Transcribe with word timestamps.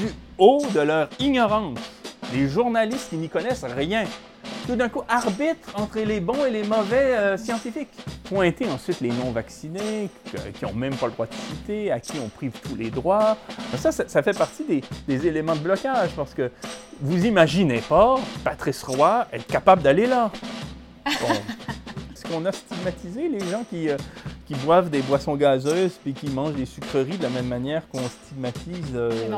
du 0.00 0.06
haut 0.38 0.62
de 0.74 0.80
leur 0.80 1.08
ignorance. 1.18 1.78
Les 2.32 2.48
journalistes 2.48 3.10
qui 3.10 3.16
n'y 3.16 3.28
connaissent 3.28 3.64
rien, 3.64 4.04
tout 4.66 4.74
d'un 4.74 4.88
coup 4.88 5.02
arbitrent 5.08 5.72
entre 5.74 6.00
les 6.00 6.20
bons 6.20 6.44
et 6.44 6.50
les 6.50 6.62
mauvais 6.62 7.16
euh, 7.16 7.36
scientifiques. 7.36 7.90
Pointer 8.24 8.66
ensuite 8.70 9.00
les 9.00 9.10
non-vaccinés, 9.10 10.08
qui 10.54 10.64
n'ont 10.64 10.72
même 10.72 10.94
pas 10.94 11.06
le 11.06 11.12
droit 11.12 11.26
de 11.26 11.34
citer, 11.34 11.90
à 11.90 12.00
qui 12.00 12.12
on 12.24 12.28
prive 12.28 12.52
tous 12.62 12.76
les 12.76 12.90
droits. 12.90 13.36
Ça, 13.76 13.92
ça, 13.92 14.22
fait 14.22 14.36
partie 14.36 14.64
des, 14.64 14.82
des, 15.08 15.26
éléments 15.26 15.56
de 15.56 15.60
blocage 15.60 16.10
parce 16.16 16.32
que 16.32 16.50
vous 17.00 17.26
imaginez 17.26 17.80
pas 17.80 18.16
Patrice 18.44 18.82
Roy 18.84 19.26
être 19.32 19.46
capable 19.46 19.82
d'aller 19.82 20.06
là. 20.06 20.30
Bon. 21.04 21.10
Est-ce 22.14 22.24
qu'on 22.24 22.44
a 22.46 22.52
stigmatisé 22.52 23.28
les 23.28 23.40
gens 23.50 23.64
qui, 23.68 23.88
euh, 23.88 23.96
qui 24.50 24.56
boivent 24.56 24.90
des 24.90 25.02
boissons 25.02 25.36
gazeuses 25.36 25.96
puis 26.02 26.12
qui 26.12 26.28
mangent 26.28 26.54
des 26.54 26.66
sucreries 26.66 27.16
de 27.16 27.22
la 27.22 27.28
même 27.28 27.46
manière 27.46 27.88
qu'on 27.88 28.02
stigmatise 28.02 28.96
euh, 28.96 29.30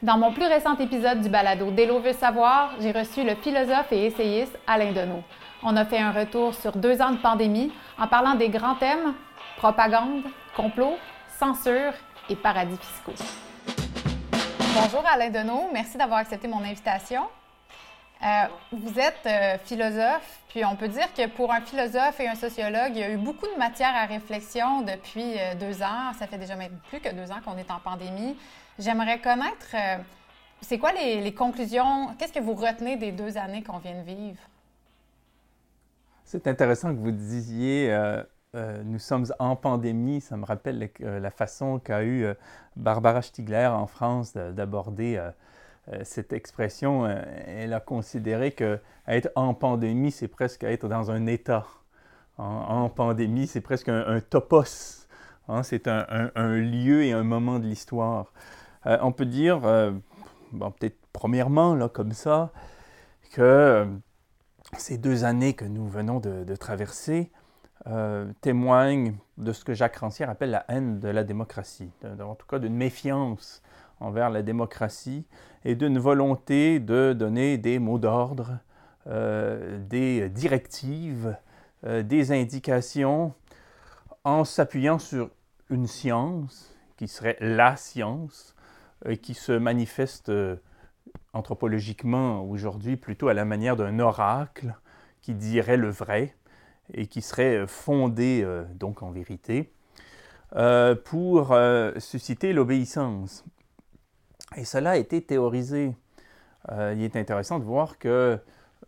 Dans 0.00 0.16
mon 0.16 0.32
plus 0.32 0.46
récent 0.46 0.78
épisode 0.78 1.22
du 1.22 1.28
balado 1.28 1.72
Délo 1.72 1.98
veut 1.98 2.12
savoir, 2.12 2.70
j'ai 2.78 2.92
reçu 2.92 3.24
le 3.24 3.34
philosophe 3.34 3.90
et 3.90 4.06
essayiste 4.06 4.56
Alain 4.68 4.92
Deneau. 4.92 5.24
On 5.64 5.76
a 5.76 5.84
fait 5.84 5.98
un 5.98 6.12
retour 6.12 6.54
sur 6.54 6.70
deux 6.76 7.02
ans 7.02 7.10
de 7.10 7.16
pandémie 7.16 7.72
en 7.98 8.06
parlant 8.06 8.36
des 8.36 8.48
grands 8.48 8.76
thèmes 8.76 9.14
propagande, 9.56 10.22
complot, 10.54 10.98
censure 11.36 11.92
et 12.30 12.36
paradis 12.36 12.76
fiscaux. 12.76 13.24
Bonjour 14.80 15.02
Alain 15.12 15.30
Deneau, 15.30 15.68
merci 15.72 15.98
d'avoir 15.98 16.20
accepté 16.20 16.46
mon 16.46 16.62
invitation. 16.62 17.22
Euh, 18.22 18.46
vous 18.72 18.98
êtes 18.98 19.26
euh, 19.26 19.58
philosophe, 19.64 20.40
puis 20.48 20.64
on 20.64 20.76
peut 20.76 20.88
dire 20.88 21.12
que 21.12 21.26
pour 21.28 21.52
un 21.52 21.60
philosophe 21.60 22.18
et 22.20 22.28
un 22.28 22.34
sociologue, 22.34 22.92
il 22.92 22.98
y 22.98 23.02
a 23.02 23.10
eu 23.10 23.18
beaucoup 23.18 23.46
de 23.46 23.58
matière 23.58 23.94
à 23.94 24.06
réflexion 24.06 24.80
depuis 24.80 25.38
euh, 25.38 25.54
deux 25.56 25.82
ans. 25.82 26.12
Ça 26.18 26.26
fait 26.26 26.38
déjà 26.38 26.56
même 26.56 26.78
plus 26.88 27.00
que 27.00 27.12
deux 27.14 27.30
ans 27.30 27.40
qu'on 27.44 27.58
est 27.58 27.70
en 27.70 27.80
pandémie. 27.80 28.38
J'aimerais 28.78 29.20
connaître, 29.20 29.76
c'est 30.60 30.78
quoi 30.78 30.92
les, 30.92 31.20
les 31.20 31.34
conclusions, 31.34 32.14
qu'est-ce 32.18 32.32
que 32.32 32.40
vous 32.40 32.54
retenez 32.54 32.96
des 32.96 33.12
deux 33.12 33.36
années 33.36 33.62
qu'on 33.62 33.78
vient 33.78 34.00
de 34.00 34.04
vivre? 34.04 34.40
C'est 36.24 36.46
intéressant 36.48 36.94
que 36.94 36.98
vous 36.98 37.12
disiez 37.12 37.94
nous 38.84 38.98
sommes 38.98 39.26
en 39.38 39.54
pandémie. 39.54 40.20
Ça 40.20 40.36
me 40.36 40.44
rappelle 40.44 40.90
la 40.98 41.30
façon 41.30 41.78
qu'a 41.78 42.02
eu 42.02 42.26
Barbara 42.74 43.22
Stiegler 43.22 43.66
en 43.66 43.86
France 43.86 44.32
d'aborder 44.32 45.20
cette 46.02 46.32
expression, 46.32 47.04
euh, 47.04 47.22
elle 47.46 47.74
a 47.74 47.80
considéré 47.80 48.52
que 48.52 48.78
être 49.06 49.30
en 49.36 49.52
pandémie, 49.54 50.10
c'est 50.10 50.28
presque 50.28 50.64
être 50.64 50.88
dans 50.88 51.10
un 51.10 51.26
état. 51.26 51.66
En, 52.36 52.88
pandémie, 52.88 53.46
c'est 53.46 53.60
presque 53.60 53.88
un, 53.88 54.20
topos. 54.20 55.06
Hein. 55.48 55.62
c'est 55.62 55.86
un, 55.86 56.56
lieu 56.56 57.04
et 57.04 57.12
un 57.12 57.22
moment 57.22 57.60
de 57.60 57.66
l'histoire. 57.66 58.32
Euh, 58.86 58.98
on 59.02 59.12
peut 59.12 59.26
dire, 59.26 59.60
peut-être 59.60 60.98
premièrement, 61.12 61.76
là, 61.76 61.88
comme 61.88 62.10
ça, 62.10 62.50
que 63.32 63.86
ces 64.76 64.98
deux 64.98 65.22
années 65.22 65.52
que 65.52 65.64
nous 65.64 65.86
venons 65.86 66.18
de, 66.18 66.56
traverser 66.56 67.30
témoignent 68.40 69.14
de 69.38 69.52
ce 69.52 69.64
que 69.64 69.74
Jacques 69.74 69.96
Rancière 69.96 70.28
appelle 70.28 70.50
la 70.50 70.64
haine 70.66 70.98
de 70.98 71.08
la 71.08 71.22
démocratie, 71.22 71.92
en 72.20 72.34
tout 72.34 72.46
cas 72.46 72.58
d'une 72.58 72.74
méfiance 72.74 73.62
envers 74.00 74.30
la 74.30 74.42
démocratie 74.42 75.24
et 75.64 75.74
d'une 75.74 75.98
volonté 75.98 76.78
de 76.78 77.12
donner 77.12 77.58
des 77.58 77.78
mots 77.78 77.98
d'ordre, 77.98 78.58
euh, 79.06 79.78
des 79.78 80.28
directives, 80.28 81.36
euh, 81.84 82.02
des 82.02 82.32
indications 82.32 83.34
en 84.24 84.44
s'appuyant 84.44 84.98
sur 84.98 85.30
une 85.70 85.86
science 85.86 86.74
qui 86.96 87.08
serait 87.08 87.36
la 87.40 87.76
science 87.76 88.54
et 89.06 89.18
qui 89.18 89.34
se 89.34 89.52
manifeste 89.52 90.28
euh, 90.28 90.56
anthropologiquement 91.32 92.42
aujourd'hui 92.44 92.96
plutôt 92.96 93.28
à 93.28 93.34
la 93.34 93.44
manière 93.44 93.76
d'un 93.76 93.98
oracle 93.98 94.74
qui 95.20 95.34
dirait 95.34 95.76
le 95.76 95.90
vrai 95.90 96.34
et 96.92 97.06
qui 97.06 97.22
serait 97.22 97.66
fondé 97.66 98.46
donc 98.74 99.02
en 99.02 99.10
vérité 99.10 99.72
pour 101.04 101.56
susciter 101.98 102.52
l'obéissance. 102.52 103.44
Et 104.56 104.64
cela 104.64 104.90
a 104.90 104.96
été 104.96 105.20
théorisé. 105.20 105.94
Euh, 106.70 106.94
il 106.96 107.02
est 107.02 107.16
intéressant 107.16 107.58
de 107.58 107.64
voir 107.64 107.98
que 107.98 108.38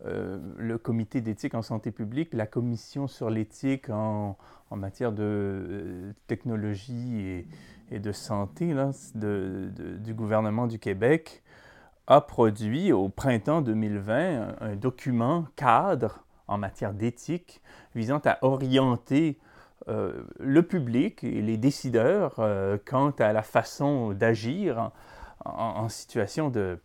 euh, 0.05 0.37
le 0.57 0.77
comité 0.77 1.21
d'éthique 1.21 1.55
en 1.55 1.61
santé 1.61 1.91
publique, 1.91 2.33
la 2.33 2.45
commission 2.45 3.07
sur 3.07 3.29
l'éthique 3.29 3.89
en, 3.89 4.37
matière 4.71 5.11
de 5.11 5.23
euh, 5.23 6.11
technologie 6.27 7.45
et, 7.91 7.99
de 7.99 8.11
santé 8.11 8.75
du 9.15 10.13
gouvernement 10.13 10.67
du 10.67 10.77
Québec 10.77 11.41
a 12.05 12.19
produit 12.19 12.91
au 12.91 13.07
printemps 13.07 13.61
2020 13.61 14.55
un, 14.59 14.75
document 14.75 15.45
cadre 15.55 16.25
en 16.49 16.57
matière 16.57 16.93
d'éthique 16.93 17.61
visant 17.95 18.21
à 18.25 18.39
orienter 18.41 19.39
le 19.87 20.61
public 20.63 21.23
et 21.23 21.41
les 21.41 21.55
décideurs 21.55 22.35
quant 22.85 23.11
à 23.19 23.31
la 23.31 23.41
façon 23.41 24.11
d'agir 24.11 24.91
en, 25.45 25.89
situation 25.89 26.49
de, 26.49 26.79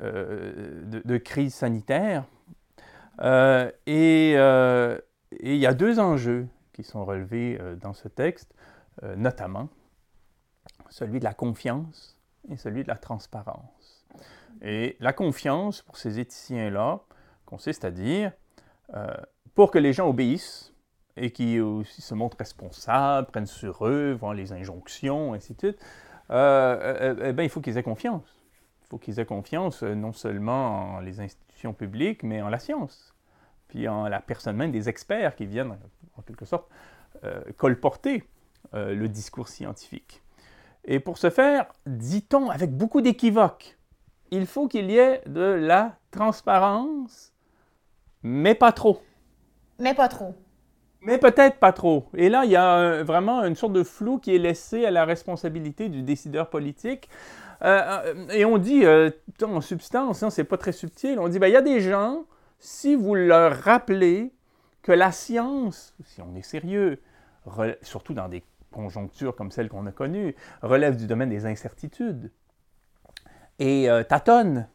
euh, 0.00 0.82
de, 0.84 1.16
crise 1.18 1.54
sanitaire. 1.54 2.24
Euh, 3.20 3.70
euh, 3.88 4.98
et, 5.32 5.54
il 5.54 5.58
y 5.58 5.66
a 5.66 5.74
deux 5.74 5.98
enjeux 5.98 6.46
qui 6.72 6.82
sont 6.82 7.04
relevés 7.04 7.60
dans 7.80 7.92
ce 7.92 8.08
texte, 8.08 8.54
notamment 9.16 9.68
celui 10.88 11.18
de 11.18 11.24
la 11.24 11.34
confiance 11.34 12.18
et 12.48 12.56
celui 12.56 12.82
de 12.82 12.88
la 12.88 12.96
transparence. 12.96 14.06
Et 14.62 14.96
la 15.00 15.12
confiance, 15.12 15.82
pour 15.82 15.96
ces 15.96 16.18
éthiciens-là, 16.18 17.00
consiste 17.44 17.84
à 17.84 17.90
dire, 17.90 18.32
pour 19.54 19.70
que 19.70 19.78
les 19.78 19.92
gens 19.92 20.08
obéissent, 20.08 20.72
et 21.20 21.30
qui 21.30 21.60
aussi 21.60 22.00
se 22.00 22.14
montrent 22.14 22.38
responsables, 22.38 23.26
prennent 23.26 23.46
sur 23.46 23.86
eux, 23.86 24.12
voient 24.12 24.34
les 24.34 24.52
injonctions, 24.52 25.34
ainsi 25.34 25.54
de 25.54 25.58
suite, 25.58 25.78
euh, 26.30 26.34
euh, 26.34 27.14
euh, 27.20 27.32
ben, 27.32 27.42
il 27.42 27.48
faut 27.48 27.60
qu'ils 27.60 27.78
aient 27.78 27.82
confiance. 27.82 28.40
Il 28.82 28.88
faut 28.88 28.98
qu'ils 28.98 29.20
aient 29.20 29.26
confiance 29.26 29.82
non 29.82 30.12
seulement 30.12 30.96
en 30.96 31.00
les 31.00 31.20
institutions 31.20 31.74
publiques, 31.74 32.22
mais 32.22 32.40
en 32.40 32.48
la 32.48 32.58
science, 32.58 33.14
puis 33.68 33.86
en 33.88 34.08
la 34.08 34.20
personne 34.20 34.56
même 34.56 34.72
des 34.72 34.88
experts 34.88 35.36
qui 35.36 35.46
viennent, 35.46 35.76
en 36.16 36.22
quelque 36.22 36.46
sorte, 36.46 36.70
colporter 37.58 38.24
le 38.72 39.06
discours 39.08 39.48
scientifique. 39.48 40.22
Et 40.86 41.00
pour 41.00 41.18
ce 41.18 41.28
faire, 41.28 41.66
dit-on 41.84 42.48
avec 42.48 42.74
beaucoup 42.74 43.02
d'équivoques, 43.02 43.76
il 44.30 44.46
faut 44.46 44.68
qu'il 44.68 44.90
y 44.90 44.96
ait 44.96 45.20
de 45.26 45.42
la 45.42 45.96
transparence, 46.10 47.34
mais 48.22 48.54
pas 48.54 48.72
trop. 48.72 49.02
Mais 49.78 49.92
pas 49.92 50.08
trop. 50.08 50.34
Mais 51.00 51.18
peut-être 51.18 51.58
pas 51.58 51.72
trop. 51.72 52.08
Et 52.14 52.28
là, 52.28 52.44
il 52.44 52.50
y 52.50 52.56
a 52.56 53.02
vraiment 53.04 53.44
une 53.44 53.54
sorte 53.54 53.72
de 53.72 53.84
flou 53.84 54.18
qui 54.18 54.34
est 54.34 54.38
laissé 54.38 54.84
à 54.84 54.90
la 54.90 55.04
responsabilité 55.04 55.88
du 55.88 56.02
décideur 56.02 56.50
politique. 56.50 57.08
Euh, 57.62 58.00
euh, 58.06 58.28
et 58.30 58.44
on 58.44 58.58
dit, 58.58 58.84
euh, 58.84 59.10
en 59.42 59.60
substance, 59.60 60.22
hein, 60.22 60.30
c'est 60.30 60.44
pas 60.44 60.56
très 60.56 60.72
subtil, 60.72 61.18
on 61.18 61.28
dit, 61.28 61.38
ben, 61.38 61.48
il 61.48 61.52
y 61.52 61.56
a 61.56 61.62
des 61.62 61.80
gens, 61.80 62.24
si 62.58 62.94
vous 62.94 63.14
leur 63.14 63.56
rappelez 63.56 64.32
que 64.82 64.92
la 64.92 65.12
science, 65.12 65.94
si 66.04 66.20
on 66.22 66.34
est 66.36 66.42
sérieux, 66.42 67.00
surtout 67.82 68.14
dans 68.14 68.28
des 68.28 68.44
conjonctures 68.70 69.34
comme 69.34 69.50
celles 69.50 69.68
qu'on 69.68 69.86
a 69.86 69.92
connues, 69.92 70.34
relève 70.62 70.96
du 70.96 71.06
domaine 71.06 71.30
des 71.30 71.46
incertitudes 71.46 72.30
et 73.58 73.88
tâtonne 74.08 74.68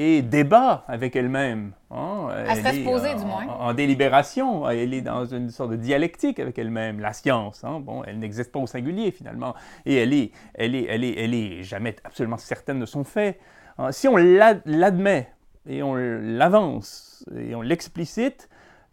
et 0.00 0.22
débat 0.22 0.84
avec 0.86 1.16
elle-même. 1.16 1.72
Hein. 1.90 2.28
Elle, 2.46 2.58
serait 2.58 2.72
supposée, 2.72 3.14
du 3.16 3.24
moins. 3.24 3.48
En, 3.48 3.74
délibération, 3.74 4.70
elle 4.70 4.94
est 4.94 5.00
dans 5.00 5.26
une 5.26 5.50
sorte 5.50 5.72
de 5.72 5.76
dialectique 5.76 6.38
avec 6.38 6.56
elle-même. 6.56 7.00
La 7.00 7.12
science, 7.12 7.64
hein. 7.64 7.80
bon, 7.80 8.04
elle 8.04 8.20
n'existe 8.20 8.52
pas 8.52 8.60
au 8.60 8.68
singulier 8.68 9.10
finalement, 9.10 9.56
et 9.86 9.96
elle 9.96 10.14
est, 10.14 10.30
elle 10.54 10.76
est, 10.76 10.86
elle 10.88 11.02
est, 11.02 11.18
elle 11.18 11.34
est 11.34 11.64
jamais 11.64 11.96
absolument 12.04 12.36
certaine 12.36 12.78
de 12.78 12.86
son 12.86 13.02
fait. 13.02 13.40
Hein. 13.76 13.90
Si 13.90 14.06
on 14.06 14.16
l'admet 14.16 15.32
et 15.66 15.82
on 15.82 15.96
l'avance 15.96 17.24
et 17.36 17.56
on 17.56 17.60
l'explicite, 17.60 18.48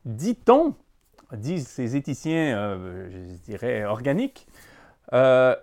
dit-on, 0.05 0.73
disent 1.33 1.67
ces 1.67 1.95
éthiciens, 1.95 2.57
euh, 2.57 3.09
je 3.11 3.51
dirais 3.51 3.85
organiques, 3.85 4.47
euh, 5.13 5.55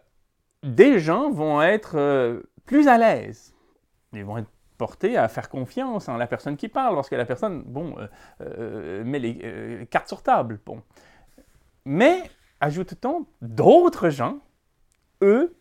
des 0.62 1.00
gens 1.00 1.32
vont 1.32 1.60
être 1.60 1.98
euh, 1.98 2.42
plus 2.64 2.86
à 2.86 2.96
l'aise. 2.96 3.52
Ils 4.12 4.24
vont 4.24 4.38
être 4.38 4.50
à 5.16 5.28
faire 5.28 5.48
confiance 5.48 6.08
en 6.08 6.16
la 6.16 6.26
personne 6.26 6.56
qui 6.56 6.68
parle, 6.68 6.94
lorsque 6.94 7.12
la 7.12 7.24
personne, 7.24 7.62
bon, 7.64 7.94
euh, 7.98 8.06
euh, 8.40 9.04
met 9.04 9.18
les 9.18 9.40
euh, 9.42 9.84
cartes 9.86 10.08
sur 10.08 10.22
table. 10.22 10.60
Bon. 10.64 10.82
Mais, 11.84 12.22
ajoute-t-on, 12.60 13.26
d'autres 13.40 14.10
gens, 14.10 14.38
eux, 15.22 15.56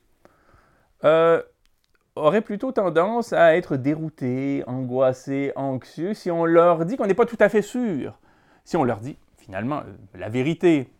auraient 2.16 2.42
plutôt 2.42 2.72
tendance 2.72 3.34
à 3.34 3.56
être 3.56 3.78
déroutés, 3.78 4.64
angoissés, 4.68 5.52
anxieux, 5.56 6.14
si 6.14 6.30
on 6.30 6.46
leur 6.46 6.86
dit 6.86 6.98
qu'on 6.98 7.08
n'est 7.08 7.14
pas 7.14 7.26
tout 7.26 7.38
à 7.40 7.50
fait 7.50 7.62
sûr. 7.62 8.20
Si 8.64 8.78
on 8.78 8.84
leur 8.84 9.00
dit, 9.00 9.18
finalement, 9.38 9.82
la 10.14 10.30
vérité, 10.30 10.94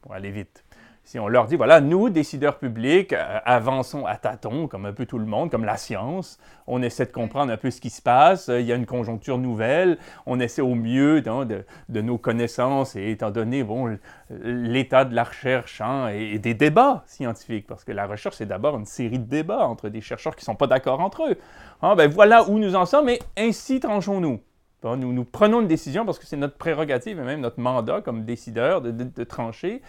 pour 0.00 0.14
aller 0.14 0.30
vite, 0.30 0.64
si 1.04 1.18
on 1.18 1.28
leur 1.28 1.46
dit, 1.46 1.56
voilà, 1.56 1.82
nous, 1.82 2.08
décideurs 2.08 2.58
publics, 2.58 3.12
euh, 3.12 3.38
avançons 3.44 4.06
à 4.06 4.16
tâtons, 4.16 4.68
comme 4.68 4.86
un 4.86 4.94
peu 4.94 5.04
tout 5.04 5.18
le 5.18 5.26
monde, 5.26 5.50
comme 5.50 5.66
la 5.66 5.76
science, 5.76 6.38
on 6.66 6.80
essaie 6.80 7.04
de 7.04 7.12
comprendre 7.12 7.52
un 7.52 7.58
peu 7.58 7.70
ce 7.70 7.82
qui 7.82 7.90
se 7.90 8.00
passe, 8.00 8.48
il 8.48 8.64
y 8.64 8.72
a 8.72 8.74
une 8.74 8.86
conjoncture 8.86 9.36
nouvelle, 9.36 9.98
on 10.24 10.40
essaie 10.40 10.62
au 10.62 10.74
mieux 10.74 11.20
de, 11.20 12.00
nos 12.00 12.16
connaissances, 12.16 12.96
et 12.96 13.10
étant 13.10 13.30
donné 13.30 13.62
bon, 13.62 13.98
l'état 14.30 15.04
de 15.04 15.14
la 15.14 15.24
recherche 15.24 15.82
hein, 15.82 16.08
et, 16.08 16.38
des 16.38 16.54
débats 16.54 17.04
scientifiques, 17.06 17.66
parce 17.66 17.84
que 17.84 17.92
la 17.92 18.06
recherche, 18.06 18.36
c'est 18.36 18.46
d'abord 18.46 18.74
une 18.78 18.86
série 18.86 19.18
de 19.18 19.28
débats 19.28 19.66
entre 19.66 19.90
des 19.90 20.00
chercheurs 20.00 20.34
qui 20.34 20.40
ne 20.40 20.46
sont 20.46 20.56
pas 20.56 20.66
d'accord 20.66 21.00
entre 21.00 21.28
eux. 21.28 21.36
Hein, 21.82 21.96
ben 21.96 22.10
voilà 22.10 22.48
où 22.48 22.58
nous 22.58 22.76
en 22.76 22.86
sommes, 22.86 23.10
et 23.10 23.18
ainsi 23.36 23.78
tranchons-nous. 23.78 24.40
nous, 24.82 25.12
nous 25.12 25.24
prenons 25.24 25.60
une 25.60 25.68
décision 25.68 26.06
parce 26.06 26.18
que 26.18 26.24
c'est 26.24 26.38
notre 26.38 26.56
prérogative 26.56 27.20
et 27.20 27.24
même 27.24 27.42
notre 27.42 27.60
mandat 27.60 28.00
comme 28.00 28.24
décideur 28.24 28.80
de 28.80 29.24
trancher. 29.24 29.82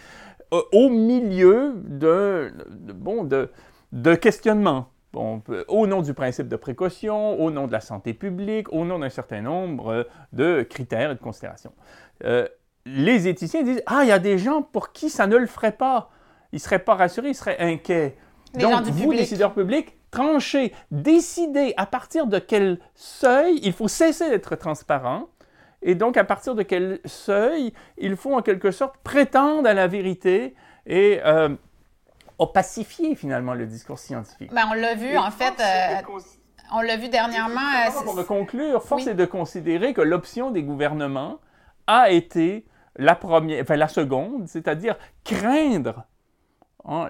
Au 0.50 0.88
milieu 0.88 1.74
de, 1.76 2.52
bon, 2.94 3.24
de, 3.24 3.50
de 3.92 4.14
questionnements. 4.14 4.88
Bon, 5.12 5.42
au 5.68 5.86
nom 5.86 6.02
du 6.02 6.12
principe 6.12 6.48
de 6.48 6.56
précaution, 6.56 7.40
au 7.40 7.50
nom 7.50 7.66
de 7.66 7.72
la 7.72 7.80
santé 7.80 8.12
publique, 8.12 8.70
au 8.72 8.84
nom 8.84 8.98
d'un 8.98 9.08
certain 9.08 9.40
nombre 9.40 10.06
de 10.32 10.62
critères 10.62 11.10
et 11.10 11.14
de 11.14 11.20
considérations. 11.20 11.72
Euh, 12.24 12.46
les 12.84 13.26
éthiciens 13.26 13.62
disent 13.62 13.82
Ah, 13.86 14.00
il 14.02 14.08
y 14.08 14.12
a 14.12 14.18
des 14.18 14.36
gens 14.38 14.62
pour 14.62 14.92
qui 14.92 15.08
ça 15.08 15.26
ne 15.26 15.36
le 15.36 15.46
ferait 15.46 15.72
pas. 15.72 16.10
Ils 16.52 16.56
ne 16.56 16.60
seraient 16.60 16.80
pas 16.80 16.94
rassurés, 16.94 17.30
ils 17.30 17.34
seraient 17.34 17.58
inquiets. 17.58 18.16
Donc, 18.54 18.84
vous, 18.84 19.12
décideurs 19.12 19.52
publics, 19.52 19.96
tranchez, 20.10 20.72
décidez 20.90 21.74
à 21.76 21.86
partir 21.86 22.26
de 22.26 22.38
quel 22.38 22.78
seuil 22.94 23.58
il 23.62 23.72
faut 23.72 23.88
cesser 23.88 24.30
d'être 24.30 24.56
transparent 24.56 25.28
et 25.82 25.94
donc, 25.94 26.16
à 26.16 26.24
partir 26.24 26.54
de 26.54 26.62
quel 26.62 27.00
seuil 27.04 27.72
il 27.98 28.16
faut 28.16 28.34
en 28.34 28.42
quelque 28.42 28.70
sorte 28.70 28.96
prétendre 28.98 29.68
à 29.68 29.74
la 29.74 29.86
vérité 29.86 30.54
et 30.86 31.20
euh, 31.24 31.50
pacifier 32.52 33.14
finalement 33.14 33.54
le 33.54 33.66
discours 33.66 33.98
scientifique. 33.98 34.52
Ben, 34.52 34.64
on 34.70 34.74
l'a 34.74 34.94
vu, 34.94 35.16
en 35.16 35.30
fait, 35.30 35.54
euh, 35.60 36.16
on 36.72 36.80
l'a 36.80 36.96
vu 36.96 37.08
dernièrement. 37.08 37.60
Euh, 37.60 38.02
pour 38.02 38.26
conclure, 38.26 38.82
force 38.82 39.06
est 39.06 39.14
de 39.14 39.24
considérer 39.24 39.94
que 39.94 40.00
l'option 40.00 40.50
des 40.50 40.62
gouvernements 40.62 41.38
a 41.86 42.10
été 42.10 42.66
la, 42.96 43.14
première, 43.14 43.62
enfin, 43.62 43.76
la 43.76 43.88
seconde, 43.88 44.48
c'est-à-dire 44.48 44.96
craindre 45.24 46.04
hein, 46.84 47.08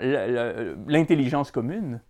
l'intelligence 0.86 1.50
commune 1.50 2.00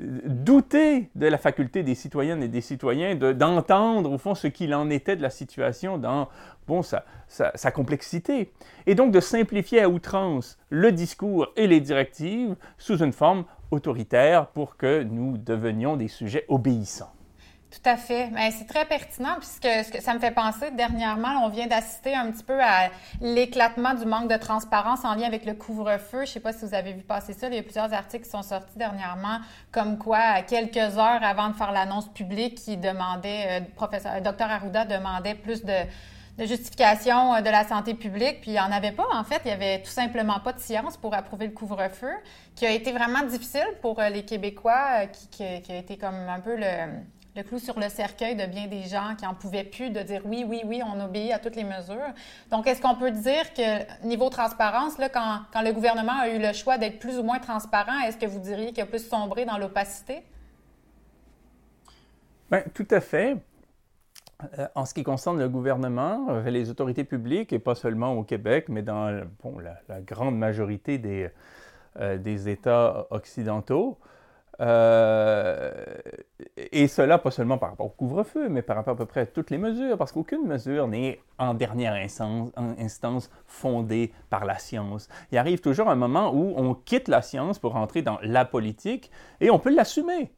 douter 0.00 1.10
de 1.14 1.26
la 1.26 1.38
faculté 1.38 1.82
des 1.82 1.94
citoyennes 1.94 2.42
et 2.42 2.48
des 2.48 2.60
citoyens 2.60 3.14
d'entendre, 3.14 4.10
au 4.10 4.18
fond, 4.18 4.34
ce 4.34 4.46
qu'il 4.46 4.74
en 4.74 4.90
était 4.90 5.16
de 5.16 5.22
la 5.22 5.30
situation 5.30 5.98
dans 5.98 6.28
bon, 6.66 6.82
sa, 6.82 7.04
sa, 7.28 7.70
complexité. 7.70 8.52
Et 8.86 8.94
donc 8.94 9.12
de 9.12 9.20
simplifier 9.20 9.82
à 9.82 9.88
outrance 9.88 10.58
le 10.70 10.92
discours 10.92 11.48
et 11.56 11.66
les 11.66 11.80
directives 11.80 12.56
sous 12.78 12.98
une 12.98 13.12
forme 13.12 13.44
autoritaire 13.70 14.46
pour 14.48 14.76
que 14.76 15.02
nous 15.02 15.36
devenions 15.36 15.96
des 15.96 16.08
sujets 16.08 16.44
obéissants. 16.48 17.12
Tout 17.70 17.88
à 17.88 17.96
fait. 17.96 18.30
Mais 18.32 18.50
c'est 18.50 18.64
très 18.64 18.84
pertinent 18.84 19.36
puisque 19.38 19.68
ça 20.02 20.12
me 20.12 20.18
fait 20.18 20.32
penser, 20.32 20.72
dernièrement, 20.72 21.44
on 21.44 21.48
vient 21.48 21.68
d'assister 21.68 22.16
un 22.16 22.32
petit 22.32 22.42
peu 22.42 22.60
à 22.60 22.88
l'éclatement 23.20 23.94
du 23.94 24.04
manque 24.06 24.28
de 24.28 24.36
transparence 24.36 25.04
en 25.04 25.14
lien 25.14 25.26
avec 25.26 25.44
le 25.44 25.54
couvre-feu. 25.54 26.18
Je 26.18 26.22
ne 26.22 26.26
sais 26.26 26.40
pas 26.40 26.52
si 26.52 26.64
vous 26.64 26.74
avez 26.74 26.92
vu 26.92 27.02
passer 27.02 27.32
ça. 27.32 27.46
Il 27.46 27.54
y 27.54 27.58
a 27.58 27.62
plusieurs 27.62 27.92
articles 27.92 28.24
qui 28.24 28.30
sont 28.30 28.42
sortis 28.42 28.76
dernièrement, 28.76 29.38
comme 29.70 29.98
quoi, 29.98 30.42
quelques 30.42 30.76
heures 30.78 31.22
avant 31.22 31.48
de 31.48 31.54
faire 31.54 31.70
l'annonce 31.70 32.08
publique, 32.08 32.56
qui 32.56 32.76
demandait, 32.76 33.60
euh, 33.60 33.64
professeur, 33.76 34.14
euh, 34.16 34.20
docteur 34.20 34.50
Arruda 34.50 34.84
demandait 34.84 35.36
plus 35.36 35.62
de, 35.64 35.84
de 36.38 36.46
justification 36.46 37.34
euh, 37.34 37.40
de 37.40 37.50
la 37.50 37.62
santé 37.62 37.94
publique, 37.94 38.40
puis 38.40 38.50
il 38.50 38.54
n'y 38.54 38.60
en 38.60 38.72
avait 38.72 38.90
pas, 38.90 39.06
en 39.12 39.22
fait. 39.22 39.42
Il 39.44 39.48
n'y 39.48 39.54
avait 39.54 39.80
tout 39.80 39.92
simplement 39.92 40.40
pas 40.40 40.52
de 40.52 40.58
science 40.58 40.96
pour 40.96 41.14
approuver 41.14 41.46
le 41.46 41.52
couvre-feu, 41.52 42.14
qui 42.56 42.66
a 42.66 42.72
été 42.72 42.90
vraiment 42.90 43.22
difficile 43.22 43.68
pour 43.80 44.00
les 44.00 44.24
Québécois, 44.24 45.06
qui, 45.06 45.62
qui, 45.62 45.72
a 45.72 45.76
été 45.76 45.96
comme 45.96 46.28
un 46.28 46.40
peu 46.40 46.56
le 46.56 47.00
le 47.36 47.42
clou 47.42 47.58
sur 47.58 47.78
le 47.78 47.88
cercueil 47.88 48.34
de 48.34 48.46
bien 48.46 48.66
des 48.66 48.82
gens 48.82 49.14
qui 49.16 49.26
en 49.26 49.34
pouvaient 49.34 49.64
plus 49.64 49.90
de 49.90 50.00
dire 50.00 50.22
oui, 50.24 50.44
oui, 50.46 50.62
oui, 50.64 50.82
on 50.84 51.00
obéit 51.00 51.32
à 51.32 51.38
toutes 51.38 51.56
les 51.56 51.64
mesures. 51.64 52.12
Donc, 52.50 52.66
est-ce 52.66 52.82
qu'on 52.82 52.96
peut 52.96 53.10
dire 53.10 53.54
que 53.54 54.04
niveau 54.06 54.28
transparence, 54.30 54.98
là, 54.98 55.08
quand, 55.08 55.42
quand 55.52 55.62
le 55.62 55.72
gouvernement 55.72 56.20
a 56.20 56.28
eu 56.28 56.38
le 56.38 56.52
choix 56.52 56.78
d'être 56.78 56.98
plus 56.98 57.18
ou 57.18 57.22
moins 57.22 57.38
transparent, 57.38 58.00
est-ce 58.00 58.16
que 58.16 58.26
vous 58.26 58.40
diriez 58.40 58.72
qu'il 58.72 58.82
a 58.82 58.86
plus 58.86 59.06
sombré 59.06 59.44
dans 59.44 59.58
l'opacité? 59.58 60.22
Bien, 62.50 62.64
tout 62.74 62.88
à 62.90 63.00
fait. 63.00 63.36
Euh, 64.58 64.66
en 64.74 64.84
ce 64.84 64.94
qui 64.94 65.02
concerne 65.02 65.38
le 65.38 65.48
gouvernement, 65.48 66.26
euh, 66.30 66.50
les 66.50 66.70
autorités 66.70 67.04
publiques, 67.04 67.52
et 67.52 67.58
pas 67.58 67.74
seulement 67.74 68.14
au 68.14 68.24
Québec, 68.24 68.66
mais 68.68 68.82
dans 68.82 69.08
la, 69.08 70.00
grande 70.00 70.36
majorité 70.36 70.98
des, 70.98 71.30
euh, 71.98 72.18
des 72.18 72.48
États 72.48 73.06
occidentaux, 73.10 73.98
euh, 74.60 75.72
et 76.56 76.86
cela 76.88 77.18
pas 77.18 77.30
seulement 77.30 77.58
par 77.58 77.70
rapport 77.70 77.86
au 77.86 77.90
couvre-feu, 77.90 78.48
mais 78.48 78.62
par 78.62 78.76
rapport 78.76 78.94
à 78.94 78.96
peu 78.96 79.06
près 79.06 79.22
à 79.22 79.26
toutes 79.26 79.50
les 79.50 79.58
mesures, 79.58 79.96
parce 79.96 80.12
qu'aucune 80.12 80.46
mesure 80.46 80.86
n'est 80.88 81.20
en 81.38 81.54
dernière 81.54 81.94
instance, 81.94 83.30
fondée 83.46 84.12
par 84.28 84.44
la 84.44 84.58
science. 84.58 85.08
Il 85.32 85.38
arrive 85.38 85.60
toujours 85.60 85.88
un 85.88 85.96
moment 85.96 86.34
où 86.34 86.54
on 86.56 86.74
quitte 86.74 87.08
la 87.08 87.22
science 87.22 87.58
pour 87.58 87.76
entrer 87.76 88.02
dans 88.02 88.18
la 88.22 88.44
politique, 88.44 89.10
et 89.40 89.50
on 89.50 89.58
peut 89.58 89.74
l'assumer. 89.74 90.32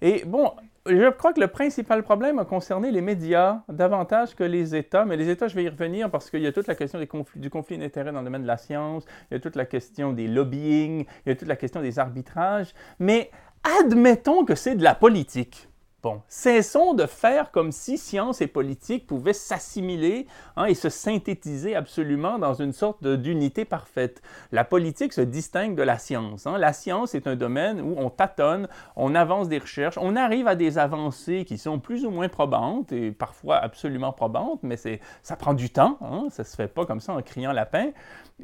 Et 0.00 0.24
bon, 0.24 0.52
je 0.86 1.10
crois 1.10 1.32
que 1.32 1.40
le 1.40 1.48
principal 1.48 2.02
problème 2.02 2.38
a 2.38 2.44
concerné 2.44 2.90
les 2.90 3.00
médias 3.00 3.62
davantage 3.68 4.34
que 4.34 4.44
les 4.44 4.74
États. 4.74 5.04
Mais 5.04 5.16
les 5.16 5.28
États, 5.28 5.48
je 5.48 5.54
vais 5.54 5.64
y 5.64 5.68
revenir 5.68 6.10
parce 6.10 6.30
qu'il 6.30 6.40
y 6.40 6.46
a 6.46 6.52
toute 6.52 6.66
la 6.66 6.74
question 6.74 6.98
du 7.36 7.50
conflit 7.50 7.78
d'intérêts 7.78 8.12
dans 8.12 8.20
le 8.20 8.24
domaine 8.24 8.42
de 8.42 8.46
la 8.46 8.56
science, 8.56 9.04
il 9.30 9.34
y 9.34 9.36
a 9.36 9.40
toute 9.40 9.56
la 9.56 9.66
question 9.66 10.12
des 10.12 10.28
lobbying, 10.28 11.04
il 11.26 11.28
y 11.28 11.32
a 11.32 11.36
toute 11.36 11.48
la 11.48 11.56
question 11.56 11.82
des 11.82 11.98
arbitrages. 11.98 12.74
Mais 13.00 13.30
admettons 13.62 14.44
que 14.44 14.54
c'est 14.54 14.74
de 14.74 14.82
la 14.82 14.94
politique. 14.94 15.67
Bon, 16.00 16.22
cessons 16.28 16.94
de 16.94 17.06
faire 17.06 17.50
comme 17.50 17.72
si 17.72 17.98
science 17.98 18.40
et 18.40 18.46
politique 18.46 19.04
pouvaient 19.04 19.32
s'assimiler 19.32 20.28
hein, 20.54 20.66
et 20.66 20.74
se 20.74 20.90
synthétiser 20.90 21.74
absolument 21.74 22.38
dans 22.38 22.54
une 22.54 22.72
sorte 22.72 23.04
d'unité 23.04 23.64
parfaite. 23.64 24.22
La 24.52 24.62
politique 24.62 25.12
se 25.12 25.20
distingue 25.22 25.74
de 25.74 25.82
la 25.82 25.98
science. 25.98 26.46
Hein. 26.46 26.56
La 26.56 26.72
science 26.72 27.16
est 27.16 27.26
un 27.26 27.34
domaine 27.34 27.80
où 27.80 27.96
on 27.98 28.10
tâtonne, 28.10 28.68
on 28.94 29.16
avance 29.16 29.48
des 29.48 29.58
recherches, 29.58 29.98
on 30.00 30.14
arrive 30.14 30.46
à 30.46 30.54
des 30.54 30.78
avancées 30.78 31.44
qui 31.44 31.58
sont 31.58 31.80
plus 31.80 32.06
ou 32.06 32.10
moins 32.10 32.28
probantes 32.28 32.92
et 32.92 33.10
parfois 33.10 33.56
absolument 33.56 34.12
probantes, 34.12 34.60
mais 34.62 34.76
ça 34.76 35.34
prend 35.34 35.52
du 35.52 35.68
temps. 35.68 35.98
Hein. 36.00 36.28
Ça 36.30 36.44
se 36.44 36.54
fait 36.54 36.68
pas 36.68 36.86
comme 36.86 37.00
ça 37.00 37.12
en 37.12 37.22
criant 37.22 37.50
lapin. 37.50 37.90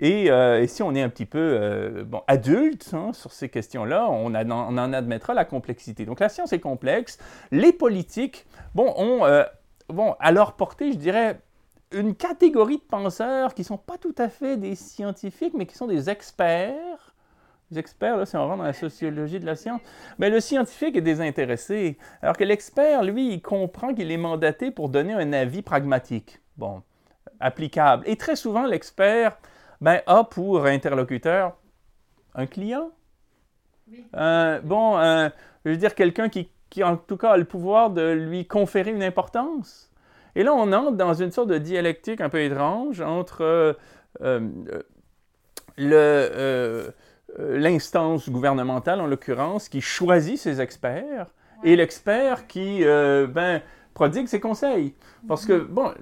Euh, 0.02 0.60
et, 0.60 0.66
si 0.66 0.82
on 0.82 0.94
est 0.94 1.02
un 1.02 1.08
petit 1.08 1.26
peu 1.26 1.38
euh, 1.38 2.04
bon, 2.04 2.22
adulte 2.26 2.90
hein, 2.94 3.12
sur 3.12 3.32
ces 3.32 3.48
questions-là, 3.48 4.08
on, 4.10 4.34
en 4.34 4.92
admettra 4.92 5.34
la 5.34 5.44
complexité. 5.44 6.04
Donc 6.04 6.20
la 6.20 6.28
science 6.28 6.52
est 6.52 6.60
complexe. 6.60 7.18
Les 7.50 7.72
politiques, 7.72 8.46
bon, 8.74 8.92
ont 8.96 9.24
euh, 9.24 9.44
bon, 9.88 10.14
à 10.20 10.32
leur 10.32 10.54
portée, 10.54 10.92
je 10.92 10.98
dirais, 10.98 11.40
une 11.92 12.14
catégorie 12.14 12.78
de 12.78 12.82
penseurs 12.82 13.54
qui 13.54 13.62
ne 13.62 13.66
sont 13.66 13.78
pas 13.78 13.98
tout 13.98 14.14
à 14.18 14.28
fait 14.28 14.56
des 14.56 14.74
scientifiques, 14.74 15.54
mais 15.54 15.66
qui 15.66 15.76
sont 15.76 15.86
des 15.86 16.10
experts. 16.10 17.14
Les 17.70 17.78
experts, 17.78 18.16
là, 18.16 18.26
si 18.26 18.36
on 18.36 18.46
rentre 18.46 18.58
dans 18.58 18.64
la 18.64 18.72
sociologie 18.72 19.40
de 19.40 19.46
la 19.46 19.56
science, 19.56 19.80
mais 20.18 20.28
le 20.28 20.40
scientifique 20.40 20.96
est 20.96 21.02
désintéressé, 21.02 21.98
alors 22.20 22.36
que 22.36 22.44
l'expert, 22.44 23.02
lui, 23.02 23.32
il 23.32 23.42
comprend 23.42 23.94
qu'il 23.94 24.10
est 24.10 24.16
mandaté 24.16 24.70
pour 24.70 24.88
donner 24.88 25.14
un 25.14 25.32
avis 25.32 25.62
pragmatique, 25.62 26.40
bon, 26.56 26.82
applicable. 27.40 28.04
Et 28.06 28.16
très 28.16 28.36
souvent, 28.36 28.66
l'expert, 28.66 29.38
ben, 29.80 30.02
A 30.06 30.24
pour 30.24 30.66
interlocuteur, 30.66 31.56
un 32.34 32.46
client. 32.46 32.90
bon, 34.12 35.30
je 35.64 35.70
veux 35.70 35.76
dire 35.76 35.94
quelqu'un 35.94 36.28
qui, 36.28 36.50
en 36.82 36.96
tout 36.96 37.16
cas, 37.16 37.32
a 37.32 37.36
le 37.36 37.44
pouvoir 37.44 37.90
de 37.90 38.12
lui 38.12 38.46
conférer 38.46 38.90
une 38.90 39.02
importance. 39.02 39.90
Et 40.34 40.42
là, 40.42 40.52
on 40.52 40.72
entre 40.72 40.96
dans 40.96 41.14
une 41.14 41.30
sorte 41.30 41.48
de 41.48 41.58
dialectique 41.58 42.20
un 42.20 42.28
peu 42.28 42.40
étrange 42.40 43.00
entre 43.00 43.42
euh, 43.42 43.72
euh, 44.22 44.40
euh, 45.78 46.90
l'instance 47.38 48.28
gouvernementale, 48.28 49.00
en 49.00 49.06
l'occurrence, 49.06 49.68
qui 49.68 49.80
choisit 49.80 50.38
ses 50.38 50.60
experts, 50.60 51.26
et 51.62 51.76
l'expert 51.76 52.46
qui 52.46 52.84
ben, 52.84 53.62
prodigue 53.94 54.26
ses 54.26 54.40
conseils. 54.40 54.94
Parce 55.28 55.46
que, 55.46 55.52
mm-hmm. 55.52 55.66
bon, 55.66 55.92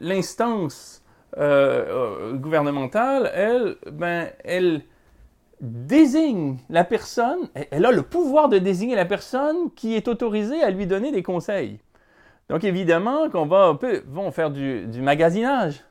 l'instance 0.00 1.04
euh, 1.36 2.34
gouvernementale, 2.34 3.30
elle, 3.34 3.76
ben, 3.90 4.28
elle 4.44 4.82
désigne 5.60 6.58
la 6.68 6.84
personne, 6.84 7.48
elle 7.70 7.84
a 7.84 7.90
le 7.90 8.02
pouvoir 8.02 8.48
de 8.48 8.58
désigner 8.58 8.94
la 8.94 9.04
personne 9.04 9.70
qui 9.74 9.94
est 9.94 10.08
autorisée 10.08 10.62
à 10.62 10.70
lui 10.70 10.86
donner 10.86 11.12
des 11.12 11.22
conseils. 11.22 11.78
Donc 12.48 12.64
évidemment 12.64 13.30
qu'on 13.30 13.46
va 13.46 13.64
un 13.64 13.74
peu, 13.74 14.02
vont 14.06 14.30
faire 14.30 14.50
du, 14.50 14.86
magasinage. 15.00 15.84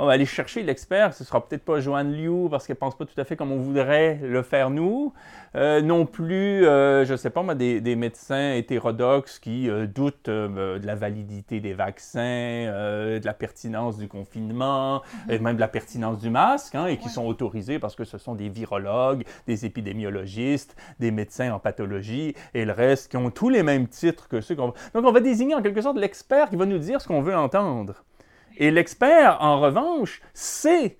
On 0.00 0.06
va 0.06 0.12
aller 0.12 0.26
chercher 0.26 0.62
l'expert. 0.62 1.12
Ce 1.14 1.24
sera 1.24 1.46
peut-être 1.46 1.64
pas 1.64 1.80
Joanne 1.80 2.12
Liu 2.12 2.48
parce 2.50 2.66
qu'elle 2.66 2.76
pense 2.76 2.96
pas 2.96 3.04
tout 3.04 3.20
à 3.20 3.24
fait 3.24 3.36
comme 3.36 3.52
on 3.52 3.58
voudrait 3.58 4.18
le 4.22 4.42
faire 4.42 4.70
nous. 4.70 5.12
Euh, 5.56 5.82
non 5.82 6.06
plus, 6.06 6.64
euh, 6.66 7.04
je 7.04 7.12
ne 7.12 7.16
sais 7.16 7.28
pas, 7.30 7.42
moi, 7.42 7.54
des, 7.54 7.96
médecins 7.96 8.54
hétérodoxes 8.54 9.38
qui 9.38 9.68
euh, 9.68 9.86
doutent 9.86 10.30
de 10.30 10.80
la 10.82 10.94
validité 10.94 11.60
des 11.60 11.74
vaccins, 11.74 12.20
de 12.20 13.24
la 13.24 13.34
pertinence 13.34 13.98
du 13.98 14.08
confinement, 14.08 15.02
et 15.28 15.38
même 15.38 15.56
de 15.56 15.60
la 15.60 15.68
pertinence 15.68 16.18
du 16.18 16.30
masque, 16.30 16.74
hein, 16.74 16.86
et 16.86 16.96
qui 16.96 17.08
sont 17.08 17.26
autorisés 17.26 17.78
parce 17.78 17.94
que 17.94 18.04
ce 18.04 18.16
sont 18.16 18.34
des 18.34 18.48
virologues, 18.48 19.24
des 19.46 19.66
épidémiologistes, 19.66 20.76
des 20.98 21.10
médecins 21.10 21.52
en 21.52 21.58
pathologie, 21.58 22.34
et 22.54 22.64
le 22.64 22.72
reste 22.72 23.10
qui 23.10 23.16
ont 23.16 23.30
tous 23.30 23.50
les 23.50 23.62
mêmes 23.62 23.88
titres 23.88 24.28
que 24.28 24.40
ceux 24.40 24.54
qu'on... 24.54 24.72
Donc 24.94 25.04
on 25.04 25.12
va 25.12 25.20
désigner 25.20 25.54
en 25.54 25.62
quelque 25.62 25.82
sorte 25.82 25.98
l'expert 25.98 26.48
qui 26.48 26.56
va 26.56 26.64
nous 26.64 26.78
dire 26.78 27.00
ce 27.00 27.08
qu'on 27.08 27.22
veut 27.22 27.36
entendre. 27.36 28.04
Et 28.60 28.70
l'expert, 28.70 29.38
en 29.40 29.58
revanche, 29.58 30.20
sait 30.34 30.98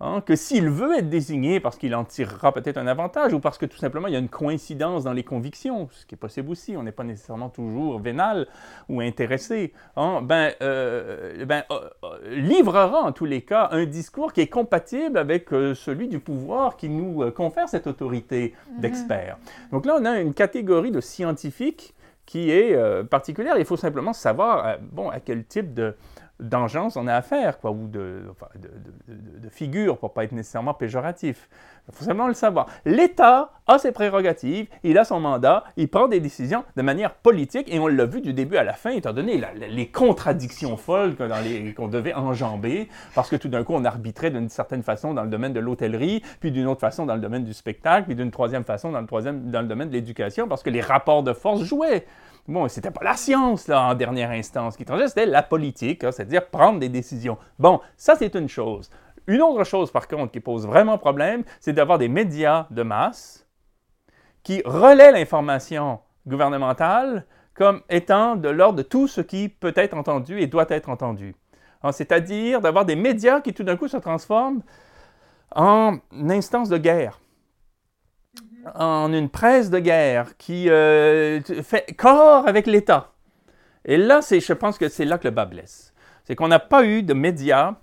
hein, 0.00 0.22
que 0.22 0.34
s'il 0.34 0.70
veut 0.70 0.96
être 0.96 1.10
désigné 1.10 1.60
parce 1.60 1.76
qu'il 1.76 1.94
en 1.94 2.04
tirera 2.04 2.52
peut-être 2.52 2.78
un 2.78 2.86
avantage 2.86 3.34
ou 3.34 3.38
parce 3.38 3.58
que 3.58 3.66
tout 3.66 3.76
simplement 3.76 4.08
il 4.08 4.14
y 4.14 4.16
a 4.16 4.18
une 4.18 4.30
coïncidence 4.30 5.04
dans 5.04 5.12
les 5.12 5.22
convictions, 5.22 5.90
ce 5.92 6.06
qui 6.06 6.14
est 6.14 6.18
possible 6.18 6.48
aussi, 6.48 6.74
on 6.74 6.82
n'est 6.82 6.90
pas 6.90 7.04
nécessairement 7.04 7.50
toujours 7.50 8.00
vénal 8.00 8.48
ou 8.88 9.02
intéressé, 9.02 9.74
hein, 9.94 10.22
ben, 10.22 10.54
euh, 10.62 11.44
ben 11.44 11.64
euh, 11.70 11.90
euh, 12.02 12.34
livrera 12.34 13.02
en 13.02 13.12
tous 13.12 13.26
les 13.26 13.42
cas 13.42 13.68
un 13.72 13.84
discours 13.84 14.32
qui 14.32 14.40
est 14.40 14.48
compatible 14.48 15.18
avec 15.18 15.50
celui 15.50 16.08
du 16.08 16.18
pouvoir 16.18 16.78
qui 16.78 16.88
nous 16.88 17.30
confère 17.32 17.68
cette 17.68 17.86
autorité 17.86 18.54
mm-hmm. 18.54 18.80
d'expert. 18.80 19.36
Donc 19.70 19.84
là, 19.84 19.98
on 20.00 20.04
a 20.06 20.18
une 20.18 20.32
catégorie 20.32 20.92
de 20.92 21.02
scientifiques 21.02 21.92
qui 22.24 22.50
est 22.50 23.04
particulière. 23.10 23.58
Il 23.58 23.66
faut 23.66 23.76
simplement 23.76 24.14
savoir 24.14 24.78
bon, 24.80 25.10
à 25.10 25.20
quel 25.20 25.44
type 25.44 25.74
de, 25.74 25.94
d'engeance 26.42 26.96
on 26.96 27.06
a 27.06 27.14
affaire, 27.14 27.58
quoi, 27.58 27.70
ou 27.70 27.86
de, 27.88 28.22
figure, 29.50 29.98
pour 29.98 30.12
pas 30.12 30.24
être 30.24 30.32
nécessairement 30.32 30.74
péjoratif. 30.74 31.48
Il 31.88 31.94
faut 31.94 32.04
simplement 32.04 32.28
le 32.28 32.34
savoir. 32.34 32.66
L'État 32.84 33.50
a 33.66 33.78
ses 33.78 33.92
prérogatives, 33.92 34.68
il 34.84 34.98
a 34.98 35.04
son 35.04 35.20
mandat, 35.20 35.64
il 35.76 35.88
prend 35.88 36.08
des 36.08 36.20
décisions 36.20 36.64
de 36.76 36.82
manière 36.82 37.14
politique, 37.14 37.72
et 37.72 37.78
on 37.78 37.86
l'a 37.86 38.04
vu 38.04 38.20
du 38.20 38.32
début 38.32 38.56
à 38.56 38.64
la 38.64 38.72
fin, 38.72 38.90
étant 38.90 39.12
donné 39.12 39.42
les 39.68 39.88
contradictions 39.88 40.76
folles 40.76 41.16
qu'on 41.76 41.88
devait 41.88 42.14
enjamber, 42.14 42.88
parce 43.14 43.28
que 43.28 43.36
tout 43.36 43.48
d'un 43.48 43.64
coup, 43.64 43.74
on 43.74 43.84
arbitrait 43.84 44.30
d'une 44.30 44.48
certaine 44.48 44.82
façon 44.82 45.14
dans 45.14 45.22
le 45.22 45.30
domaine 45.30 45.52
de 45.52 45.60
l'hôtellerie, 45.60 46.22
puis 46.40 46.52
d'une 46.52 46.66
autre 46.66 46.80
façon 46.80 47.06
dans 47.06 47.14
le 47.14 47.20
domaine 47.20 47.44
du 47.44 47.52
spectacle, 47.52 48.06
puis 48.06 48.14
d'une 48.14 48.30
troisième 48.30 48.64
façon 48.64 48.92
dans 48.92 49.00
le, 49.00 49.06
troisième, 49.06 49.50
dans 49.50 49.60
le 49.60 49.68
domaine 49.68 49.88
de 49.88 49.94
l'éducation, 49.94 50.48
parce 50.48 50.62
que 50.62 50.70
les 50.70 50.80
rapports 50.80 51.22
de 51.22 51.32
force 51.32 51.62
jouaient. 51.62 52.06
Bon, 52.48 52.66
c'était 52.66 52.90
pas 52.90 53.04
la 53.04 53.14
science, 53.14 53.68
là, 53.68 53.82
en 53.82 53.94
dernière 53.94 54.30
instance, 54.30 54.76
qui 54.76 54.84
tranchait, 54.84 55.06
c'était 55.06 55.26
la 55.26 55.44
politique, 55.44 56.02
hein, 56.02 56.10
c'est-à-dire 56.10 56.48
prendre 56.48 56.80
des 56.80 56.88
décisions. 56.88 57.38
Bon, 57.58 57.80
ça, 57.96 58.16
c'est 58.16 58.34
une 58.34 58.48
chose. 58.48 58.90
Une 59.28 59.40
autre 59.42 59.62
chose, 59.62 59.92
par 59.92 60.08
contre, 60.08 60.32
qui 60.32 60.40
pose 60.40 60.66
vraiment 60.66 60.98
problème, 60.98 61.44
c'est 61.60 61.72
d'avoir 61.72 61.98
des 61.98 62.08
médias 62.08 62.66
de 62.70 62.82
masse 62.82 63.46
qui 64.42 64.60
relaient 64.64 65.12
l'information 65.12 66.00
gouvernementale 66.26 67.26
comme 67.54 67.82
étant 67.88 68.34
de 68.34 68.48
l'ordre 68.48 68.78
de 68.78 68.82
tout 68.82 69.06
ce 69.06 69.20
qui 69.20 69.48
peut 69.48 69.74
être 69.76 69.96
entendu 69.96 70.40
et 70.40 70.48
doit 70.48 70.66
être 70.68 70.88
entendu. 70.88 71.36
Hein, 71.84 71.92
c'est-à-dire 71.92 72.60
d'avoir 72.60 72.84
des 72.84 72.96
médias 72.96 73.40
qui 73.40 73.52
tout 73.52 73.62
d'un 73.62 73.76
coup 73.76 73.88
se 73.88 73.98
transforment 73.98 74.62
en 75.54 75.98
instance 76.12 76.68
de 76.68 76.78
guerre 76.78 77.20
en 78.74 79.12
une 79.12 79.28
presse 79.28 79.70
de 79.70 79.78
guerre 79.78 80.36
qui 80.36 80.68
euh, 80.70 81.40
fait 81.62 81.94
corps 81.96 82.46
avec 82.46 82.66
l'État. 82.66 83.12
Et 83.84 83.96
là, 83.96 84.20
je 84.20 84.52
pense 84.52 84.78
que 84.78 84.88
c'est 84.88 85.04
là 85.04 85.18
que 85.18 85.24
le 85.24 85.34
bas 85.34 85.46
blesse. 85.46 85.92
C'est 86.24 86.36
qu'on 86.36 86.48
n'a 86.48 86.60
pas 86.60 86.84
eu 86.84 87.02
de 87.02 87.14
médias 87.14 87.74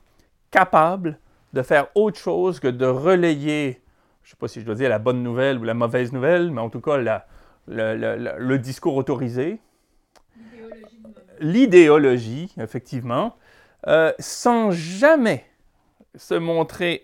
capables 0.52 1.20
de 1.54 1.62
faire 1.62 1.88
autre 1.96 2.18
chose 2.18 2.60
que 2.60 2.68
de 2.68 2.86
relayer, 2.86 3.82
je 4.24 4.30
ne 4.30 4.32
sais 4.32 4.38
pas 4.38 4.48
si 4.48 4.62
je 4.62 4.66
dois 4.66 4.76
dire 4.76 4.90
la 4.90 5.00
bonne 5.00 5.24
nouvelle 5.24 5.58
ou 5.58 5.64
la 5.64 5.74
mauvaise 5.74 6.14
nouvelle, 6.14 6.52
mais 6.52 6.62
en 6.62 6.70
tout 6.70 6.82
cas 6.82 6.98
le 7.68 8.58
discours 8.58 8.96
autorisé, 8.96 9.60
l'idéologie, 11.40 12.54
effectivement, 12.60 13.36
euh, 13.88 14.12
sans 14.20 14.72
jamais 14.72 15.46
se 16.16 16.34
montrer 16.34 17.04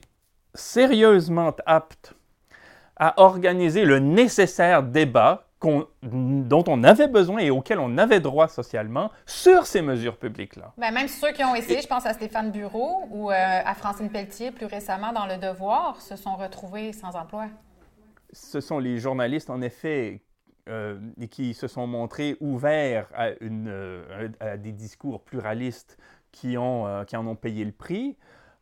sérieusement 0.54 1.56
apte 1.66 2.14
à 2.98 3.20
organiser 3.22 3.86
le 3.86 4.00
nécessaire 4.00 4.84
débat 4.84 5.46
dont 6.04 6.64
on 6.68 6.84
avait 6.84 7.08
besoin 7.08 7.40
et 7.40 7.50
auquel 7.50 7.80
on 7.80 7.98
avait 7.98 8.20
droit 8.20 8.48
socialement 8.48 9.12
sur 9.26 9.66
ces 9.66 9.82
mesures 9.82 10.18
publiques-là. 10.18 10.74
Bien, 10.78 10.92
même 10.92 11.08
ceux 11.08 11.32
qui 11.32 11.44
ont 11.44 11.56
essayé, 11.56 11.82
je 11.82 11.88
pense 11.88 12.06
à 12.06 12.14
Stéphane 12.14 12.52
Bureau 12.52 13.08
ou 13.10 13.32
euh, 13.32 13.34
à 13.34 13.74
Francine 13.74 14.10
Pelletier 14.10 14.52
plus 14.52 14.66
récemment 14.66 15.12
dans 15.14 15.26
Le 15.26 15.38
Devoir, 15.38 16.02
se 16.02 16.16
sont 16.16 16.36
retrouvés 16.36 16.94
sans 16.94 17.16
emploi. 17.16 17.48
Ce 18.32 18.60
sont 18.60 18.80
les 18.80 18.98
journalistes, 19.00 19.50
en 19.50 19.62
effet, 19.62 20.22
euh, 20.68 21.00
qui 21.32 21.54
se 21.54 21.68
sont 21.68 21.88
montrés 21.88 22.36
ouverts 22.42 23.08
à, 23.16 23.30
une, 23.40 23.68
euh, 23.70 24.30
à 24.40 24.58
des 24.58 24.72
discours 24.72 25.24
pluralistes 25.24 25.98
qui, 26.32 26.58
ont, 26.58 27.06
qui 27.06 27.16
en 27.16 27.26
ont 27.28 27.36
payé 27.36 27.64
le 27.64 27.72
prix. 27.72 28.18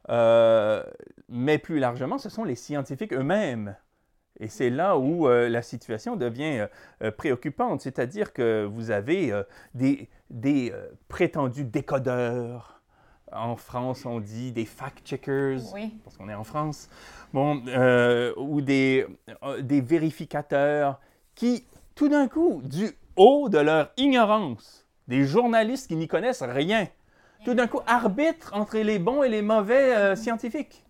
mais 0.08 1.58
plus 1.58 1.80
largement, 1.80 2.18
ce 2.20 2.30
sont 2.30 2.44
les 2.44 2.56
scientifiques 2.56 3.14
eux-mêmes 3.14 3.76
et 4.40 4.48
c'est 4.48 4.70
là 4.70 4.98
où 4.98 5.28
euh, 5.28 5.48
la 5.48 5.62
situation 5.62 6.16
devient 6.16 6.60
euh, 6.60 6.68
euh, 7.04 7.12
préoccupante, 7.12 7.82
c'est-à-dire 7.82 8.34
que 8.34 8.66
vous 8.66 8.92
avez 8.92 9.32
des, 9.74 10.10
des 10.30 10.74
prétendus 11.08 11.66
décodeurs. 11.66 12.82
En 13.32 13.56
France, 13.56 14.06
on 14.06 14.20
dit 14.20 14.52
des 14.52 14.66
fact-checkers, 14.66 15.62
parce 16.04 16.18
qu'on 16.18 16.30
est 16.30 16.36
en 16.36 16.44
France, 16.44 16.88
bon, 17.34 17.64
ou 18.38 18.62
des, 18.62 19.08
des 19.62 19.82
vérificateurs 19.82 21.00
qui, 21.34 21.66
tout 21.96 22.10
d'un 22.10 22.28
coup, 22.28 22.62
du 22.64 22.92
haut 23.16 23.50
de 23.50 23.58
leur 23.58 23.92
ignorance, 23.98 24.86
des 25.08 25.24
journalistes 25.24 25.88
qui 25.88 25.96
n'y 25.96 26.08
connaissent 26.08 26.44
rien, 26.44 26.88
tout 27.44 27.56
d'un 27.56 27.66
coup 27.66 27.80
arbitrent 27.88 28.52
entre 28.54 28.78
les 28.78 29.00
bons 29.00 29.24
et 29.24 29.30
les 29.30 29.42
mauvais 29.42 30.16
scientifiques 30.16 30.86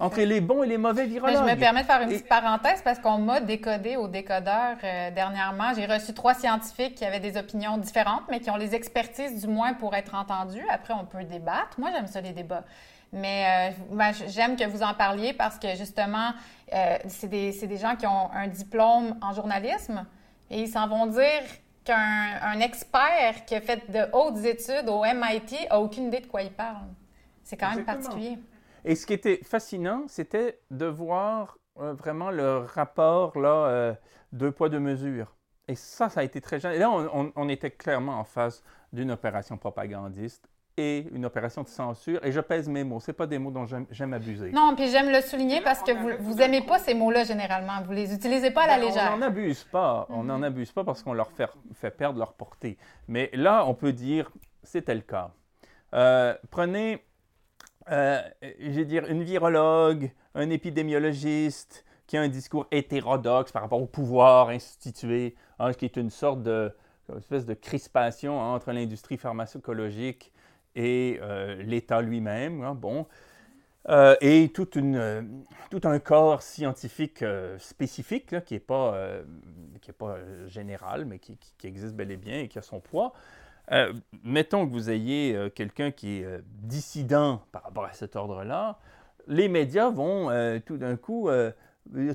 entre 0.00 0.20
les 0.20 0.40
bons 0.40 0.62
et 0.62 0.66
les 0.66 0.78
mauvais 0.78 1.06
virologues. 1.06 1.46
je 1.46 1.54
me 1.54 1.58
permets 1.58 1.82
de 1.82 1.86
faire 1.86 2.02
une 2.02 2.08
petite 2.08 2.28
parenthèse 2.28 2.82
parce 2.82 2.98
qu'on 2.98 3.18
m'a 3.18 3.40
décodé 3.40 3.96
au 3.96 4.08
décodeur 4.08 4.76
euh, 4.82 5.10
dernièrement. 5.10 5.72
J'ai 5.74 5.86
reçu 5.86 6.12
trois 6.14 6.34
scientifiques 6.34 6.96
qui 6.96 7.04
avaient 7.04 7.20
des 7.20 7.36
opinions 7.36 7.78
différentes, 7.78 8.22
mais 8.30 8.40
qui 8.40 8.50
ont 8.50 8.56
les 8.56 8.74
expertises 8.74 9.40
du 9.40 9.48
moins 9.48 9.74
pour 9.74 9.94
être 9.94 10.14
entendus. 10.14 10.64
Après, 10.70 10.94
on 10.94 11.04
peut 11.04 11.24
débattre. 11.24 11.78
Moi, 11.78 11.90
j'aime 11.92 12.06
ça, 12.06 12.20
les 12.20 12.32
débats. 12.32 12.64
Mais 13.12 13.70
euh, 13.70 13.94
ben, 13.94 14.12
j'aime 14.28 14.56
que 14.56 14.64
vous 14.64 14.82
en 14.82 14.94
parliez 14.94 15.32
parce 15.32 15.58
que 15.58 15.74
justement, 15.76 16.32
euh, 16.72 16.98
c'est 17.06 17.28
des, 17.28 17.52
des, 17.52 17.76
gens 17.76 17.96
qui 17.96 18.06
ont 18.06 18.30
un 18.32 18.48
diplôme 18.48 19.16
en 19.22 19.32
journalisme 19.32 20.04
et 20.50 20.62
ils 20.62 20.68
s'en 20.68 20.88
vont 20.88 21.06
dire 21.06 21.42
qu'un 21.84 22.60
expert 22.60 23.44
qui 23.46 23.54
a 23.54 23.60
fait 23.60 23.90
de 23.90 24.10
hautes 24.12 24.44
études 24.44 24.88
au 24.88 25.02
MIT 25.02 25.68
a 25.70 25.80
aucune 25.80 26.08
idée 26.08 26.20
de 26.20 26.26
quoi 26.26 26.42
il 26.42 26.50
parle. 26.50 26.88
C'est 27.44 27.56
quand 27.56 27.74
même 27.74 27.84
particulier. 27.84 28.38
Et 28.86 28.94
ce 28.94 29.04
qui 29.04 29.12
était 29.12 29.40
fascinant, 29.42 30.04
c'était 30.06 30.60
de 30.70 30.86
voir 30.86 31.58
euh, 31.80 31.92
vraiment 31.92 32.30
le 32.30 32.58
rapport, 32.58 33.36
là, 33.36 33.66
euh, 33.66 33.94
deux 34.32 34.52
poids, 34.52 34.68
deux 34.68 34.78
mesures. 34.78 35.34
Et 35.66 35.74
ça, 35.74 36.08
ça 36.08 36.20
a 36.20 36.22
été 36.22 36.40
très 36.40 36.60
gênant. 36.60 36.74
Et 36.74 36.78
là, 36.78 36.88
on, 37.34 37.48
était 37.48 37.72
clairement 37.72 38.20
en 38.20 38.24
face 38.24 38.62
d'une 38.92 39.10
opération 39.10 39.58
propagandiste 39.58 40.48
et 40.76 41.08
une 41.12 41.24
opération 41.24 41.64
de 41.64 41.68
censure. 41.68 42.24
Et 42.24 42.30
je 42.30 42.38
pèse 42.38 42.68
mes 42.68 42.84
mots. 42.84 43.00
Ce 43.00 43.10
pas 43.10 43.26
des 43.26 43.40
mots 43.40 43.50
dont 43.50 43.66
j'aime 43.66 44.12
abuser. 44.12 44.52
Non, 44.52 44.74
puis 44.76 44.88
j'aime 44.88 45.10
le 45.10 45.20
souligner 45.20 45.60
parce 45.62 45.82
que 45.82 46.22
vous 46.22 46.34
n'aimez 46.34 46.62
pas 46.62 46.78
ces 46.78 46.94
mots-là 46.94 47.24
généralement. 47.24 47.82
Vous 47.84 47.92
les 47.92 48.14
utilisez 48.14 48.52
pas 48.52 48.62
à 48.62 48.66
la 48.68 48.78
ben, 48.78 48.86
légère. 48.86 49.10
On 49.12 49.16
n'en 49.16 49.26
abuse 49.26 49.64
pas. 49.64 50.06
On 50.10 50.22
n'en 50.22 50.38
mhm. 50.38 50.44
abuse 50.44 50.70
pas 50.70 50.84
parce 50.84 51.02
qu'on 51.02 51.14
leur 51.14 51.32
fait, 51.32 51.50
fait, 51.74 51.90
perdre 51.90 52.20
leur 52.20 52.34
portée. 52.34 52.78
Mais 53.08 53.30
là, 53.32 53.66
on 53.66 53.74
peut 53.74 53.92
dire, 53.92 54.30
c'était 54.62 54.94
le 54.94 55.00
cas. 55.00 55.32
Euh, 55.94 56.36
prenez 56.52 57.04
euh, 57.90 58.20
veux 58.60 58.84
dire, 58.84 59.06
une 59.06 59.22
virologue, 59.22 60.10
un 60.34 60.50
épidémiologiste 60.50 61.84
qui 62.06 62.16
a 62.16 62.20
un 62.20 62.28
discours 62.28 62.66
hétérodoxe 62.70 63.52
par 63.52 63.62
rapport 63.62 63.80
au 63.80 63.86
pouvoir 63.86 64.48
institué, 64.48 65.34
hein, 65.58 65.72
qui 65.72 65.84
est 65.84 65.96
une 65.96 66.10
sorte 66.10 66.42
de 66.42 66.72
espèce 67.16 67.46
de 67.46 67.54
crispation 67.54 68.40
entre 68.40 68.72
l'industrie 68.72 69.16
pharmacologique 69.16 70.32
et 70.74 71.20
euh, 71.22 71.62
l'État 71.62 72.02
lui-même. 72.02 72.62
Hein, 72.62 72.74
bon. 72.74 73.06
Euh, 73.88 74.16
et 74.20 74.50
une, 74.74 75.44
tout 75.70 75.80
un 75.84 76.00
corps 76.00 76.42
scientifique 76.42 77.24
spécifique 77.58 78.44
qui 78.44 78.54
n'est 78.54 78.60
pas, 78.60 79.22
pas 79.96 80.16
général, 80.48 81.04
mais 81.04 81.20
qui, 81.20 81.38
existe 81.62 81.94
bel 81.94 82.10
et 82.10 82.16
bien 82.16 82.40
et 82.40 82.48
qui 82.48 82.58
a 82.58 82.62
son 82.62 82.80
poids. 82.80 83.12
Euh, 83.72 83.92
mettons 84.22 84.66
que 84.66 84.72
vous 84.72 84.90
ayez 84.90 85.34
euh, 85.34 85.50
quelqu'un 85.50 85.90
qui 85.90 86.20
est 86.20 86.24
euh, 86.24 86.38
dissident 86.44 87.42
par 87.50 87.64
rapport 87.64 87.84
à 87.84 87.92
cet 87.92 88.14
ordre-là, 88.14 88.78
les 89.26 89.48
médias 89.48 89.90
vont 89.90 90.30
tout 90.64 90.76
d'un 90.76 90.96
coup 90.96 91.28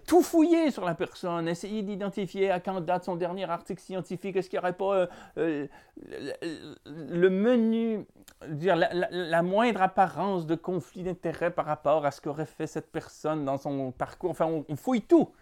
tout 0.07 0.21
fouiller 0.21 0.71
sur 0.71 0.85
la 0.85 0.95
personne, 0.95 1.49
essayer 1.49 1.81
d'identifier 1.81 2.51
à 2.51 2.61
quand 2.61 2.79
date 2.79 3.03
son 3.03 3.17
dernier 3.17 3.49
article 3.49 3.81
scientifique, 3.81 4.37
est-ce 4.37 4.49
qu'il 4.49 4.57
n'y 4.57 4.63
aurait 4.63 4.77
pas 4.77 5.09
le 5.35 7.29
menu, 7.29 8.05
dire, 8.47 8.77
la, 8.77 9.41
moindre 9.41 9.81
apparence 9.81 10.45
de 10.45 10.55
conflit 10.55 11.03
d'intérêt 11.03 11.51
par 11.51 11.65
rapport 11.65 12.05
à 12.05 12.11
ce 12.11 12.21
qu'aurait 12.21 12.45
fait 12.45 12.65
cette 12.65 12.89
personne 12.93 13.43
dans 13.43 13.57
son 13.57 13.91
parcours. 13.91 14.29
Enfin, 14.31 14.45
on, 14.45 14.75
fouille 14.77 15.01
tout. 15.01 15.33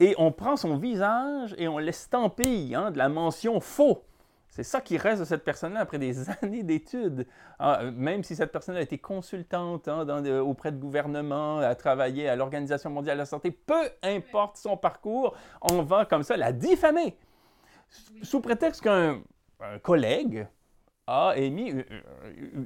Et 0.00 0.16
on 0.18 0.32
prend 0.32 0.56
son 0.56 0.78
visage 0.78 1.54
et 1.58 1.68
on 1.68 1.78
l'estampille 1.78 2.74
hein, 2.74 2.90
de 2.90 2.98
la 2.98 3.08
mention 3.08 3.60
faux. 3.60 4.02
C'est 4.58 4.64
ça 4.64 4.80
qui 4.80 4.98
reste 4.98 5.20
de 5.20 5.24
cette 5.24 5.44
personne-là 5.44 5.78
après 5.78 6.00
des 6.00 6.28
années 6.42 6.64
d'études. 6.64 7.28
Ah, 7.60 7.84
même 7.94 8.24
si 8.24 8.34
cette 8.34 8.50
personne 8.50 8.74
a 8.74 8.80
été 8.80 8.98
consultante 8.98 9.86
hein, 9.86 10.24
auprès 10.40 10.72
de 10.72 10.78
gouvernements, 10.78 11.58
a 11.58 11.76
travaillé 11.76 12.28
à 12.28 12.34
l'Organisation 12.34 12.90
mondiale 12.90 13.18
de 13.18 13.20
la 13.20 13.26
santé, 13.26 13.52
peu 13.52 13.88
importe 14.02 14.56
son 14.56 14.76
parcours, 14.76 15.36
on 15.62 15.82
va 15.82 16.06
comme 16.06 16.24
ça 16.24 16.36
la 16.36 16.50
diffamer. 16.50 17.16
Sous 18.22 18.40
prétexte 18.40 18.82
qu'un 18.82 19.22
collègue 19.84 20.48
a 21.08 21.32
émis, 21.36 21.72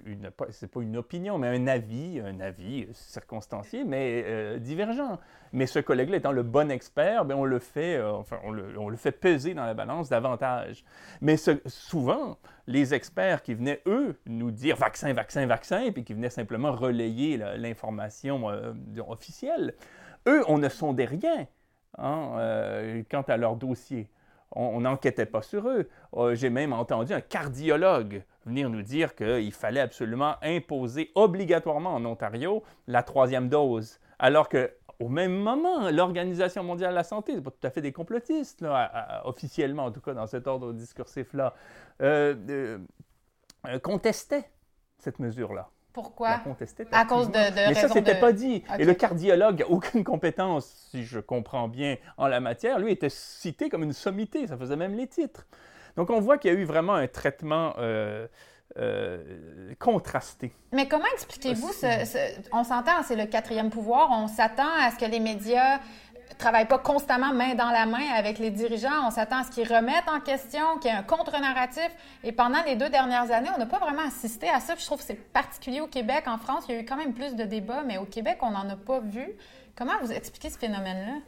une, 0.04 0.30
c'est 0.50 0.66
pas 0.66 0.80
une 0.80 0.96
opinion, 0.96 1.38
mais 1.38 1.46
un 1.46 1.68
avis, 1.68 2.20
un 2.20 2.40
avis 2.40 2.88
circonstancié, 2.92 3.84
mais 3.84 4.24
euh, 4.26 4.58
divergent. 4.58 5.20
Mais 5.52 5.66
ce 5.66 5.78
collègue-là 5.78 6.16
étant 6.16 6.32
le 6.32 6.42
bon 6.42 6.68
expert, 6.68 7.24
bien, 7.24 7.36
on, 7.36 7.44
le 7.44 7.60
fait, 7.60 7.96
euh, 7.96 8.10
enfin, 8.10 8.40
on, 8.42 8.50
le, 8.50 8.76
on, 8.76 8.88
le, 8.88 8.96
fait 8.96 9.12
peser 9.12 9.54
dans 9.54 9.64
la 9.64 9.74
balance 9.74 10.08
davantage. 10.08 10.84
Mais 11.20 11.36
souvent, 11.36 12.36
les 12.66 12.94
experts 12.94 13.42
qui 13.42 13.54
venaient, 13.54 13.80
eux, 13.86 14.18
nous 14.26 14.50
dire 14.50 14.76
vaccin, 14.76 15.12
vaccin, 15.12 15.46
vaccin, 15.46 15.92
puis 15.92 16.02
qui 16.02 16.12
venaient 16.12 16.28
simplement 16.28 16.72
relayer 16.72 17.36
l'information 17.36 18.50
euh, 18.50 18.72
officielle, 19.06 19.74
eux, 20.26 20.42
on 20.48 20.58
ne 20.58 20.68
sondait 20.68 21.04
rien 21.04 21.46
hein, 21.96 23.02
quant 23.08 23.22
à 23.22 23.36
leur 23.36 23.56
dossier 23.56 24.08
on 24.54 24.82
n'enquêtait 24.82 25.24
pas 25.24 25.40
sur 25.40 25.66
eux. 25.66 25.88
J'ai 26.34 26.50
même 26.50 26.74
entendu 26.74 27.14
un 27.14 27.22
cardiologue 27.22 28.22
venir 28.46 28.70
nous 28.70 28.82
dire 28.82 29.14
qu'il 29.14 29.52
fallait 29.52 29.80
absolument 29.80 30.34
imposer 30.42 31.10
obligatoirement 31.14 31.94
en 31.94 32.04
Ontario 32.04 32.62
la 32.86 33.02
troisième 33.02 33.48
dose, 33.48 33.98
alors 34.18 34.48
que 34.48 34.72
au 35.00 35.08
même 35.08 35.34
moment, 35.34 35.90
l'Organisation 35.90 36.62
mondiale 36.62 36.90
de 36.90 36.96
la 36.96 37.02
santé, 37.02 37.32
c'est 37.34 37.42
pas 37.42 37.50
tout 37.50 37.66
à 37.66 37.70
fait 37.70 37.80
des 37.80 37.92
complotistes, 37.92 38.64
officiellement 39.24 39.86
en 39.86 39.90
tout 39.90 40.00
cas 40.00 40.14
dans 40.14 40.28
cet 40.28 40.46
ordre 40.46 40.72
discursif-là, 40.72 41.54
euh, 42.02 42.78
euh, 43.66 43.78
contestait 43.80 44.44
cette 44.98 45.18
mesure-là. 45.18 45.68
Pourquoi? 45.92 46.40
À 46.92 47.04
cause 47.04 47.28
de, 47.28 47.32
de 47.32 47.68
Mais 47.68 47.74
ça, 47.74 47.88
c'était 47.88 48.18
pas 48.18 48.32
dit. 48.32 48.64
Et 48.78 48.84
le 48.84 48.94
cardiologue 48.94 49.64
aucune 49.68 50.04
compétence, 50.04 50.88
si 50.90 51.04
je 51.04 51.18
comprends 51.18 51.68
bien, 51.68 51.96
en 52.16 52.28
la 52.28 52.40
matière. 52.40 52.78
Lui 52.78 52.92
était 52.92 53.10
cité 53.10 53.68
comme 53.68 53.82
une 53.82 53.92
sommité. 53.92 54.46
Ça 54.46 54.56
faisait 54.56 54.76
même 54.76 54.94
les 54.94 55.06
titres. 55.06 55.46
Donc, 55.96 56.10
on 56.10 56.20
voit 56.20 56.38
qu'il 56.38 56.52
y 56.52 56.56
a 56.56 56.58
eu 56.58 56.64
vraiment 56.64 56.94
un 56.94 57.06
traitement 57.06 57.74
euh, 57.78 58.26
euh, 58.78 59.74
contrasté. 59.78 60.52
Mais 60.72 60.88
comment 60.88 61.04
expliquez-vous 61.14 61.72
ce, 61.72 62.38
On 62.52 62.64
s'entend, 62.64 63.02
c'est 63.02 63.16
le 63.16 63.26
quatrième 63.26 63.70
pouvoir. 63.70 64.08
On 64.10 64.28
s'attend 64.28 64.70
à 64.80 64.90
ce 64.90 64.96
que 64.96 65.10
les 65.10 65.20
médias 65.20 65.78
travaille 66.38 66.66
pas 66.66 66.78
constamment 66.78 67.32
main 67.32 67.54
dans 67.54 67.70
la 67.70 67.86
main 67.86 68.08
avec 68.16 68.38
les 68.38 68.50
dirigeants. 68.50 69.06
On 69.06 69.10
s'attend 69.10 69.40
à 69.40 69.44
ce 69.44 69.50
qu'ils 69.50 69.68
remettent 69.68 70.08
en 70.08 70.20
question, 70.20 70.78
qu'il 70.80 70.90
y 70.90 70.94
ait 70.94 70.96
un 70.96 71.02
contre-narratif. 71.02 71.90
Et 72.24 72.32
pendant 72.32 72.62
les 72.64 72.76
deux 72.76 72.88
dernières 72.88 73.30
années, 73.30 73.50
on 73.54 73.58
n'a 73.58 73.66
pas 73.66 73.78
vraiment 73.78 74.06
assisté 74.06 74.48
à 74.48 74.60
ça. 74.60 74.74
je 74.78 74.84
trouve 74.84 74.98
que 74.98 75.04
c'est 75.04 75.32
particulier 75.32 75.80
au 75.80 75.86
Québec. 75.86 76.24
En 76.26 76.38
France, 76.38 76.64
il 76.68 76.74
y 76.74 76.78
a 76.78 76.80
eu 76.80 76.84
quand 76.84 76.96
même 76.96 77.12
plus 77.12 77.34
de 77.34 77.44
débats, 77.44 77.82
mais 77.86 77.98
au 77.98 78.04
Québec, 78.04 78.38
on 78.42 78.50
n'en 78.50 78.68
a 78.68 78.76
pas 78.76 79.00
vu. 79.00 79.26
Comment 79.76 79.92
vous 80.02 80.12
expliquez 80.12 80.50
ce 80.50 80.58
phénomène-là? 80.58 81.20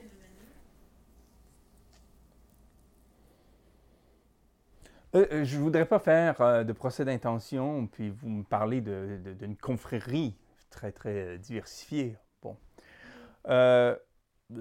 Euh, 5.15 5.27
euh, 5.31 5.45
je 5.45 5.57
ne 5.57 5.63
voudrais 5.63 5.87
pas 5.87 5.99
faire 5.99 6.41
euh, 6.41 6.65
de 6.65 6.73
procès 6.73 7.05
d'intention, 7.05 7.87
puis 7.87 8.11
vous 8.11 8.29
me 8.29 8.43
parlez 8.43 8.81
d'une 8.81 9.57
confrérie 9.57 10.37
très, 10.71 10.91
très 10.93 11.39
diversifiée. 11.39 12.17
Bon 12.43 12.57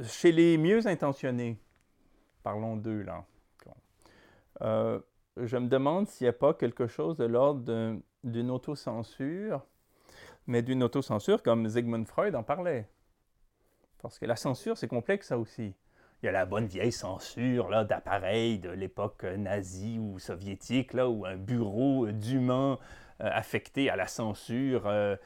chez 0.03 0.31
les 0.31 0.57
mieux 0.57 0.87
intentionnés, 0.87 1.59
parlons 2.41 2.77
d'eux 2.77 3.03
là, 3.03 3.25
je 5.37 5.57
me 5.57 5.67
demande 5.67 6.07
s'il 6.07 6.25
n'y 6.25 6.29
a 6.29 6.33
pas 6.33 6.53
quelque 6.53 6.87
chose 6.87 7.17
de 7.17 7.25
l'ordre 7.25 7.99
d'une 8.23 8.49
autocensure, 8.49 9.65
mais 10.47 10.61
d'une 10.61 10.83
autocensure 10.83 11.43
comme 11.43 11.69
Sigmund 11.69 12.07
Freud 12.07 12.35
en 12.35 12.43
parlait. 12.43 12.89
Parce 14.01 14.19
que 14.19 14.25
la 14.25 14.35
censure, 14.35 14.77
c'est 14.77 14.87
complexe 14.87 15.27
ça 15.27 15.37
aussi. 15.37 15.73
Il 16.23 16.27
y 16.27 16.29
a 16.29 16.31
la 16.31 16.45
bonne 16.45 16.65
vieille 16.65 16.91
censure 16.91 17.69
là, 17.69 17.83
d'appareils 17.83 18.57
de 18.57 18.69
l'époque 18.69 19.23
nazie 19.23 19.99
ou 19.99 20.17
soviétique, 20.19 20.93
là, 20.93 21.09
où 21.09 21.25
un 21.25 21.35
bureau 21.35 22.07
dûment 22.07 22.79
euh, 23.21 23.29
affecté 23.31 23.89
à 23.89 23.95
la 23.95 24.07
censure 24.07 24.87
euh, 24.87 25.17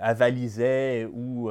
avalisait 0.00 1.04
ou 1.12 1.50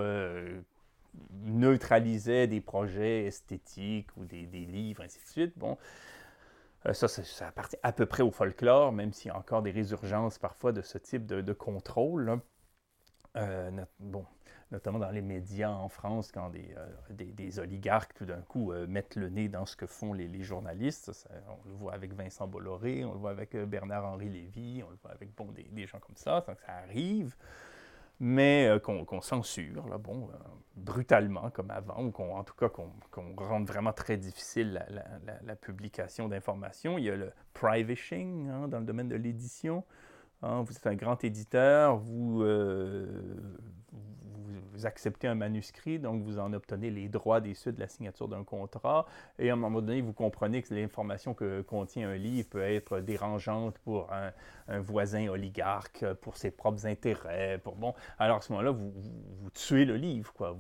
neutralisait 1.46 2.48
des 2.48 2.62
projets 2.62 3.26
esthétiques 3.26 4.10
ou 4.18 4.26
des, 4.26 4.46
livres, 4.46 5.04
ainsi 5.04 5.20
de 5.20 5.30
suite. 5.30 5.54
Bon, 5.58 5.78
euh, 6.86 6.94
ça, 6.94 7.08
ça, 7.08 7.48
appartient 7.48 7.78
à 7.84 7.92
peu 7.92 8.06
près 8.06 8.24
au 8.24 8.32
folklore, 8.32 8.92
même 8.92 9.14
s'il 9.14 9.30
y 9.30 9.32
a 9.32 9.38
encore 9.38 9.62
des 9.62 9.72
résurgences 9.72 10.38
parfois 10.38 10.72
de 10.72 10.82
ce 10.82 10.98
type 10.98 11.26
de, 11.26 11.54
contrôle. 11.54 12.40
Euh, 13.36 13.72
bon, 14.00 14.26
notamment 14.74 15.00
dans 15.00 15.12
les 15.12 15.22
médias 15.22 15.72
en 15.72 15.88
France, 15.88 16.34
quand 16.34 16.50
des, 16.50 16.76
euh, 16.78 17.14
des, 17.14 17.60
oligarques, 17.60 18.14
tout 18.14 18.26
d'un 18.26 18.42
coup, 18.42 18.74
mettent 18.88 19.16
le 19.16 19.30
nez 19.30 19.48
dans 19.48 19.66
ce 19.66 19.78
que 19.78 19.86
font 19.86 20.12
les, 20.12 20.44
journalistes. 20.44 21.12
on 21.48 21.70
le 21.70 21.76
voit 21.76 21.94
avec 21.94 22.14
Vincent 22.14 22.48
Bolloré, 22.48 23.06
on 23.06 23.14
le 23.14 23.20
voit 23.20 23.32
avec 23.32 23.56
Bernard-Henri 23.56 24.28
Lévy, 24.28 24.84
on 24.86 24.90
le 24.90 24.98
voit 25.02 25.12
avec 25.12 25.34
bon, 25.36 25.48
des, 25.52 25.88
gens 25.88 26.00
comme 26.00 26.18
ça. 26.18 26.44
ça 26.46 26.56
arrive 26.68 27.36
mais 28.20 28.68
euh, 28.68 28.80
qu'on 28.80 29.22
censure, 29.22 29.88
là, 29.88 29.98
bon, 29.98 30.30
euh, 30.30 30.38
brutalement 30.76 31.50
comme 31.50 31.72
avant, 31.72 32.04
ou 32.04 32.12
qu'on, 32.12 32.38
en 32.38 32.44
tout 32.44 32.54
cas 32.56 32.70
qu'on 32.70 33.36
rende 33.36 33.68
vraiment 33.68 33.94
très 33.94 34.16
difficile 34.16 34.86
la, 35.44 35.56
publication 35.58 36.30
d'informations. 36.30 36.98
Il 36.98 37.04
y 37.04 37.10
a 37.10 37.16
le 37.16 37.32
privishing 37.54 38.50
hein, 38.50 38.68
dans 38.70 38.80
le 38.80 38.86
domaine 38.86 39.10
de 39.10 39.16
l'édition. 39.16 39.84
Hein. 40.42 40.62
vous 40.62 40.74
êtes 40.74 40.88
un 40.88 40.96
grand 40.96 41.22
éditeur, 41.24 41.98
vous, 41.98 42.44
euh, 42.44 43.08
vous 44.74 44.86
acceptez 44.86 45.28
un 45.28 45.36
manuscrit, 45.36 46.00
donc 46.00 46.24
vous 46.24 46.40
en 46.40 46.52
obtenez 46.54 46.90
les 46.90 47.08
droits 47.08 47.42
des 47.42 47.54
suites 47.54 47.76
de 47.76 47.80
la 47.80 47.88
signature 47.88 48.28
d'un 48.28 48.44
contrat, 48.44 49.06
et 49.38 49.50
à 49.50 49.54
un 49.54 49.56
moment 49.56 49.82
donné, 49.82 50.02
vous 50.02 50.14
comprenez 50.14 50.62
que 50.62 50.74
l'information 50.74 51.34
que 51.34 51.62
contient 51.62 52.10
un 52.10 52.16
livre 52.16 52.50
peut 52.50 52.62
être 52.62 53.00
dérangeante 53.00 53.78
pour 53.80 54.12
un, 54.12 54.32
voisin 54.80 55.28
oligarque, 55.28 56.06
pour 56.22 56.38
ses 56.38 56.50
propres 56.52 56.86
intérêts, 56.88 57.60
pour 57.64 57.76
bon. 57.76 57.94
Alors 58.18 58.38
à 58.38 58.42
ce 58.42 58.52
moment-là, 58.54 58.72
vous, 58.72 58.92
tuez 59.54 59.86
le 59.86 59.98
livre, 59.98 60.34
quoi. 60.34 60.58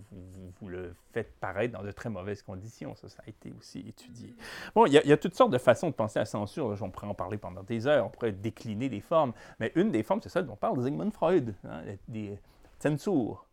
Vous, 0.60 0.69
le 0.69 0.93
faites 1.12 1.34
paraître 1.39 1.73
dans 1.73 1.84
de 1.84 1.91
très 1.91 2.10
mauvaises 2.10 2.41
conditions. 2.41 2.95
Ça, 2.95 3.10
ça 3.10 3.23
a 3.26 3.30
été 3.30 3.52
aussi 3.58 3.80
étudié. 3.88 4.36
Bon, 4.76 4.86
il 4.86 4.93
y, 4.93 5.12
a, 5.12 5.17
toutes 5.17 5.36
sortes 5.36 5.52
de 5.52 5.58
façons 5.58 5.88
de 5.88 5.93
penser 5.93 6.19
à 6.19 6.23
la 6.23 6.26
censure. 6.26 6.76
On 6.82 6.89
pourrait 6.89 7.08
en 7.08 7.13
parler 7.13 7.38
pendant 7.38 7.63
des 7.63 7.88
heures, 7.88 8.06
on 8.06 8.10
pourrait 8.10 8.32
décliner 8.32 8.89
des 8.89 9.02
formes, 9.02 9.34
mais 9.60 9.71
une 9.76 9.91
des 9.91 10.04
formes, 10.04 10.21
c'est 10.21 10.30
celle 10.30 10.45
dont 10.45 10.56
parle 10.56 10.84
Sigmund 10.84 11.13
Freud, 11.13 11.56
hein, 11.67 11.82
des 12.08 12.38
censures. 12.80 13.45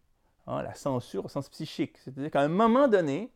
Hein, 0.50 0.62
la 0.62 0.74
censure 0.74 1.26
au 1.26 1.28
sens 1.28 1.48
psychique. 1.48 1.96
C'est-à-dire 1.98 2.30
qu'à 2.30 2.40
un 2.40 2.48
moment 2.48 2.88
donné, 2.88 3.30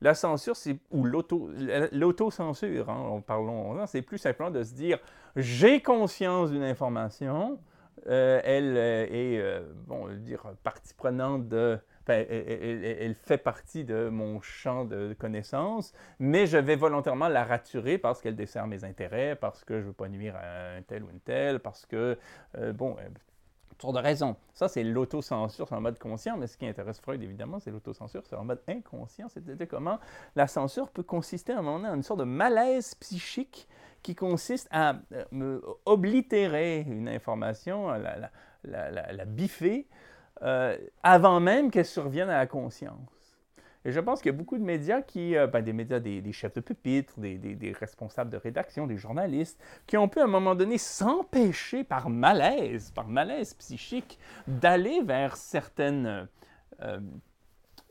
la 0.00 0.14
censure, 0.14 0.54
c'est 0.54 0.78
ou 0.92 1.04
l'autocensure, 1.04 2.88
hein, 2.88 3.22
parlons, 3.26 3.84
c'est 3.86 4.02
plus 4.02 4.18
simplement 4.18 4.52
de 4.52 4.62
se 4.62 4.72
dire 4.72 4.98
j'ai 5.34 5.82
conscience 5.82 6.52
d'une 6.52 6.62
information, 6.62 7.58
euh, 8.06 8.40
elle 8.44 8.76
euh, 8.76 9.06
est, 9.10 9.38
euh, 9.40 9.62
bon, 9.88 10.08
dire 10.14 10.44
partie 10.62 10.94
prenante 10.94 11.48
de, 11.48 11.76
elle, 12.06 13.14
fait 13.14 13.38
partie 13.38 13.84
de 13.84 14.08
mon 14.08 14.40
champ 14.40 14.84
de 14.84 15.12
connaissances, 15.18 15.92
mais 16.20 16.46
je 16.46 16.56
vais 16.56 16.76
volontairement 16.76 17.28
la 17.28 17.44
raturer 17.44 17.98
parce 17.98 18.20
qu'elle 18.20 18.36
dessert 18.36 18.68
mes 18.68 18.84
intérêts, 18.84 19.34
parce 19.34 19.64
que 19.64 19.74
je 19.74 19.82
ne 19.82 19.86
veux 19.88 19.92
pas 19.92 20.08
nuire 20.08 20.36
à 20.36 20.76
un 20.76 20.82
tel 20.82 21.02
ou 21.02 21.10
une 21.10 21.20
telle, 21.20 21.58
parce 21.58 21.84
que, 21.84 22.16
bon, 22.74 22.96
de 23.88 23.98
raison. 23.98 24.36
Ça, 24.54 24.68
c'est 24.68 24.84
l'autocensure, 24.84 25.66
c'est 25.68 25.74
en 25.74 25.80
mode 25.80 25.98
conscient, 25.98 26.36
mais 26.36 26.46
ce 26.46 26.56
qui 26.56 26.66
intéresse 26.66 27.00
Freud, 27.00 27.22
évidemment, 27.22 27.58
c'est 27.60 27.70
l'autocensure, 27.70 28.22
c'est 28.26 28.36
en 28.36 28.44
mode 28.44 28.60
inconscient, 28.68 29.28
c'est-à-dire 29.28 29.66
comment 29.68 29.98
la 30.36 30.46
censure 30.46 30.90
peut 30.90 31.02
consister 31.02 31.52
à 31.52 31.58
un 31.58 31.62
moment 31.62 31.78
donné 31.78 31.90
en 31.90 31.96
une 31.96 32.02
sorte 32.02 32.20
de 32.20 32.24
malaise 32.24 32.94
psychique 32.96 33.66
qui 34.02 34.14
consiste 34.14 34.68
à 34.70 34.96
euh, 35.12 35.24
me 35.32 35.62
oblitérer 35.86 36.80
une 36.80 37.08
information, 37.08 37.90
la, 37.90 38.30
la, 38.64 39.24
biffer, 39.24 39.86
euh, 40.42 40.76
avant 41.02 41.40
même 41.40 41.70
qu'elle 41.70 41.86
survienne 41.86 42.30
à 42.30 42.38
la 42.38 42.46
conscience. 42.46 43.19
Et 43.84 43.92
je 43.92 44.00
pense 44.00 44.20
qu'il 44.20 44.30
y 44.30 44.34
a 44.34 44.36
beaucoup 44.36 44.58
de 44.58 44.62
médias 44.62 45.00
qui, 45.00 45.36
euh, 45.36 45.46
ben, 45.46 45.62
des 45.62 45.72
médias, 45.72 46.00
des, 46.00 46.32
chefs 46.32 46.54
de 46.54 46.60
pupitre, 46.60 47.18
des, 47.18 47.72
responsables 47.78 48.30
de 48.30 48.36
rédaction, 48.36 48.86
des 48.86 48.98
journalistes, 48.98 49.58
qui 49.86 49.96
ont 49.96 50.08
pu 50.08 50.20
à 50.20 50.24
un 50.24 50.26
moment 50.26 50.54
donné 50.54 50.76
s'empêcher 50.76 51.82
par 51.82 52.10
malaise, 52.10 52.90
par 52.90 53.08
malaise 53.08 53.54
psychique, 53.54 54.18
d'aller 54.46 55.02
vers 55.02 55.36
certaines, 55.36 56.28
euh, 56.82 57.00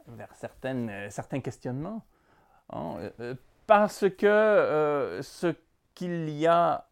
vers 0.08 0.34
certaines, 0.36 1.10
certains 1.10 1.40
questionnements. 1.40 2.06
Hein, 2.72 3.10
parce 3.66 4.06
que 4.10 5.20
ce 5.24 5.56
qu'il 5.96 6.30
y 6.30 6.46
a 6.46 6.88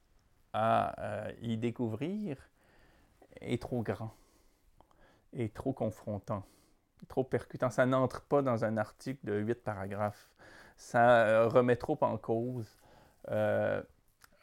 à 0.54 1.28
y 1.42 1.56
découvrir 1.58 2.38
est 3.42 3.62
trop 3.62 3.84
grand, 3.84 4.14
est 5.34 5.54
trop 5.54 5.74
confrontant, 5.74 6.44
trop 7.06 7.24
percutant. 7.24 7.70
Ça 7.70 7.86
n'entre 7.86 8.22
pas 8.22 8.42
dans 8.42 8.66
un 8.66 8.78
article 8.78 9.26
de 9.26 9.40
huit 9.40 9.64
paragraphes. 9.64 10.30
Ça 10.78 11.48
remet 11.48 11.76
trop 11.76 11.98
en 12.02 12.18
cause 12.18 12.78
euh, 13.32 13.82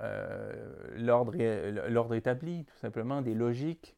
euh, 0.01 0.53
l'ordre 0.97 2.15
établi, 2.15 2.65
tout 2.65 2.77
simplement, 2.79 3.23
des 3.23 3.35
logiques. 3.35 3.97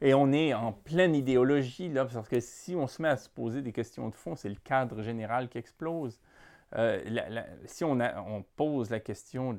Et 0.00 0.14
on 0.14 0.32
est 0.32 0.54
en 0.54 0.72
pleine 0.72 1.14
idéologie, 1.14 1.88
là, 1.88 2.04
parce 2.04 2.28
que 2.28 2.40
si 2.40 2.76
on 2.76 2.86
se 2.86 3.02
met 3.02 3.08
à 3.08 3.16
se 3.16 3.28
poser 3.28 3.62
des 3.62 3.72
questions 3.72 4.08
de 4.08 4.14
fond, 4.14 4.36
c'est 4.36 4.48
le 4.48 4.56
cadre 4.62 5.02
général 5.02 5.48
qui 5.48 5.58
explose. 5.58 6.20
Euh, 6.76 7.02
si 7.64 7.82
on, 7.82 8.44
pose 8.56 8.90
la 8.90 9.00
question 9.00 9.58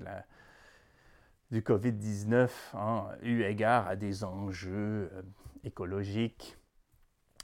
du 1.52 1.62
COVID-19 1.62 2.50
hein, 2.76 3.08
eu 3.24 3.44
égard 3.44 3.88
à 3.88 3.96
des 3.96 4.24
enjeux 4.24 5.12
écologiques, 5.64 6.59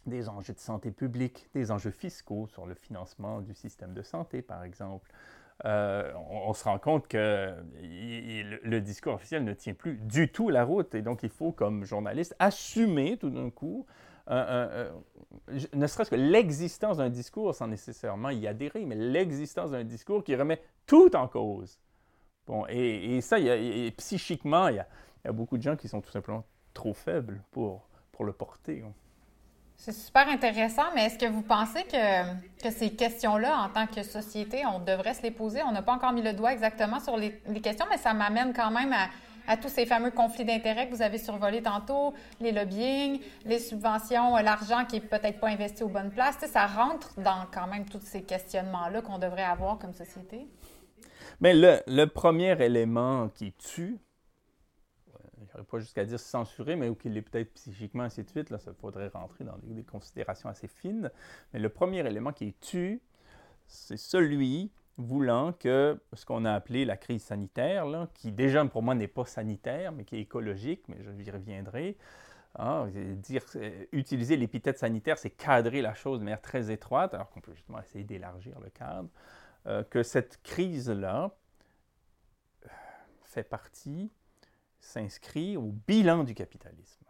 des 0.05 0.29
enjeux 0.29 0.53
de 0.53 0.59
santé 0.59 0.91
publique, 0.91 1.49
des 1.53 1.71
enjeux 1.71 1.91
fiscaux 1.91 2.47
sur 2.47 2.65
le 2.65 2.75
financement 2.75 3.41
du 3.41 3.53
système 3.53 3.93
de 3.93 4.01
santé, 4.01 4.41
par 4.41 4.63
exemple, 4.63 5.11
euh, 5.63 6.11
on, 6.29 6.53
se 6.53 6.65
rend 6.65 6.79
compte 6.79 7.07
que 7.07 7.53
le 7.81 8.79
discours 8.79 9.13
officiel 9.13 9.43
ne 9.43 9.53
tient 9.53 9.73
plus 9.73 9.95
du 9.95 10.29
tout 10.29 10.49
la 10.49 10.65
route. 10.65 10.93
Et 10.95 11.01
donc, 11.01 11.23
il 11.23 11.29
faut, 11.29 11.53
comme 11.53 11.85
journaliste, 11.85 12.35
assumer 12.39 13.17
tout 13.17 13.29
d'un 13.29 13.49
coup, 13.49 13.85
ne 14.27 15.87
serait-ce 15.87 16.09
que 16.09 16.15
l'existence 16.15 16.97
d'un 16.97 17.09
discours, 17.09 17.55
sans 17.55 17.67
nécessairement 17.67 18.31
y 18.31 18.47
adhérer, 18.47 18.85
mais 18.85 18.95
l'existence 18.95 19.71
d'un 19.71 19.83
discours 19.83 20.23
qui 20.23 20.35
remet 20.35 20.61
tout 20.85 21.15
en 21.15 21.27
cause. 21.27 21.79
Bon, 22.47 22.65
et, 22.67 23.21
ça, 23.21 23.37
psychiquement, 23.97 24.67
il 24.67 24.75
y, 24.75 24.79
a, 25.27 25.31
beaucoup 25.31 25.57
de 25.57 25.63
gens 25.63 25.75
qui 25.75 25.87
sont 25.87 26.01
tout 26.01 26.11
simplement 26.11 26.43
trop 26.73 26.93
faibles 26.93 27.41
pour, 27.51 27.87
pour 28.11 28.25
le 28.25 28.33
porter. 28.33 28.83
C'est 29.77 29.93
super 29.93 30.27
intéressant, 30.29 30.83
mais 30.95 31.05
est-ce 31.05 31.17
que 31.17 31.29
vous 31.29 31.41
pensez 31.41 31.83
que, 31.83 32.23
que 32.63 32.71
ces 32.71 32.91
questions-là, 32.91 33.57
en 33.57 33.69
tant 33.69 33.85
que 33.87 34.03
société, 34.03 34.63
on 34.65 34.79
devrait 34.79 35.13
se 35.13 35.21
les 35.21 35.31
poser? 35.31 35.61
On 35.63 35.71
n'a 35.71 35.81
pas 35.81 35.93
encore 35.93 36.13
mis 36.13 36.21
le 36.21 36.33
doigt 36.33 36.53
exactement 36.53 36.99
sur 36.99 37.17
les, 37.17 37.39
questions, 37.61 37.85
mais 37.89 37.97
ça 37.97 38.13
m'amène 38.13 38.53
quand 38.53 38.71
même 38.71 38.93
à, 39.47 39.57
tous 39.57 39.69
ces 39.69 39.85
fameux 39.85 40.09
conflits 40.09 40.45
d'intérêts 40.45 40.87
que 40.87 40.95
vous 40.95 41.03
avez 41.03 41.19
survolés 41.19 41.61
tantôt, 41.61 42.15
les 42.41 42.51
lobbying, 42.51 43.19
les 43.45 43.59
subventions, 43.59 44.35
l'argent 44.37 44.85
qui 44.85 44.95
est 44.95 45.01
peut-être 45.01 45.39
pas 45.39 45.49
investi 45.49 45.83
aux 45.83 45.89
bonnes 45.89 46.09
places. 46.09 46.37
ça 46.51 46.65
rentre 46.65 47.19
dans 47.19 47.45
quand 47.53 47.67
même 47.67 47.85
tous 47.85 48.01
ces 48.01 48.23
questionnements-là 48.23 49.01
qu'on 49.01 49.19
devrait 49.19 49.43
avoir 49.43 49.77
comme 49.77 49.93
société? 49.93 50.47
Le, 51.41 51.79
le 51.85 52.05
premier 52.05 52.59
élément 52.63 53.29
qui 53.29 53.53
tue, 53.53 53.99
pas 55.63 55.79
jusqu'à 55.79 56.05
dire 56.05 56.19
censuré, 56.19 56.75
mais 56.75 56.89
ou 56.89 56.95
qu'il 56.95 57.15
est 57.17 57.21
peut-être 57.21 57.53
psychiquement, 57.53 58.03
ainsi 58.03 58.23
de 58.23 58.29
suite. 58.29 58.49
Là, 58.49 58.59
ça 58.59 58.73
faudrait 58.73 59.07
rentrer 59.07 59.43
dans 59.43 59.57
des, 59.63 59.83
considérations 59.83 60.49
assez 60.49 60.67
fines. 60.67 61.11
Mais 61.53 61.59
le 61.59 61.69
premier 61.69 61.99
élément 61.99 62.31
qui 62.31 62.49
est 62.49 62.59
tu, 62.61 63.01
c'est 63.67 63.97
celui 63.97 64.71
voulant 64.97 65.53
que 65.53 65.99
ce 66.13 66.25
qu'on 66.25 66.45
a 66.45 66.53
appelé 66.53 66.85
la 66.85 66.97
crise 66.97 67.23
sanitaire, 67.23 67.85
là, 67.85 68.09
qui 68.13 68.31
déjà 68.31 68.63
pour 68.65 68.81
moi 68.81 68.95
n'est 68.95 69.07
pas 69.07 69.25
sanitaire, 69.25 69.91
mais 69.91 70.05
qui 70.05 70.15
est 70.15 70.21
écologique, 70.21 70.83
mais 70.87 70.97
je 71.01 71.31
reviendrai. 71.31 71.97
Hein, 72.57 72.87
dire, 73.17 73.43
euh, 73.57 73.85
utiliser 73.91 74.37
l'épithète 74.37 74.77
sanitaire, 74.77 75.17
c'est 75.17 75.29
cadrer 75.29 75.81
la 75.81 75.93
chose 75.93 76.19
de 76.19 76.23
manière 76.23 76.41
très 76.41 76.71
étroite, 76.71 77.13
alors 77.13 77.29
qu'on 77.29 77.41
peut 77.41 77.53
justement 77.53 77.81
essayer 77.81 78.05
d'élargir 78.05 78.57
le 78.61 78.69
cadre. 78.69 79.09
Euh, 79.67 79.83
que 79.83 80.03
cette 80.03 80.41
crise-là 80.43 81.35
fait 83.23 83.43
partie 83.43 84.09
s'inscrit 84.85 85.57
au 85.57 85.73
bilan 85.87 86.23
du 86.23 86.35
capitalisme. 86.35 87.03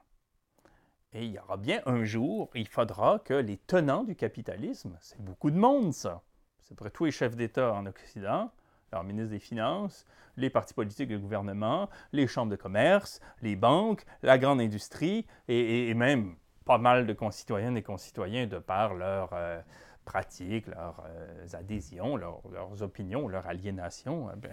Et 1.13 1.25
il 1.25 1.31
y 1.31 1.39
aura 1.39 1.57
bien 1.57 1.81
un 1.85 2.03
jour, 2.03 2.49
il 2.55 2.67
faudra 2.67 3.19
que 3.19 3.33
les 3.33 3.57
tenants 3.57 4.03
du 4.03 4.15
capitalisme, 4.15 4.97
c'est 5.01 5.21
beaucoup 5.21 5.51
de 5.51 5.57
monde 5.57 5.93
ça, 5.93 6.23
c'est 6.59 6.75
près 6.75 6.89
tous 6.89 7.05
les 7.05 7.11
chefs 7.11 7.35
d'État 7.35 7.73
en 7.73 7.85
Occident, 7.85 8.51
leur 8.91 9.03
ministre 9.03 9.31
des 9.31 9.39
Finances, 9.39 10.05
les 10.37 10.49
partis 10.49 10.73
politiques 10.73 11.09
du 11.09 11.19
gouvernement, 11.19 11.89
les 12.11 12.27
chambres 12.27 12.51
de 12.51 12.55
commerce, 12.55 13.19
les 13.41 13.55
banques, 13.55 14.05
la 14.23 14.37
grande 14.37 14.61
industrie 14.61 15.25
et, 15.47 15.93
même 15.93 16.35
pas 16.65 16.77
mal 16.77 17.05
de 17.05 17.13
concitoyennes 17.13 17.77
et 17.77 17.83
concitoyens 17.83 18.47
de 18.47 18.57
par 18.57 18.95
leurs 18.95 19.33
euh, 19.33 19.61
pratiques, 20.05 20.67
leurs 20.67 21.03
euh, 21.05 21.47
adhésions, 21.53 22.15
leurs 22.17 22.81
opinions, 22.81 23.27
leur 23.27 23.45
aliénation, 23.47 24.29
eh 24.31 24.47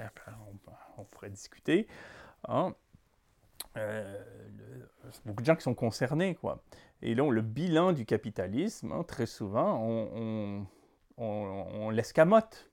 on, 0.99 1.05
pourrait 1.05 1.31
discuter. 1.31 1.87
Hein. 2.49 2.75
Euh, 3.77 4.19
beaucoup 5.25 5.43
de 5.43 5.47
gens 5.47 5.57
qui 5.57 5.63
sont 5.63 5.75
concernés. 5.75 6.35
Quoi. 6.35 6.63
Et 7.03 7.15
là, 7.15 7.29
le 7.31 7.43
bilan 7.43 7.93
du 7.93 8.05
capitalisme, 8.05 8.93
hein, 8.93 9.05
très 9.07 9.27
souvent, 9.27 9.81
on, 11.19 11.91
l'escamote. 11.91 12.71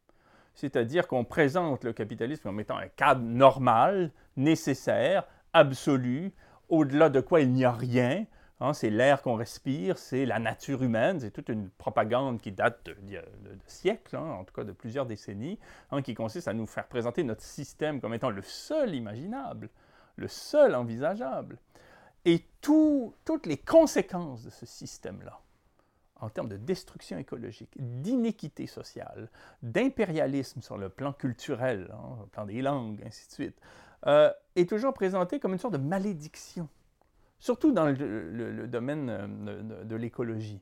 C'est-à-dire 0.53 1.07
qu'on 1.07 1.23
présente 1.23 1.83
le 1.83 1.93
capitalisme 1.93 2.43
comme 2.43 2.59
étant 2.59 2.77
un 2.77 2.87
cadre 2.87 3.21
normal, 3.21 4.11
nécessaire, 4.35 5.25
absolu, 5.53 6.33
au-delà 6.67 7.09
de 7.09 7.21
quoi 7.21 7.41
il 7.41 7.51
n'y 7.51 7.65
a 7.65 7.71
rien. 7.71 8.25
Hein, 8.61 8.73
c'est 8.73 8.89
l'air 8.89 9.21
qu'on 9.21 9.35
respire, 9.35 9.97
c'est 9.97 10.25
la 10.25 10.37
nature 10.37 10.83
humaine, 10.83 11.21
c'est 11.21 11.31
toute 11.31 11.47
une 11.47 11.69
propagande 11.69 12.41
qui 12.41 12.51
date 12.51 12.85
de, 12.85 13.21
siècles, 13.67 14.17
hein, 14.17 14.35
en 14.39 14.43
tout 14.43 14.53
cas 14.53 14.65
de 14.65 14.73
plusieurs 14.73 15.05
décennies, 15.05 15.57
qui 16.03 16.13
consiste 16.13 16.49
à 16.49 16.53
nous 16.53 16.65
faire 16.65 16.87
présenter 16.87 17.23
notre 17.23 17.41
système 17.41 18.01
comme 18.01 18.13
étant 18.13 18.29
le 18.29 18.41
seul 18.41 18.95
imaginable 18.95 19.69
le 20.19 20.27
seul 20.27 20.75
envisageable. 20.75 21.57
Et 22.25 22.45
toutes 22.61 23.45
les 23.45 23.57
conséquences 23.57 24.43
de 24.43 24.49
ce 24.49 24.65
système-là, 24.65 25.39
en 26.21 26.29
termes 26.29 26.49
de 26.49 26.57
destruction 26.57 27.17
écologique, 27.17 27.71
d'inéquité 27.77 28.67
sociale, 28.67 29.29
d'impérialisme 29.63 30.61
sur 30.61 30.77
le 30.77 30.89
plan 30.89 31.13
culturel, 31.13 31.89
hein, 31.93 32.17
le 32.21 32.27
plan 32.27 32.45
des 32.45 32.61
langues, 32.61 33.01
ainsi 33.05 33.27
de 33.27 33.33
suite, 33.33 33.61
euh, 34.07 34.31
est 34.55 34.69
toujours 34.69 34.93
présenté 34.93 35.39
comme 35.39 35.53
une 35.53 35.59
sorte 35.59 35.73
de 35.73 35.79
malédiction, 35.79 36.67
surtout 37.39 37.71
dans 37.71 37.85
le, 37.85 38.67
domaine 38.67 39.09
euh, 39.09 39.83
de, 39.83 39.95
l'écologie. 39.95 40.61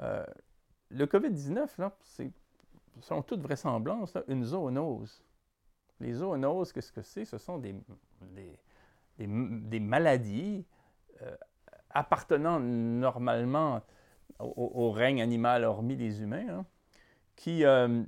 Euh, 0.00 0.24
le 0.90 1.06
COVID-19, 1.06 1.68
c'est, 2.02 2.30
selon 3.00 3.22
toute 3.22 3.40
vraisemblance, 3.40 4.16
une 4.28 4.44
zoonose. 4.44 5.22
Les 6.00 6.14
zoonoses, 6.14 6.72
qu'est-ce 6.72 6.92
que 6.92 7.02
c'est? 7.02 7.24
Ce 7.24 7.38
sont 7.38 7.58
des, 7.58 7.74
des, 8.22 8.58
maladies 9.26 10.64
euh, 11.22 11.34
appartenant 11.90 12.60
normalement 12.60 13.82
au, 14.38 14.92
règne 14.92 15.20
animal, 15.20 15.64
hormis 15.64 15.96
les 15.96 16.22
humains, 16.22 16.46
hein, 16.48 16.66
qui, 17.34 17.64
euh, 17.64 18.02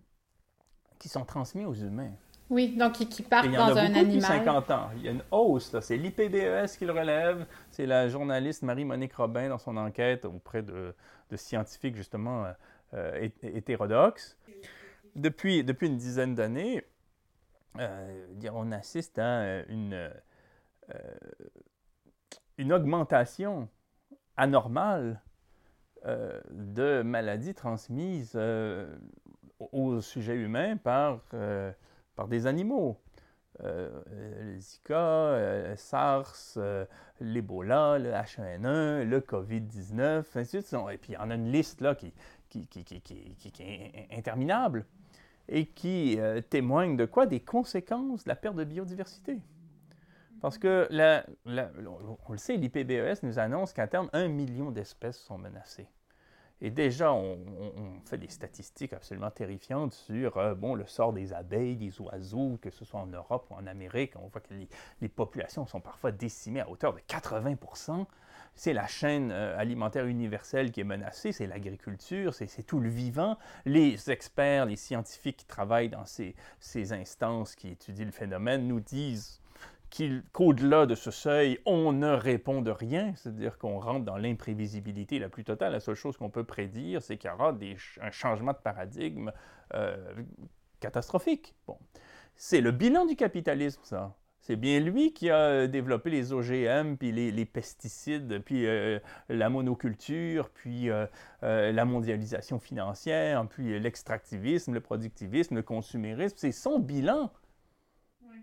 qui 0.99 1.09
sont 1.09 1.25
transmis 1.25 1.65
aux 1.65 1.75
humains. 1.75 2.13
Oui, 2.51 2.77
donc 2.77 2.93
qui, 2.93 3.23
partent 3.23 3.51
dans 3.51 3.77
un 3.77 3.95
animal. 3.95 4.07
Depuis 4.07 4.21
50 4.21 4.71
ans. 4.71 4.91
Il 4.97 5.03
y 5.03 5.09
a 5.09 5.13
une 5.13 5.25
hausse, 5.31 5.75
c'est 5.81 5.97
l'IPBES 5.97 6.77
qui 6.79 6.85
le 6.85 6.93
relève, 6.93 7.47
c'est 7.71 7.87
la 7.87 8.09
journaliste 8.09 8.63
Marie-Monique 8.63 9.15
Robin 9.15 9.49
dans 9.49 9.59
son 9.59 9.77
enquête 9.77 10.25
auprès 10.25 10.63
de, 10.63 10.95
de 11.31 11.37
scientifiques 11.37 11.97
justement 11.97 12.47
euh, 12.95 13.29
hétérodoxes. 13.43 14.37
Depuis, 15.17 15.65
depuis 15.65 15.89
une 15.89 15.97
dizaine 15.97 16.35
d'années, 16.35 16.85
on 18.53 18.73
assiste 18.73 19.19
à 19.19 19.63
une 19.69 20.11
une 22.59 22.73
augmentation 22.73 23.69
anormale 24.37 25.23
euh, 26.07 26.41
de 26.51 27.03
maladies 27.03 27.55
transmises 27.55 28.33
euh, 28.35 28.97
au 29.73 30.01
sujet 30.01 30.35
humain 30.35 30.77
par, 30.77 31.21
par 32.17 32.29
des 32.29 32.47
animaux. 32.47 32.99
le 33.63 34.59
Zika, 34.59 35.37
le 35.69 35.75
SARS, 35.77 36.59
l'Ebola, 37.21 37.99
le 37.99 38.11
H1N1, 38.11 39.03
le 39.03 39.21
COVID-19, 39.21 40.25
ainsi 40.35 40.57
de 40.57 40.63
suite. 40.63 40.81
Et 40.93 40.97
puis, 40.97 41.15
on 41.19 41.31
a 41.31 41.35
une 41.35 41.53
liste 41.53 41.83
là 41.83 41.95
qui, 41.95 42.15
qui, 42.49 42.67
qui, 42.67 42.85
qui 42.85 43.63
est 43.63 44.09
interminable 44.17 44.87
et 45.49 45.67
qui 45.67 46.19
témoigne 46.49 46.97
de 46.97 47.05
quoi? 47.05 47.27
Des 47.27 47.41
conséquences 47.41 48.25
de 48.25 48.29
la 48.31 48.37
perte 48.37 48.57
de 48.57 48.65
biodiversité. 48.65 49.39
Parce 50.41 50.59
que, 50.59 50.89
on 51.47 52.33
le 52.33 52.39
sait, 52.39 52.57
l'IPBES 52.57 53.23
nous 53.23 53.39
annonce 53.39 53.73
qu'à 53.73 53.87
terme, 53.87 54.09
un 54.13 54.29
million 54.29 54.71
d'espèces 54.71 55.19
sont 55.19 55.39
menacées. 55.39 55.89
Et 56.63 56.71
déjà, 56.71 57.13
on, 57.13 57.39
fait 58.05 58.19
des 58.19 58.29
statistiques 58.29 58.93
absolument 58.93 59.31
terrifiantes 59.31 59.95
sur 59.95 60.37
euh, 60.37 60.55
bon, 60.55 60.75
le 60.75 60.87
sort 60.87 61.13
des 61.13 61.33
abeilles, 61.33 61.77
des 61.77 62.01
oiseaux, 62.01 62.59
que 62.61 62.71
ce 62.71 62.85
soit 62.85 63.01
en 63.01 63.07
Europe 63.07 63.47
ou 63.51 63.55
en 63.55 63.67
Amérique. 63.67 64.13
On 64.17 64.29
voit 64.29 64.43
que 64.43 64.53
les, 65.01 65.09
populations 65.09 65.67
sont 65.67 65.81
parfois 65.81 66.13
décimées 66.13 66.61
à 66.61 66.69
hauteur 66.69 66.93
de 66.93 67.01
80% 67.01 68.07
c'est 68.57 68.73
la 68.73 68.89
chaîne 68.89 69.31
euh, 69.31 69.57
alimentaire 69.57 70.07
universelle 70.07 70.73
qui 70.73 70.81
est 70.81 70.85
menacée, 70.85 71.31
c'est 71.31 71.47
l'agriculture, 71.47 72.35
c'est 72.35 72.63
tout 72.65 72.81
le 72.81 72.91
vivant. 72.91 73.39
Les 73.65 74.11
experts, 74.11 74.67
les 74.67 74.77
scientifiques 74.77 75.39
qui 75.39 75.47
travaillent 75.47 75.89
dans 75.89 76.05
ces, 76.05 76.35
ces 76.59 76.93
instances 76.93 77.55
qui 77.55 77.69
étudient 77.69 78.05
le 78.07 78.11
phénomène 78.11 78.67
nous 78.67 78.81
disent 78.81 79.41
qu'au-delà 80.33 80.87
de 80.87 80.95
ce 80.95 81.11
seuil, 81.11 81.59
on 81.67 81.93
ne 81.93 82.11
répond 82.11 82.63
de 82.63 82.71
rien, 82.71 83.13
c'est-à-dire 83.17 83.59
qu'on 83.59 83.79
rentre 83.79 84.05
dans 84.05 84.17
l'imprévisibilité 84.17 85.19
la 85.19 85.29
plus 85.29 85.45
totale. 85.45 85.73
La 85.73 85.81
seule 85.81 85.95
chose 85.95 86.17
qu'on 86.17 86.31
peut 86.31 86.45
prédire, 86.45 87.03
c'est 87.03 87.17
qu'il 87.17 87.31
y 87.31 87.33
aura 87.33 87.55
un 88.01 88.11
changement 88.11 88.53
de 88.53 88.59
paradigme 88.59 89.33
euh, 89.75 89.97
catastrophique. 90.81 91.55
Bon. 91.67 91.79
C'est 92.37 92.61
le 92.61 92.71
bilan 92.71 93.07
du 93.07 93.17
capitalisme, 93.17 93.81
ça. 93.85 94.15
C'est 94.43 94.57
bien 94.57 94.81
lui 94.81 95.13
qui 95.13 95.29
a 95.29 95.67
développé 95.67 96.09
les 96.09 96.33
OGM, 96.33 96.97
puis 96.97 97.13
les, 97.13 97.45
pesticides, 97.45 98.43
puis 98.43 98.67
euh, 98.67 98.99
la 99.29 99.51
monoculture, 99.51 100.49
puis 100.49 100.89
euh, 100.89 101.07
la 101.43 101.85
mondialisation 101.85 102.59
financière, 102.59 103.47
puis 103.49 103.79
l'extractivisme, 103.79 104.73
le 104.73 104.81
productivisme, 104.81 105.57
le 105.57 105.63
consumérisme. 105.63 106.37
C'est 106.39 106.53
son 106.53 106.79
bilan. 106.79 107.31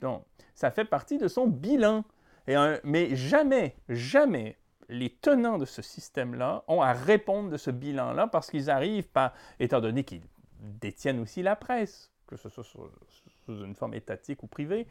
Donc, 0.02 0.24
ça 0.56 0.72
fait 0.72 0.86
partie 0.86 1.18
de 1.18 1.28
son 1.28 1.48
bilan. 1.48 2.04
Et 2.48 2.56
mais 2.84 3.16
jamais, 3.16 3.76
jamais 3.90 4.58
les 4.90 5.10
tenants 5.10 5.58
de 5.58 5.66
ce 5.66 5.82
système-là 5.82 6.64
ont 6.68 6.82
à 6.82 6.94
répondre 6.94 7.50
de 7.50 7.58
ce 7.58 7.72
bilan-là 7.72 8.28
parce 8.28 8.50
qu'ils 8.50 8.70
arrivent 8.70 9.10
pas, 9.10 9.34
étant 9.60 9.82
donné 9.82 10.04
qu'ils 10.04 10.22
détiennent 10.60 11.20
aussi 11.20 11.44
la 11.44 11.56
presse, 11.56 12.12
que 12.26 12.38
ce 12.38 12.50
soit 12.50 12.64
sous, 12.64 13.64
une 13.64 13.76
forme 13.76 13.94
étatique 13.94 14.44
ou 14.44 14.48
privée, 14.48 14.88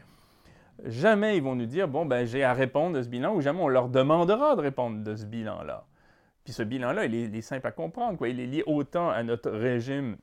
jamais 0.85 1.37
ils 1.37 1.42
vont 1.42 1.55
nous 1.55 1.66
dire, 1.66 1.88
bon, 1.88 2.05
ben 2.05 2.27
j'ai 2.27 2.45
à 2.45 2.53
répondre 2.53 2.97
de 2.97 3.03
ce 3.03 3.09
bilan, 3.09 3.35
ou 3.35 3.40
jamais 3.40 3.61
on 3.61 3.69
leur 3.69 3.88
demandera 3.88 4.57
de 4.57 4.61
répondre 4.61 5.03
de 5.03 5.16
ce 5.16 5.25
bilan-là. 5.25 5.87
Puis 6.45 6.53
ce 6.53 6.62
bilan-là, 6.62 7.07
il, 7.07 7.35
est, 7.35 7.40
simple 7.40 7.66
à 7.66 7.73
comprendre. 7.73 8.16
Quoi. 8.16 8.29
Il 8.29 8.38
est 8.38 8.47
lié 8.47 8.62
autant 8.66 9.11
à 9.11 9.23
notre 9.23 9.51
régime 9.51 10.16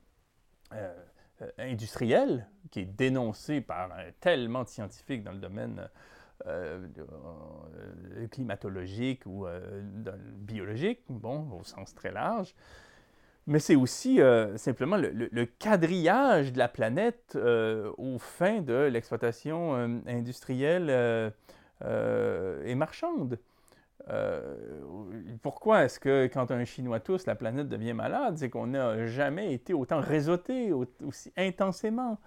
euh, 0.72 0.94
euh, 1.42 1.48
industriel, 1.58 2.46
qui 2.70 2.80
est 2.80 2.84
dénoncé 2.84 3.60
par 3.60 3.90
tellement 4.20 4.62
de 4.62 4.68
scientifiques 4.68 5.24
dans 5.24 5.32
le 5.32 5.38
domaine 5.38 5.88
euh, 6.46 6.86
euh, 6.98 8.26
climatologique 8.28 9.26
ou 9.26 9.46
biologique, 10.36 11.00
au 11.10 11.64
sens 11.64 11.92
très 11.94 12.12
large, 12.12 12.54
mais 13.46 13.58
c'est 13.58 13.74
aussi 13.74 14.20
simplement 14.56 14.96
le, 14.96 15.44
quadrillage 15.58 16.52
de 16.52 16.58
la 16.58 16.68
planète 16.68 17.36
aux 17.36 18.18
fins 18.18 18.60
de 18.60 18.88
l'exploitation 18.90 19.74
industrielle 20.06 21.32
et 21.82 22.74
marchande. 22.74 23.38
Euh, 24.10 24.56
pourquoi 25.42 25.84
est-ce 25.84 25.98
que 25.98 26.26
quand 26.26 26.50
un 26.50 26.64
Chinois 26.64 27.00
tous, 27.00 27.26
la 27.26 27.34
planète 27.34 27.68
devient 27.68 27.94
malade? 27.94 28.36
C'est 28.36 28.50
qu'on 28.50 28.66
n'a 28.66 29.06
jamais 29.06 29.54
été 29.54 29.72
autant 29.72 30.00
réseauté, 30.00 30.72
aussi 30.72 31.32
intensément, 31.36 32.18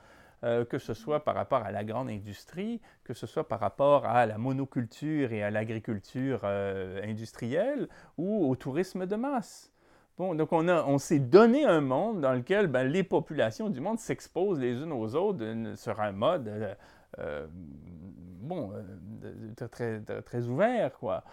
euh, 0.44 0.66
que 0.66 0.80
ce 0.80 0.94
soit 0.94 1.24
par 1.24 1.36
rapport 1.36 1.64
à 1.64 1.72
la 1.72 1.84
grande 1.84 2.10
industrie, 2.10 2.82
que 3.04 3.14
ce 3.14 3.28
soit 3.28 3.48
par 3.48 3.60
rapport 3.60 4.06
à 4.06 4.26
la 4.26 4.38
monoculture 4.38 5.32
et 5.34 5.44
à 5.44 5.52
l'agriculture 5.52 6.42
euh, 6.46 7.02
industrielle 7.04 7.88
ou 8.18 8.50
au 8.50 8.56
tourisme 8.56 9.06
de 9.06 9.16
masse. 9.16 9.72
Bon, 10.18 10.34
donc 10.34 10.52
on, 10.54 10.68
on 10.68 10.98
s'est 10.98 11.20
donné 11.20 11.64
un 11.66 11.82
monde 11.82 12.22
dans 12.22 12.34
lequel 12.34 12.66
ben, 12.66 12.86
les 12.86 13.04
populations 13.04 13.70
du 13.70 13.82
monde 13.82 14.00
s'exposent 14.00 14.60
les 14.60 14.82
unes 14.82 14.92
aux 14.92 15.14
autres 15.14 15.46
sur 15.76 16.02
un 16.02 16.12
mode, 16.12 16.76
bon, 18.42 18.72
très, 19.70 20.02
très 20.02 20.48
ouvert, 20.48 20.98
quoi. 20.98 21.24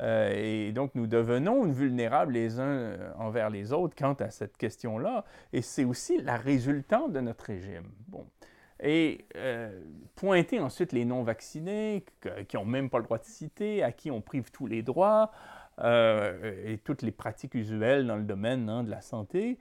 Euh, 0.00 0.32
et 0.34 0.72
donc, 0.72 0.94
nous 0.94 1.06
devenons 1.06 1.64
vulnérables 1.64 2.32
les 2.32 2.58
uns 2.58 2.64
euh, 2.64 3.12
envers 3.18 3.50
les 3.50 3.72
autres 3.72 3.94
quant 3.96 4.14
à 4.14 4.30
cette 4.30 4.56
question-là. 4.56 5.24
Et 5.52 5.62
c'est 5.62 5.84
aussi 5.84 6.20
la 6.20 6.36
résultante 6.36 7.12
de 7.12 7.20
notre 7.20 7.44
régime. 7.44 7.88
Bon. 8.08 8.26
Et 8.82 9.24
euh, 9.36 9.80
pointer 10.16 10.60
ensuite 10.60 10.92
les 10.92 11.04
non-vaccinés, 11.04 12.04
qui 12.48 12.56
n'ont 12.56 12.64
même 12.64 12.90
pas 12.90 12.98
le 12.98 13.04
droit 13.04 13.18
de 13.18 13.24
citer, 13.24 13.82
à 13.82 13.92
qui 13.92 14.10
on 14.10 14.20
prive 14.20 14.50
tous 14.50 14.66
les 14.66 14.82
droits, 14.82 15.30
et 15.82 16.78
toutes 16.84 17.02
les 17.02 17.10
pratiques 17.10 17.54
usuelles 17.54 18.06
dans 18.06 18.14
le 18.14 18.22
domaine 18.22 18.68
hein, 18.68 18.84
de 18.84 18.90
la 18.90 19.00
santé, 19.00 19.58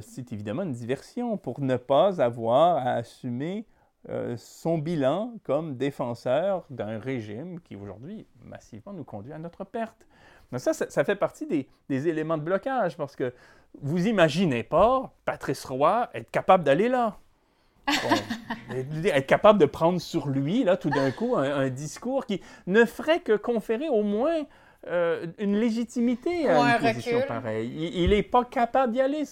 c'est 0.00 0.32
évidemment 0.32 0.62
une 0.62 0.72
diversion 0.72 1.36
pour 1.36 1.60
ne 1.60 1.76
pas 1.76 2.22
avoir 2.22 2.76
à 2.76 2.92
assumer 2.92 3.66
euh, 4.08 4.34
son 4.38 4.78
bilan 4.78 5.34
comme 5.44 5.76
défenseur 5.76 6.64
d'un 6.70 6.98
régime 6.98 7.60
qui 7.60 7.76
aujourd'hui 7.76 8.26
massivement 8.44 8.92
nous 8.92 9.04
conduit 9.04 9.32
à 9.32 9.38
notre 9.38 9.64
perte. 9.64 10.06
Donc 10.50 10.60
ça, 10.60 10.72
ça, 10.72 11.04
fait 11.04 11.16
partie 11.16 11.46
des, 11.46 11.68
des, 11.88 12.08
éléments 12.08 12.38
de 12.38 12.42
blocage 12.42 12.96
parce 12.96 13.14
que 13.14 13.32
vous 13.80 14.08
imaginez 14.08 14.62
pas 14.62 15.12
Patrice 15.24 15.64
Roy 15.64 16.08
être 16.14 16.30
capable 16.30 16.64
d'aller 16.64 16.88
là. 16.88 17.18
être 18.74 19.26
capable 19.26 19.58
de 19.58 19.66
prendre 19.66 20.00
sur 20.00 20.28
lui, 20.28 20.64
là, 20.64 20.76
tout 20.76 20.90
d'un 20.90 21.10
coup, 21.10 21.36
un, 21.36 21.68
discours 21.68 22.26
qui 22.26 22.40
ne 22.66 22.84
ferait 22.84 23.20
que 23.20 23.36
conférer 23.36 23.88
au 23.88 24.02
moins 24.02 24.44
euh, 24.86 25.26
une 25.38 25.56
légitimité 25.56 26.48
à 26.48 26.76
une 26.76 26.94
position 26.94 27.20
pareille. 27.28 27.90
Il 27.94 28.10
n'est 28.10 28.22
pas 28.22 28.44
capable 28.44 28.92
d'y 28.92 29.00
aller. 29.00 29.24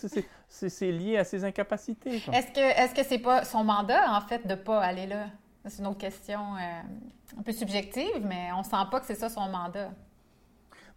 C'est 0.49 0.93
lié 0.93 1.17
à 1.17 1.25
ses 1.25 1.45
incapacités. 1.45 2.17
Est-ce 2.17 2.53
que 2.53 2.61
est-ce 2.61 2.95
que 2.95 3.03
c'est 3.03 3.19
pas 3.19 3.45
son 3.45 3.65
mandat, 3.65 4.13
en 4.13 4.21
fait, 4.21 4.47
de 4.47 4.53
ne 4.53 4.57
pas 4.57 4.81
aller 4.81 5.07
là? 5.07 5.27
C'est 5.67 5.81
une 5.81 5.89
autre 5.89 5.99
question 5.99 6.41
euh, 6.57 7.39
un 7.39 7.43
peu 7.43 7.53
subjective, 7.53 8.25
mais 8.25 8.51
on 8.57 8.63
sent 8.63 8.77
pas 8.91 9.01
que 9.01 9.07
c'est 9.07 9.15
ça 9.15 9.29
son 9.29 9.49
mandat. 9.49 9.91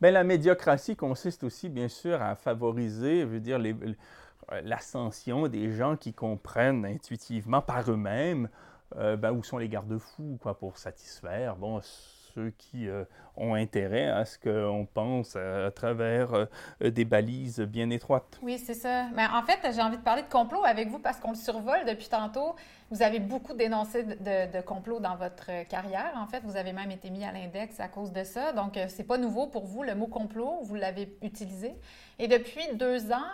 Bien, 0.01 0.11
la 0.11 0.23
médiocratie 0.23 0.95
consiste 0.95 1.43
aussi, 1.43 1.69
bien 1.69 1.87
sûr, 1.87 2.21
à 2.21 2.35
favoriser, 2.35 3.23
veut 3.23 3.39
dire, 3.39 3.59
l'ascension 4.63 5.47
des 5.47 5.71
gens 5.71 5.95
qui 5.95 6.13
comprennent 6.13 6.85
intuitivement 6.85 7.61
par 7.61 7.89
eux-mêmes 7.89 8.49
euh, 8.97 9.15
ben, 9.15 9.31
où 9.31 9.43
sont 9.43 9.57
les 9.57 9.69
garde-fous 9.69 10.37
quoi, 10.41 10.57
pour 10.57 10.77
satisfaire 10.77 11.55
bon, 11.55 11.79
ceux 12.33 12.51
qui 12.57 12.87
euh, 12.87 13.03
ont 13.37 13.53
intérêt 13.53 14.07
à 14.07 14.25
ce 14.25 14.37
qu'on 14.37 14.85
pense 14.85 15.35
à, 15.35 15.71
travers 15.71 16.33
euh, 16.33 16.89
des 16.89 17.05
balises 17.05 17.59
bien 17.61 17.89
étroites. 17.89 18.39
Oui, 18.41 18.57
c'est 18.57 18.73
ça. 18.73 19.07
Mais 19.15 19.25
en 19.25 19.43
fait, 19.43 19.59
j'ai 19.73 19.81
envie 19.81 19.97
de 19.97 20.03
parler 20.03 20.23
de 20.23 20.29
complot 20.29 20.63
avec 20.63 20.89
vous 20.89 20.99
parce 20.99 21.19
qu'on 21.19 21.31
le 21.31 21.37
survole 21.37 21.85
depuis 21.87 22.09
tantôt. 22.09 22.55
Vous 22.89 23.01
avez 23.01 23.19
beaucoup 23.19 23.53
dénoncé 23.53 24.03
de, 24.03 24.51
de, 24.51 24.61
complots 24.61 24.99
dans 24.99 25.15
votre 25.15 25.67
carrière. 25.67 26.11
En 26.15 26.27
fait, 26.27 26.41
vous 26.43 26.57
avez 26.57 26.73
même 26.73 26.91
été 26.91 27.09
mis 27.09 27.23
à 27.23 27.31
l'index 27.31 27.79
à 27.79 27.87
cause 27.87 28.11
de 28.11 28.23
ça. 28.23 28.51
Donc, 28.51 28.75
euh, 28.75 28.85
c'est 28.89 29.05
pas 29.05 29.17
nouveau 29.17 29.47
pour 29.47 29.65
vous, 29.65 29.83
le 29.83 29.95
mot 29.95 30.07
complot. 30.07 30.59
Vous 30.63 30.75
l'avez 30.75 31.15
utilisé. 31.21 31.73
Et 32.19 32.27
depuis 32.27 32.63
deux 32.75 33.11
ans, 33.11 33.31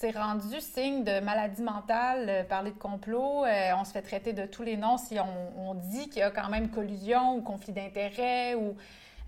c'est 0.00 0.16
rendu 0.16 0.60
signe 0.60 1.04
de 1.04 1.20
maladie 1.20 1.60
mentale, 1.60 2.46
parler 2.48 2.70
de 2.70 2.78
complot. 2.78 3.44
on 3.44 3.84
se 3.84 3.92
fait 3.92 4.00
traiter 4.00 4.32
de 4.32 4.46
tous 4.46 4.62
les 4.62 4.78
noms 4.78 4.96
si 4.96 5.18
on, 5.20 5.74
dit 5.74 6.08
qu'il 6.08 6.20
y 6.20 6.22
a 6.22 6.30
quand 6.30 6.48
même 6.48 6.70
collusion 6.70 7.36
ou 7.36 7.42
conflit 7.42 7.74
d'intérêts 7.74 8.56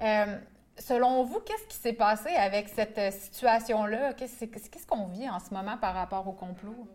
euh, 0.02 0.38
selon 0.78 1.24
vous, 1.24 1.40
qu'est-ce 1.40 1.66
qui 1.68 1.76
s'est 1.76 1.92
passé 1.92 2.30
avec 2.30 2.68
cette 2.68 2.98
euh, 2.98 3.10
situation-là? 3.10 4.14
Qu'est-ce 4.14 4.86
qu'on 4.86 5.06
vit 5.06 5.28
en 5.28 5.38
ce 5.38 5.54
moment 5.54 5.76
par 5.76 5.94
rapport 5.94 6.26
au 6.26 6.32
complot? 6.32 6.88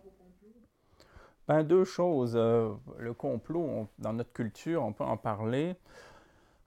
Ben, 1.46 1.62
deux 1.62 1.84
choses. 1.84 2.34
Euh, 2.36 2.74
le 2.98 3.14
complot, 3.14 3.88
dans 3.98 4.12
notre 4.12 4.32
culture, 4.32 4.84
on 4.84 4.92
peut 4.92 5.04
en 5.04 5.16
parler. 5.16 5.76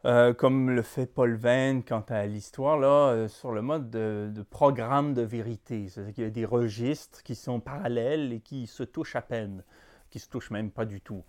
Comme 0.03 0.71
le 0.71 0.81
fait 0.81 1.05
Paul 1.05 1.35
Venn 1.35 1.83
quant 1.83 2.05
à 2.09 2.25
l'histoire, 2.25 2.77
là, 2.77 3.27
sur 3.27 3.51
le 3.51 3.61
mode 3.61 3.89
de, 3.89 4.43
programme 4.49 5.13
de 5.13 5.21
vérité. 5.21 5.87
C'est-à-dire 5.87 6.13
qu'il 6.13 6.23
y 6.23 6.27
a 6.27 6.31
des 6.31 6.45
registres 6.45 7.23
qui 7.23 7.35
sont 7.35 7.59
parallèles 7.59 8.33
et 8.33 8.39
qui 8.39 8.67
se 8.67 8.83
touchent 8.83 9.15
à 9.15 9.21
peine, 9.21 9.63
qui 10.09 10.19
se 10.19 10.29
touchent 10.29 10.51
même 10.51 10.71
pas 10.71 10.85
du 10.85 11.01
tout. 11.01 11.23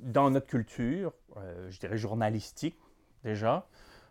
dans 0.00 0.30
notre 0.30 0.46
culture, 0.46 1.12
je 1.68 1.78
dirais 1.78 1.96
journalistique 1.96 2.78
déjà, 3.24 3.66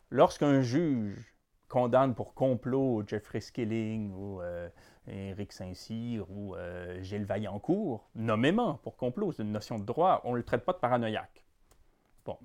lorsqu'un 0.10 0.62
juge 0.62 1.36
condamne 1.68 2.16
pour 2.16 2.34
complot 2.34 3.04
Jeffrey 3.08 3.42
Skilling 3.42 4.14
ou 4.14 4.42
euh, 4.42 4.70
Éric 5.08 5.52
Saint-Cyr 5.52 6.26
ou 6.30 6.56
euh, 6.56 7.02
Gilles 7.02 7.26
Vaillancourt, 7.26 8.10
nommément 8.16 8.76
pour 8.76 8.98
complot, 8.98 9.32
c'est 9.32 9.44
une 9.44 9.52
notion 9.52 9.80
de 9.80 9.86
droit, 9.86 10.22
on 10.24 10.32
ne 10.32 10.38
le 10.38 10.44
traite 10.44 10.64
pas 10.64 10.74
de 10.74 10.78
paranoïaque. 10.78 11.44
Bon. 12.26 12.38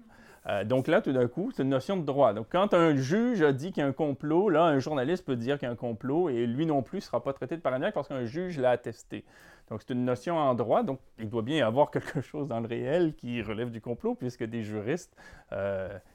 Euh, 0.47 0.65
donc 0.65 0.89
là, 0.89 1.03
tout 1.03 1.13
d'un 1.13 1.29
coup, 1.29 1.51
c'est 1.53 1.63
une 1.63 1.69
notion 1.69 1.97
de 1.97 2.05
droit. 2.05 2.33
Donc 2.33 2.47
quand 2.51 2.73
un 2.75 2.97
juge 2.97 3.43
a 3.43 3.53
dit 3.53 3.73
qu'il 3.73 3.83
y 3.83 3.85
a 3.85 3.89
un 3.89 3.93
complot, 3.93 4.49
là, 4.49 4.65
un 4.65 4.79
journaliste 4.79 5.25
peut 5.25 5.37
dire 5.37 5.59
qu'il 5.59 5.67
y 5.67 5.69
a 5.69 5.73
un 5.73 5.77
complot 5.77 6.31
et 6.31 6.47
lui 6.47 6.67
non 6.67 6.83
plus 6.83 6.99
ne 6.99 7.03
sera 7.03 7.23
pas 7.23 7.33
traité 7.33 7.57
de 7.57 7.63
paranoïaque 7.63 7.95
parce 7.95 8.09
qu'un 8.09 8.25
juge 8.25 8.59
l'a 8.59 8.71
attesté. 8.71 9.25
Donc 9.69 9.83
c'est 9.83 9.93
une 9.93 10.05
notion 10.05 10.37
en 10.37 10.55
droit, 10.55 10.83
donc 10.83 10.99
il 11.19 11.29
doit 11.29 11.43
bien 11.43 11.59
y 11.59 11.63
avoir 11.63 11.91
quelque 11.93 12.21
chose 12.21 12.49
dans 12.49 12.61
le 12.61 12.67
réel 12.67 13.15
qui 13.15 13.43
relève 13.43 13.71
du 13.71 13.81
complot 13.81 14.15
puisque 14.15 14.45
des 14.45 14.63
juristes 14.63 15.15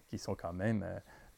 qui 0.10 0.18
sont 0.18 0.36
quand 0.36 0.54
même 0.54 0.86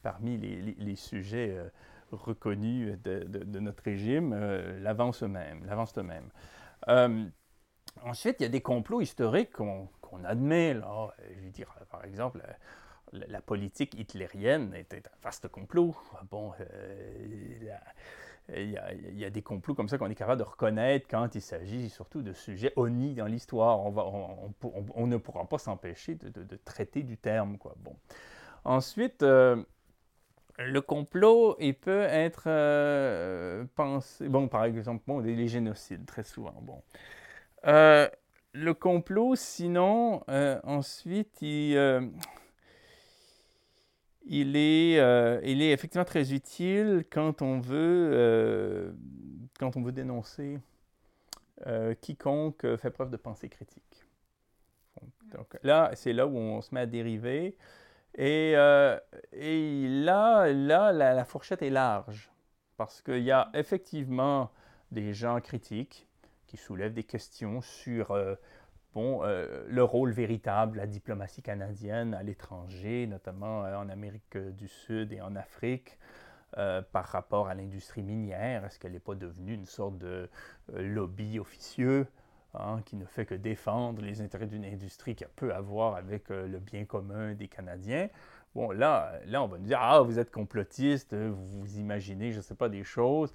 parmi 0.02 0.38
les, 0.38 0.96
sujets 0.96 1.56
euh, 1.56 1.68
reconnus 2.12 2.98
de, 3.02 3.60
notre 3.60 3.82
régime 3.82 4.32
euh, 4.34 4.80
l'avance 4.80 5.22
eux-mêmes. 5.22 5.62
Eux 6.88 6.92
euh, 6.92 7.24
ensuite, 8.04 8.36
il 8.40 8.44
y 8.44 8.46
a 8.46 8.50
des 8.50 8.60
complots 8.60 9.00
historiques 9.00 9.52
qu'on 9.52 9.88
admet. 10.24 10.74
Là, 10.74 11.14
je 11.34 11.44
veux 11.44 11.50
dire, 11.50 11.74
par 11.90 12.04
exemple, 12.04 12.42
la 13.12 13.40
politique 13.40 13.98
hitlérienne 13.98 14.74
était 14.74 14.98
un 15.06 15.22
vaste 15.22 15.48
complot. 15.48 15.96
Bon, 16.30 16.52
euh, 16.60 17.70
il, 18.56 19.18
y 19.18 19.24
a, 19.24 19.30
des 19.30 19.42
complots 19.42 19.74
comme 19.74 19.88
ça 19.88 19.98
qu'on 19.98 20.10
est 20.10 20.14
capable 20.14 20.38
de 20.38 20.46
reconnaître 20.46 21.06
quand 21.08 21.34
il 21.34 21.42
s'agit 21.42 21.90
surtout 21.90 22.22
de 22.22 22.32
sujets 22.32 22.72
honnis 22.76 23.14
dans 23.14 23.26
l'histoire. 23.26 23.80
On, 23.80 25.06
ne 25.06 25.16
pourra 25.16 25.46
pas 25.46 25.58
s'empêcher 25.58 26.14
de, 26.14 26.56
traiter 26.64 27.02
du 27.02 27.16
terme. 27.16 27.58
Quoi. 27.58 27.74
Bon. 27.78 27.96
Ensuite, 28.64 29.22
euh, 29.22 29.62
le 30.58 30.80
complot, 30.80 31.56
il 31.60 31.74
peut 31.74 32.02
être 32.02 32.44
euh, 32.46 33.64
pensé, 33.74 34.28
bon, 34.28 34.48
par 34.48 34.64
exemple, 34.64 35.02
bon, 35.06 35.20
les 35.20 35.48
génocides, 35.48 36.06
très 36.06 36.22
souvent. 36.24 36.54
Bon. 36.62 36.82
Le 38.60 38.74
complot, 38.74 39.36
sinon, 39.36 40.22
ensuite, 40.64 41.40
il 41.42 41.76
il 44.28 44.56
est, 44.56 45.00
euh, 45.00 45.40
il 45.42 45.62
est 45.62 45.72
effectivement 45.72 46.04
très 46.04 46.32
utile 46.32 47.04
quand 47.10 47.42
on 47.42 47.60
veut, 47.60 48.10
euh, 48.12 48.92
dénoncer 49.92 50.58
euh, 51.66 51.94
quiconque 51.94 52.76
fait 52.76 52.90
preuve 52.90 53.10
de 53.10 53.16
pensée 53.16 53.48
critique. 53.48 54.04
Donc 55.32 55.56
là, 55.62 55.90
c'est 55.94 56.12
là 56.12 56.26
où 56.26 56.36
on 56.36 56.60
se 56.60 56.74
met 56.74 56.80
à 56.80 56.86
dériver. 56.86 57.56
Et, 58.14 58.52
là 58.52 60.52
la, 60.52 61.24
fourchette 61.24 61.62
est 61.62 61.70
large 61.70 62.30
parce 62.76 63.02
qu'il 63.02 63.22
y 63.22 63.32
a 63.32 63.50
effectivement 63.54 64.50
des 64.90 65.14
gens 65.14 65.40
critiques 65.40 66.07
qui 66.48 66.56
soulèvent 66.56 66.94
des 66.94 67.04
questions 67.04 67.60
sur 67.60 68.12
bon, 68.94 69.20
euh, 69.22 69.64
le 69.68 69.84
rôle 69.84 70.10
véritable 70.10 70.72
de 70.72 70.78
la 70.78 70.86
diplomatie 70.86 71.42
canadienne 71.42 72.14
à 72.14 72.22
l'étranger, 72.22 73.06
notamment 73.06 73.64
euh, 73.64 73.76
en 73.76 73.88
Amérique 73.88 74.36
du 74.36 74.68
Sud 74.68 75.12
et 75.12 75.20
en 75.20 75.36
Afrique, 75.36 75.98
euh, 76.56 76.82
par 76.92 77.06
rapport 77.06 77.48
à 77.48 77.54
l'industrie 77.54 78.02
minière. 78.02 78.64
Est-ce 78.64 78.78
qu'elle 78.78 78.92
n'est 78.92 78.98
pas 78.98 79.14
devenue 79.14 79.54
une 79.54 79.66
sorte 79.66 79.98
de 79.98 80.28
lobby 80.72 81.38
officieux 81.38 82.06
hein, 82.54 82.80
qui 82.84 82.96
ne 82.96 83.04
fait 83.04 83.26
que 83.26 83.34
défendre 83.34 84.02
les 84.02 84.20
intérêts 84.20 84.46
d'une 84.46 84.64
industrie 84.64 85.14
qui 85.14 85.24
a 85.24 85.28
peu 85.36 85.52
à 85.54 85.60
voir 85.60 85.96
avec 85.96 86.30
le 86.30 86.58
bien 86.58 86.84
commun 86.84 87.34
des 87.34 87.48
Canadiens? 87.48 88.08
Bon, 88.54 88.70
là, 88.70 89.12
là, 89.26 89.42
on 89.42 89.46
va 89.46 89.58
nous 89.58 89.66
dire, 89.66 89.78
ah, 89.80 90.00
vous 90.00 90.18
êtes 90.18 90.30
complotiste, 90.30 91.14
vous 91.14 91.78
imaginez, 91.78 92.32
je 92.32 92.38
ne 92.38 92.42
sais 92.42 92.54
pas, 92.54 92.70
des 92.70 92.82
choses. 92.82 93.32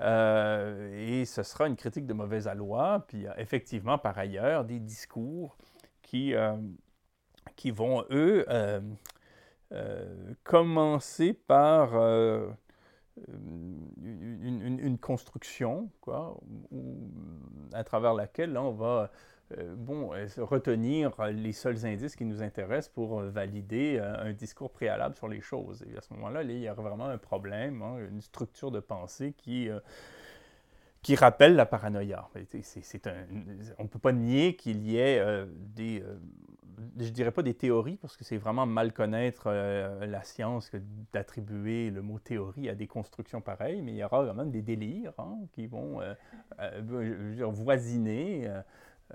Euh, 0.00 1.20
et 1.20 1.24
ce 1.24 1.42
sera 1.42 1.66
une 1.66 1.76
critique 1.76 2.06
de 2.06 2.12
mauvaise 2.12 2.48
aloi. 2.48 3.04
Puis 3.08 3.26
effectivement, 3.36 3.98
par 3.98 4.18
ailleurs, 4.18 4.64
des 4.64 4.78
discours 4.78 5.56
qui, 6.02 6.34
euh, 6.34 6.56
qui 7.56 7.70
vont, 7.70 8.04
eux, 8.10 8.46
euh, 8.48 10.34
commencer 10.44 11.32
par 11.32 11.94
une, 14.02 14.98
construction, 14.98 15.90
quoi, 16.00 16.38
à 17.72 17.84
travers 17.84 18.14
laquelle 18.14 18.56
on 18.56 18.72
va 18.72 18.86
euh, 18.86 19.06
bon, 19.76 20.12
euh, 20.14 20.26
retenir 20.38 21.12
les 21.32 21.52
seuls 21.52 21.86
indices 21.86 22.16
qui 22.16 22.24
nous 22.24 22.42
intéressent 22.42 22.92
pour 22.92 23.20
euh, 23.20 23.30
valider 23.30 23.98
un 23.98 24.32
discours 24.32 24.70
préalable 24.70 25.16
sur 25.16 25.28
les 25.28 25.40
choses. 25.40 25.84
Et 25.90 25.96
à 25.96 26.00
ce 26.00 26.12
moment-là, 26.14 26.42
il 26.42 26.58
y 26.58 26.68
a 26.68 26.74
vraiment 26.74 27.06
un 27.06 27.18
problème, 27.18 27.82
hein, 27.82 27.96
une 28.10 28.20
structure 28.20 28.70
de 28.70 28.80
pensée 28.80 29.34
qui, 29.36 29.68
qui 31.02 31.14
rappelle 31.14 31.54
la 31.54 31.66
paranoïa. 31.66 32.28
on 33.78 33.82
ne 33.82 33.88
peut 33.88 33.98
pas 33.98 34.12
nier 34.12 34.56
qu'il 34.56 34.82
y 34.82 34.98
ait 34.98 35.22
des, 35.74 36.02
je 36.98 37.10
dirais 37.10 37.30
pas 37.30 37.42
des 37.42 37.54
théories, 37.54 37.96
parce 37.96 38.16
que 38.16 38.24
c'est 38.24 38.36
vraiment 38.36 38.66
mal 38.66 38.92
connaître 38.92 39.50
la 39.50 40.22
science 40.24 40.70
d'attribuer 41.12 41.90
le 41.90 42.02
mot 42.02 42.18
théorie 42.18 42.68
à 42.68 42.74
des 42.74 42.86
constructions 42.86 43.40
pareilles, 43.40 43.82
mais 43.82 43.92
il 43.92 43.96
y 43.96 44.04
aura 44.04 44.26
quand 44.26 44.34
même 44.34 44.50
des 44.50 44.62
délires 44.62 45.14
hein, 45.18 45.38
qui 45.52 45.66
vont 45.66 46.00
voisiner 47.50 48.48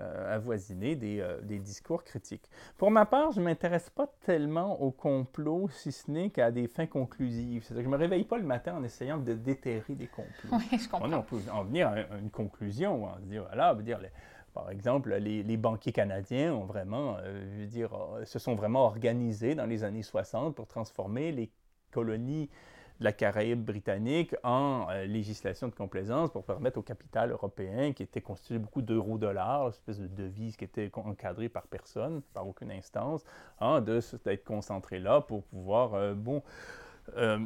euh, 0.00 0.34
avoisiner 0.34 0.96
des, 0.96 1.20
euh, 1.20 1.40
des, 1.42 1.60
discours 1.60 2.02
critiques. 2.02 2.50
Pour 2.76 2.90
ma 2.90 3.06
part, 3.06 3.30
je 3.30 3.38
ne 3.38 3.44
m'intéresse 3.44 3.90
pas 3.90 4.08
tellement 4.26 4.82
au 4.82 4.90
complot, 4.90 5.68
si 5.70 5.92
ce 5.92 6.10
n'est 6.10 6.30
qu'à 6.30 6.50
des 6.50 6.66
fins 6.66 6.86
conclusives. 6.86 7.62
C'est-à-dire 7.62 7.84
que 7.84 7.90
je 7.90 7.90
ne 7.90 7.96
me 7.96 8.00
réveille 8.00 8.24
pas 8.24 8.38
le 8.38 8.42
matin 8.42 8.74
en 8.74 8.82
essayant 8.82 9.18
de 9.18 9.34
déterrer 9.34 9.94
des 9.94 10.08
complots. 10.08 10.50
Oui, 10.50 10.78
je 10.78 10.88
comprends. 10.88 11.12
On, 11.12 11.22
peut 11.22 11.38
en 11.52 11.62
venir 11.62 11.88
à 11.90 12.18
une 12.18 12.30
conclusion, 12.30 13.04
en 13.04 13.20
dire, 13.20 13.44
voilà, 13.44 13.72
dire, 13.74 14.00
par 14.52 14.68
exemple, 14.70 15.14
les, 15.14 15.44
les, 15.44 15.56
banquiers 15.56 15.92
canadiens 15.92 16.52
ont 16.52 16.64
vraiment, 16.64 17.16
euh, 17.18 17.44
veux 17.60 17.66
dire, 17.66 17.96
se 18.24 18.40
sont 18.40 18.56
vraiment 18.56 18.86
organisés 18.86 19.54
dans 19.54 19.66
les 19.66 19.84
années 19.84 20.02
60 20.02 20.56
pour 20.56 20.66
transformer 20.66 21.30
les 21.30 21.52
colonies 21.92 22.50
de 23.00 23.04
la 23.04 23.12
Caraïbe 23.12 23.64
britannique 23.64 24.34
en 24.42 24.86
euh, 24.90 25.04
législation 25.04 25.68
de 25.68 25.74
complaisance 25.74 26.30
pour 26.30 26.44
permettre 26.44 26.78
au 26.78 26.82
capital 26.82 27.30
européen, 27.30 27.92
qui 27.92 28.02
était 28.02 28.20
constitué 28.20 28.58
beaucoup 28.58 28.82
d'euros-dollars, 28.82 29.62
une 29.62 29.68
espèce 29.70 29.98
de 29.98 30.06
devise 30.06 30.56
qui 30.56 30.64
était 30.64 30.90
encadrée 30.94 31.48
par 31.48 31.66
personne, 31.66 32.22
par 32.32 32.46
aucune 32.46 32.70
instance, 32.70 33.24
hein, 33.60 33.80
d'être 33.80 34.44
concentré 34.44 35.00
là 35.00 35.20
pour 35.20 35.42
pouvoir, 35.44 35.94
euh, 35.94 36.14
bon, 36.14 36.42
euh, 37.16 37.38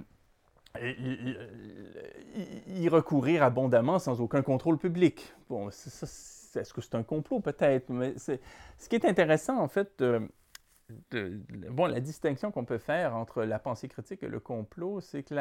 y 2.67 2.89
recourir 2.89 3.43
abondamment 3.43 3.99
sans 3.99 4.21
aucun 4.21 4.43
contrôle 4.43 4.79
public. 4.79 5.35
Bon, 5.49 5.71
est-ce 5.71 6.75
que 6.75 6.81
c'est 6.81 6.95
un 6.95 7.03
complot? 7.03 7.41
Peut-être, 7.41 7.87
ce 8.17 8.89
qui 8.89 8.95
est 8.95 9.05
intéressant 9.07 9.59
en 9.59 9.69
fait 9.69 10.03
bon, 11.71 11.87
la 11.87 12.01
distinction 12.01 12.51
qu'on 12.51 12.65
peut 12.65 12.79
faire 12.79 13.15
entre 13.15 13.43
la 13.45 13.59
pensée 13.59 13.89
critique 13.89 14.23
et 14.23 14.29
le 14.29 14.41
complot, 14.41 15.01
c'est 15.01 15.23
que 15.23 15.35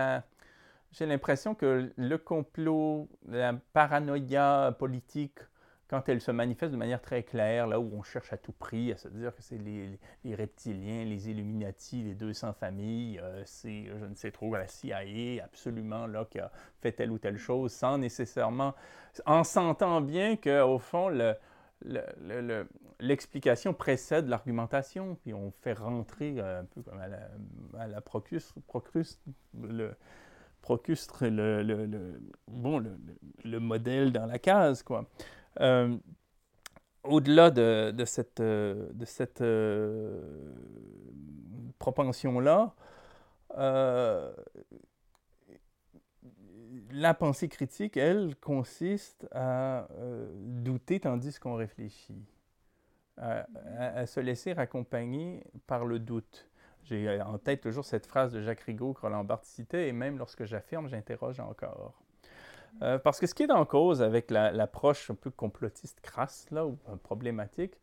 j'ai 0.91 1.05
l'impression 1.05 1.55
que 1.55 1.91
le 1.95 2.17
complot, 2.17 3.09
la 3.27 3.53
paranoïa 3.73 4.75
politique, 4.77 5.39
quand 5.89 6.09
elle 6.09 6.19
se 6.19 6.31
manifeste 6.31 6.73
de 6.73 6.77
manière 6.77 7.01
très 7.01 7.23
claire, 7.23 7.65
là 7.65 7.79
où 7.79 7.89
on 7.93 8.03
cherche 8.03 8.33
à 8.33 8.37
tout 8.37 8.51
prix 8.51 8.91
à 8.91 8.97
se 8.97 9.07
dire 9.07 9.33
que 9.33 9.41
c'est 9.41 9.57
les, 9.57 10.35
reptiliens, 10.35 11.05
les 11.05 11.29
Illuminati, 11.29 12.03
les 12.03 12.13
200 12.13 12.53
familles, 12.53 13.19
euh, 13.23 13.41
c'est, 13.45 13.85
je 13.85 14.05
ne 14.05 14.15
sais 14.15 14.31
trop, 14.31 14.53
la 14.53 14.67
CIA, 14.67 14.99
absolument, 15.43 16.05
là, 16.05 16.25
qui 16.29 16.39
a 16.39 16.51
fait 16.81 16.91
telle 16.91 17.11
ou 17.11 17.19
telle 17.19 17.37
chose, 17.37 17.71
sans 17.71 17.97
nécessairement, 17.97 18.75
en 19.25 19.45
sentant 19.45 20.01
bien 20.01 20.35
qu'au 20.35 20.77
fond, 20.77 21.07
le, 21.07 21.35
l'explication 22.99 23.73
précède 23.73 24.27
l'argumentation, 24.27 25.15
puis 25.15 25.33
on 25.33 25.51
fait 25.51 25.73
rentrer 25.73 26.35
euh, 26.37 26.61
un 26.61 26.65
peu 26.65 26.81
comme 26.81 26.99
à 26.99 27.07
la, 27.07 27.29
à 27.77 27.87
la 27.87 28.01
procustre, 28.01 28.55
le, 29.61 29.95
procustre 30.61 31.27
le, 31.27 31.61
le, 31.63 32.19
bon, 32.47 32.83
le, 33.43 33.59
modèle 33.59 34.11
dans 34.11 34.25
la 34.25 34.39
case. 34.39 34.83
quoi. 34.83 35.05
Euh, 35.59 35.95
au-delà 37.03 37.51
de, 37.51 37.91
de, 37.91 38.05
cette, 38.05 38.41
de 38.41 39.05
cette 39.05 39.41
euh, 39.41 40.21
propension-là, 41.79 42.73
la 46.91 47.13
pensée 47.13 47.47
critique, 47.47 47.97
elle, 47.97 48.35
consiste 48.37 49.27
à 49.31 49.87
euh, 49.91 50.31
douter 50.35 50.99
tandis 50.99 51.37
qu'on 51.39 51.55
réfléchit, 51.55 52.25
à, 53.17 54.05
se 54.05 54.19
laisser 54.19 54.51
accompagner 54.51 55.43
par 55.65 55.85
le 55.85 55.99
doute. 55.99 56.47
J'ai 56.83 57.21
en 57.21 57.37
tête 57.37 57.61
toujours 57.61 57.83
cette 57.83 58.05
phrase 58.05 58.31
de 58.31 58.41
Jacques 58.41 58.61
Rigaud 58.61 58.93
que 58.93 59.01
Roland 59.01 59.23
Barthes 59.23 59.45
citait, 59.45 59.87
et 59.87 59.91
même 59.91 60.17
lorsque 60.17 60.45
j'affirme, 60.45 60.87
j'interroge 60.87 61.39
encore. 61.39 61.93
Euh, 62.81 62.99
parce 62.99 63.19
que 63.19 63.27
ce 63.27 63.33
qui 63.33 63.43
est 63.43 63.51
en 63.51 63.65
cause 63.65 64.01
avec 64.01 64.29
l'approche 64.29 65.09
un 65.09 65.15
peu 65.15 65.31
complotiste 65.31 65.99
crasse, 66.01 66.45
là, 66.51 66.65
ou 66.65 66.77
problématique, 67.03 67.73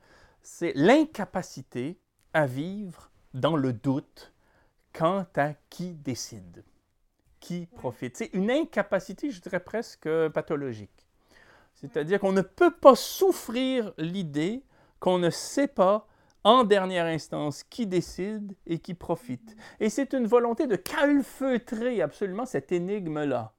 c'est 0.40 0.72
l'incapacité 0.74 1.98
à 2.32 2.46
vivre 2.46 3.10
dans 3.34 3.56
le 3.56 3.72
doute 3.72 4.32
quant 4.92 5.26
à 5.36 5.54
qui 5.68 5.94
décide 5.94 6.64
qui 7.44 7.66
profite. 7.66 8.16
C'est 8.16 8.30
une 8.32 8.50
incapacité, 8.50 9.30
je 9.30 9.38
dirais 9.42 9.60
presque 9.60 10.08
pathologique. 10.30 11.06
C'est-à-dire 11.74 12.18
qu'on 12.18 12.32
ne 12.32 12.40
peut 12.40 12.70
pas 12.70 12.94
souffrir 12.94 13.92
l'idée 13.98 14.62
qu'on 14.98 15.18
ne 15.18 15.28
sait 15.28 15.68
pas 15.68 16.06
en 16.42 16.64
dernière 16.64 17.04
instance 17.04 17.62
qui 17.62 17.86
décide 17.86 18.54
et 18.66 18.78
qui 18.78 18.94
profite. 18.94 19.54
Et 19.78 19.90
c'est 19.90 20.14
une 20.14 20.26
volonté 20.26 20.66
de 20.66 20.76
calfeutrer 20.76 22.00
absolument 22.00 22.46
cette 22.46 22.72
énigme-là. 22.72 23.52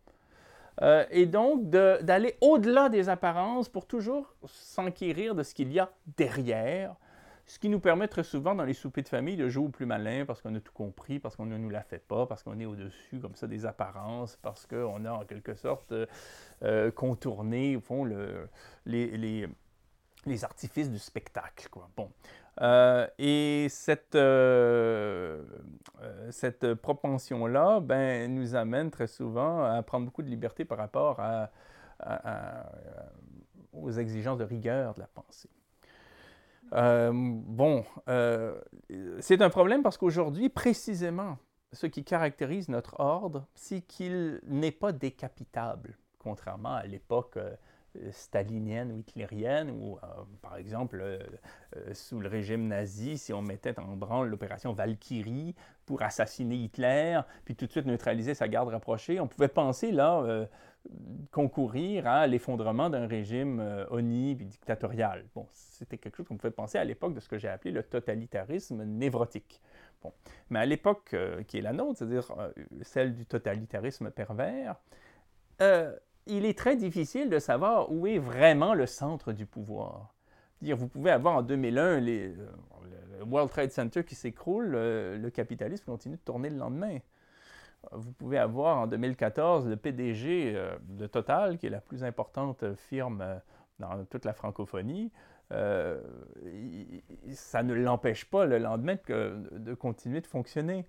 Euh, 0.81 1.05
et 1.11 1.27
donc 1.27 1.69
d'aller 1.69 2.37
au-delà 2.41 2.89
des 2.89 3.07
apparences 3.07 3.69
pour 3.69 3.85
toujours 3.85 4.33
s'enquérir 4.45 5.35
de 5.35 5.43
ce 5.43 5.53
qu'il 5.53 5.71
y 5.71 5.79
a 5.79 5.91
derrière, 6.17 6.95
ce 7.47 7.59
qui 7.59 7.69
nous 7.69 7.79
permet 7.79 8.07
très 8.07 8.23
souvent 8.23 8.55
dans 8.55 8.65
les 8.65 8.73
soupers 8.73 9.03
de 9.03 9.09
famille 9.09 9.37
de 9.37 9.49
jouer 9.49 9.65
au 9.65 9.69
plus 9.69 9.85
malin 9.85 10.25
parce 10.25 10.41
qu'on 10.41 10.55
a 10.55 10.59
tout 10.59 10.73
compris, 10.73 11.19
parce 11.19 11.35
qu'on 11.35 11.45
ne 11.45 11.57
nous 11.57 11.69
la 11.69 11.83
fait 11.83 11.99
pas, 11.99 12.25
parce 12.25 12.41
qu'on 12.41 12.59
est 12.59 12.65
au-dessus 12.65 13.19
comme 13.19 13.35
ça 13.35 13.45
des 13.47 13.65
apparences, 13.65 14.35
parce 14.37 14.65
qu'on 14.65 15.05
a 15.05 15.11
en 15.11 15.25
quelque 15.25 15.53
sorte 15.53 15.91
euh, 15.91 16.07
euh, 16.63 16.91
contourné 16.91 17.75
au 17.75 17.81
fond 17.81 18.03
le, 18.03 18.49
les, 18.85 19.15
les, 19.15 19.47
les, 20.25 20.43
artifices 20.43 20.89
du 20.89 20.97
spectacle. 20.97 21.69
Bon. 21.95 22.11
Euh, 22.61 23.05
et 23.19 23.67
cette, 23.69 24.17
cette 26.31 26.73
propension-là 26.73 27.79
ben, 27.79 28.33
nous 28.33 28.55
amène 28.55 28.89
très 28.89 29.07
souvent 29.07 29.63
à 29.63 29.83
prendre 29.83 30.05
beaucoup 30.05 30.23
de 30.23 30.29
liberté 30.29 30.65
par 30.65 30.79
rapport 30.79 31.21
aux 33.73 33.91
exigences 33.91 34.39
de 34.39 34.45
rigueur 34.45 34.95
de 34.95 35.01
la 35.01 35.07
pensée. 35.07 35.49
Euh, 36.73 37.11
bon, 37.13 37.85
euh, 38.09 38.59
c'est 39.19 39.41
un 39.41 39.49
problème 39.49 39.83
parce 39.83 39.97
qu'aujourd'hui, 39.97 40.49
précisément, 40.49 41.37
ce 41.73 41.87
qui 41.87 42.03
caractérise 42.03 42.69
notre 42.69 42.99
ordre, 42.99 43.47
c'est 43.53 43.81
qu'il 43.81 44.39
n'est 44.47 44.71
pas 44.71 44.91
décapitable, 44.91 45.97
contrairement 46.19 46.73
à 46.75 46.85
l'époque 46.85 47.37
euh, 47.37 47.55
stalinienne 48.11 48.91
ou 48.91 48.97
hitlérienne, 48.97 49.71
ou 49.71 49.97
par 50.41 50.57
exemple, 50.57 51.17
sous 51.93 52.19
le 52.19 52.27
régime 52.27 52.67
nazi, 52.67 53.17
si 53.17 53.31
on 53.31 53.41
mettait 53.41 53.79
en 53.79 53.95
branle 53.95 54.27
l'opération 54.27 54.73
Valkyrie 54.73 55.55
pour 55.85 56.01
assassiner 56.01 56.55
Hitler, 56.55 57.21
puis 57.45 57.55
tout 57.55 57.67
de 57.67 57.71
suite 57.71 57.85
neutraliser 57.85 58.33
sa 58.33 58.49
garde 58.49 58.67
rapprochée, 58.67 59.21
on 59.21 59.27
pouvait 59.27 59.47
penser 59.47 59.93
là 59.93 60.45
concourir 61.31 62.07
à 62.07 62.27
l'effondrement 62.27 62.89
d'un 62.89 63.07
régime 63.07 63.59
euh, 63.59 63.85
oni 63.89 64.35
dictatorial. 64.35 65.25
Bon, 65.35 65.47
c'était 65.51 65.97
quelque 65.97 66.17
chose 66.17 66.27
qu'on 66.27 66.37
pouvait 66.37 66.51
penser 66.51 66.77
à 66.77 66.83
l'époque 66.85 67.13
de 67.13 67.19
ce 67.19 67.27
que 67.27 67.37
j'ai 67.37 67.49
appelé 67.49 67.71
le 67.71 67.83
totalitarisme 67.83 68.83
névrotique. 68.83 69.61
Bon. 70.01 70.13
Mais 70.49 70.59
à 70.59 70.65
l'époque 70.65 71.13
euh, 71.13 71.43
qui 71.43 71.57
est 71.57 71.61
la 71.61 71.73
nôtre, 71.73 71.99
c'est-à-dire 71.99 72.31
euh, 72.39 72.51
celle 72.83 73.15
du 73.15 73.25
totalitarisme 73.25 74.11
pervers, 74.11 74.75
il 76.27 76.45
est 76.45 76.57
très 76.57 76.75
difficile 76.75 77.29
de 77.29 77.39
savoir 77.39 77.91
où 77.91 78.07
est 78.07 78.17
vraiment 78.17 78.73
le 78.73 78.85
centre 78.85 79.31
du 79.31 79.45
pouvoir. 79.45 80.13
Dire, 80.61 80.75
vous 80.75 80.87
pouvez 80.87 81.11
avoir 81.11 81.35
en 81.35 81.41
2001 81.41 81.99
les, 81.99 82.29
le 82.29 83.23
World 83.25 83.51
Trade 83.51 83.71
Center 83.71 84.03
qui 84.03 84.15
s'écroule, 84.15 84.71
le 84.71 85.29
capitalisme 85.29 85.85
continue 85.85 86.15
de 86.15 86.21
tourner 86.21 86.49
le 86.49 86.57
lendemain 86.57 86.97
vous 87.91 88.11
pouvez 88.11 88.37
avoir 88.37 88.77
en 88.77 88.87
2014 88.87 89.67
le 89.67 89.75
PDG 89.75 90.53
euh, 90.55 90.75
de 90.87 91.07
Total, 91.07 91.57
qui 91.57 91.67
est 91.67 91.69
la 91.69 91.81
plus 91.81 92.03
importante 92.03 92.63
firme 92.75 93.21
euh, 93.21 93.37
dans 93.79 94.05
toute 94.05 94.25
la 94.25 94.33
francophonie. 94.33 95.11
Euh, 95.51 96.01
ça 97.33 97.63
ne 97.63 97.73
l'empêche 97.73 98.25
pas 98.25 98.45
le 98.45 98.57
lendemain 98.57 98.95
de, 99.07 99.73
continuer 99.75 100.21
de 100.21 100.27
fonctionner. 100.27 100.85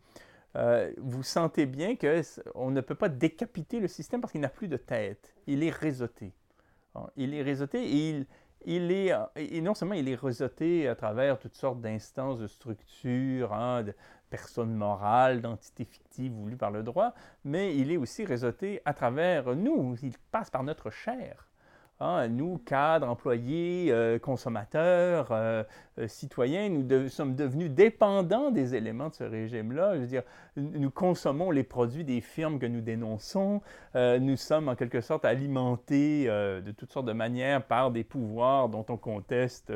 vous 0.97 1.23
sentez 1.23 1.67
bien 1.67 1.95
qu'on 1.97 2.71
ne 2.71 2.81
peut 2.81 2.95
pas 2.95 3.11
décapiter 3.11 3.81
le 3.81 3.89
système 3.89 4.23
parce 4.23 4.33
qu'il 4.33 4.41
n'a 4.41 4.49
plus 4.49 4.69
de 4.69 4.79
tête. 4.79 5.35
Il 5.47 5.63
est 5.63 5.71
réseauté. 5.71 6.33
Il 7.17 7.35
est 7.35 7.43
réseauté 7.43 7.85
et 7.85 8.11
il, 8.11 8.27
il 8.67 8.91
est, 8.91 9.13
et 9.37 9.61
non 9.61 9.75
seulement 9.75 9.95
il 9.95 10.09
est 10.09 10.17
réseauté 10.17 10.89
à 10.89 10.97
travers 10.97 11.39
toutes 11.39 11.55
sortes 11.55 11.81
d'instances, 11.81 12.41
de 12.41 12.49
structures, 12.49 13.55
hein, 13.55 13.85
de 13.85 13.95
personnes 14.29 14.75
morales, 14.75 15.41
d'entités 15.41 15.85
fictives 15.85 16.33
voulues 16.33 16.57
par 16.57 16.73
le 16.73 16.83
droit, 16.83 17.15
mais 17.45 17.77
il 17.77 17.93
est 17.93 17.97
aussi 17.97 18.25
réseauté 18.25 18.83
à 18.85 18.93
travers 18.93 19.55
nous. 19.55 19.97
Il 20.03 20.19
passe 20.33 20.51
par 20.51 20.65
notre 20.65 20.91
chair. 20.91 21.46
Hein, 21.99 22.29
nous, 22.29 22.59
cadres, 22.59 23.09
employés, 23.09 23.87
euh, 23.91 24.19
consommateurs, 24.19 25.29
euh, 25.31 25.65
euh, 25.99 26.07
citoyens, 26.07 26.69
nous 26.69 27.09
sommes 27.09 27.35
devenus 27.35 27.71
dépendants 27.71 28.51
des 28.51 28.75
éléments 28.75 29.09
de 29.09 29.15
ce 29.15 29.25
régime-là. 29.25 29.95
Je 29.95 30.01
veux 30.01 30.07
dire, 30.07 30.23
nous 30.59 30.91
consommons 30.91 31.51
les 31.51 31.63
produits 31.63 32.05
des 32.05 32.21
firmes 32.21 32.59
que 32.59 32.67
nous 32.67 32.83
dénonçons. 32.83 33.63
nous 33.95 34.37
sommes 34.37 34.69
en 34.69 34.75
quelque 34.75 35.01
sorte 35.01 35.25
alimentés 35.25 36.27
de 36.27 36.71
toutes 36.73 36.93
sortes 36.93 37.07
de 37.07 37.13
manières 37.15 37.63
par 37.65 37.91
des 37.91 38.05
pouvoirs 38.05 38.69
dont 38.69 38.85
on 38.91 38.99
conteste 38.99 39.73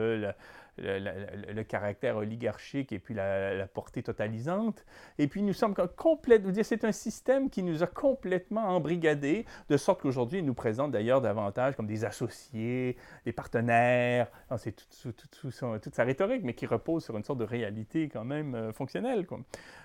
le, 0.80 1.62
caractère 1.62 2.16
oligarchique 2.16 2.92
et 2.92 2.98
puis 2.98 3.14
la, 3.14 3.66
portée 3.66 4.02
totalisante. 4.02 4.84
Et 5.18 5.28
puis 5.28 5.42
nous 5.42 5.52
sommes 5.52 5.74
complètement, 5.96 6.52
c'est 6.62 6.84
un 6.84 6.92
système 6.92 7.50
qui 7.50 7.62
nous 7.62 7.82
a 7.82 7.86
complètement 7.86 8.62
embrigadés, 8.62 9.44
de 9.68 9.76
sorte 9.76 10.02
qu'aujourd'hui, 10.02 10.38
il 10.38 10.44
nous 10.44 10.54
présente 10.54 10.90
d'ailleurs 10.90 11.20
davantage 11.20 11.76
comme 11.76 11.86
des 11.86 12.04
associés, 12.04 12.96
des 13.24 13.32
partenaires. 13.32 14.28
C'est 14.56 14.74
tout, 15.02 15.12
toute 15.42 15.94
sa 15.94 16.04
rhétorique, 16.04 16.42
mais 16.44 16.54
qui 16.54 16.66
repose 16.66 17.04
sur 17.04 17.16
une 17.16 17.24
sorte 17.24 17.38
de 17.38 17.44
réalité 17.44 18.08
quand 18.08 18.24
même 18.24 18.54
euh, 18.54 18.72
fonctionnelle. 18.72 19.26
Quoi. 19.26 19.40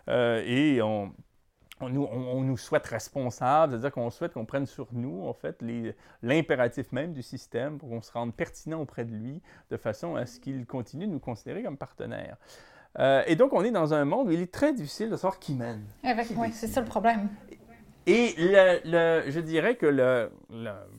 Euh, 0.10 0.44
et 0.46 0.82
on, 0.82 1.14
on 1.82 1.90
nous, 1.90 2.58
souhaite 2.58 2.86
responsables, 2.88 3.74
c'est-à-dire 3.74 3.92
qu'on 3.92 4.10
souhaite 4.10 4.34
qu'on 4.34 4.46
prenne 4.46 4.66
sur 4.66 4.88
nous, 4.94 5.26
en 5.26 5.34
fait, 5.34 5.62
l'impératif 6.24 6.92
même 6.92 7.12
du 7.12 7.22
système 7.22 7.78
pour 7.78 7.90
qu'on 7.90 8.02
se 8.02 8.12
rende 8.12 8.34
pertinent 8.34 8.80
auprès 8.82 9.04
de 9.04 9.14
lui, 9.14 9.42
de 9.72 9.78
façon 9.78 10.16
à 10.16 10.26
ce 10.26 10.40
qu'il 10.40 10.66
continue 10.66 11.06
de 11.06 11.12
nous 11.12 11.20
considérer 11.20 11.64
comme 11.64 11.78
partenaires. 11.78 12.38
Euh, 12.98 13.24
et 13.28 13.36
donc, 13.36 13.52
on 13.54 13.64
est 13.64 13.72
dans 13.72 13.94
un 13.94 14.06
monde 14.06 14.28
où 14.30 14.32
il 14.32 14.40
est 14.40 14.54
très 14.54 14.74
difficile 14.74 15.10
de 15.10 15.16
savoir 15.16 15.38
qui 15.38 15.54
mène. 15.54 15.84
Oui, 16.38 16.52
c'est 16.54 16.68
ça 16.68 16.80
le 16.80 16.88
problème. 16.88 17.28
Et 18.08 18.36
le, 18.38 19.24
je 19.32 19.40
dirais 19.40 19.78
que 19.78 19.88
le, 19.88 20.30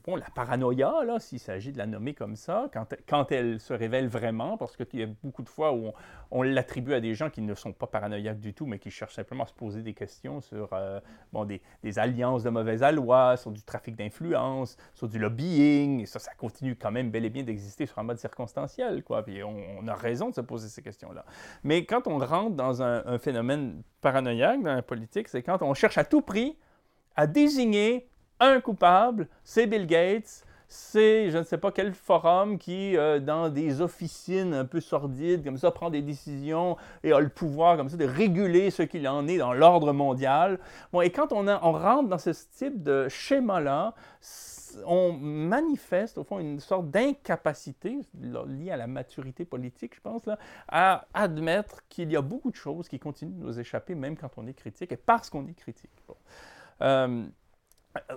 bon, 0.05 0.17
la 0.17 0.27
paranoïa, 0.35 0.93
s'il 1.21 1.39
s'agit 1.39 1.71
de 1.71 1.79
la 1.79 1.87
nommer 1.87 2.15
comme 2.15 2.35
ça, 2.35 2.69
quand, 2.73 2.95
quand, 3.09 3.31
elle 3.31 3.61
se 3.61 3.73
révèle 3.73 4.09
vraiment, 4.09 4.57
parce 4.57 4.77
qu'il 4.77 4.99
y 4.99 5.05
a 5.05 5.09
beaucoup 5.23 5.43
de 5.43 5.49
fois 5.49 5.73
où 5.73 5.93
on, 6.33 6.43
l'attribue 6.43 6.95
à 6.95 7.01
des 7.01 7.15
gens 7.15 7.31
qui 7.31 7.43
ne 7.43 7.55
sont 7.55 7.73
pas 7.73 7.87
paranoïaques 7.87 8.41
du 8.41 8.55
tout, 8.55 8.67
mais 8.67 8.81
qui 8.81 8.91
cherchent 8.91 9.15
simplement 9.15 9.45
à 9.45 9.47
se 9.47 9.53
poser 9.53 9.83
des 9.83 9.95
questions 9.95 10.41
sur 10.41 10.71
euh, 10.73 10.99
bon, 11.33 11.45
des, 11.45 11.61
alliances 11.97 12.43
de 12.43 12.51
mauvaise 12.51 12.83
aloi, 12.83 13.37
sur 13.37 13.53
du 13.53 13.63
trafic 13.63 13.95
d'influence, 13.95 14.77
sur 14.93 15.09
du 15.09 15.21
lobbying, 15.21 16.01
et 16.01 16.07
ça, 16.07 16.19
ça 16.19 16.33
continue 16.35 16.75
quand 16.75 16.91
même 16.91 17.13
bel 17.13 17.25
et 17.25 17.31
bien 17.31 17.45
d'exister 17.45 17.87
sur 17.87 18.01
un 18.01 18.03
mode 18.03 18.19
circonstanciel, 18.19 19.05
quoi. 19.05 19.23
Puis 19.23 19.45
on, 19.45 19.87
a 19.87 19.95
raison 19.95 20.31
de 20.31 20.35
se 20.35 20.41
poser 20.41 20.69
ces 20.69 20.83
questions-là. 20.83 21.25
Mais 21.63 21.85
quand 21.85 22.09
on 22.09 22.19
rentre 22.19 22.57
dans 22.57 22.83
un 22.83 23.19
phénomène 23.19 23.83
paranoïaque 24.01 24.63
dans 24.63 24.75
la 24.75 24.83
politique, 24.83 25.29
c'est 25.29 25.43
quand 25.43 25.63
on 25.63 25.73
cherche 25.73 25.99
à 25.99 26.05
tout 26.05 26.23
prix 26.23 26.57
a 27.17 27.27
désigné 27.27 28.09
un 28.41 28.61
coupable, 28.61 29.29
c'est 29.45 29.67
Bill 29.67 29.87
Gates, 29.87 30.45
c'est 30.69 31.31
je 31.31 31.39
ne 31.39 31.43
sais 31.43 31.59
pas 31.59 31.71
quel 31.71 31.95
forum 31.95 32.59
qui, 32.59 32.97
euh, 32.97 33.21
dans 33.21 33.49
des 33.49 33.81
officines 33.81 34.53
un 34.53 34.65
peu 34.65 34.81
sordides, 34.81 35.45
comme 35.45 35.59
ça, 35.59 35.71
prend 35.71 35.91
des 35.91 36.03
décisions 36.03 36.77
et 37.05 37.13
a 37.13 37.21
le 37.21 37.29
pouvoir, 37.29 37.77
comme 37.77 37.89
ça, 37.89 37.97
de 37.97 38.05
réguler 38.05 38.71
ce 38.71 38.83
qu'il 38.83 39.07
en 39.09 39.29
est 39.29 39.39
dans 39.39 39.53
l'ordre 39.53 39.93
mondial. 39.93 40.59
Bon, 40.93 41.01
et 41.01 41.11
quand 41.11 41.33
on, 41.33 41.45
rentre 41.47 42.09
dans 42.09 42.19
ce 42.19 42.31
type 42.57 42.83
de 42.83 43.09
schéma-là, 43.09 43.95
on 44.85 45.13
manifeste, 45.13 46.19
au 46.19 46.25
fond, 46.25 46.39
une 46.39 46.61
sorte 46.61 46.91
d'incapacité 46.91 48.01
liée 48.47 48.71
à 48.71 48.77
la 48.77 48.87
maturité 48.87 49.45
politique, 49.45 49.95
je 49.95 50.01
pense, 50.01 50.27
là, 50.27 50.39
à 50.69 51.07
admettre 51.15 51.83
qu'il 51.89 52.11
y 52.11 52.17
a 52.17 52.23
beaucoup 52.23 52.51
de 52.51 52.57
choses 52.57 52.89
qui 52.89 52.99
continuent 52.99 53.39
de 53.39 53.45
nous 53.45 53.61
échapper, 53.61 53.95
même 53.95 54.17
quand 54.17 54.31
on 54.37 54.47
est 54.47 54.53
critique, 54.55 54.93
et 54.93 54.97
parce 54.97 55.31
qu'on 55.31 55.47
est 55.47 55.55
critique. 55.55 55.91
Euh, 56.83 57.27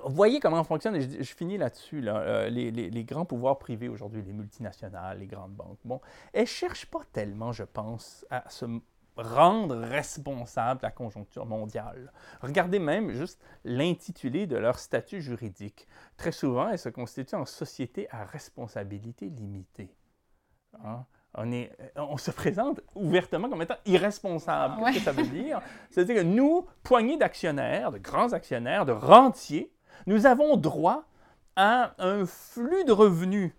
voyez 0.06 0.40
comment 0.40 0.64
fonctionne, 0.64 0.96
et 0.96 1.24
je, 1.24 1.36
finis 1.36 1.58
là-dessus, 1.58 2.04
euh, 2.06 2.50
les, 2.50 3.04
grands 3.04 3.26
pouvoirs 3.26 3.60
privés 3.60 3.90
aujourd'hui, 3.90 4.22
les 4.22 4.34
multinationales, 4.34 5.20
les 5.20 5.28
grandes 5.28 5.54
banques, 5.54 5.80
bon, 5.86 6.02
elles 6.34 6.42
ne 6.42 6.48
cherchent 6.48 6.88
pas 6.88 7.02
tellement, 7.12 7.52
je 7.52 7.64
pense, 7.64 8.26
à 8.30 8.50
se 8.50 8.66
rendre 9.16 9.76
responsables 9.76 10.82
de 10.82 10.86
la 10.86 10.92
conjoncture 10.92 11.46
mondiale. 11.46 12.12
Regardez 12.42 12.80
même 12.80 13.12
juste 13.12 13.42
l'intitulé 13.66 14.48
de 14.48 14.56
leur 14.56 14.80
statut 14.80 15.22
juridique. 15.22 15.88
Très 16.16 16.32
souvent, 16.32 16.70
elles 16.70 16.80
se 16.80 16.90
constituent 16.90 17.36
en 17.36 17.46
société 17.46 18.08
à 18.12 18.24
responsabilité 18.24 19.30
limitée. 19.30 19.94
Hein? 20.84 21.06
On, 21.36 21.52
est, 21.52 21.72
on 21.96 22.18
se 22.18 22.32
présente 22.32 22.82
ouvertement 22.96 23.50
comme 23.50 23.62
étant 23.62 23.78
irresponsable. 23.86 24.84
Qu'est-ce 24.86 24.98
que 25.00 25.04
ça 25.04 25.12
veut 25.12 25.28
dire? 25.28 25.62
C'est-à-dire 25.90 26.16
que 26.16 26.22
nous, 26.22 26.66
poignées 26.84 27.18
d'actionnaires, 27.18 27.92
de 27.92 27.98
grands 27.98 28.34
actionnaires, 28.34 28.86
de 28.86 28.92
rentiers, 28.92 29.72
nous 30.08 30.26
avons 30.26 30.58
droit 30.58 31.04
à 31.56 31.94
un 32.00 32.26
flux 32.26 32.84
de 32.86 32.92
revenus 32.92 33.52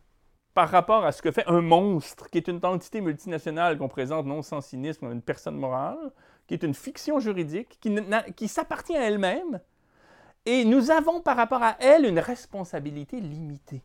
par 0.55 0.69
rapport 0.69 1.05
à 1.05 1.13
ce 1.13 1.23
que 1.23 1.31
fait 1.31 1.47
un 1.47 1.61
monstre, 1.61 2.29
qui 2.29 2.39
est 2.39 2.49
une 2.49 2.61
entité 2.65 3.01
multinationale 3.01 3.79
qu'on 3.79 3.89
présente 3.89 4.27
non 4.27 4.43
sans 4.43 4.61
cynisme 4.61 5.01
comme 5.01 5.13
une 5.13 5.23
personne 5.23 5.57
morale, 5.57 6.11
qui 6.47 6.55
est 6.55 6.65
une 6.65 6.75
fiction 6.75 7.21
juridique, 7.21 7.79
qui, 7.81 7.95
qui 8.35 8.49
s'appartient 8.49 8.97
à 8.97 9.03
elle-même, 9.03 9.61
et 10.47 10.65
nous 10.65 10.91
avons 10.91 11.21
par 11.21 11.37
rapport 11.37 11.63
à 11.63 11.77
elle 11.79 12.05
une 12.05 12.19
responsabilité 12.19 13.21
limitée. 13.21 13.85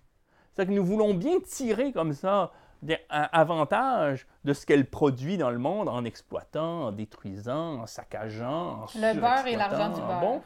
C'est-à-dire 0.52 0.74
que 0.74 0.80
nous 0.80 0.86
voulons 0.86 1.14
bien 1.14 1.40
tirer 1.42 1.92
comme 1.92 2.14
ça 2.14 2.52
un 3.10 3.28
avantage 3.32 4.28
de 4.44 4.54
ce 4.54 4.66
qu'elle 4.66 4.86
produit 4.86 5.38
dans 5.38 5.50
le 5.50 5.58
monde 5.58 5.90
en 5.90 6.06
exploitant, 6.06 6.88
en 6.88 6.92
détruisant, 6.92 7.82
en 7.82 7.88
saccageant, 7.88 8.84
en 8.84 8.86
Le 8.96 9.20
beurre 9.20 9.48
et 9.48 9.56
l'argent 9.56 9.90
du 9.90 10.02
beurre. 10.02 10.20
Bon. 10.20 10.42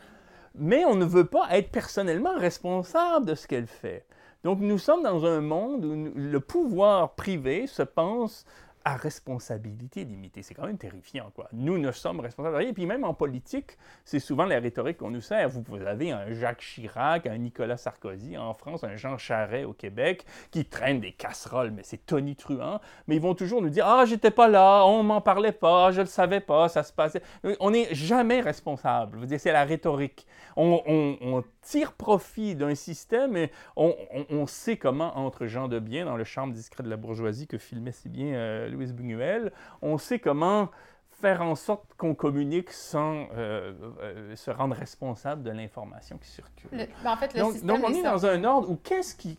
Mais 0.55 0.85
on 0.85 0.95
ne 0.95 1.05
veut 1.05 1.25
pas 1.25 1.47
être 1.51 1.71
personnellement 1.71 2.35
responsable 2.37 3.25
de 3.25 3.35
ce 3.35 3.47
qu'elle 3.47 3.67
fait. 3.67 4.05
Donc 4.43 4.59
nous 4.59 4.77
sommes 4.77 5.03
dans 5.03 5.25
un 5.25 5.41
monde 5.41 5.85
où 5.85 6.11
le 6.15 6.39
pouvoir 6.39 7.15
privé 7.15 7.67
se 7.67 7.83
pense 7.83 8.45
à 8.89 8.95
responsabilité 8.95 10.03
limitée. 10.03 10.41
C'est 10.41 10.55
quand 10.55 10.65
même 10.65 10.77
terrifiant, 10.77 11.31
quoi. 11.35 11.47
Nous 11.53 11.77
ne 11.77 11.91
sommes 11.91 12.19
responsables. 12.19 12.63
Et 12.63 12.73
puis 12.73 12.87
même 12.87 13.03
en 13.03 13.13
politique, 13.13 13.77
c'est 14.03 14.19
souvent 14.19 14.45
la 14.45 14.59
rhétorique 14.59 14.97
qu'on 14.97 15.11
nous 15.11 15.21
sert. 15.21 15.49
Vous, 15.49 15.63
avez 15.85 16.11
un 16.11 16.31
Jacques 16.33 16.61
Chirac, 16.61 17.27
un 17.27 17.37
Nicolas 17.37 17.77
Sarkozy 17.77 18.35
en 18.37 18.53
France, 18.55 18.83
un 18.83 18.95
Jean 18.95 19.17
Charest 19.17 19.65
au 19.65 19.73
Québec, 19.73 20.25
qui 20.49 20.65
traînent 20.65 20.99
des 20.99 21.11
casseroles, 21.11 21.71
mais 21.71 21.83
c'est 21.83 22.03
tonitruant. 22.05 22.81
Mais 23.07 23.17
ils 23.17 23.21
vont 23.21 23.35
toujours 23.35 23.61
nous 23.61 23.69
dire 23.69 23.85
Ah, 23.85 24.05
j'étais 24.05 24.31
pas 24.31 24.47
là, 24.47 24.83
on 24.85 25.03
m'en 25.03 25.21
parlait 25.21 25.51
pas, 25.51 25.91
je 25.91 26.01
le 26.01 26.07
savais 26.07 26.39
pas, 26.39 26.67
ça 26.67 26.81
se 26.81 26.91
passait. 26.91 27.21
On 27.59 27.69
n'est 27.69 27.93
jamais 27.93 28.41
responsable. 28.41 29.27
C'est 29.37 29.51
la 29.51 29.65
rhétorique. 29.65 30.25
On, 30.55 31.43
tire 31.61 31.93
profit 31.93 32.55
d'un 32.55 32.73
système 32.73 33.37
et 33.37 33.51
on, 33.75 34.47
sait 34.47 34.77
comment, 34.77 35.17
entre 35.17 35.45
gens 35.45 35.67
de 35.67 35.79
bien, 35.79 36.05
dans 36.05 36.17
le 36.17 36.23
charme 36.23 36.51
discret 36.51 36.83
de 36.83 36.89
la 36.89 36.97
bourgeoisie 36.97 37.47
que 37.47 37.57
filmait 37.57 37.91
si 37.91 38.09
bien 38.09 38.33
euh, 38.33 38.69
Louise 38.79 38.93
Buñuel, 38.93 39.51
on 39.81 39.97
sait 39.97 40.19
comment 40.19 40.69
faire 41.09 41.41
en 41.41 41.55
sorte 41.55 41.93
qu'on 41.97 42.15
communique 42.15 42.71
sans 42.71 43.27
euh, 43.33 43.73
euh, 44.01 44.35
se 44.37 44.51
rendre 44.51 44.75
responsable 44.75 45.43
de 45.43 45.51
l'information 45.51 46.17
qui 46.17 46.29
circule. 46.29 46.69
Ben, 46.71 46.87
en 47.05 47.17
fait, 47.17 47.33
le 47.33 47.41
donc, 47.65 47.83
on 47.83 47.93
est, 47.93 48.03
dans 48.03 48.25
un 48.25 48.43
ordre 48.45 48.69
où 48.69 48.77
qu'est-ce 48.77 49.15
qui, 49.15 49.37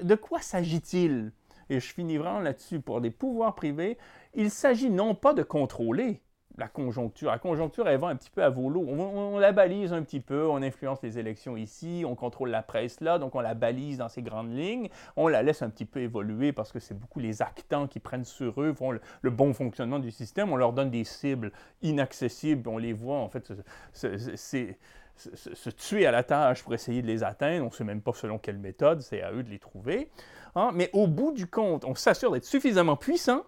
de 0.00 0.14
quoi 0.14 0.40
s'agit-il? 0.40 1.32
Et 1.68 1.80
je 1.80 1.92
finis 1.92 2.16
vraiment 2.16 2.38
là-dessus. 2.38 2.78
Pour 2.78 3.00
des 3.00 3.10
pouvoirs 3.10 3.56
privés, 3.56 3.98
il 4.34 4.52
s'agit 4.52 4.88
non 4.88 5.16
pas 5.16 5.34
de 5.34 5.42
contrôler, 5.42 6.20
la 6.58 6.68
conjoncture. 6.68 7.30
La 7.30 7.38
conjoncture, 7.38 7.88
elle 7.88 7.98
va 7.98 8.08
un 8.08 8.16
petit 8.16 8.30
peu 8.30 8.42
à 8.42 8.48
volo. 8.48 8.84
On, 8.86 8.98
on, 8.98 9.38
la 9.38 9.52
balise 9.52 9.92
un 9.92 10.02
petit 10.02 10.20
peu, 10.20 10.46
on 10.46 10.62
influence 10.62 11.02
les 11.02 11.18
élections 11.18 11.56
ici, 11.56 12.04
on 12.06 12.14
contrôle 12.14 12.50
la 12.50 12.62
presse 12.62 13.00
là, 13.00 13.18
donc 13.18 13.34
on 13.34 13.40
la 13.40 13.54
balise 13.54 13.98
dans 13.98 14.08
ses 14.08 14.22
grandes 14.22 14.52
lignes. 14.52 14.88
On 15.16 15.28
la 15.28 15.42
laisse 15.42 15.62
un 15.62 15.70
petit 15.70 15.84
peu 15.84 16.00
évoluer 16.00 16.52
parce 16.52 16.72
que 16.72 16.78
c'est 16.78 16.98
beaucoup 16.98 17.20
les 17.20 17.42
actants 17.42 17.86
qui 17.86 18.00
prennent 18.00 18.24
sur 18.24 18.60
eux, 18.62 18.72
font 18.72 18.92
le, 18.92 19.30
bon 19.30 19.52
fonctionnement 19.52 19.98
du 19.98 20.10
système. 20.10 20.52
On 20.52 20.56
leur 20.56 20.72
donne 20.72 20.90
des 20.90 21.04
cibles 21.04 21.52
inaccessibles, 21.82 22.68
on 22.68 22.78
les 22.78 22.92
voit 22.92 23.18
en 23.18 23.28
fait 23.28 23.52
se, 23.92 25.70
tuer 25.70 26.06
à 26.06 26.10
la 26.10 26.22
tâche 26.22 26.62
pour 26.62 26.74
essayer 26.74 27.02
de 27.02 27.06
les 27.06 27.22
atteindre. 27.22 27.64
On 27.64 27.68
ne 27.68 27.74
sait 27.74 27.84
même 27.84 28.00
pas 28.00 28.12
selon 28.14 28.38
quelle 28.38 28.58
méthode, 28.58 29.02
c'est 29.02 29.22
à 29.22 29.32
eux 29.32 29.42
de 29.42 29.50
les 29.50 29.58
trouver. 29.58 30.10
Hein. 30.54 30.70
Mais 30.74 30.88
au 30.92 31.06
bout 31.06 31.32
du 31.32 31.46
compte, 31.46 31.84
on 31.84 31.94
s'assure 31.94 32.32
d'être 32.32 32.44
suffisamment 32.44 32.96
puissant 32.96 33.42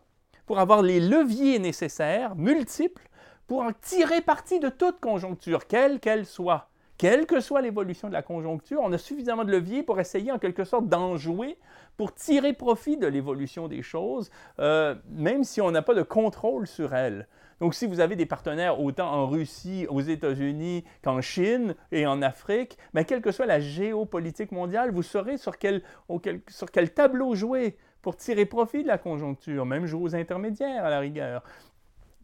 pour 0.48 0.58
avoir 0.58 0.80
les 0.80 0.98
leviers 0.98 1.58
nécessaires, 1.58 2.34
multiples, 2.34 3.06
pour 3.46 3.60
en 3.60 3.70
tirer 3.82 4.22
parti 4.22 4.58
de 4.58 4.70
toute 4.70 4.98
conjoncture, 4.98 5.66
quelle 5.66 6.00
qu'elle 6.00 6.24
soit. 6.24 6.70
Quelle 6.96 7.26
que 7.26 7.38
soit 7.38 7.60
l'évolution 7.60 8.08
de 8.08 8.14
la 8.14 8.22
conjoncture, 8.22 8.80
on 8.82 8.90
a 8.94 8.98
suffisamment 8.98 9.44
de 9.44 9.52
leviers 9.52 9.82
pour 9.82 10.00
essayer 10.00 10.32
en 10.32 10.38
quelque 10.38 10.64
sorte 10.64 10.88
d'en 10.88 11.18
jouer, 11.18 11.58
pour 11.98 12.14
tirer 12.14 12.54
profit 12.54 12.96
de 12.96 13.06
l'évolution 13.06 13.68
des 13.68 13.82
choses, 13.82 14.30
euh, 14.58 14.94
même 15.10 15.44
si 15.44 15.60
on 15.60 15.70
n'a 15.70 15.82
pas 15.82 15.94
de 15.94 16.02
contrôle 16.02 16.66
sur 16.66 16.94
elle. 16.94 17.28
Donc, 17.60 17.74
si 17.74 17.86
vous 17.86 18.00
avez 18.00 18.16
des 18.16 18.26
partenaires 18.26 18.80
autant 18.80 19.12
en 19.12 19.26
Russie, 19.26 19.86
aux 19.90 20.00
États-Unis 20.00 20.84
qu'en 21.04 21.20
Chine 21.20 21.74
et 21.92 22.06
en 22.06 22.22
Afrique, 22.22 22.78
mais 22.94 23.04
quelle 23.04 23.20
que 23.20 23.32
soit 23.32 23.46
la 23.46 23.60
géopolitique 23.60 24.50
mondiale, 24.50 24.92
vous 24.92 25.02
saurez 25.02 25.36
sur 25.36 25.58
quel, 25.58 25.82
sur 26.48 26.70
quel 26.70 26.94
tableau 26.94 27.34
jouer 27.34 27.76
pour 28.02 28.16
tirer 28.16 28.46
profit 28.46 28.82
de 28.82 28.88
la 28.88 28.98
conjoncture, 28.98 29.66
même 29.66 29.86
jouer 29.86 30.02
aux 30.02 30.14
intermédiaires 30.14 30.84
à 30.84 30.90
la 30.90 31.00
rigueur. 31.00 31.42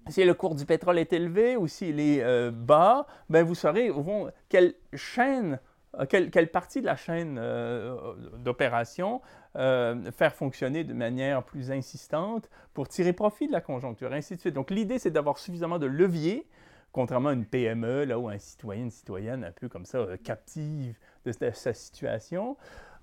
Si 0.08 0.22
le 0.22 0.34
cours 0.34 0.54
du 0.54 0.66
pétrole 0.66 0.98
est 0.98 1.12
élevé 1.12 1.56
ou 1.56 1.66
s'il 1.66 1.98
est 1.98 2.22
euh, 2.22 2.50
bas, 2.50 3.06
ben 3.30 3.42
vous 3.42 3.54
saurez 3.54 3.88
au 3.88 4.02
fond, 4.02 4.30
quelle 4.50 4.74
chaîne, 4.92 5.58
euh, 5.98 6.04
quelle, 6.06 6.30
quelle, 6.30 6.50
partie 6.50 6.82
de 6.82 6.86
la 6.86 6.96
chaîne 6.96 7.38
euh, 7.40 8.14
d'opération 8.38 9.20
faire 9.56 10.34
fonctionner 10.34 10.82
de 10.82 10.92
manière 10.92 11.44
plus 11.44 11.70
insistante 11.70 12.50
pour 12.72 12.88
tirer 12.88 13.12
profit 13.12 13.46
de 13.46 13.52
la 13.52 13.60
conjoncture, 13.60 14.12
ainsi 14.12 14.34
de 14.34 14.40
suite. 14.40 14.54
Donc 14.54 14.72
l'idée, 14.72 14.98
c'est 14.98 15.12
d'avoir 15.12 15.38
suffisamment 15.38 15.78
de 15.78 15.86
leviers, 15.86 16.44
contrairement 16.90 17.28
à 17.28 17.34
une 17.34 17.46
PME, 17.46 18.04
là 18.04 18.18
où 18.18 18.28
un 18.28 18.38
citoyen, 18.38 18.82
une 18.82 18.90
citoyenne 18.90 19.44
un 19.44 19.52
peu 19.52 19.68
comme 19.68 19.84
ça, 19.84 20.06
captive 20.24 20.98
de 21.24 21.30
sa 21.52 21.72
situation, 21.72 22.56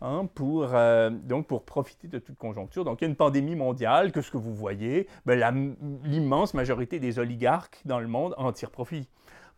Hein, 0.03 0.27
pour, 0.33 0.73
euh, 0.73 1.11
donc 1.11 1.47
profiter 1.63 2.07
de 2.07 2.17
toute 2.17 2.35
conjoncture. 2.35 2.83
Donc 2.83 3.01
il 3.01 3.03
y 3.03 3.07
a 3.07 3.09
une 3.09 3.15
pandémie 3.15 3.55
mondiale, 3.55 4.11
que 4.11 4.21
ce 4.21 4.31
que 4.31 4.37
vous 4.37 4.53
voyez, 4.53 5.07
ben, 5.27 5.75
l'immense 6.03 6.55
majorité 6.55 6.99
des 6.99 7.19
oligarques 7.19 7.81
dans 7.85 7.99
le 7.99 8.07
monde 8.07 8.33
en 8.37 8.51
tirent 8.51 8.71
profit. 8.71 9.07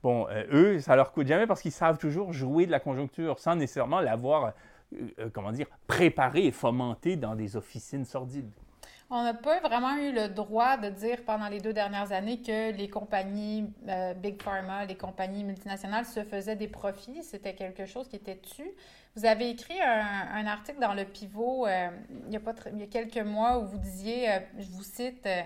Bon, 0.03 0.27
euh, 0.29 0.43
eux, 0.51 0.79
ça 0.81 0.97
leur 0.97 1.13
coûte 1.13 1.27
jamais 1.27 1.47
parce 1.47 1.61
qu'ils 1.61 1.71
savent 1.71 1.97
toujours 1.97 2.33
jouer 2.33 2.65
de 2.65 2.71
la 2.71 2.81
conjoncture 2.81 3.39
sans 3.39 3.55
nécessairement 3.55 4.01
l'avoir, 4.01 4.51
euh, 4.93 5.29
comment 5.31 5.53
dire, 5.53 5.67
préparé 5.87 6.47
et 6.47 6.51
fomenté 6.51 7.15
dans 7.15 7.35
des 7.35 7.55
officines 7.55 8.03
sordides. 8.03 8.51
On 9.15 9.21
n'a 9.21 9.35
pas 9.35 9.59
vraiment 9.59 9.95
eu 9.97 10.11
le 10.11 10.27
droit 10.27 10.75
de 10.75 10.89
dire 10.89 11.23
pendant 11.23 11.47
les 11.47 11.59
deux 11.59 11.71
dernières 11.71 12.11
années 12.11 12.41
que 12.41 12.71
les 12.71 12.89
compagnies 12.89 13.71
Big 14.17 14.41
Pharma, 14.41 14.85
les 14.85 14.95
compagnies 14.95 15.43
multinationales 15.43 16.05
se 16.05 16.23
faisaient 16.23 16.55
des 16.55 16.67
profits. 16.67 17.21
C'était 17.21 17.53
quelque 17.53 17.85
chose 17.85 18.07
qui 18.07 18.15
était 18.15 18.39
tu. 18.39 18.63
Vous 19.15 19.25
avez 19.25 19.51
écrit 19.51 19.79
un, 19.79 20.47
article 20.47 20.79
dans 20.79 20.95
le 20.95 21.05
Pivot 21.05 21.67
euh, 21.67 21.89
il, 22.25 22.33
y 22.33 22.37
a 22.37 22.39
pas 22.39 22.55
il, 22.73 22.79
y 22.79 22.81
a 22.81 22.87
quelques 22.87 23.23
mois 23.23 23.59
où 23.59 23.67
vous 23.67 23.77
disiez, 23.77 24.31
euh, 24.31 24.39
je 24.57 24.71
vous 24.71 24.81
cite, 24.81 25.27
euh, 25.27 25.41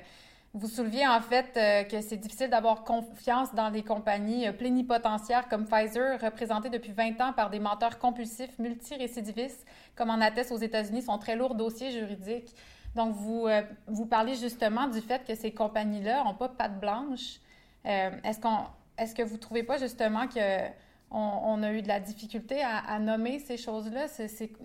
vous 0.53 0.69
souleviez 0.69 1.05
en 1.05 1.19
fait 1.19 1.51
que 1.89 1.99
c'est 1.99 2.15
difficile 2.15 2.49
d'avoir 2.49 2.85
confiance 2.85 3.53
dans 3.53 3.69
des 3.69 3.83
compagnies 3.83 4.49
plénipotentiaires 4.53 5.49
comme 5.49 5.65
Pfizer, 5.65 6.21
représentées 6.21 6.69
depuis 6.69 6.93
20 6.93 7.19
ans 7.19 7.33
par 7.33 7.49
des 7.49 7.59
menteurs 7.59 7.99
compulsifs 7.99 8.57
multirécidivistes, 8.59 9.67
comme 9.97 10.09
en 10.09 10.21
atteste 10.21 10.53
aux 10.53 10.57
États-Unis 10.57 11.01
son 11.01 11.17
très 11.17 11.35
lourd 11.35 11.53
dossier 11.53 11.91
juridique. 11.91 12.55
Donc, 12.97 13.15
vous, 13.15 13.47
vous 13.87 14.05
parlez 14.05 14.35
justement 14.35 14.87
du 14.87 14.99
fait 14.99 15.25
que 15.25 15.35
ces 15.35 15.53
compagnies-là 15.53 16.23
n'ont 16.23 16.33
pas 16.33 16.49
patte 16.49 16.79
blanche. 16.79 17.39
est-ce, 17.85 18.41
qu'on, 18.41 18.57
est-ce 18.97 19.15
que 19.15 19.21
vous 19.21 19.35
ne 19.35 19.39
trouvez 19.39 19.63
pas 19.63 19.77
justement 19.77 20.27
que 20.27 20.67
on, 21.09 21.63
a 21.63 21.71
eu 21.71 21.81
de 21.81 21.87
la 21.87 21.99
difficulté 21.99 22.61
à, 22.61 22.99
nommer 22.99 23.39
ces 23.39 23.57
choses-là? 23.57 24.07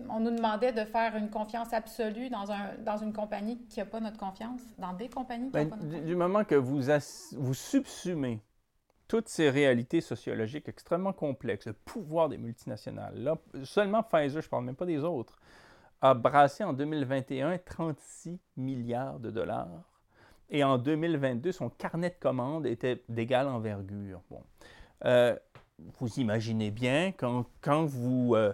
on 0.09 0.19
nous 0.19 0.31
demandait 0.31 0.73
de 0.73 0.83
faire 0.83 1.15
une 1.15 1.29
confiance 1.29 1.73
absolue 1.73 2.29
dans, 2.29 2.51
un, 2.51 2.75
dans 2.79 2.97
une 2.97 3.13
compagnie 3.13 3.57
qui 3.69 3.79
n'a 3.79 3.85
pas 3.85 3.99
notre 3.99 4.17
confiance, 4.17 4.61
dans 4.77 4.93
des 4.93 5.09
compagnies 5.09 5.51
qui 5.51 5.57
n'ont 5.57 5.63
ben, 5.63 5.69
pas 5.69 5.75
notre 5.77 5.87
confiance. 5.87 6.05
Du 6.05 6.15
moment 6.15 6.43
que 6.43 6.55
vous, 6.55 6.81
vous 7.37 7.53
subsumez 7.53 8.41
toutes 9.07 9.29
ces 9.29 9.49
réalités 9.49 10.01
sociologiques 10.01 10.67
extrêmement 10.67 11.13
complexes, 11.13 11.67
le 11.67 11.73
pouvoir 11.73 12.29
des 12.29 12.37
multinationales, 12.37 13.15
là, 13.15 13.37
seulement 13.63 14.03
Pfizer, 14.03 14.41
je 14.41 14.47
ne 14.47 14.49
parle 14.49 14.65
même 14.65 14.75
pas 14.75 14.85
des 14.85 15.03
autres, 15.03 15.39
a 16.03 16.13
brassé 16.13 16.65
en 16.65 16.73
2021 16.73 17.57
36 17.59 18.37
milliards 18.57 19.19
de 19.19 19.31
dollars. 19.31 19.69
Et 20.49 20.61
en 20.61 20.77
2022, 20.77 21.53
son 21.53 21.69
carnet 21.69 22.09
de 22.09 22.15
commandes 22.19 22.65
était 22.65 23.01
d'égale 23.07 23.47
envergure. 23.47 24.21
Bon. 24.29 24.43
Euh, 25.05 25.33
vous 25.97 26.09
imaginez 26.19 26.71
bien, 26.71 27.13
quand, 27.17 27.45
quand 27.61 27.85
vous 27.85 28.35
euh, 28.35 28.51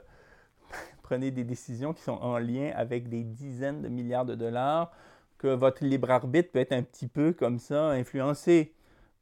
prenez 1.02 1.32
des 1.32 1.44
décisions 1.44 1.92
qui 1.92 2.04
sont 2.04 2.20
en 2.22 2.38
lien 2.38 2.72
avec 2.76 3.10
des 3.10 3.24
dizaines 3.24 3.82
de 3.82 3.88
milliards 3.90 4.26
de 4.26 4.36
dollars, 4.36 4.92
que 5.40 5.48
votre 5.48 5.84
libre 5.84 6.12
arbitre 6.12 6.52
peut 6.52 6.60
être 6.60 6.74
un 6.74 6.84
petit 6.84 7.08
peu 7.08 7.34
comme 7.34 7.58
ça, 7.58 7.90
influencé. 7.90 8.76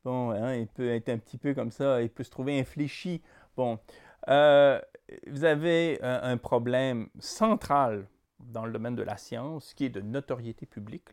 Bon, 0.03 0.32
hein, 0.32 0.53
il 0.55 0.67
peut 0.67 0.89
être 0.89 1.07
un 1.07 1.17
petit 1.17 1.38
peu 1.38 1.53
comme 1.53 1.71
ça, 1.71 2.01
il 2.01 2.09
peut 2.09 2.23
se 2.23 2.32
trouver 2.32 2.59
infléchi. 2.59 3.21
Bon, 3.55 3.80
euh, 4.28 4.82
vous 5.28 5.45
avez 5.45 5.99
un, 6.01 6.36
problème 6.36 7.07
central 7.19 8.05
dans 8.40 8.66
le 8.66 8.72
domaine 8.72 8.96
de 8.96 9.04
la 9.04 9.18
science, 9.18 9.74
qui 9.74 9.86
est 9.86 9.90
de 9.90 10.02
notoriété 10.02 10.66
publique, 10.66 11.12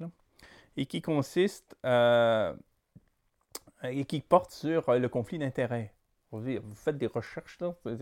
et 0.77 0.87
qui 0.87 1.03
consiste 1.03 1.77
euh, 1.85 2.55
et 3.83 4.05
qui 4.05 4.21
porte 4.21 4.51
sur 4.51 4.93
le 4.93 5.09
conflit 5.09 5.39
d'intérêts. 5.39 5.93
Vous 6.33 6.75
faites 6.75 6.99
des 6.99 7.07
recherches, 7.07 7.59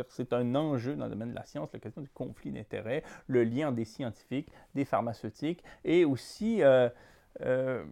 c'est 0.09 0.33
un 0.33 0.55
enjeu 0.55 0.97
dans 0.97 1.05
le 1.05 1.11
domaine 1.11 1.31
de 1.31 1.35
la 1.35 1.45
science, 1.45 1.71
la 1.75 1.81
question 1.81 2.01
du 2.01 2.09
conflit 2.09 2.51
d'intérêts, 2.51 3.03
le 3.27 3.45
lien 3.45 3.73
des 3.73 3.85
scientifiques, 3.85 4.49
des 4.75 4.87
pharmaceutiques, 4.87 5.63
et 5.85 6.07
aussi 6.07 6.63
euh, 6.63 6.89
euh, 7.43 7.85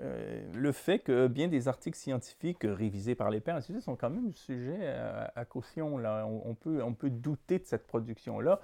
euh, 0.00 0.42
le 0.54 0.72
fait 0.72 1.00
que 1.00 1.26
bien 1.26 1.48
des 1.48 1.68
articles 1.68 1.98
scientifiques 1.98 2.62
révisés 2.62 3.14
par 3.14 3.30
les 3.30 3.40
pairs 3.40 3.62
sont 3.80 3.96
quand 3.96 4.10
même 4.10 4.32
sujets 4.32 4.88
à, 5.34 5.44
caution. 5.44 5.98
Là. 5.98 6.26
On, 6.26 6.54
peut, 6.54 6.82
on 6.82 6.94
peut 6.94 7.10
douter 7.10 7.58
de 7.58 7.64
cette 7.64 7.86
production-là 7.86 8.60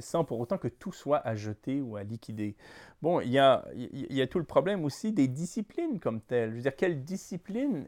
sans 0.00 0.24
pour 0.24 0.40
autant 0.40 0.58
que 0.58 0.68
tout 0.68 0.92
soit 0.92 1.26
à 1.26 1.34
jeter 1.34 1.80
ou 1.80 1.96
à 1.96 2.02
liquider. 2.02 2.56
Bon, 3.02 3.20
il 3.20 3.30
y 3.30 3.38
a, 3.38 3.64
y 3.74 4.20
a 4.20 4.26
tout 4.26 4.38
le 4.38 4.44
problème 4.44 4.84
aussi 4.84 5.12
des 5.12 5.28
disciplines 5.28 6.00
comme 6.00 6.20
telles. 6.20 6.50
Je 6.50 6.56
veux 6.56 6.62
dire, 6.62 6.76
quelle 6.76 7.04
discipline 7.04 7.86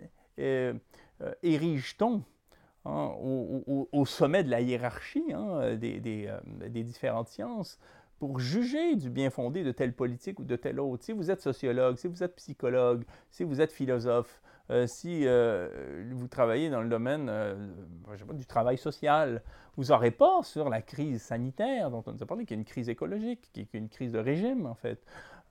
euh, 1.22 1.32
érige-t-on 1.42 2.22
hein, 2.84 3.14
au, 3.18 4.04
sommet 4.04 4.44
de 4.44 4.50
la 4.50 4.60
hiérarchie 4.60 5.32
hein, 5.32 5.48
euh, 5.62 5.76
des, 5.76 6.82
différentes 6.84 7.28
sciences? 7.28 7.78
Pour 8.18 8.38
juger 8.38 8.96
du 8.96 9.10
bien 9.10 9.30
fondé 9.30 9.62
de 9.62 9.72
telle 9.72 9.92
politique 9.92 10.38
ou 10.38 10.44
de 10.44 10.56
telle 10.56 10.80
autre. 10.80 11.04
Si 11.04 11.12
vous 11.12 11.30
êtes 11.30 11.40
sociologue, 11.40 11.96
si 11.96 12.08
vous 12.08 12.22
êtes 12.22 12.34
psychologue, 12.36 13.04
si 13.30 13.44
vous 13.44 13.60
êtes 13.60 13.72
philosophe, 13.72 14.40
euh, 14.70 14.86
si 14.86 15.26
vous 16.12 16.28
travaillez 16.28 16.70
dans 16.70 16.80
le 16.80 16.88
domaine 16.88 17.30
du 18.34 18.46
travail 18.46 18.78
social, 18.78 19.42
vous 19.76 19.84
n'aurez 19.84 20.10
pas 20.10 20.42
sur 20.42 20.68
la 20.68 20.80
crise 20.80 21.22
sanitaire 21.22 21.90
dont 21.90 22.02
on 22.06 22.12
nous 22.12 22.22
a 22.22 22.26
parlé, 22.26 22.46
qui 22.46 22.54
est 22.54 22.56
une 22.56 22.64
crise 22.64 22.88
écologique, 22.88 23.50
qui 23.52 23.60
est 23.60 23.74
une 23.74 23.88
crise 23.88 24.12
de 24.12 24.18
régime 24.18 24.66
en 24.66 24.74
fait. 24.74 24.98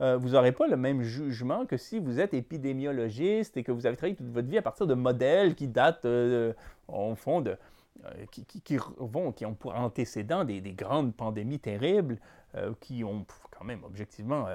euh, 0.02 0.18
vous 0.18 0.30
n'aurez 0.30 0.52
pas 0.52 0.68
le 0.68 0.76
même 0.76 1.04
jugement 1.04 1.66
que 1.66 1.78
si 1.78 2.00
vous 2.00 2.20
êtes 2.20 2.34
épidémiologiste 2.34 3.56
et 3.58 3.64
que 3.64 3.72
vous 3.72 3.86
avez 3.86 3.96
travaillé 3.96 4.16
toute 4.16 4.32
votre 4.32 4.48
vie 4.48 4.58
à 4.58 4.62
partir 4.62 4.88
de 4.88 4.96
modèles 4.96 5.56
qui 5.56 5.68
datent, 5.68 6.06
au 6.88 7.16
fond, 7.16 7.44
qui, 8.32 8.78
vont, 8.98 9.32
qui 9.32 9.46
ont 9.46 9.54
pour 9.54 9.76
antécédent 9.76 10.44
des, 10.44 10.62
grandes 10.62 11.14
pandémies 11.14 11.60
terribles 11.60 12.18
qui 12.80 13.04
ont 13.04 13.26
quand 13.52 13.66
même 13.66 13.84
objectivement 13.84 14.48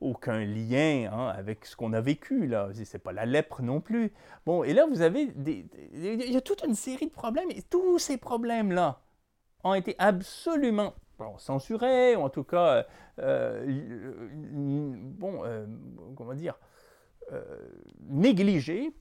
aucun 0.00 0.44
lien 0.44 1.10
hein, 1.12 1.28
avec 1.28 1.64
ce 1.64 1.76
qu'on 1.76 1.92
a 1.92 2.00
vécu. 2.00 2.46
là. 2.46 2.68
C'est 2.84 2.98
pas 2.98 3.12
la 3.12 3.26
lèpre 3.26 3.62
non 3.62 3.80
plus. 3.80 4.12
Bon, 4.46 4.64
et 4.64 4.72
là, 4.72 4.86
vous 4.86 5.02
avez 5.02 5.32
il 5.46 6.32
y 6.32 6.36
a 6.36 6.40
toute 6.40 6.64
une 6.64 6.74
série 6.74 7.06
de 7.06 7.12
problèmes 7.12 7.50
et 7.50 7.62
tous 7.62 7.98
ces 7.98 8.16
problèmes-là 8.16 9.00
ont 9.64 9.74
été 9.74 9.94
absolument 9.98 10.94
censurés, 11.38 12.16
ou 12.16 12.22
en 12.22 12.30
tout 12.30 12.44
cas, 12.44 12.86
euh, 13.18 13.64
bon, 14.52 15.44
euh, 15.44 15.66
comment 16.16 16.34
dire, 16.34 16.58
euh, 17.32 17.42
négligés 18.08 18.92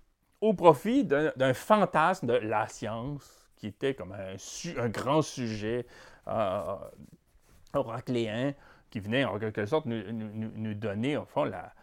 au 0.41 0.53
profit 0.53 1.03
d'un 1.05 1.53
fantasme 1.53 2.27
de 2.27 2.33
la 2.33 2.67
science 2.67 3.49
qui 3.55 3.67
était 3.67 3.95
comme 3.95 4.11
un, 4.11 4.35
un 4.77 4.89
grand 4.89 5.21
sujet 5.21 5.85
oracléen 7.73 8.53
qui 8.89 8.99
venait 8.99 9.25
en 9.25 9.37
quelque 9.39 9.65
sorte 9.65 9.85
nous, 9.85 10.11
nous, 10.11 10.73
donner, 10.73 11.17
au 11.17 11.25
la, 11.45 11.73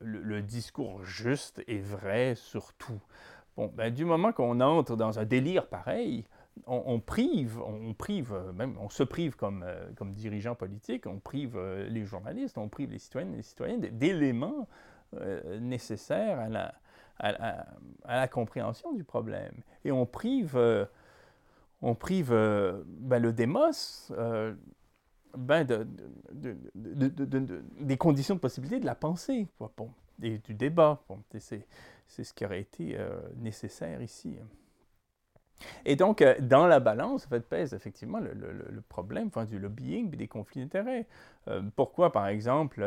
le, 0.00 0.42
discours 0.42 1.04
juste 1.04 1.62
et 1.68 1.78
vrai 1.78 2.34
sur 2.34 2.72
tout. 2.74 3.00
Bon, 3.56 3.72
ben, 3.74 3.92
du 3.92 4.04
moment 4.04 4.32
qu'on 4.32 4.60
entre 4.60 4.96
dans 4.96 5.18
un 5.18 5.24
délire 5.24 5.66
pareil, 5.66 6.24
on, 6.66 7.00
prive, 7.00 7.60
on 7.60 7.92
prive, 7.94 8.34
on 8.58 8.88
se 8.88 9.02
prive 9.02 9.36
comme, 9.36 9.62
euh, 9.66 9.90
comme 9.96 10.14
dirigeant 10.14 10.54
politique, 10.54 11.06
on 11.06 11.18
prive 11.18 11.56
euh, 11.56 11.86
les 11.88 12.04
journalistes, 12.04 12.56
on 12.58 12.68
prive 12.68 12.90
les 12.90 12.98
citoyennes 12.98 13.34
et 13.34 13.36
les 13.36 13.42
citoyens 13.42 13.78
d'éléments 13.78 14.66
euh, 15.14 15.60
nécessaires 15.60 16.38
à 16.38 16.48
la, 16.48 16.74
à, 17.18 17.66
la, 18.08 18.28
compréhension 18.28 18.92
du 18.92 19.04
problème. 19.04 19.52
Et 19.84 19.92
on 19.92 20.06
prive, 20.06 20.56
on 21.82 21.94
prive 21.94 22.30
ben, 22.30 23.22
le 23.22 23.32
démos 23.32 24.12
ben 25.36 25.64
de, 25.64 25.86
des 27.80 27.96
conditions 27.96 28.34
de 28.34 28.40
possibilité 28.40 28.80
de 28.80 28.86
la 28.86 28.94
pensée 28.94 29.48
du 30.18 30.54
débat. 30.54 31.02
C'est, 31.38 31.66
ce 32.08 32.32
qui 32.32 32.44
aurait 32.44 32.60
été 32.60 32.98
nécessaire 33.36 34.00
ici. 34.00 34.38
Et 35.84 35.96
donc, 35.96 36.22
euh, 36.22 36.34
dans 36.40 36.66
la 36.66 36.80
balance, 36.80 37.26
en 37.32 37.40
pèse 37.40 37.74
effectivement 37.74 38.18
le, 38.18 38.80
problème 38.88 39.30
du 39.44 39.58
lobbying 39.58 40.12
et 40.12 40.16
des 40.16 40.28
conflits 40.28 40.60
d'intérêts. 40.60 41.06
Euh, 41.48 41.62
pourquoi, 41.74 42.12
par 42.12 42.26
exemple, 42.26 42.82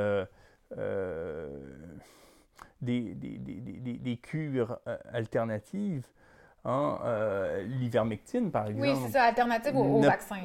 euh, 0.78 1.48
des, 2.82 4.20
cures 4.22 4.80
alternatives, 5.12 6.08
hein, 6.66 7.00
l'ivermectine, 7.80 8.52
par 8.52 8.68
exemple. 8.68 8.88
Oui, 8.88 8.96
c'est 9.06 9.14
ça, 9.14 9.24
alternative 9.24 9.76
au, 9.76 10.02
vaccin 10.02 10.38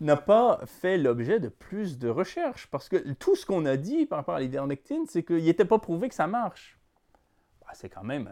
n'a 0.00 0.16
pas 0.16 0.60
fait 0.66 0.98
l'objet 0.98 1.40
de 1.40 1.48
plus 1.48 1.98
de 1.98 2.08
recherches. 2.08 2.66
Parce 2.66 2.88
que 2.88 3.12
tout 3.14 3.36
ce 3.36 3.46
qu'on 3.46 3.64
a 3.64 3.76
dit 3.76 4.06
par 4.06 4.18
rapport 4.18 4.34
à 4.34 4.40
l'ivermectine, 4.40 5.06
c'est 5.06 5.22
qu'il 5.22 5.44
n'était 5.44 5.64
pas 5.64 5.78
prouvé 5.78 6.08
que 6.08 6.14
ça 6.14 6.26
marche. 6.26 6.78
Bah, 7.60 7.68
c'est 7.72 7.88
quand 7.88 8.02
même, 8.02 8.28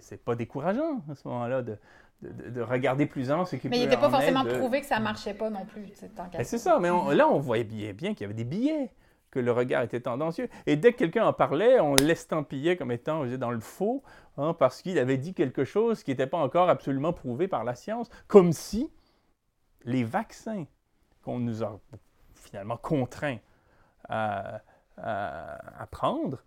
c'est 0.00 0.24
pas 0.24 0.36
décourageant 0.36 1.02
à 1.10 1.14
ce 1.14 1.26
moment-là 1.28 1.62
de, 1.62 1.76
de, 2.22 2.60
regarder 2.60 3.06
plus 3.06 3.30
en 3.30 3.44
ce 3.44 3.56
qui 3.56 3.68
Mais 3.68 3.78
il 3.78 3.84
n'était 3.84 3.96
pas 3.96 4.10
forcément 4.10 4.44
prouvé 4.44 4.80
que 4.80 4.86
ça 4.86 4.98
ne 4.98 5.04
marchait 5.04 5.34
pas 5.34 5.50
non 5.50 5.64
plus. 5.64 5.86
Ben, 6.32 6.44
c'est 6.44 6.58
ça, 6.58 6.78
mais 6.78 6.88
là, 7.14 7.28
on 7.28 7.38
voyait 7.38 7.64
bien, 7.64 7.92
bien 7.92 8.14
qu'il 8.14 8.22
y 8.22 8.24
avait 8.24 8.34
des 8.34 8.44
billets, 8.44 8.90
que 9.30 9.38
le 9.38 9.52
regard 9.52 9.82
était 9.82 10.00
tendancieux. 10.00 10.48
Et 10.66 10.76
dès 10.76 10.92
que 10.92 10.98
quelqu'un 10.98 11.26
en 11.26 11.32
parlait, 11.32 11.80
on 11.80 11.94
l'estampillait 11.94 12.76
comme 12.76 12.90
étant 12.90 13.24
dans 13.26 13.50
le 13.50 13.60
faux, 13.60 14.02
hein, 14.36 14.54
parce 14.54 14.82
qu'il 14.82 14.98
avait 14.98 15.18
dit 15.18 15.34
quelque 15.34 15.64
chose 15.64 16.02
qui 16.02 16.10
n'était 16.10 16.26
pas 16.26 16.38
encore 16.38 16.68
absolument 16.68 17.12
prouvé 17.12 17.48
par 17.48 17.64
la 17.64 17.74
science, 17.74 18.10
comme 18.26 18.52
si 18.52 18.90
les 19.84 20.04
vaccins 20.04 20.66
qu'on 21.22 21.38
nous 21.38 21.62
a 21.62 21.78
finalement 22.34 22.76
contraints 22.76 23.38
à, 24.08 24.60
prendre 25.90 26.42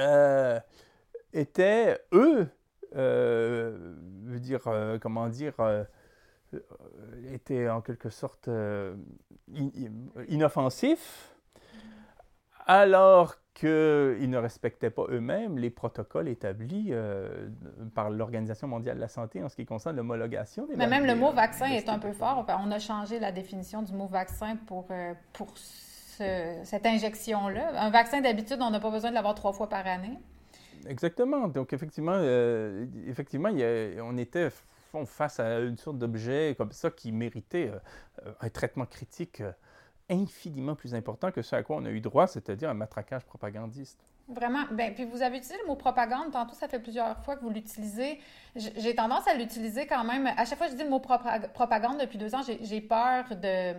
euh, 0.00 0.60
étaient, 1.32 1.98
eux, 2.12 2.46
euh, 2.94 3.94
dire, 4.38 4.66
euh, 4.66 4.98
comment 4.98 5.28
dire, 5.28 5.54
était 7.32 7.68
en 7.68 7.80
quelque 7.80 8.10
sorte 8.10 8.48
inoffensif, 10.28 11.31
alors 12.66 13.36
qu'ils 13.54 14.30
ne 14.30 14.36
respectaient 14.36 14.90
pas 14.90 15.04
eux-mêmes 15.10 15.58
les 15.58 15.70
protocoles 15.70 16.28
établis 16.28 16.92
par 17.94 18.08
l'Organisation 18.08 18.66
mondiale 18.66 18.96
de 18.96 19.00
la 19.00 19.08
santé 19.08 19.42
en 19.42 19.48
ce 19.48 19.56
qui 19.56 19.66
concerne 19.66 19.96
l'homologation 19.96 20.66
des 20.66 20.76
Mais 20.76 20.86
même 20.86 21.04
le 21.04 21.14
mot 21.14 21.32
vaccin 21.32 21.66
est 21.66 21.88
un 21.88 21.98
peu 21.98 22.12
fort. 22.12 22.46
On 22.64 22.70
a 22.70 22.78
changé 22.78 23.18
la 23.18 23.30
définition 23.30 23.82
du 23.82 23.92
mot 23.92 24.06
vaccin 24.06 24.56
pour, 24.66 24.86
pour 25.34 25.52
cette 25.56 26.86
injection-là. 26.86 27.72
Un 27.76 27.90
vaccin, 27.90 28.20
d'habitude, 28.20 28.58
on 28.60 28.70
n'a 28.70 28.80
pas 28.80 28.90
besoin 28.90 29.10
de 29.10 29.14
l'avoir 29.14 29.34
trois 29.34 29.52
fois 29.52 29.68
par 29.68 29.86
année. 29.86 30.18
Exactement. 30.86 31.48
Donc, 31.48 31.72
effectivement, 31.72 32.14
euh, 32.16 32.86
effectivement 33.06 33.50
on 34.02 34.16
était 34.16 34.48
face 35.06 35.40
à 35.40 35.60
une 35.60 35.76
sorte 35.76 35.98
d'objet 35.98 36.54
comme 36.58 36.72
ça 36.72 36.90
qui 36.90 37.12
méritait 37.12 37.72
euh, 38.26 38.32
un 38.40 38.48
traitement 38.50 38.84
critique 38.84 39.40
euh, 39.40 39.52
infiniment 40.10 40.74
plus 40.74 40.94
important 40.94 41.30
que 41.30 41.42
ce 41.42 41.56
à 41.56 41.62
quoi 41.62 41.76
on 41.76 41.84
a 41.84 41.90
eu 41.90 42.00
droit, 42.00 42.26
c'est-à-dire 42.26 42.70
un 42.70 42.74
matraquage 42.74 43.24
propagandiste. 43.24 44.04
Vraiment. 44.28 44.64
Ben, 44.70 44.94
puis 44.94 45.04
vous 45.04 45.20
avez 45.20 45.38
utilisé 45.38 45.58
le 45.62 45.66
mot 45.66 45.74
propagande. 45.74 46.30
Tantôt, 46.32 46.54
ça 46.54 46.68
fait 46.68 46.78
plusieurs 46.78 47.18
fois 47.24 47.36
que 47.36 47.42
vous 47.42 47.50
l'utilisez. 47.50 48.20
J'ai 48.54 48.94
tendance 48.94 49.26
à 49.26 49.34
l'utiliser 49.34 49.86
quand 49.86 50.04
même. 50.04 50.26
À 50.36 50.44
chaque 50.44 50.58
fois 50.58 50.68
que 50.68 50.72
je 50.72 50.76
dis 50.76 50.84
le 50.84 50.90
mot 50.90 51.00
propagande 51.00 51.98
depuis 51.98 52.18
deux 52.18 52.34
ans, 52.34 52.42
j'ai 52.60 52.80
peur 52.80 53.24
de, 53.30 53.74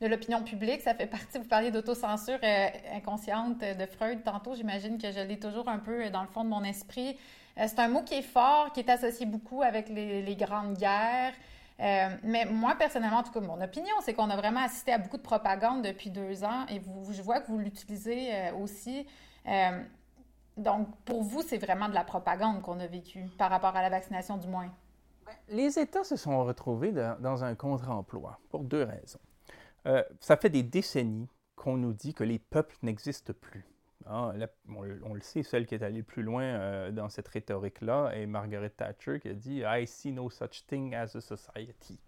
de 0.00 0.06
l'opinion 0.06 0.42
publique. 0.42 0.82
Ça 0.82 0.94
fait 0.94 1.06
partie, 1.06 1.38
vous 1.38 1.44
parliez 1.44 1.70
d'autocensure 1.70 2.38
euh, 2.42 2.66
inconsciente 2.92 3.60
de 3.60 3.86
Freud 3.86 4.24
tantôt. 4.24 4.54
J'imagine 4.54 4.98
que 4.98 5.10
je 5.12 5.20
l'ai 5.20 5.38
toujours 5.38 5.68
un 5.68 5.78
peu 5.78 6.10
dans 6.10 6.22
le 6.22 6.28
fond 6.28 6.44
de 6.44 6.50
mon 6.50 6.64
esprit. 6.64 7.16
Euh, 7.58 7.66
c'est 7.68 7.78
un 7.78 7.88
mot 7.88 8.02
qui 8.02 8.14
est 8.14 8.22
fort, 8.22 8.72
qui 8.72 8.80
est 8.80 8.90
associé 8.90 9.26
beaucoup 9.26 9.62
avec 9.62 9.88
les 9.88 10.36
grandes 10.36 10.76
guerres. 10.76 11.34
Euh, 11.80 12.16
mais 12.22 12.44
moi, 12.44 12.76
personnellement, 12.76 13.18
en 13.18 13.22
tout 13.22 13.32
cas, 13.32 13.40
mon 13.40 13.60
opinion, 13.60 13.94
c'est 14.02 14.14
qu'on 14.14 14.30
a 14.30 14.36
vraiment 14.36 14.60
assisté 14.60 14.92
à 14.92 14.98
beaucoup 14.98 15.16
de 15.16 15.22
propagande 15.22 15.82
depuis 15.82 16.10
deux 16.10 16.44
ans 16.44 16.66
et 16.68 16.80
je 17.10 17.22
vois 17.22 17.40
que 17.40 17.48
vous 17.48 17.58
l'utilisez 17.58 18.50
aussi. 18.60 19.06
Euh, 19.46 19.82
donc, 20.56 20.88
pour 21.04 21.22
vous, 21.22 21.42
c'est 21.42 21.58
vraiment 21.58 21.88
de 21.88 21.94
la 21.94 22.04
propagande 22.04 22.62
qu'on 22.62 22.78
a 22.78 22.86
vécue 22.86 23.24
par 23.38 23.50
rapport 23.50 23.74
à 23.74 23.82
la 23.82 23.90
vaccination, 23.90 24.36
du 24.36 24.46
moins. 24.46 24.72
Ben, 25.26 25.32
les 25.48 25.78
États 25.78 26.04
se 26.04 26.16
sont 26.16 26.44
retrouvés 26.44 26.92
dans, 26.92 27.44
un 27.44 27.54
contre-emploi 27.54 28.38
pour 28.50 28.62
deux 28.62 28.82
raisons. 28.82 29.20
Euh, 29.86 30.02
ça 30.20 30.36
fait 30.36 30.50
des 30.50 30.62
décennies 30.62 31.28
qu'on 31.56 31.76
nous 31.76 31.92
dit 31.92 32.14
que 32.14 32.24
les 32.24 32.38
peuples 32.38 32.76
n'existent 32.82 33.32
plus. 33.40 33.66
Ah, 34.06 34.32
on, 34.68 35.14
le 35.14 35.20
sait, 35.22 35.42
celle 35.42 35.66
qui 35.66 35.74
est 35.74 35.82
allée 35.82 36.02
plus 36.02 36.22
loin 36.22 36.42
euh, 36.42 36.90
dans 36.90 37.08
cette 37.08 37.28
rhétorique-là 37.28 38.10
est 38.14 38.26
Margaret 38.26 38.68
Thatcher 38.70 39.18
qui 39.18 39.28
a 39.28 39.34
dit 39.34 39.62
I 39.64 39.86
see 39.86 40.12
no 40.12 40.28
such 40.28 40.66
thing 40.66 40.94
as 40.94 41.16
a 41.16 41.20
society. 41.20 41.98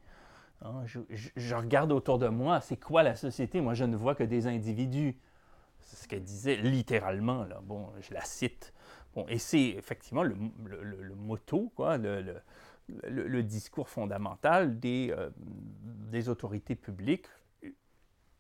Ah, 0.63 0.83
je, 0.87 1.55
regarde 1.55 1.93
autour 1.93 2.19
de 2.19 2.29
moi, 2.29 2.61
c'est 2.61 2.79
quoi 2.79 3.03
la 3.03 3.15
société? 3.15 3.61
Moi, 3.61 3.75
je 3.75 3.85
ne 3.85 3.97
vois 3.97 4.15
que 4.15 4.25
des 4.25 4.47
individus. 4.47 5.17
C'est 5.81 5.97
ce 5.97 6.09
qu'elle 6.09 6.23
disait 6.23 6.57
littéralement, 6.57 7.45
là. 7.45 7.61
Bon, 7.63 7.91
je 8.01 8.13
la 8.13 8.23
cite. 8.23 8.73
Bon, 9.15 9.27
et 9.29 9.39
c'est 9.39 9.69
effectivement 9.69 10.23
le, 10.23 10.37
le, 10.65 11.15
motto, 11.15 11.73
quoi, 11.77 11.97
le, 11.97 12.43
le, 12.89 13.43
discours 13.43 13.89
fondamental 13.89 14.79
des, 14.79 15.15
euh, 15.17 15.31
des 15.39 16.29
autorités 16.29 16.75
publiques 16.75 17.27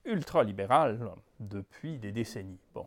ultralibérales 0.04 1.10
depuis 1.40 1.98
des 1.98 2.12
décennies. 2.12 2.60
Bon. 2.74 2.86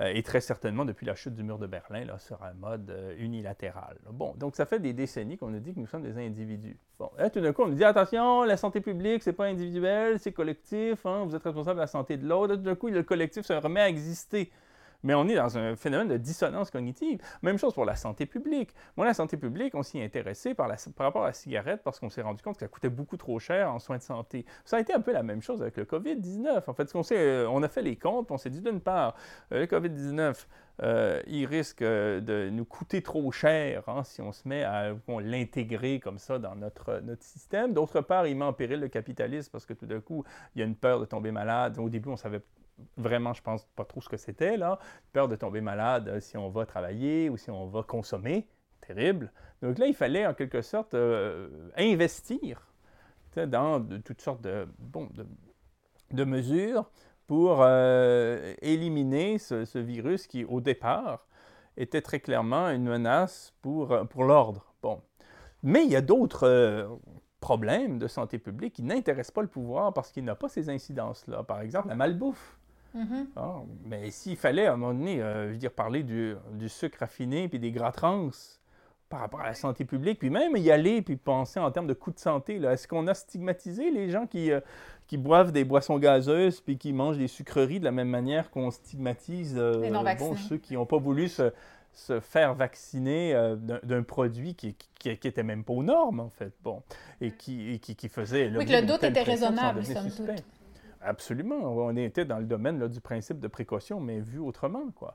Euh, 0.00 0.12
et 0.14 0.22
très 0.22 0.40
certainement 0.40 0.84
depuis 0.86 1.04
la 1.04 1.14
chute 1.14 1.34
du 1.34 1.42
mur 1.42 1.58
de 1.58 1.66
Berlin, 1.66 2.04
là, 2.04 2.18
sur 2.18 2.42
un 2.42 2.54
mode 2.54 2.90
euh, 2.90 3.14
unilatéral. 3.18 3.98
Bon, 4.10 4.34
donc 4.36 4.56
ça 4.56 4.64
fait 4.64 4.78
des 4.78 4.94
décennies 4.94 5.36
qu'on 5.36 5.48
nous 5.48 5.60
dit 5.60 5.74
que 5.74 5.80
nous 5.80 5.86
sommes 5.86 6.02
des 6.02 6.16
individus. 6.16 6.78
Bon, 6.98 7.10
là, 7.18 7.28
tout 7.28 7.40
d'un 7.40 7.52
coup, 7.52 7.62
on 7.62 7.68
nous 7.68 7.74
dit 7.74 7.84
attention, 7.84 8.44
la 8.44 8.56
santé 8.56 8.80
publique, 8.80 9.22
c'est 9.22 9.34
pas 9.34 9.46
individuel, 9.46 10.18
c'est 10.18 10.32
collectif, 10.32 11.04
hein, 11.04 11.24
vous 11.26 11.34
êtes 11.36 11.42
responsable 11.42 11.76
de 11.76 11.82
la 11.82 11.86
santé 11.86 12.16
de 12.16 12.26
l'autre. 12.26 12.54
Tout 12.54 12.62
d'un 12.62 12.74
coup, 12.76 12.88
le 12.88 13.02
collectif 13.02 13.44
se 13.44 13.52
remet 13.52 13.80
à 13.80 13.88
exister. 13.88 14.50
Mais 15.02 15.14
on 15.14 15.28
est 15.28 15.34
dans 15.34 15.56
un 15.56 15.76
phénomène 15.76 16.08
de 16.08 16.16
dissonance 16.16 16.70
cognitive. 16.70 17.20
Même 17.42 17.58
chose 17.58 17.74
pour 17.74 17.84
la 17.84 17.96
santé 17.96 18.26
publique. 18.26 18.74
Moi, 18.96 19.06
la 19.06 19.14
santé 19.14 19.36
publique, 19.36 19.74
on 19.74 19.82
s'y 19.82 19.98
est 19.98 20.04
intéressé 20.04 20.54
par, 20.54 20.68
rapport 20.98 21.24
à 21.24 21.28
la 21.28 21.32
cigarette 21.32 21.82
parce 21.82 21.98
qu'on 21.98 22.10
s'est 22.10 22.22
rendu 22.22 22.42
compte 22.42 22.54
que 22.54 22.60
ça 22.60 22.68
coûtait 22.68 22.88
beaucoup 22.88 23.16
trop 23.16 23.38
cher 23.38 23.72
en 23.72 23.78
soins 23.78 23.98
de 23.98 24.02
santé. 24.02 24.44
Ça 24.64 24.76
a 24.76 24.80
été 24.80 24.92
un 24.92 25.00
peu 25.00 25.12
la 25.12 25.22
même 25.22 25.42
chose 25.42 25.62
avec 25.62 25.76
le 25.76 25.84
COVID-19. 25.84 26.62
En 26.66 26.74
fait, 26.74 26.92
euh, 27.12 27.46
on 27.50 27.62
a 27.62 27.68
fait 27.68 27.82
les 27.82 27.96
comptes, 27.96 28.30
on 28.30 28.38
s'est 28.38 28.50
dit 28.50 28.60
d'une 28.60 28.80
part, 28.80 29.14
euh, 29.52 29.60
le 29.60 29.66
COVID-19, 29.66 30.46
euh, 30.82 31.20
il 31.26 31.44
risque 31.44 31.82
de 31.82 32.48
nous 32.50 32.64
coûter 32.64 33.02
trop 33.02 33.30
cher 33.32 33.82
hein, 33.88 34.02
si 34.02 34.22
on 34.22 34.32
se 34.32 34.48
met 34.48 34.62
à 34.62 34.94
l'intégrer 35.20 36.00
comme 36.00 36.18
ça 36.18 36.38
dans 36.38 36.54
notre, 36.54 37.00
notre 37.00 37.22
système. 37.22 37.74
D'autre 37.74 38.00
part, 38.00 38.26
il 38.26 38.36
met 38.36 38.44
en 38.44 38.52
péril 38.52 38.80
le 38.80 38.88
capitalisme 38.88 39.50
parce 39.52 39.66
que 39.66 39.74
tout 39.74 39.86
d'un 39.86 40.00
coup, 40.00 40.24
il 40.54 40.60
y 40.60 40.62
a 40.62 40.66
une 40.66 40.76
peur 40.76 41.00
de 41.00 41.04
tomber 41.04 41.32
malade. 41.32 41.78
Au 41.78 41.88
début, 41.88 42.08
on 42.08 42.16
savait 42.16 42.40
vraiment, 42.96 43.32
je 43.32 43.42
pense 43.42 43.64
pas 43.76 43.84
trop 43.84 44.00
ce 44.00 44.08
que 44.08 44.16
c'était, 44.16 44.56
là. 44.56 44.78
Peur 45.12 45.28
de 45.28 45.36
tomber 45.36 45.60
malade 45.60 46.08
euh, 46.08 46.20
si 46.20 46.36
on 46.36 46.48
va 46.48 46.66
travailler 46.66 47.28
ou 47.28 47.36
si 47.36 47.50
on 47.50 47.66
va 47.66 47.82
consommer. 47.82 48.48
Terrible. 48.80 49.32
Donc 49.62 49.78
là, 49.78 49.86
il 49.86 49.94
fallait 49.94 50.26
en 50.26 50.34
quelque 50.34 50.62
sorte 50.62 50.94
euh, 50.94 51.70
investir 51.76 52.66
dans 53.36 53.80
toutes 54.04 54.20
sortes 54.20 54.42
de, 54.42 54.66
bon, 54.78 55.08
de, 56.10 56.24
mesures 56.24 56.90
pour 57.28 57.64
éliminer 58.60 59.38
ce, 59.38 59.78
virus 59.78 60.26
qui, 60.26 60.44
au 60.44 60.60
départ, 60.60 61.28
était 61.76 62.02
très 62.02 62.18
clairement 62.18 62.70
une 62.70 62.88
menace 62.88 63.54
pour, 63.62 63.96
pour 64.08 64.24
l'ordre. 64.24 64.74
Bon. 64.82 65.00
Mais 65.62 65.84
il 65.84 65.92
y 65.92 65.96
a 65.96 66.00
d'autres 66.00 66.98
problèmes 67.40 67.98
de 67.98 68.06
santé 68.06 68.38
publique 68.38 68.74
qui 68.74 68.82
n'intéressent 68.82 69.32
pas 69.32 69.42
le 69.42 69.48
pouvoir 69.48 69.92
parce 69.92 70.12
qu'il 70.12 70.24
n'a 70.24 70.34
pas 70.34 70.48
ces 70.48 70.68
incidences-là. 70.68 71.42
Par 71.42 71.60
exemple, 71.62 71.88
la 71.88 71.96
malbouffe. 71.96 72.58
Mm-hmm. 72.96 73.26
Ah, 73.36 73.60
mais 73.86 74.10
s'il 74.10 74.36
fallait 74.36 74.66
à 74.66 74.72
un 74.72 74.76
moment 74.76 74.94
donné, 74.94 75.22
euh, 75.22 75.48
je 75.48 75.52
veux 75.52 75.58
dire, 75.58 75.72
parler 75.72 76.02
du, 76.02 76.34
du, 76.52 76.68
sucre 76.68 76.98
raffiné 77.00 77.48
puis 77.48 77.58
des 77.58 77.70
gras 77.70 77.92
trans 77.92 78.30
par 79.10 79.20
rapport 79.20 79.40
à 79.40 79.46
la 79.46 79.54
santé 79.54 79.84
publique, 79.84 80.20
puis 80.20 80.30
même 80.30 80.56
y 80.56 80.70
aller 80.70 81.02
puis 81.02 81.16
penser 81.16 81.58
en 81.58 81.70
termes 81.72 81.88
de 81.88 81.94
coût 81.94 82.12
de 82.12 82.18
santé, 82.18 82.56
est-ce 82.62 82.86
qu'on 82.86 83.08
a 83.08 83.14
stigmatisé 83.14 83.90
les 83.90 84.08
gens 84.08 84.26
qui, 84.26 84.52
euh, 84.52 84.60
qui 85.08 85.18
boivent 85.18 85.50
des 85.50 85.64
boissons 85.64 85.98
gazeuses 85.98 86.60
puis 86.60 86.78
qui 86.78 86.92
mangent 86.92 87.18
des 87.18 87.26
sucreries 87.26 87.80
de 87.80 87.84
la 87.84 87.90
même 87.90 88.08
manière 88.08 88.50
qu'on 88.50 88.70
stigmatise 88.70 89.56
euh, 89.58 89.90
bon, 90.16 90.36
ceux 90.36 90.58
qui 90.58 90.74
n'ont 90.74 90.86
pas 90.86 90.98
voulu 90.98 91.28
se, 91.28 91.52
se 91.92 92.20
faire 92.20 92.54
vacciner 92.54 93.34
euh, 93.34 93.56
d'un 93.56 94.04
produit 94.04 94.54
qui, 94.54 94.76
qui, 95.00 95.08
était 95.10 95.42
même 95.42 95.64
pas 95.64 95.72
aux 95.72 95.82
normes, 95.82 96.20
en 96.20 96.30
fait, 96.30 96.52
bon, 96.62 96.80
et 97.20 97.32
qui, 97.32 97.80
qui, 97.80 97.96
qui 97.96 98.08
faisait... 98.08 98.52
Oui, 98.56 98.64
que 98.64 98.72
le 98.72 98.86
doute 98.86 99.02
était 99.02 99.22
raisonnable, 99.22 99.84
somme 99.84 100.08
toute. 100.08 100.44
Absolument. 101.00 101.56
On 101.56 101.96
était 101.96 102.24
dans 102.24 102.38
le 102.38 102.44
domaine 102.44 102.86
du 102.88 103.00
principe 103.00 103.40
de 103.40 103.48
précaution, 103.48 104.00
mais 104.00 104.20
vu 104.20 104.38
autrement, 104.38 104.90
quoi. 104.94 105.14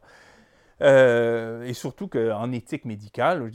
Euh, 0.81 1.63
et 1.63 1.73
surtout 1.73 2.09
qu'en 2.09 2.51
éthique 2.51 2.83
médicale, 2.83 3.49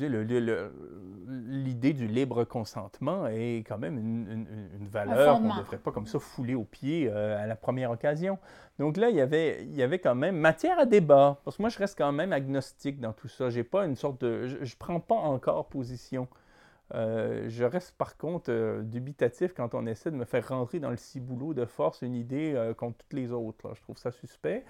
l'idée 1.28 1.92
du 1.92 2.06
libre 2.06 2.44
consentement 2.44 3.26
est 3.26 3.62
quand 3.68 3.76
même 3.76 3.98
une, 3.98 4.46
valeur 4.86 5.36
qu'on 5.36 5.54
ne 5.54 5.58
devrait 5.58 5.76
pas 5.78 5.92
comme 5.92 6.06
ça 6.06 6.18
fouler 6.18 6.54
au 6.54 6.64
pied 6.64 7.10
euh, 7.10 7.42
à 7.42 7.46
la 7.46 7.56
première 7.56 7.90
occasion. 7.90 8.38
Donc 8.78 8.96
là, 8.96 9.10
il 9.10 9.16
y, 9.16 9.20
avait, 9.20 9.62
il 9.64 9.76
y 9.76 9.82
avait 9.82 9.98
quand 9.98 10.14
même 10.14 10.38
matière 10.38 10.78
à 10.78 10.86
débat, 10.86 11.38
parce 11.44 11.58
que 11.58 11.62
moi, 11.62 11.68
je 11.68 11.78
reste 11.78 11.98
quand 11.98 12.12
même 12.12 12.32
agnostique 12.32 12.98
dans 13.00 13.12
tout 13.12 13.28
ça. 13.28 13.50
J'ai 13.50 13.64
pas 13.64 13.84
une 13.84 13.96
sorte 13.96 14.22
de... 14.22 14.46
Je 14.46 14.56
ne 14.56 14.78
prends 14.78 15.00
pas 15.00 15.16
encore 15.16 15.66
position. 15.66 16.26
Euh, 16.94 17.44
je 17.48 17.64
reste 17.64 17.96
par 17.96 18.16
contre 18.16 18.82
dubitatif 18.82 19.54
quand 19.54 19.74
on 19.74 19.86
essaie 19.86 20.10
de 20.10 20.16
me 20.16 20.24
faire 20.24 20.48
rentrer 20.48 20.80
dans 20.80 20.90
le 20.90 20.96
ciboulot 20.96 21.54
de 21.54 21.64
force 21.64 22.02
une 22.02 22.14
idée 22.14 22.72
contre 22.76 22.98
toutes 22.98 23.12
les 23.12 23.32
autres. 23.32 23.74
Je 23.74 23.82
trouve 23.82 23.98
ça 23.98 24.10
suspect. 24.10 24.64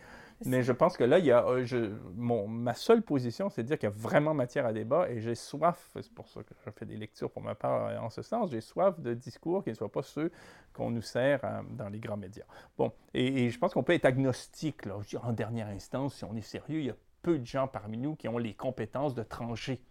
Mais 0.46 0.62
je 0.62 0.72
pense 0.72 0.96
que 0.96 1.04
là, 1.04 1.18
il 1.18 1.26
y 1.26 1.32
a, 1.32 1.44
euh, 1.44 1.66
je, 1.66 1.92
mon, 2.14 2.48
ma 2.48 2.72
seule 2.72 3.02
position, 3.02 3.50
c'est 3.50 3.62
de 3.62 3.68
dire 3.68 3.78
qu'il 3.78 3.88
y 3.88 3.92
a 3.92 3.94
vraiment 3.94 4.32
matière 4.32 4.64
à 4.64 4.72
débat 4.72 5.10
et 5.10 5.20
j'ai 5.20 5.34
soif, 5.34 5.90
c'est 5.94 6.12
pour 6.14 6.28
ça 6.28 6.42
que 6.42 6.54
je 6.64 6.70
fais 6.70 6.86
des 6.86 6.96
lectures 6.96 7.30
pour 7.30 7.42
ma 7.42 7.54
part 7.54 7.88
euh, 7.88 7.98
en 7.98 8.08
ce 8.08 8.22
sens, 8.22 8.50
j'ai 8.50 8.62
soif 8.62 8.98
de 9.00 9.12
discours 9.12 9.62
qui 9.62 9.70
ne 9.70 9.74
soient 9.74 9.92
pas 9.92 10.02
ceux 10.02 10.32
qu'on 10.72 10.90
nous 10.90 11.02
sert 11.02 11.40
euh, 11.44 11.60
dans 11.70 11.90
les 11.90 11.98
grands 11.98 12.16
médias. 12.16 12.46
Bon, 12.78 12.90
et, 13.12 13.50
je 13.50 13.58
pense 13.58 13.74
qu'on 13.74 13.82
peut 13.82 13.92
être 13.92 14.06
agnostique, 14.06 14.86
là, 14.86 14.98
en 15.22 15.32
dernière 15.32 15.68
instance, 15.68 16.14
si 16.14 16.24
on 16.24 16.34
est 16.34 16.40
sérieux, 16.40 16.80
il 16.80 16.86
y 16.86 16.90
a 16.90 16.96
peu 17.20 17.38
de 17.38 17.46
gens 17.46 17.68
parmi 17.68 17.98
nous 17.98 18.16
qui 18.16 18.26
ont 18.26 18.38
les 18.38 18.54
compétences 18.54 19.14
de 19.14 19.22
trancher. 19.22 19.82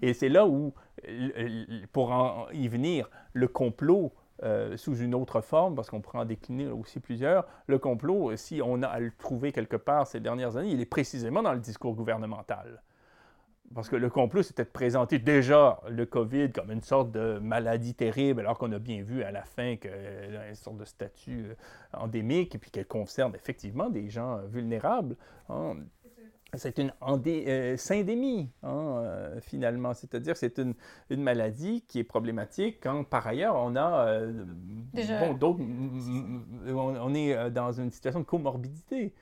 Et 0.00 0.14
c'est 0.14 0.28
là 0.28 0.46
où, 0.46 0.72
pour 1.92 2.48
y 2.52 2.68
venir, 2.68 3.10
le 3.32 3.48
complot 3.48 4.12
euh, 4.42 4.76
sous 4.76 4.96
une 4.96 5.14
autre 5.14 5.40
forme, 5.40 5.76
parce 5.76 5.88
qu'on 5.88 6.00
pourrait 6.00 6.18
en 6.18 6.24
décliner 6.24 6.66
aussi 6.66 6.98
plusieurs. 6.98 7.46
Le 7.68 7.78
complot, 7.78 8.34
si 8.36 8.60
on 8.60 8.82
a 8.82 8.88
à 8.88 8.98
le 8.98 9.12
trouver 9.16 9.52
quelque 9.52 9.76
part 9.76 10.08
ces 10.08 10.18
dernières 10.18 10.56
années, 10.56 10.70
il 10.70 10.80
est 10.80 10.86
précisément 10.86 11.44
dans 11.44 11.52
le 11.52 11.60
discours 11.60 11.94
gouvernemental. 11.94 12.82
Parce 13.72 13.88
que 13.88 13.94
le 13.94 14.10
complot, 14.10 14.42
c'était 14.42 14.64
de 14.64 14.68
présenter 14.68 15.20
déjà 15.20 15.80
le 15.88 16.06
COVID 16.06 16.50
comme 16.50 16.72
une 16.72 16.82
sorte 16.82 17.12
de 17.12 17.38
maladie 17.38 17.94
terrible, 17.94 18.40
alors 18.40 18.58
qu'on 18.58 18.72
a 18.72 18.80
bien 18.80 19.02
vu 19.02 19.22
à 19.22 19.30
la 19.30 19.44
fin 19.44 19.76
qu'elle 19.76 20.36
a 20.36 20.48
une 20.48 20.56
sorte 20.56 20.78
de 20.78 20.84
statut 20.86 21.46
euh, 21.46 21.54
endémique 21.92 22.56
et 22.56 22.58
puis 22.58 22.72
qu'elle 22.72 22.88
concerne 22.88 23.36
effectivement 23.36 23.90
des 23.90 24.10
gens 24.10 24.38
vulnérables. 24.48 25.14
Hein 25.50 25.76
c'est 26.54 26.78
une 26.78 26.92
euh, 27.02 27.76
syndémie, 27.78 28.50
hein, 28.62 29.02
euh, 29.04 29.40
finalement. 29.40 29.94
C'est-à-dire 29.94 30.36
c'est 30.36 30.58
une, 30.58 30.74
une, 31.08 31.22
maladie 31.22 31.82
qui 31.88 31.98
est 31.98 32.04
problématique 32.04 32.78
quand, 32.82 33.04
par 33.04 33.26
ailleurs, 33.26 33.56
on 33.56 33.74
a 33.74 34.06
euh, 34.06 34.44
bon, 34.92 35.34
d'autres... 35.34 35.60
On, 36.68 37.14
est 37.14 37.50
dans 37.50 37.72
une 37.72 37.90
situation 37.90 38.20
de 38.20 38.26
comorbidité. 38.26 39.14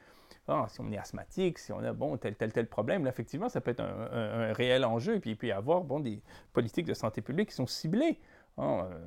Ah, 0.48 0.66
si 0.68 0.80
on 0.80 0.90
est 0.90 0.98
asthmatique, 0.98 1.60
si 1.60 1.72
on 1.72 1.78
a 1.78 1.92
bon, 1.92 2.16
tel, 2.16 2.34
tel, 2.34 2.52
tel 2.52 2.66
problème, 2.66 3.04
là, 3.04 3.10
effectivement, 3.10 3.48
ça 3.48 3.60
peut 3.60 3.70
être 3.70 3.80
un, 3.80 4.48
un, 4.50 4.52
réel 4.52 4.84
enjeu. 4.84 5.14
Et 5.14 5.20
puis, 5.20 5.30
il 5.30 5.36
peut 5.36 5.46
y 5.46 5.52
avoir 5.52 5.82
bon, 5.82 6.00
des 6.00 6.20
politiques 6.52 6.86
de 6.86 6.94
santé 6.94 7.20
publique 7.20 7.50
qui 7.50 7.54
sont 7.54 7.68
ciblées 7.68 8.18
Hein, 8.58 8.84
euh, 8.84 8.98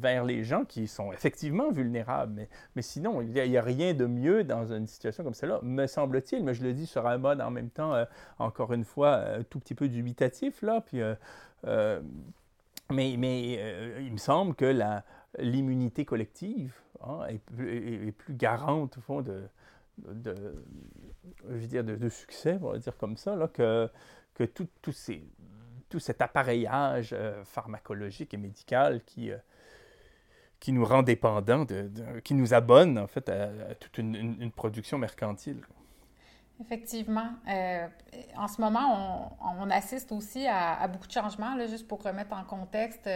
vers 0.00 0.24
les 0.24 0.42
gens 0.42 0.64
qui 0.64 0.88
sont 0.88 1.12
effectivement 1.12 1.70
vulnérables. 1.70 2.32
Mais, 2.34 2.48
mais 2.74 2.82
sinon, 2.82 3.22
il 3.22 3.30
n'y 3.30 3.56
a, 3.56 3.62
rien 3.62 3.94
de 3.94 4.06
mieux 4.06 4.42
dans 4.42 4.72
une 4.72 4.86
situation 4.86 5.22
comme 5.22 5.34
celle-là, 5.34 5.60
me 5.62 5.86
semble-t-il. 5.86 6.42
Mais 6.42 6.54
je 6.54 6.64
le 6.64 6.72
dis 6.72 6.86
sur 6.86 7.06
un 7.06 7.18
mode 7.18 7.40
en 7.40 7.50
même 7.50 7.70
temps, 7.70 7.94
euh, 7.94 8.04
encore 8.38 8.72
une 8.72 8.84
fois, 8.84 9.14
un 9.16 9.42
tout 9.44 9.60
petit 9.60 9.74
peu 9.74 9.88
dubitatif. 9.88 10.60
Là, 10.62 10.80
puis, 10.80 11.00
euh, 11.00 12.00
mais 12.90 13.16
mais 13.16 13.60
il 14.00 14.12
me 14.12 14.18
semble 14.18 14.54
que 14.54 14.74
l'immunité 15.38 16.04
collective 16.04 16.74
hein, 17.02 17.20
est, 17.28 18.12
plus 18.12 18.34
garante, 18.34 18.98
au 18.98 19.00
fond, 19.00 19.22
de, 19.22 19.42
de, 19.98 20.34
je 21.48 21.56
veux 21.56 21.66
dire, 21.66 21.84
de, 21.84 22.08
succès, 22.08 22.58
on 22.60 22.72
va 22.72 22.78
dire 22.78 22.96
comme 22.96 23.16
ça, 23.16 23.36
là, 23.36 23.48
que, 23.48 23.88
que 24.34 24.44
tous 24.44 24.92
ces 24.92 25.22
cet 25.98 26.22
appareillage 26.22 27.10
euh, 27.12 27.44
pharmacologique 27.44 28.34
et 28.34 28.36
médical 28.36 29.02
qui, 29.04 29.30
euh, 29.30 29.36
qui 30.60 30.72
nous 30.72 30.84
rend 30.84 31.02
dépendants, 31.02 31.66
qui 32.24 32.34
nous 32.34 32.54
abonne 32.54 32.98
en 32.98 33.06
fait 33.06 33.28
à, 33.28 33.74
toute 33.78 33.98
une, 33.98 34.50
production 34.50 34.98
mercantile. 34.98 35.60
Effectivement. 36.60 37.28
Euh, 37.48 37.86
en 38.36 38.48
ce 38.48 38.60
moment, 38.60 39.36
on, 39.60 39.68
assiste 39.70 40.10
aussi 40.12 40.46
à, 40.46 40.86
beaucoup 40.88 41.06
de 41.06 41.12
changements. 41.12 41.54
Là, 41.54 41.66
juste 41.66 41.86
pour 41.86 42.02
remettre 42.02 42.32
en 42.32 42.44
contexte, 42.44 43.08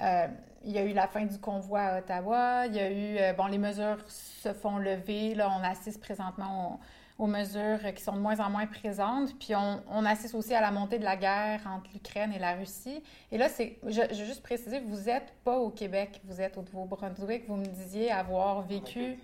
il 0.00 0.70
y 0.70 0.78
a 0.78 0.84
eu 0.84 0.92
la 0.92 1.08
fin 1.08 1.24
du 1.24 1.38
convoi 1.38 1.80
à 1.80 1.98
Ottawa. 1.98 2.66
Il 2.66 2.76
y 2.76 2.80
a 2.80 2.92
eu, 3.32 3.34
bon, 3.34 3.46
les 3.46 3.58
mesures 3.58 3.98
se 4.06 4.52
font 4.52 4.78
lever. 4.78 5.34
Là, 5.34 5.50
on 5.50 5.64
assiste 5.64 6.00
présentement 6.00 6.78
aux 7.20 7.26
mesures 7.26 7.92
qui 7.94 8.02
sont 8.02 8.14
de 8.14 8.18
moins 8.18 8.40
en 8.40 8.48
moins 8.48 8.66
présentes. 8.66 9.38
Puis 9.38 9.54
on, 9.54 10.04
assiste 10.06 10.34
aussi 10.34 10.54
à 10.54 10.62
la 10.62 10.70
montée 10.70 10.98
de 10.98 11.04
la 11.04 11.16
guerre 11.16 11.60
entre 11.66 11.90
l'Ukraine 11.92 12.32
et 12.32 12.38
la 12.38 12.54
Russie. 12.54 13.02
Et 13.30 13.36
là, 13.36 13.50
c'est, 13.50 13.76
je, 13.86 14.00
je, 14.10 14.20
veux 14.20 14.24
juste 14.24 14.42
préciser, 14.42 14.80
vous 14.80 15.02
n'êtes 15.02 15.34
pas 15.44 15.58
au 15.58 15.68
Québec, 15.68 16.20
vous 16.24 16.40
êtes 16.40 16.56
au 16.56 16.62
Nouveau-Brunswick. 16.62 17.46
Vous 17.46 17.56
me 17.56 17.66
disiez 17.66 18.10
avoir 18.10 18.62
vécu... 18.62 19.18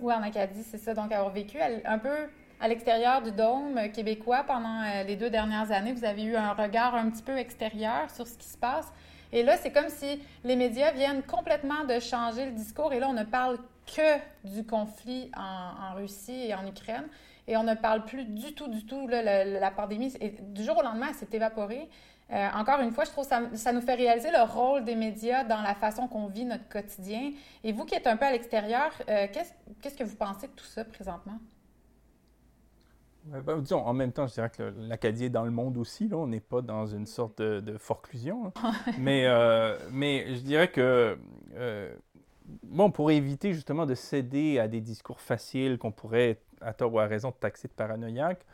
Oui, 0.00 0.12
en 0.14 0.22
Acadie, 0.22 0.64
c'est 0.64 0.78
ça. 0.78 0.92
Donc, 0.94 1.12
avoir 1.12 1.30
vécu 1.30 1.58
un 1.60 1.98
peu 1.98 2.28
à 2.58 2.68
l'extérieur 2.68 3.22
du 3.22 3.30
dôme 3.32 3.78
québécois 3.92 4.44
pendant 4.46 4.82
euh, 4.82 5.04
les 5.04 5.14
deux 5.14 5.30
dernières 5.30 5.70
années. 5.70 5.92
Vous 5.92 6.04
avez 6.04 6.22
eu 6.22 6.36
un 6.36 6.52
regard 6.52 6.94
un 6.94 7.10
petit 7.10 7.22
peu 7.22 7.36
extérieur 7.36 8.10
sur 8.10 8.26
ce 8.26 8.36
qui 8.36 8.48
se 8.48 8.58
passe. 8.58 8.90
Et 9.32 9.42
là, 9.42 9.56
c'est 9.56 9.70
comme 9.70 9.88
si 9.88 10.20
les 10.42 10.56
médias 10.56 10.90
viennent 10.90 11.22
complètement 11.22 11.84
de 11.84 12.00
changer 12.00 12.46
le 12.46 12.52
discours. 12.52 12.92
Et 12.92 12.98
là, 12.98 13.08
on 13.08 13.12
ne 13.12 13.24
parle 13.24 13.58
que 13.94 14.48
du 14.48 14.64
conflit 14.64 15.30
en, 15.36 15.94
Russie 15.94 16.46
et 16.46 16.54
en 16.54 16.66
Ukraine. 16.66 17.06
Et 17.48 17.56
on 17.56 17.64
ne 17.64 17.74
parle 17.74 18.04
plus 18.04 18.24
du 18.24 18.54
tout, 18.54 18.68
du 18.68 18.86
tout, 18.86 19.08
la, 19.08 19.70
pandémie, 19.70 20.14
et 20.20 20.36
du 20.40 20.62
jour 20.62 20.78
au 20.78 20.82
lendemain, 20.82 21.08
elle 21.08 21.14
s'est 21.14 21.28
évaporée. 21.32 21.88
Euh, 22.32 22.48
encore 22.54 22.80
une 22.80 22.92
fois, 22.92 23.04
je 23.04 23.10
trouve 23.10 23.24
que 23.24 23.30
ça, 23.30 23.42
ça, 23.54 23.72
nous 23.72 23.80
fait 23.80 23.94
réaliser 23.94 24.30
le 24.30 24.42
rôle 24.42 24.84
des 24.84 24.94
médias 24.94 25.42
dans 25.42 25.62
la 25.62 25.74
façon 25.74 26.06
qu'on 26.06 26.28
vit 26.28 26.44
notre 26.44 26.68
quotidien. 26.68 27.32
Et 27.64 27.72
vous 27.72 27.84
qui 27.84 27.96
êtes 27.96 28.06
un 28.06 28.16
peu 28.16 28.24
à 28.24 28.30
l'extérieur, 28.30 28.92
euh, 29.08 29.26
qu'est-ce 29.32 29.96
que 29.96 30.04
vous 30.04 30.14
pensez 30.14 30.46
de 30.46 30.52
tout 30.52 30.64
ça 30.64 30.84
présentement? 30.84 31.38
Ben, 33.24 33.60
disons, 33.60 33.84
en 33.84 33.92
même 33.92 34.12
temps, 34.12 34.26
je 34.26 34.34
dirais 34.34 34.50
que 34.50 34.72
l'Acadie 34.78 35.24
est 35.24 35.30
dans 35.30 35.44
le 35.44 35.50
monde 35.50 35.76
aussi. 35.76 36.08
Là. 36.08 36.16
On 36.18 36.28
n'est 36.28 36.40
pas 36.40 36.62
dans 36.62 36.86
une 36.86 37.04
sorte 37.04 37.42
de, 37.42 37.76
forclusion. 37.78 38.52
Hein. 38.62 38.72
mais, 38.98 39.26
euh, 39.26 39.76
mais 39.90 40.34
je 40.34 40.40
dirais 40.40 40.68
que 40.68 41.18
bon, 42.62 42.90
pour 42.90 43.10
éviter 43.10 43.52
justement 43.52 43.86
de 43.86 43.94
céder 43.94 44.58
à 44.58 44.68
des 44.68 44.80
discours 44.80 45.20
faciles 45.20 45.78
qu'on 45.78 45.92
pourrait, 45.92 46.40
à 46.60 46.72
tort 46.72 46.92
ou 46.92 46.98
à 46.98 47.06
raison, 47.06 47.32
taxer 47.32 47.68
de 47.68 47.72
paranoïaque, 47.72 48.44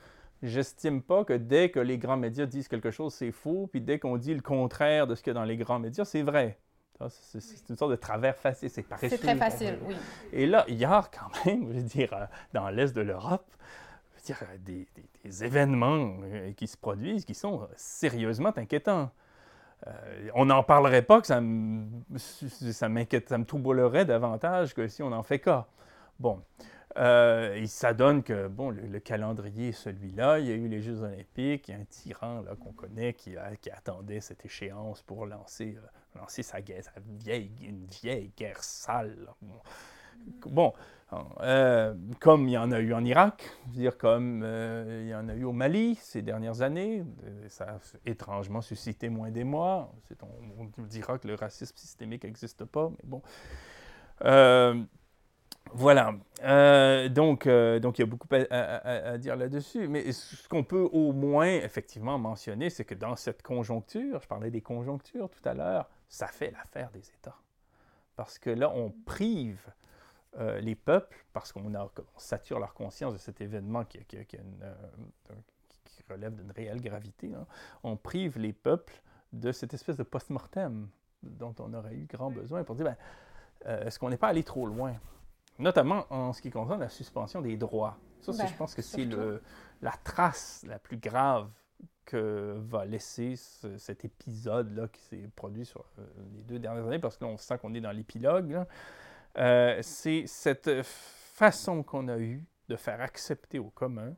j'estime 0.43 1.03
pas 1.03 1.25
que 1.25 1.33
dès 1.33 1.71
que 1.71 1.81
les 1.81 1.99
grands 1.99 2.17
médias 2.17 2.47
disent 2.47 2.69
quelque 2.69 2.91
chose, 2.91 3.15
c'est 3.15 3.33
faux, 3.33 3.69
puis 3.69 3.81
dès 3.81 3.99
qu'on 3.99 4.17
dit 4.17 4.35
le 4.35 4.43
contraire 4.43 5.07
de 5.07 5.15
ce 5.15 5.23
qu'il 5.23 5.31
y 5.31 5.37
a 5.37 5.39
dans 5.39 5.45
les 5.45 5.57
grands 5.57 5.79
médias, 5.79 6.05
c'est 6.05 6.23
vrai. 6.23 6.59
C'est 7.11 7.69
une 7.69 7.77
sorte 7.77 7.91
de 7.91 7.97
travers 7.97 8.37
facile, 8.37 8.71
c'est 8.71 8.83
paresseux. 8.83 9.09
C'est 9.11 9.19
très 9.19 9.37
facile, 9.37 9.79
oui. 9.87 9.95
Et 10.33 10.47
là, 10.47 10.65
il 10.67 10.77
y 10.77 10.85
a 10.85 11.09
quand 11.13 11.45
même, 11.45 11.69
je 11.69 11.79
veux 11.79 11.83
dire, 11.83 12.13
euh, 12.15 12.25
dans 12.55 12.71
l'Est 12.71 12.95
de 12.97 13.03
l'Europe, 13.03 13.47
je 14.13 14.33
veux 14.33 14.39
dire, 14.39 14.49
des, 14.61 14.89
des, 15.23 15.45
événements 15.45 16.17
euh, 16.23 16.53
qui 16.53 16.67
se 16.67 16.77
produisent 16.77 17.27
qui 17.27 17.35
sont 17.35 17.69
sérieusement 17.77 18.53
inquiétants. 18.57 19.11
Euh, 19.87 20.29
on 20.35 20.47
n'en 20.47 20.63
parlerait 20.63 21.03
pas 21.03 21.21
que 21.21 21.27
ça 21.27 21.41
m'inquiète, 21.41 23.29
ça 23.29 23.39
me 23.39 23.45
troublerait 23.45 24.05
davantage 24.05 24.75
que 24.75 24.89
si 24.89 25.03
on 25.03 25.13
en 25.13 25.23
fait 25.23 25.39
cas. 25.39 25.67
Bon. 26.19 26.43
Euh, 26.99 27.55
et 27.55 27.67
ça 27.67 27.93
donne 27.93 28.23
que, 28.23 28.49
bon, 28.49 28.71
le, 28.71 29.01
calendrier 29.01 29.69
est 29.69 29.73
celui-là. 29.73 30.39
Il 30.39 30.47
y 30.47 30.51
a 30.51 30.55
eu 30.55 30.67
les 30.67 30.81
Jeux 30.81 31.03
olympiques, 31.03 31.69
il 31.69 31.73
y 31.73 31.75
a 31.75 31.81
un 31.81 31.85
tyran 31.85 32.41
là, 32.41 32.55
qu'on 32.57 32.73
connaît 32.73 33.13
qui, 33.13 33.37
attendait 33.37 34.21
cette 34.21 34.47
échéance 34.47 35.03
pour 35.03 35.27
lancer, 35.27 35.77
euh, 35.77 36.21
sa, 36.29 36.43
sa 36.43 36.61
vieille 37.21 38.33
guerre 38.35 38.65
sale. 38.65 39.29
Bon, 40.47 40.73
euh, 41.41 41.95
comme 42.21 42.49
il 42.49 42.53
y 42.53 42.59
en 42.59 42.73
a 42.73 42.81
eu 42.81 42.93
en 42.93 43.05
Irak, 43.05 43.51
dire 43.69 43.97
comme 43.97 44.43
il 44.43 45.09
y 45.09 45.15
en 45.15 45.29
a 45.29 45.35
eu 45.35 45.45
au 45.45 45.53
Mali 45.53 45.95
ces 45.97 46.23
dernières 46.23 46.63
années, 46.63 47.05
ça 47.49 47.65
a 47.65 47.79
étrangement 48.05 48.61
suscité 48.61 49.09
moins 49.09 49.31
d'émoi. 49.31 49.93
On, 50.21 50.65
on, 50.79 50.83
dira 50.83 51.19
que 51.19 51.29
le 51.29 51.35
racisme 51.35 51.77
systémique 51.77 52.25
n'existe 52.25 52.65
pas, 52.65 52.91
mais 52.91 53.05
bon. 53.05 53.23
Voilà. 55.73 56.15
Euh, 56.45 57.09
donc, 57.09 57.47
euh, 57.47 57.79
donc, 57.81 57.99
il 57.99 58.03
y 58.03 58.05
a 58.05 58.07
beaucoup 58.07 58.29
à, 58.51 59.19
dire 59.19 59.37
là-dessus. 59.37 59.89
Mais 59.89 60.13
ce 60.13 60.49
qu'on 60.49 60.65
peut 60.65 60.89
au 60.93 61.13
moins 61.13 61.47
effectivement 61.47 62.19
mentionner, 62.19 62.71
c'est 62.71 62.85
que 62.85 62.95
dans 62.95 63.17
cette 63.17 63.43
conjoncture, 63.43 64.21
je 64.23 64.29
parlais 64.29 64.51
des 64.51 64.61
conjonctures 64.61 65.29
tout 65.29 65.47
à 65.49 65.55
l'heure, 65.55 65.89
ça 66.09 66.29
fait 66.29 66.51
l'affaire 66.51 66.91
des 66.93 67.11
États. 67.11 67.37
Parce 68.15 68.39
que 68.39 68.51
là, 68.51 68.73
on 68.75 68.91
prive 69.05 69.61
euh, 70.39 70.61
les 70.61 70.75
peuples, 70.75 71.25
parce 71.33 71.53
qu'on 71.53 71.73
sature 72.17 72.59
leur 72.59 72.75
conscience 72.75 73.13
de 73.13 73.19
cet 73.19 73.41
événement 73.41 73.85
qui, 73.85 73.99
relève 76.09 76.37
d'une 76.37 76.53
réelle 76.53 76.81
gravité, 76.81 77.35
hein. 77.35 77.47
on 77.83 77.97
prive 77.97 78.39
les 78.39 78.53
peuples 78.53 79.03
de 79.33 79.51
cette 79.51 79.75
espèce 79.75 79.97
de 79.97 80.05
post-mortem 80.05 80.89
dont 81.23 81.55
on 81.59 81.75
aurait 81.75 81.95
eu 81.95 82.07
grand 82.07 82.31
besoin 82.31 82.63
pour 82.63 82.77
dire, 82.77 82.85
ben, 82.85 82.97
est-ce 83.81 83.99
qu'on 83.99 84.11
n'est 84.11 84.17
pas 84.17 84.29
allé 84.29 84.45
trop 84.45 84.67
loin? 84.67 84.95
notamment 85.59 86.07
en 86.11 86.33
ce 86.33 86.43
qui 86.43 86.51
concerne 86.51 86.81
la 86.81 86.89
suspension 86.89 87.41
des 87.41 87.57
droits. 87.57 87.97
Ça, 88.21 88.33
ben, 88.33 88.47
je 88.47 88.55
pense 88.55 88.75
que 88.75 88.83
c'est 88.83 89.09
la 89.83 89.93
trace 90.05 90.65
la 90.67 90.79
plus 90.79 90.97
grave 90.97 91.51
que 92.05 92.57
va 92.59 92.85
laisser 92.85 93.35
cet 93.37 94.05
épisode-là 94.05 94.89
qui 94.89 95.03
s'est 95.03 95.29
produit 95.35 95.67
sur 95.67 95.85
euh, 95.99 96.07
les 96.35 96.43
deux 96.43 96.59
dernières 96.59 96.87
années, 96.87 97.01
parce 97.01 97.17
que 97.17 97.25
on 97.25 97.37
sent 97.37 97.59
qu'on 97.59 97.75
est 97.75 97.81
dans 97.81 97.91
l'épilogue. 97.91 98.65
Euh, 99.39 99.79
c'est 99.83 100.27
cette 100.27 100.83
façon 100.83 101.83
qu'on 101.83 102.09
a 102.09 102.19
eue 102.19 102.45
de 102.69 102.77
faire 102.77 103.01
accepter 103.01 103.59
au 103.59 103.71
commun 103.71 104.15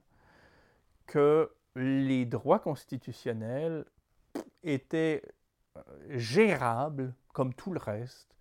que 1.07 1.51
les 1.75 2.25
droits 2.25 2.61
constitutionnels 2.61 3.85
étaient 4.63 5.23
euh, 5.77 5.81
gérables 6.11 7.15
comme 7.33 7.55
tout 7.55 7.73
le 7.73 7.79
reste, 7.79 8.37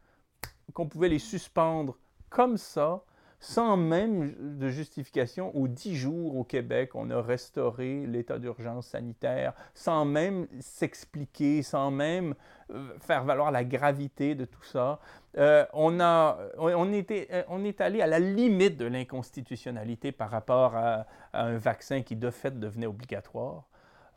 qu'on 0.73 0.87
pouvait 0.87 1.09
les 1.09 1.19
suspendre 1.19 1.97
comme 2.29 2.57
ça, 2.57 3.03
sans 3.39 3.77
même 3.77 4.57
de 4.57 4.69
justification, 4.69 5.55
aux 5.55 5.67
dix 5.67 5.95
jours 5.95 6.35
au 6.35 6.43
Québec, 6.43 6.95
on 6.95 7.09
a 7.11 7.21
restauré 7.21 8.05
l'état 8.07 8.39
d'urgence 8.39 8.87
sanitaire, 8.87 9.53
sans 9.75 10.05
même 10.05 10.47
s'expliquer, 10.59 11.61
sans 11.61 11.91
même 11.91 12.33
euh, 12.71 12.89
faire 12.99 13.23
valoir 13.23 13.51
la 13.51 13.63
gravité 13.63 14.33
de 14.33 14.45
tout 14.45 14.63
ça. 14.63 14.99
Euh, 15.37 15.65
on, 15.73 15.99
a, 15.99 16.39
on, 16.57 16.91
était, 16.91 17.27
euh, 17.31 17.43
on 17.49 17.63
est 17.63 17.79
allé 17.79 18.01
à 18.01 18.07
la 18.07 18.17
limite 18.17 18.75
de 18.75 18.85
l'inconstitutionnalité 18.85 20.11
par 20.11 20.31
rapport 20.31 20.75
à, 20.75 21.05
un 21.33 21.57
vaccin 21.57 22.01
qui, 22.01 22.15
de 22.15 22.31
fait, 22.31 22.59
devenait 22.59 22.87
obligatoire. 22.87 23.65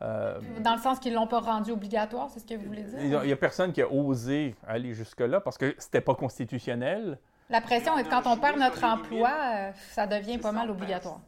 Dans 0.00 0.74
le 0.74 0.80
sens 0.80 0.98
qu'ils 0.98 1.12
ne 1.12 1.18
l'ont 1.18 1.26
pas 1.26 1.40
rendu 1.40 1.72
obligatoire, 1.72 2.30
c'est 2.30 2.40
ce 2.40 2.46
que 2.46 2.54
vous 2.54 2.64
voulez 2.64 2.84
dire? 2.84 2.98
Il 3.02 3.26
n'y 3.26 3.32
a, 3.32 3.36
personne 3.36 3.70
qui 3.70 3.82
a 3.82 3.92
osé 3.92 4.56
aller 4.66 4.94
jusque-là 4.94 5.42
parce 5.42 5.58
que 5.58 5.74
ce 5.78 5.86
n'était 5.86 6.00
pas 6.00 6.14
constitutionnel. 6.14 7.18
La 7.50 7.60
pression, 7.60 7.92
quand 8.08 8.22
on 8.26 8.36
perd 8.36 8.58
notre 8.58 8.84
emploi, 8.84 9.28
euh, 9.28 9.72
ça 9.90 10.06
devient 10.06 10.38
pas 10.38 10.52
mal 10.52 10.70
obligatoire. 10.70 11.20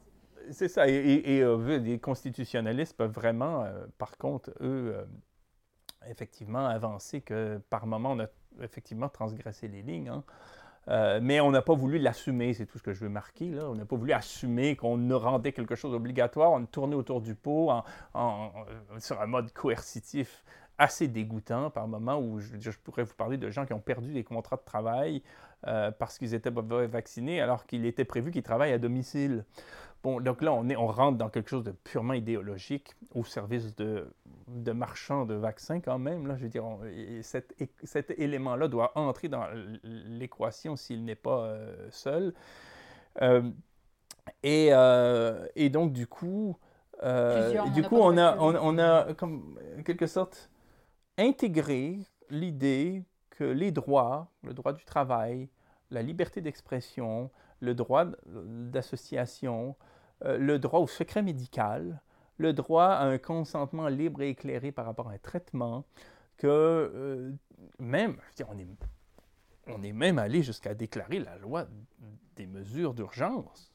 C'est 0.52 0.68
ça. 0.68 0.86
Et, 0.88 1.40
euh, 1.42 1.78
les 1.78 1.98
constitutionnalistes 1.98 2.96
peuvent 2.96 3.10
vraiment, 3.10 3.64
euh, 3.64 3.86
par 3.98 4.16
contre, 4.18 4.52
eux, 4.60 4.96
effectivement, 6.08 6.66
avancer 6.66 7.22
que 7.22 7.60
par 7.70 7.86
moment, 7.86 8.12
on 8.12 8.20
a 8.20 8.26
effectivement 8.60 9.08
transgressé 9.08 9.66
les 9.66 9.82
lignes. 9.82 10.10
Hein. 10.10 10.22
mais 11.20 11.40
on 11.40 11.50
n'a 11.50 11.62
pas 11.62 11.74
voulu 11.74 11.98
l'assumer, 11.98 12.54
c'est 12.54 12.66
tout 12.66 12.78
ce 12.78 12.82
que 12.82 12.92
je 12.92 13.00
veux 13.00 13.08
marquer. 13.08 13.50
Là. 13.50 13.68
On 13.68 13.74
n'a 13.74 13.84
pas 13.84 13.96
voulu 13.96 14.12
assumer 14.12 14.76
qu'on 14.76 15.18
rendait 15.18 15.52
quelque 15.52 15.74
chose 15.74 15.92
obligatoire. 15.92 16.52
On 16.52 16.64
tournait 16.66 16.96
autour 16.96 17.20
du 17.20 17.34
pot 17.34 17.70
en, 18.14 18.52
sur 18.98 19.20
un 19.20 19.26
mode 19.26 19.52
coercitif 19.52 20.44
assez 20.78 21.06
dégoûtant 21.06 21.70
par 21.70 21.86
moment 21.86 22.18
où 22.18 22.40
je, 22.40 22.70
pourrais 22.82 23.04
vous 23.04 23.14
parler 23.14 23.36
de 23.36 23.50
gens 23.50 23.66
qui 23.66 23.72
ont 23.72 23.80
perdu 23.80 24.12
des 24.12 24.24
contrats 24.24 24.56
de 24.56 24.64
travail 24.64 25.22
euh, 25.66 25.90
parce 25.92 26.18
qu'ils 26.18 26.34
étaient 26.34 26.50
vaccinés 26.50 27.40
alors 27.40 27.66
qu'il 27.66 27.86
était 27.86 28.04
prévu 28.04 28.30
qu'ils 28.30 28.42
travaillent 28.42 28.72
à 28.72 28.78
domicile. 28.78 29.44
Bon, 30.02 30.20
donc 30.20 30.42
là, 30.42 30.52
on, 30.52 30.68
est, 30.68 30.74
on 30.74 30.88
rentre 30.88 31.18
dans 31.18 31.28
quelque 31.28 31.48
chose 31.48 31.62
de 31.62 31.70
purement 31.70 32.14
idéologique 32.14 32.96
au 33.14 33.22
service 33.22 33.76
de, 33.76 34.12
de 34.48 34.72
marchands 34.72 35.24
de 35.24 35.34
vaccins 35.34 35.78
quand 35.78 36.00
même. 36.00 36.26
Là, 36.26 36.36
je 36.36 36.42
veux 36.42 36.48
dire, 36.48 36.64
cet, 37.22 37.54
cet 37.84 38.10
élément-là 38.18 38.66
doit 38.66 38.98
entrer 38.98 39.28
dans 39.28 39.46
l'équation 39.84 40.74
s'il 40.74 41.04
n'est 41.04 41.14
pas 41.14 41.44
euh, 41.44 41.88
seul. 41.90 42.34
Euh, 43.20 43.48
et, 44.42 44.70
et, 45.54 45.70
donc, 45.70 45.92
du 45.92 46.08
coup, 46.08 46.56
du 47.00 47.82
coup 47.84 47.98
on 47.98 48.16
a, 48.16 48.36
on, 48.38 48.56
on, 48.56 48.78
a, 48.78 49.14
comme, 49.14 49.56
en 49.78 49.82
quelque 49.84 50.06
sorte, 50.08 50.50
intégré 51.18 51.98
l'idée 52.30 53.04
que 53.42 53.48
les 53.48 53.72
droits, 53.72 54.30
le 54.44 54.54
droit 54.54 54.72
du 54.72 54.84
travail, 54.84 55.48
la 55.90 56.00
liberté 56.00 56.40
d'expression, 56.40 57.28
le 57.58 57.74
droit 57.74 58.04
d'association, 58.24 59.74
euh, 60.24 60.38
le 60.38 60.60
droit 60.60 60.78
au 60.78 60.86
secret 60.86 61.22
médical, 61.22 62.00
le 62.38 62.52
droit 62.52 62.86
à 62.86 63.04
un 63.04 63.18
consentement 63.18 63.88
libre 63.88 64.22
et 64.22 64.28
éclairé 64.28 64.70
par 64.70 64.86
rapport 64.86 65.08
à 65.08 65.12
un 65.14 65.18
traitement, 65.18 65.84
que 66.36 66.46
euh, 66.46 67.32
même, 67.80 68.16
on 68.48 68.58
est, 68.58 68.68
on 69.66 69.82
est 69.82 69.92
même 69.92 70.20
allé 70.20 70.44
jusqu'à 70.44 70.74
déclarer 70.74 71.18
la 71.18 71.36
loi 71.38 71.66
des 72.36 72.46
mesures 72.46 72.94
d'urgence. 72.94 73.72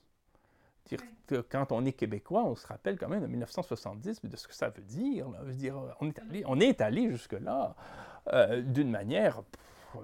Quand 1.50 1.74
on 1.74 1.84
est 1.84 1.92
québécois, 1.92 2.46
on 2.46 2.56
se 2.56 2.66
rappelle 2.66 2.98
quand 2.98 3.10
même 3.10 3.22
de 3.22 3.28
1970, 3.28 4.22
de 4.24 4.38
ce 4.38 4.48
que 4.48 4.56
ça 4.56 4.70
veut 4.70 4.84
dire. 4.84 5.28
Dire 5.48 5.76
on 6.00 6.08
est 6.08 6.20
allé, 6.20 6.44
on 6.46 6.58
est 6.62 6.80
allé 6.80 7.12
jusque-là 7.12 7.76
euh, 8.34 8.62
d'une 8.62 8.92
manière 8.92 9.42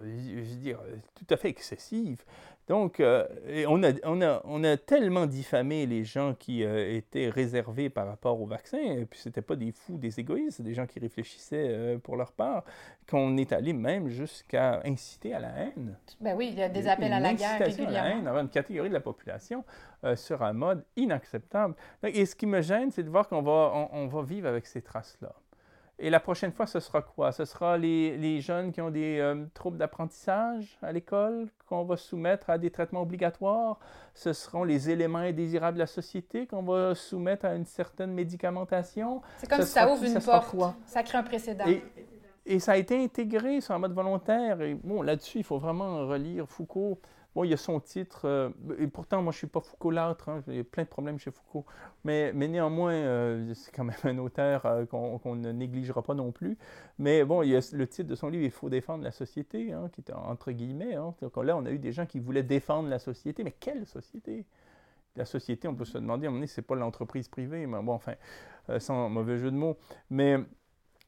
je 0.02 0.40
veux 0.40 0.56
dire, 0.56 0.80
tout 1.16 1.26
à 1.30 1.38
fait 1.38 1.50
excessive. 1.50 2.24
Donc, 2.70 3.02
euh, 3.02 3.28
on, 3.68 3.84
a, 3.84 3.92
on, 4.06 4.22
a, 4.22 4.42
on, 4.46 4.64
a, 4.64 4.78
tellement 4.78 5.26
diffamé 5.26 5.86
les 5.86 6.06
gens 6.06 6.34
qui 6.34 6.64
euh, 6.64 6.96
étaient 6.96 7.28
réservés 7.28 7.90
par 7.90 8.08
rapport 8.08 8.40
au 8.40 8.46
vaccin, 8.46 8.78
et 8.78 9.06
puis 9.06 9.20
c'était 9.20 9.42
pas 9.42 9.58
des 9.58 9.74
fous, 9.74 9.98
des 9.98 10.22
égoïstes, 10.22 10.62
des 10.62 10.74
gens 10.74 10.86
qui 10.86 11.00
réfléchissaient 11.00 11.68
euh, 11.68 11.98
pour 11.98 12.16
leur 12.16 12.32
part, 12.32 12.64
qu'on 13.10 13.36
est 13.36 13.52
allé 13.52 13.74
même 13.74 14.08
jusqu'à 14.08 14.80
inciter 14.86 15.34
à 15.34 15.40
la 15.40 15.50
haine. 15.50 15.98
Ben 16.22 16.38
oui, 16.38 16.52
il 16.54 16.60
y 16.60 16.64
a 16.64 16.70
des 16.70 16.88
appels 16.88 17.12
à 17.12 17.20
la 17.20 17.34
guerre 17.34 17.60
régulièrement. 17.60 18.00
À 18.00 18.34
la 18.34 18.40
haine 18.40 18.46
une 18.46 18.50
catégorie 18.50 18.90
de 18.90 18.94
la 18.94 19.02
population 19.02 19.66
sur 20.16 20.42
un 20.42 20.52
mode 20.52 20.84
inacceptable. 20.98 21.76
Et 22.04 22.26
ce 22.26 22.36
qui 22.36 22.46
me 22.46 22.62
gêne, 22.62 22.92
c'est 22.92 23.04
de 23.04 23.10
voir 23.10 23.28
qu'on 23.28 23.42
va, 23.42 23.90
on 23.92 24.08
va 24.08 24.22
vivre 24.22 24.50
avec 24.50 24.66
ces 24.66 24.82
traces-là. 24.82 25.34
Et 26.00 26.10
la 26.10 26.20
prochaine 26.20 26.52
fois, 26.52 26.66
ce 26.66 26.80
sera 26.80 27.02
quoi? 27.02 27.32
Ce 27.32 27.46
sera 27.46 27.78
les, 27.78 28.18
les 28.18 28.42
jeunes 28.42 28.72
qui 28.72 28.82
ont 28.82 28.90
des 28.90 29.20
euh, 29.20 29.46
troubles 29.54 29.78
d'apprentissage 29.78 30.78
à 30.82 30.92
l'école 30.92 31.50
qu'on 31.68 31.84
va 31.84 31.98
soumettre 31.98 32.50
à 32.50 32.58
des 32.58 32.72
traitements 32.72 33.04
obligatoires? 33.04 33.80
Ce 34.16 34.34
seront 34.34 34.64
les 34.64 34.90
éléments 34.90 35.20
indésirables 35.20 35.76
de 35.76 35.80
la 35.80 35.88
société 35.88 36.48
qu'on 36.48 36.64
va 36.64 36.96
soumettre 36.96 37.46
à 37.46 37.54
une 37.54 37.66
certaine 37.66 38.12
médicamentation? 38.12 39.22
C'est 39.38 39.50
comme 39.50 39.62
si 39.62 39.68
ça 39.68 39.92
ouvre 39.92 40.04
une 40.04 40.20
porte. 40.20 40.56
Ça 40.88 41.04
crée 41.04 41.20
un 41.20 41.24
précédent. 41.24 41.66
Et, 41.68 41.84
et, 42.46 42.60
ça 42.60 42.74
a 42.74 42.78
été 42.78 43.02
intégré 43.02 43.62
sur 43.62 43.76
un 43.76 43.80
mode 43.80 43.94
volontaire. 43.94 44.62
Et 44.62 44.74
bon, 44.74 45.04
là-dessus, 45.04 45.40
il 45.40 45.44
faut 45.44 45.60
vraiment 45.60 46.08
relire 46.08 46.50
Foucault. 46.50 47.00
Bon, 47.36 47.44
il 47.44 47.50
y 47.50 47.54
a 47.54 47.58
son 47.58 47.80
titre, 47.80 48.26
euh, 48.26 48.50
et 48.78 48.86
pourtant, 48.88 49.24
moi, 49.24 49.32
je 49.32 49.38
ne 49.38 49.40
suis 49.40 49.48
pas 49.48 49.60
Foucault-l'âtre, 49.60 50.30
hein, 50.30 50.44
a 50.48 50.64
plein 50.64 50.84
de 50.84 50.88
problèmes 50.88 51.18
chez 51.18 51.32
Foucault, 51.32 51.66
mais, 52.04 52.32
mais 52.34 52.48
néanmoins, 52.48 52.94
euh, 52.94 53.54
c'est 53.56 53.72
quand 53.72 53.84
même 53.84 53.96
un 54.04 54.20
auteur 54.20 54.66
euh, 54.68 54.86
qu'on 54.86 55.36
ne 55.36 55.52
négligera 55.52 56.04
pas 56.04 56.14
non 56.14 56.32
plus. 56.32 56.58
Mais 57.00 57.24
bon, 57.26 57.42
il 57.42 57.50
y 57.50 57.56
a 57.56 57.70
le 57.74 57.88
titre 57.88 58.08
de 58.08 58.16
son 58.16 58.30
livre, 58.30 58.44
Il 58.44 58.52
faut 58.52 58.70
défendre 58.70 59.04
la 59.04 59.12
société, 59.12 59.74
hein, 59.74 59.90
qui 59.92 60.02
est 60.02 60.14
entre 60.14 60.52
guillemets. 60.52 60.94
Hein. 60.96 61.16
là, 61.22 61.58
on 61.58 61.66
a 61.66 61.72
eu 61.72 61.80
des 61.80 61.92
gens 61.92 62.06
qui 62.06 62.20
voulaient 62.20 62.44
défendre 62.44 62.88
la 62.90 63.00
société, 63.00 63.44
mais 63.44 63.52
quelle 63.52 63.88
société? 63.88 64.46
La 65.16 65.26
société, 65.26 65.68
on 65.68 65.76
peut 65.76 65.86
se 65.86 65.98
demander, 65.98 66.28
à 66.28 66.30
un 66.30 66.32
moment 66.32 66.40
donné, 66.40 66.48
c'est 66.48 66.62
pas 66.64 66.76
l'entreprise 66.76 67.28
privée, 67.30 67.68
mais 67.68 67.82
bon, 67.82 67.94
enfin, 67.94 68.14
sans 68.80 69.10
mauvais 69.10 69.38
jeu 69.38 69.52
de 69.52 69.58
mots. 69.58 69.78
Mais 70.10 70.38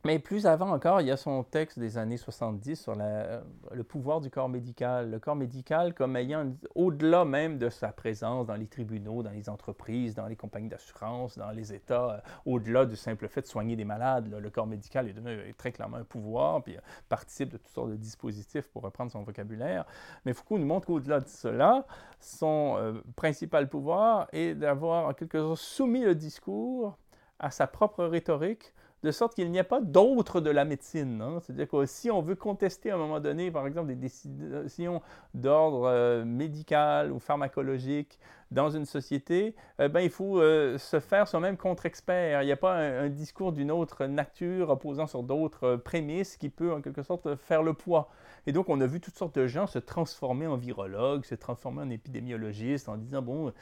Mais 0.05 0.19
plus 0.19 0.45
avant 0.45 0.69
encore, 0.69 1.01
il 1.01 1.07
y 1.07 1.11
a 1.11 1.17
son 1.17 1.43
texte 1.43 1.79
des 1.79 1.97
années 1.97 2.17
70 2.17 2.75
sur 2.75 2.93
le 2.93 3.83
pouvoir 3.83 4.21
du 4.21 4.29
corps 4.29 4.49
médical. 4.49 5.09
Le 5.09 5.17
corps 5.17 5.35
médical 5.35 5.95
comme 5.95 6.15
ayant, 6.15 6.53
au-delà 6.75 7.25
même 7.25 7.57
de 7.57 7.69
sa 7.69 7.87
présence 7.87 8.45
dans 8.45 8.53
les 8.53 8.67
tribunaux, 8.67 9.23
dans 9.23 9.31
les 9.31 9.49
entreprises, 9.49 10.13
dans 10.13 10.27
les 10.27 10.35
compagnies 10.35 10.69
d'assurance, 10.69 11.39
dans 11.39 11.49
les 11.49 11.73
États, 11.73 12.11
euh, 12.11 12.19
au-delà 12.45 12.85
du 12.85 12.95
simple 12.95 13.27
fait 13.27 13.41
de 13.41 13.47
soigner 13.47 13.75
des 13.75 13.83
malades, 13.83 14.31
le 14.31 14.49
corps 14.51 14.67
médical 14.67 15.09
est 15.09 15.13
devenu 15.13 15.51
très 15.57 15.71
clairement 15.71 15.97
un 15.97 16.03
pouvoir, 16.03 16.61
puis 16.61 16.77
participe 17.09 17.49
de 17.49 17.57
toutes 17.57 17.73
sortes 17.73 17.89
de 17.89 17.95
dispositifs, 17.95 18.67
pour 18.67 18.83
reprendre 18.83 19.11
son 19.11 19.23
vocabulaire. 19.23 19.85
Mais 20.23 20.33
Foucault 20.33 20.59
nous 20.59 20.67
montre 20.67 20.85
qu'au-delà 20.85 21.19
de 21.19 21.27
cela, 21.27 21.83
son 22.19 22.75
euh, 22.77 23.01
principal 23.15 23.67
pouvoir 23.67 24.27
est 24.33 24.53
d'avoir 24.53 25.07
en 25.07 25.13
quelque 25.15 25.39
sorte 25.39 25.57
soumis 25.57 26.03
le 26.03 26.13
discours 26.13 26.95
à 27.39 27.49
sa 27.49 27.65
propre 27.65 28.05
rhétorique 28.05 28.71
de 29.05 29.11
sorte 29.11 29.35
qu'il 29.35 29.51
n'y 29.51 29.59
a 29.59 29.63
pas 29.63 29.81
d'autre 29.81 30.41
de 30.41 30.49
la 30.49 30.65
médecine. 30.65 31.21
Hein. 31.21 31.39
C'est-à-dire 31.41 31.69
que 31.69 31.85
si 31.85 32.09
on 32.09 32.21
veut 32.21 32.35
contester 32.35 32.89
à 32.89 32.95
un 32.95 32.97
moment 32.97 33.19
donné, 33.19 33.51
par 33.51 33.67
exemple, 33.67 33.87
des 33.87 33.95
décisions 33.95 35.01
d'ordre 35.35 35.87
euh, 35.87 36.25
médical 36.25 37.11
ou 37.11 37.19
pharmacologique 37.19 38.19
dans 38.49 38.71
une 38.71 38.85
société, 38.85 39.55
eh 39.79 39.89
ben, 39.89 39.99
il 39.99 40.09
faut 40.09 40.39
euh, 40.39 40.77
se 40.79 40.99
faire 40.99 41.27
soi-même 41.27 41.55
contre-expert. 41.55 42.41
Il 42.41 42.45
n'y 42.45 42.51
a 42.51 42.57
pas 42.57 42.73
un, 42.73 43.09
discours 43.09 43.51
d'une 43.51 43.69
autre 43.69 44.05
nature 44.05 44.69
reposant 44.69 45.05
sur 45.05 45.21
d'autres 45.21 45.75
prémices 45.75 46.35
qui 46.35 46.49
peut 46.49 46.73
en 46.73 46.81
quelque 46.81 47.03
sorte 47.03 47.35
faire 47.35 47.61
le 47.61 47.73
poids. 47.73 48.09
Et 48.47 48.53
donc, 48.53 48.69
on 48.69 48.81
a 48.81 48.87
vu 48.87 48.99
toutes 48.99 49.17
sortes 49.17 49.37
de 49.37 49.45
gens 49.45 49.67
se 49.67 49.79
transformer 49.79 50.47
en 50.47 50.57
virologues, 50.57 51.25
se 51.25 51.35
transformer 51.35 51.83
en 51.83 51.89
épidémiologistes 51.91 52.89
en 52.89 52.97
disant, 52.97 53.21
bon, 53.21 53.53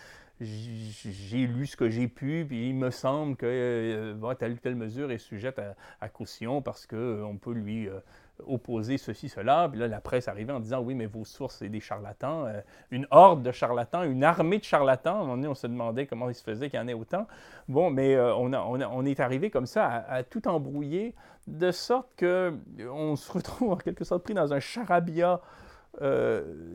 j'ai 0.42 1.48
lu 1.48 1.68
ce 1.68 1.78
que 1.78 1.90
j'ai 1.90 2.08
pu, 2.08 2.46
puis 2.48 2.70
il 2.70 2.76
me 2.76 2.90
semble 2.90 3.36
que 3.36 3.46
euh, 3.46 4.34
telle 4.36 4.54
ou 4.54 4.58
telle 4.58 4.76
mesure 4.76 5.12
est 5.12 5.20
sujette 5.20 5.62
à, 6.02 6.10
caution 6.10 6.62
parce 6.62 6.86
qu'on 6.88 6.96
euh, 6.98 7.38
peut 7.40 7.54
lui 7.54 7.88
euh, 7.88 8.00
opposer 8.48 8.98
ceci, 8.98 9.30
cela. 9.30 9.70
Puis 9.70 9.80
là, 9.80 9.88
la 9.88 10.02
presse 10.02 10.28
arrivait 10.28 10.52
en 10.52 10.60
disant 10.60 10.82
oui, 10.82 10.96
mais 10.96 11.06
vos 11.06 11.24
sources, 11.24 11.58
c'est 11.58 11.70
des 11.70 11.80
charlatans. 11.80 12.48
une 12.90 13.08
horde 13.12 13.44
de 13.44 13.52
charlatans, 13.52 14.04
une 14.04 14.24
armée 14.24 14.58
de 14.58 14.64
charlatans. 14.64 15.14
À 15.14 15.18
un 15.18 15.20
moment 15.20 15.36
donné, 15.36 15.48
on 15.48 15.56
se 15.56 15.68
demandait 15.68 16.08
comment 16.08 16.30
il 16.30 16.36
se 16.36 16.44
faisait 16.44 16.70
qu'il 16.70 16.80
y 16.80 16.84
en 16.84 16.88
ait 16.88 16.94
autant. 16.94 17.28
Bon, 17.68 17.92
mais 17.92 18.20
on, 18.20 18.52
on, 18.54 19.06
est 19.06 19.20
arrivé 19.20 19.52
comme 19.52 19.68
ça 19.68 20.04
à, 20.08 20.24
tout 20.24 20.48
embrouiller, 20.48 21.14
de 21.46 21.72
sorte 21.72 22.10
qu'on 22.20 23.16
se 23.16 23.32
retrouve 23.32 23.74
en 23.74 23.78
quelque 23.78 24.04
sorte 24.04 24.24
pris 24.24 24.34
dans 24.34 24.52
un 24.52 24.60
charabia 24.60 25.40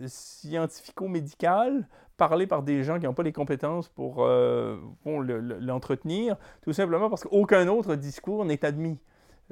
scientifico-médical 0.07 1.89
parlé 2.19 2.47
par 2.47 2.63
des 2.63 2.83
gens 2.83 2.99
qui 2.99 3.07
n'ont 3.07 3.15
pas 3.15 3.23
les 3.23 3.33
compétences 3.33 3.89
pour, 3.89 4.27
euh, 4.27 4.77
l'entretenir, 5.61 6.37
tout 6.61 6.75
simplement 6.75 7.09
parce 7.09 7.23
qu'aucun 7.23 7.67
autre 7.69 7.95
discours 7.95 8.45
n'est 8.45 8.63
admis. 8.65 8.99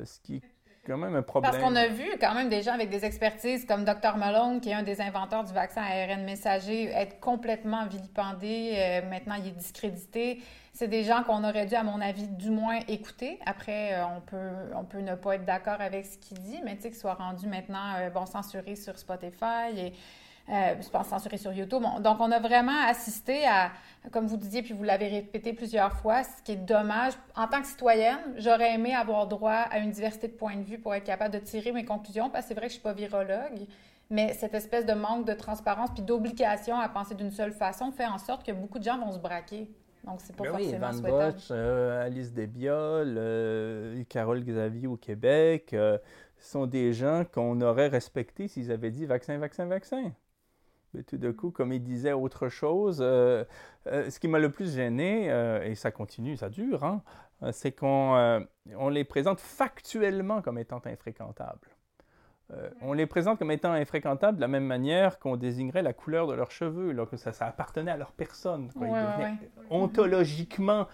Ce 0.05 0.21
qui 0.21 0.37
est 0.37 0.43
quand 0.85 0.99
même 0.99 1.17
un 1.17 1.23
problème. 1.23 1.51
Parce 1.51 1.63
qu'on 1.63 1.75
a 1.75 1.87
vu 1.89 2.05
quand 2.21 2.35
même 2.35 2.51
des 2.51 2.63
gens 2.63 2.75
avec 2.75 2.91
des 2.91 3.05
expertises 3.07 3.65
comme 3.65 3.85
Dr. 3.85 4.17
Malone, 4.19 4.61
qui 4.61 4.69
est 4.69 4.75
un 4.75 4.83
des 4.83 5.01
inventeurs 5.01 5.45
du 5.45 5.55
vaccin 5.55 5.81
ARN 5.81 6.25
messager, 6.25 6.91
être 6.91 7.19
complètement 7.19 7.87
vilipendé. 7.87 8.75
Euh, 8.75 9.09
maintenant, 9.09 9.37
il 9.37 9.47
est 9.47 9.57
discrédité. 9.57 10.43
C'est 10.75 10.89
des 10.89 11.05
gens 11.05 11.23
qu'on 11.23 11.43
aurait 11.45 11.65
dû, 11.65 11.75
à 11.75 11.83
mon 11.83 12.01
avis, 12.03 12.29
du 12.29 12.51
moins 12.51 12.81
écouter. 12.89 13.39
Après, 13.47 13.95
euh, 13.95 14.05
on, 14.17 14.21
peut, 14.21 14.75
on 14.75 14.85
peut 14.85 15.01
ne 15.01 15.15
pas 15.15 15.37
être 15.37 15.47
d'accord 15.47 15.81
avec 15.81 16.05
ce 16.05 16.19
qu'il 16.19 16.39
dit, 16.41 16.61
mais 16.65 16.77
tu 16.77 16.83
sais, 16.83 16.91
qu'il 16.91 16.99
soit 16.99 17.15
rendu 17.15 17.47
maintenant, 17.47 18.11
bon, 18.13 18.27
censuré 18.27 18.77
sur 18.77 18.99
Spotify 18.99 19.93
euh, 20.49 20.75
je 20.81 20.89
pense 20.89 21.09
censuré 21.09 21.39
sur 21.39 21.53
YouTube. 21.53 21.83
donc, 22.01 22.21
on 22.21 22.31
a 22.31 22.39
vraiment 22.39 22.87
assisté 22.87 23.47
à, 23.47 23.73
comme 24.13 24.27
vous 24.27 24.37
disiez, 24.37 24.63
puis 24.63 24.75
vous 24.75 24.85
l'avez 24.85 25.09
répété 25.09 25.53
plusieurs 25.53 25.93
fois, 25.95 26.23
ce 26.23 26.43
qui 26.45 26.53
est 26.53 26.57
dommage. 26.57 27.15
En 27.35 27.49
tant 27.49 27.61
que 27.61 27.67
citoyenne, 27.67 28.21
j'aurais 28.37 28.75
aimé 28.75 28.95
avoir 28.95 29.27
droit 29.27 29.65
à 29.71 29.79
une 29.79 29.91
diversité 29.91 30.29
de 30.29 30.35
points 30.35 30.57
de 30.57 30.63
vue 30.63 30.79
pour 30.79 30.95
être 30.95 31.05
capable 31.05 31.35
de 31.35 31.41
tirer 31.41 31.73
mes 31.73 31.85
conclusions, 31.85 32.31
parce 32.31 32.45
que 32.45 32.49
c'est 32.49 32.55
vrai 32.55 32.67
que 32.67 32.73
je 32.73 32.79
ne 32.79 32.81
suis 32.81 32.83
pas 32.83 32.93
virologue. 32.93 33.67
Mais 34.09 34.35
cette 34.35 34.55
espèce 34.55 34.87
de 34.87 34.93
manque 34.93 35.27
de 35.27 35.33
transparence 35.33 35.91
puis 35.93 36.05
d'obligation 36.05 36.79
à 36.79 36.89
penser 36.89 37.17
d'une 37.17 37.33
seule 37.33 37.53
façon 37.53 37.91
fait 37.91 38.07
en 38.07 38.19
sorte 38.19 38.47
que 38.47 38.53
beaucoup 38.53 38.79
de 38.79 38.85
gens 38.85 38.99
vont 38.99 39.11
se 39.11 39.19
braquer. 39.19 39.69
Donc, 40.05 40.21
c'est 40.21 40.37
pas 40.37 40.45
ben 40.45 40.51
forcément 40.53 40.93
Van 40.93 41.33
Bosch, 41.33 41.49
euh, 41.51 42.07
Alice 42.07 42.33
Desbiol, 42.33 43.17
euh, 43.19 44.05
Carole 44.09 44.45
Xavier 44.45 44.87
au 44.87 44.97
Québec, 44.97 45.75
sont 46.39 46.67
des 46.67 46.93
gens 46.93 47.25
qu'on 47.25 47.61
aurait 47.61 47.89
respectés 47.89 48.47
s'ils 48.47 48.71
avaient 48.71 48.93
dit 48.93 49.07
vaccin, 49.07 49.39
vaccin, 49.39 49.67
vaccin 49.67 50.13
tout 51.03 51.17
d'un 51.17 51.33
coup, 51.33 51.51
comme 51.51 51.73
il 51.73 51.83
disait 51.83 52.13
autre 52.13 52.49
chose, 52.49 52.99
euh, 53.01 53.45
euh, 53.87 54.11
ce 54.11 54.19
qui 54.19 54.29
m'a 54.29 54.39
le 54.39 54.51
plus 54.51 54.75
gêné, 54.75 55.31
euh, 55.31 55.63
et 55.65 55.75
ça 55.75 55.91
continue, 55.91 56.37
ça 56.37 56.49
dure, 56.49 56.85
hein, 56.85 57.03
c'est 57.53 57.73
qu'on 57.73 58.47
on 58.77 58.89
les 58.89 59.05
présente 59.05 59.41
factuellement 59.41 60.41
comme 60.41 60.59
étant 60.59 60.81
infréquentables. 60.87 61.69
on 62.81 62.95
les 62.95 63.07
présente 63.07 63.39
comme 63.39 63.51
étant 63.51 63.73
infréquentables 63.73 64.37
de 64.37 64.41
la 64.41 64.49
même 64.49 64.65
manière 64.65 65.19
qu'on 65.19 65.37
désignerait 65.37 65.83
la 65.83 65.93
couleur 65.93 66.27
de 66.27 66.33
leurs 66.33 66.51
cheveux, 66.51 66.93
là, 66.93 67.05
que 67.05 67.17
ça, 67.19 67.33
ça, 67.33 67.47
appartenait 67.47 67.91
à 67.91 67.97
leur 67.99 68.13
personne. 68.13 68.71
Quoi. 68.73 68.89
ontologiquement 69.69 70.87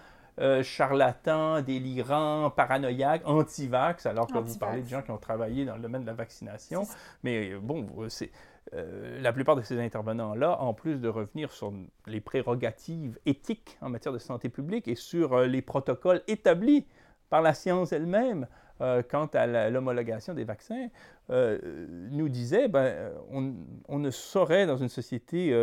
charlatans, 0.63 1.61
délirants, 1.61 2.49
paranoïaques, 2.49 3.21
anti-vax, 3.25 4.05
alors 4.05 4.27
que 4.27 4.39
vous 4.39 4.57
parlez 4.57 4.81
de 4.81 4.89
gens 4.89 5.01
qui 5.01 5.11
ont 5.11 5.17
travaillé 5.17 5.63
dans 5.63 5.75
le 5.75 5.81
domaine 5.81 6.01
de 6.01 6.07
la 6.07 6.13
vaccination. 6.13 6.83
Mais 7.23 7.53
bon, 7.55 7.87
c'est 8.09 8.31
euh, 8.75 9.21
la 9.21 9.31
plupart 9.33 9.55
de 9.55 9.61
ces 9.61 9.79
intervenants-là, 9.79 10.59
en 10.59 10.73
plus 10.73 10.99
de 10.99 11.07
revenir 11.07 11.51
sur 11.51 11.71
les 12.07 12.21
prérogatives 12.21 13.19
éthiques 13.25 13.77
en 13.81 13.89
matière 13.89 14.13
de 14.13 14.19
santé 14.19 14.49
publique 14.49 14.87
et 14.87 14.95
sur 14.95 15.33
euh, 15.33 15.45
les 15.45 15.61
protocoles 15.61 16.21
établis 16.27 16.85
par 17.29 17.41
la 17.41 17.53
science 17.53 17.91
elle-même 17.91 18.47
euh, 18.81 19.03
quant 19.03 19.27
à 19.27 19.69
l'homologation 19.69 20.33
des 20.33 20.43
vaccins, 20.43 20.87
nous 21.29 22.27
disaient, 22.29 22.67
ben, 22.67 23.11
on, 23.31 23.53
on, 23.87 23.99
ne 23.99 24.11
saurait 24.11 24.65
dans 24.65 24.77
une 24.77 24.89
société 24.89 25.53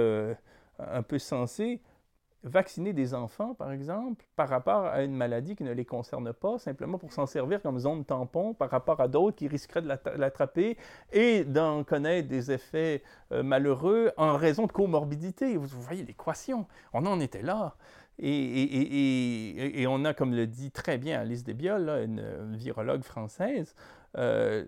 un 0.78 1.02
peu 1.02 1.18
sensée 1.18 1.80
vacciner 2.42 2.92
des 2.92 3.14
enfants, 3.14 3.54
par 3.54 3.70
exemple, 3.72 4.24
par 4.36 4.48
rapport 4.48 4.86
à 4.86 5.02
une 5.02 5.14
maladie 5.14 5.56
qui 5.56 5.64
ne 5.64 5.72
les 5.72 5.84
concerne 5.84 6.32
pas, 6.32 6.58
simplement 6.58 6.98
pour 6.98 7.12
s'en 7.12 7.26
servir 7.26 7.60
comme 7.60 7.78
zone 7.78 8.04
tampon 8.04 8.54
par 8.54 8.70
rapport 8.70 9.00
à 9.00 9.08
d'autres 9.08 9.36
qui 9.36 9.48
risqueraient 9.48 9.82
de 9.82 9.88
l'attraper 10.16 10.78
et 11.12 11.44
d'en 11.44 11.84
connaître 11.84 12.28
des 12.28 12.50
effets 12.50 13.02
euh, 13.32 13.42
malheureux 13.42 14.12
en 14.16 14.36
raison 14.36 14.66
de 14.66 14.72
comorbidité. 14.72 15.56
Vous, 15.56 15.66
voyez 15.80 16.02
l'équation, 16.04 16.66
on 16.92 17.04
en 17.06 17.20
était 17.20 17.42
là. 17.42 17.76
Et, 18.22 19.86
on 19.88 20.04
a, 20.04 20.12
comme 20.12 20.34
le 20.34 20.46
dit 20.46 20.70
très 20.70 20.98
bien 20.98 21.20
Alice 21.20 21.42
Desbiol, 21.42 21.88
une, 22.04 22.54
virologue 22.54 23.02
française, 23.02 23.74
euh, 24.18 24.64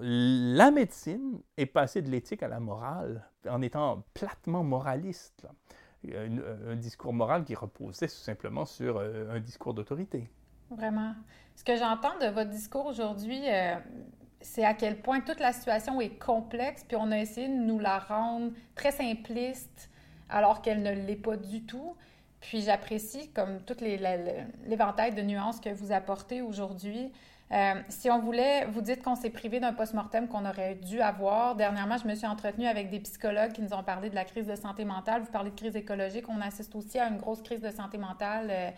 la 0.00 0.70
médecine 0.70 1.40
est 1.56 1.66
passée 1.66 2.00
de 2.00 2.10
l'éthique 2.10 2.44
à 2.44 2.48
la 2.48 2.60
morale 2.60 3.28
en 3.48 3.60
étant 3.60 4.04
platement 4.14 4.62
moraliste. 4.62 5.42
Là 5.42 5.50
un 6.04 6.76
discours 6.76 7.12
moral 7.12 7.44
qui 7.44 7.54
reposait 7.54 8.08
tout 8.08 8.14
simplement 8.14 8.64
sur 8.64 8.96
euh, 8.96 9.34
un 9.34 9.40
discours 9.40 9.74
d'autorité. 9.74 10.28
Vraiment. 10.70 11.14
Ce 11.54 11.64
que 11.64 11.76
j'entends 11.76 12.18
de 12.18 12.26
votre 12.26 12.50
discours 12.50 12.86
aujourd'hui, 12.86 13.42
euh, 13.46 13.76
c'est 14.40 14.64
à 14.64 14.74
quel 14.74 15.00
point 15.00 15.20
toute 15.20 15.40
la 15.40 15.52
situation 15.52 16.00
est 16.00 16.18
complexe, 16.18 16.84
puis 16.84 16.96
on 16.96 17.10
a 17.12 17.18
essayé 17.18 17.48
de 17.48 17.54
nous 17.54 17.78
la 17.78 17.98
rendre 17.98 18.52
très 18.74 18.90
simpliste, 18.90 19.90
alors 20.28 20.62
qu'elle 20.62 20.82
ne 20.82 20.92
l'est 20.92 21.16
pas 21.16 21.36
du 21.36 21.64
tout. 21.64 21.94
Puis 22.40 22.62
j'apprécie, 22.62 23.30
comme 23.30 23.60
tout 23.60 23.76
l'éventail 23.80 25.14
de 25.14 25.22
nuances 25.22 25.60
que 25.60 25.70
vous 25.70 25.92
apportez 25.92 26.42
aujourd'hui, 26.42 27.12
euh, 27.52 27.74
si 27.88 28.10
on 28.10 28.18
voulait, 28.18 28.64
vous 28.66 28.80
dites 28.80 29.02
qu'on 29.02 29.14
s'est 29.14 29.28
privé 29.28 29.60
d'un 29.60 29.74
post-mortem 29.74 30.26
qu'on 30.26 30.46
aurait 30.46 30.74
dû 30.76 31.02
avoir. 31.02 31.54
Dernièrement, 31.54 31.98
je 31.98 32.08
me 32.08 32.14
suis 32.14 32.26
entretenue 32.26 32.66
avec 32.66 32.88
des 32.88 33.00
psychologues 33.00 33.52
qui 33.52 33.60
nous 33.60 33.74
ont 33.74 33.82
parlé 33.82 34.08
de 34.08 34.14
la 34.14 34.24
crise 34.24 34.46
de 34.46 34.56
santé 34.56 34.86
mentale. 34.86 35.20
Vous 35.20 35.30
parlez 35.30 35.50
de 35.50 35.56
crise 35.56 35.76
écologique. 35.76 36.24
On 36.30 36.40
assiste 36.40 36.74
aussi 36.74 36.98
à 36.98 37.08
une 37.08 37.18
grosse 37.18 37.42
crise 37.42 37.60
de 37.60 37.70
santé 37.70 37.98
mentale. 37.98 38.48
Euh, 38.50 38.70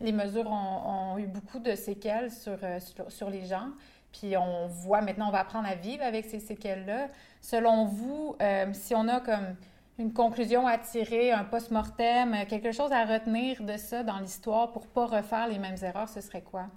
les 0.00 0.10
mesures 0.10 0.50
ont, 0.50 1.16
eu 1.18 1.26
beaucoup 1.26 1.60
de 1.60 1.76
séquelles 1.76 2.30
euh, 2.48 2.80
sur, 2.80 3.12
sur, 3.12 3.30
les 3.30 3.44
gens. 3.44 3.68
Puis 4.12 4.36
on 4.36 4.66
voit 4.66 5.00
maintenant, 5.00 5.28
on 5.28 5.32
va 5.32 5.40
apprendre 5.40 5.68
à 5.68 5.76
vivre 5.76 6.02
avec 6.02 6.24
ces 6.24 6.40
séquelles-là. 6.40 7.08
Selon 7.40 7.84
vous, 7.84 8.36
si 8.72 8.94
on 8.94 9.06
a 9.06 9.20
comme 9.20 9.54
une 9.98 10.12
conclusion 10.12 10.66
à 10.66 10.78
tirer, 10.78 11.30
un 11.30 11.44
post-mortem, 11.44 12.46
quelque 12.48 12.72
chose 12.72 12.90
à 12.90 13.04
retenir 13.04 13.62
de 13.62 13.76
ça 13.76 14.02
dans 14.02 14.18
l'histoire 14.18 14.72
pour 14.72 14.82
ne 14.82 14.88
pas 14.88 15.06
refaire 15.06 15.46
les 15.46 15.58
mêmes 15.58 15.76
erreurs, 15.82 16.08
ce 16.08 16.20
serait 16.20 16.42
quoi? 16.42 16.68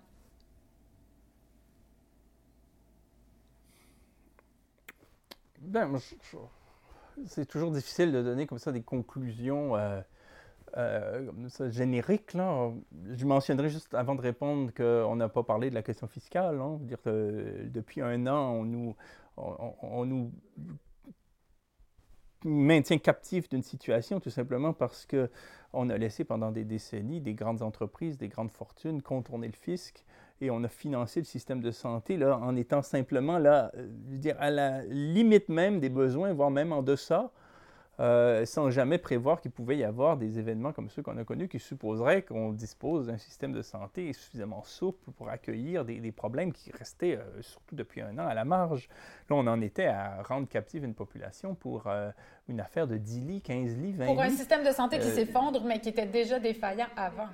Ben, 5.61 5.91
c'est 7.27 7.45
toujours 7.45 7.71
difficile 7.71 8.11
de 8.11 8.21
donner 8.23 8.47
comme 8.47 8.57
ça 8.57 8.71
des 8.71 8.81
conclusions 8.81 9.75
euh, 9.75 10.01
euh, 10.77 11.31
génériques. 11.69 12.33
Là. 12.33 12.71
Je 13.13 13.25
mentionnerai 13.25 13.69
juste 13.69 13.93
avant 13.93 14.15
de 14.15 14.21
répondre 14.21 14.73
qu'on 14.73 15.15
n'a 15.15 15.29
pas 15.29 15.43
parlé 15.43 15.69
de 15.69 15.75
la 15.75 15.83
question 15.83 16.07
fiscale. 16.07 16.59
Hein. 16.59 16.79
Dire 16.81 17.01
que 17.01 17.67
depuis 17.67 18.01
un 18.01 18.25
an, 18.27 18.53
on 18.53 18.63
nous, 18.63 18.95
on, 19.37 20.05
nous 20.05 20.31
maintient 22.43 22.97
captifs 22.97 23.47
d'une 23.49 23.61
situation 23.61 24.19
tout 24.19 24.31
simplement 24.31 24.73
parce 24.73 25.05
qu'on 25.05 25.89
a 25.91 25.97
laissé 25.97 26.23
pendant 26.23 26.51
des 26.51 26.63
décennies 26.63 27.21
des 27.21 27.35
grandes 27.35 27.61
entreprises, 27.61 28.17
des 28.17 28.29
grandes 28.29 28.51
fortunes 28.51 29.03
contourner 29.03 29.47
le 29.47 29.53
fisc 29.53 30.03
et 30.41 30.49
on 30.51 30.63
a 30.63 30.67
financé 30.67 31.19
le 31.19 31.25
système 31.25 31.61
de 31.61 31.71
santé 31.71 32.17
là, 32.17 32.37
en 32.37 32.55
étant 32.55 32.81
simplement 32.81 33.37
là, 33.37 33.71
je 33.75 34.11
veux 34.11 34.17
dire, 34.17 34.35
à 34.39 34.49
la 34.49 34.83
limite 34.85 35.49
même 35.49 35.79
des 35.79 35.89
besoins, 35.89 36.33
voire 36.33 36.51
même 36.51 36.73
en 36.73 36.81
deçà. 36.81 37.31
Euh, 37.99 38.45
sans 38.45 38.71
jamais 38.71 38.97
prévoir 38.97 39.41
qu'il 39.41 39.51
pouvait 39.51 39.77
y 39.77 39.83
avoir 39.83 40.17
des 40.17 40.39
événements 40.39 40.71
comme 40.71 40.89
ceux 40.89 41.03
qu'on 41.03 41.17
a 41.17 41.23
connus 41.23 41.47
qui 41.47 41.59
supposeraient 41.59 42.23
qu'on 42.23 42.51
dispose 42.51 43.07
d'un 43.07 43.17
système 43.17 43.51
de 43.51 43.61
santé 43.61 44.11
suffisamment 44.13 44.63
souple 44.63 45.11
pour 45.11 45.29
accueillir 45.29 45.85
des, 45.85 46.11
problèmes 46.11 46.51
qui 46.51 46.71
restaient, 46.71 47.17
euh, 47.17 47.41
surtout 47.41 47.75
depuis 47.75 48.01
un 48.01 48.17
an, 48.17 48.25
à 48.25 48.33
la 48.33 48.43
marge. 48.43 48.89
Là, 49.29 49.35
on 49.35 49.45
en 49.45 49.61
était 49.61 49.85
à 49.85 50.23
rendre 50.23 50.47
captive 50.47 50.83
une 50.83 50.95
population 50.95 51.53
pour 51.53 51.85
euh, 51.85 52.09
une 52.47 52.59
affaire 52.59 52.87
de 52.87 52.97
10 52.97 53.19
lits, 53.21 53.41
15 53.41 53.77
lits, 53.77 53.91
20 53.91 54.05
lits. 54.05 54.13
Pour 54.13 54.21
un 54.21 54.29
système 54.29 54.63
de 54.63 54.71
santé 54.71 54.97
qui 54.97 55.09
s'effondre, 55.09 55.63
mais 55.63 55.79
qui 55.79 55.89
était 55.89 56.07
déjà 56.07 56.39
défaillant 56.39 56.87
avant 56.95 57.27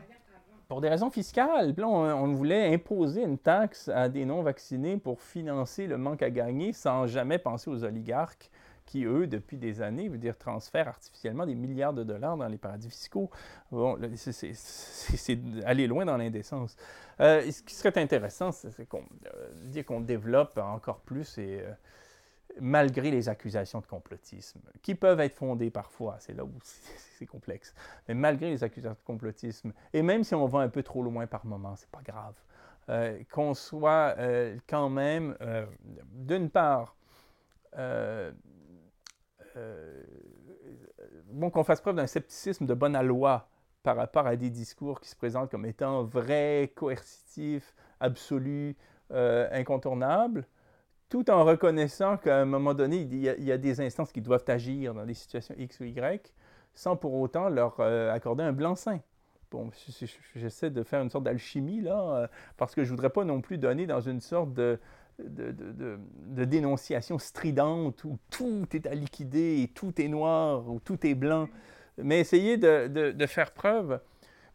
pour 0.68 0.82
des 0.82 0.90
raisons 0.90 1.10
fiscales. 1.10 1.74
On, 1.82 2.34
voulait 2.34 2.74
imposer 2.74 3.24
une 3.24 3.38
taxe 3.38 3.90
à 3.90 4.10
des 4.10 4.26
non-vaccinés 4.26 4.98
pour 4.98 5.22
financer 5.22 5.88
le 5.88 5.98
manque 5.98 6.22
à 6.22 6.30
gagner 6.30 6.74
sans 6.74 7.08
jamais 7.08 7.38
penser 7.38 7.70
aux 7.70 7.84
oligarques 7.84 8.50
qui, 8.86 9.04
eux, 9.04 9.28
depuis 9.28 9.58
des 9.58 9.82
années, 9.82 10.08
veut 10.08 10.18
dire 10.18 10.38
transfèrent 10.38 10.88
artificiellement 10.88 11.46
des 11.46 11.56
milliards 11.56 11.94
de 11.94 12.04
dollars 12.04 12.38
dans 12.38 12.48
les 12.48 12.58
paradis 12.58 12.90
fiscaux. 12.90 13.30
Bon, 13.72 13.98
c'est 14.16 15.40
aller 15.66 15.88
loin 15.88 16.06
dans 16.06 16.18
l'indécence. 16.18 16.78
Euh, 17.20 17.52
ce 17.52 17.62
qui 17.62 17.76
serait 17.76 17.98
intéressant, 18.02 18.52
c'est 18.52 18.88
qu'on 18.88 19.04
euh, 19.26 19.84
qu'on 19.84 20.00
développe 20.00 20.58
encore 20.58 21.00
plus 21.00 21.38
et 21.38 21.62
euh, 21.62 21.72
malgré 22.60 23.12
les 23.12 23.30
accusations 23.30 23.82
de 23.82 23.86
complotisme, 23.86 24.62
qui 24.82 24.96
peuvent 24.96 25.20
être 25.20 25.36
fondées 25.36 25.70
parfois, 25.70 26.18
c'est 26.20 26.34
là 26.34 26.44
où 26.44 26.52
c'est 27.18 27.26
complexe, 27.26 27.74
mais 28.08 28.14
malgré 28.14 28.50
les 28.50 28.64
accusations 28.64 28.98
de 29.00 29.06
complotisme, 29.06 29.74
et 29.94 30.02
même 30.02 30.24
si 30.24 30.36
on 30.36 30.46
va 30.46 30.60
un 30.60 30.70
peu 30.70 30.84
trop 30.84 31.04
loin 31.04 31.28
par 31.28 31.46
moment, 31.46 31.76
c'est 31.76 31.90
pas 31.90 32.02
grave, 32.02 32.36
qu'on 33.32 33.54
soit 33.54 34.16
quand 34.66 34.90
même, 34.90 35.36
d'une 36.14 36.50
part, 36.50 36.96
euh, 39.58 40.04
bon, 41.26 41.50
qu'on 41.50 41.64
fasse 41.64 41.82
preuve 41.82 41.96
d'un 41.96 42.08
scepticisme 42.08 42.66
de 42.66 42.74
bonne 42.74 43.00
loi 43.02 43.50
par 43.84 43.96
rapport 43.96 44.28
à 44.28 44.36
des 44.36 44.50
discours 44.50 45.00
qui 45.00 45.10
se 45.10 45.16
présentent 45.16 45.50
comme 45.50 45.66
étant 45.66 46.04
vrais, 46.04 46.72
coercitifs, 46.76 47.74
absolus, 48.00 48.76
euh, 49.12 49.48
incontournables, 49.52 50.46
tout 51.10 51.30
en 51.30 51.44
reconnaissant 51.44 52.18
qu'à 52.18 52.40
un 52.40 52.46
moment 52.46 52.74
donné, 52.74 52.98
il 53.02 53.16
y, 53.16 53.52
a, 53.52 53.58
des 53.58 53.82
instances 53.82 54.12
qui 54.12 54.22
doivent 54.22 54.44
agir 54.48 54.94
dans 54.94 55.06
des 55.06 55.14
situations 55.14 55.56
X 55.58 55.80
ou 55.80 55.86
Y, 55.86 56.34
sans 56.74 56.96
pour 56.96 57.14
autant 57.16 57.50
leur 57.50 57.80
euh, 57.80 58.12
accorder 58.12 58.44
un 58.44 58.54
blanc-seing. 58.54 59.02
Bon, 59.50 59.70
j'essaie 60.36 60.70
de 60.70 60.84
faire 60.84 61.02
une 61.02 61.10
sorte 61.10 61.24
d'alchimie, 61.24 61.80
là, 61.80 62.30
parce 62.58 62.76
que 62.76 62.84
je 62.84 62.92
ne 62.92 62.98
voudrais 62.98 63.12
pas 63.12 63.24
non 63.24 63.40
plus 63.40 63.58
donner 63.58 63.88
dans 63.88 64.02
une 64.02 64.20
sorte 64.20 64.54
de, 64.54 64.78
de, 65.20 65.52
de, 65.52 66.46
dénonciation 66.46 67.18
stridente 67.18 68.04
où 68.04 68.18
tout 68.30 68.66
est 68.74 68.86
à 68.86 68.94
liquider 68.94 69.62
et 69.64 69.68
tout 69.68 70.00
est 70.02 70.08
noir 70.08 70.70
ou 70.70 70.80
tout 70.80 71.06
est 71.06 71.16
blanc, 71.16 71.50
mais 71.98 72.20
essayer 72.20 72.58
de, 72.58 73.26
faire 73.26 73.52
preuve, 73.52 74.00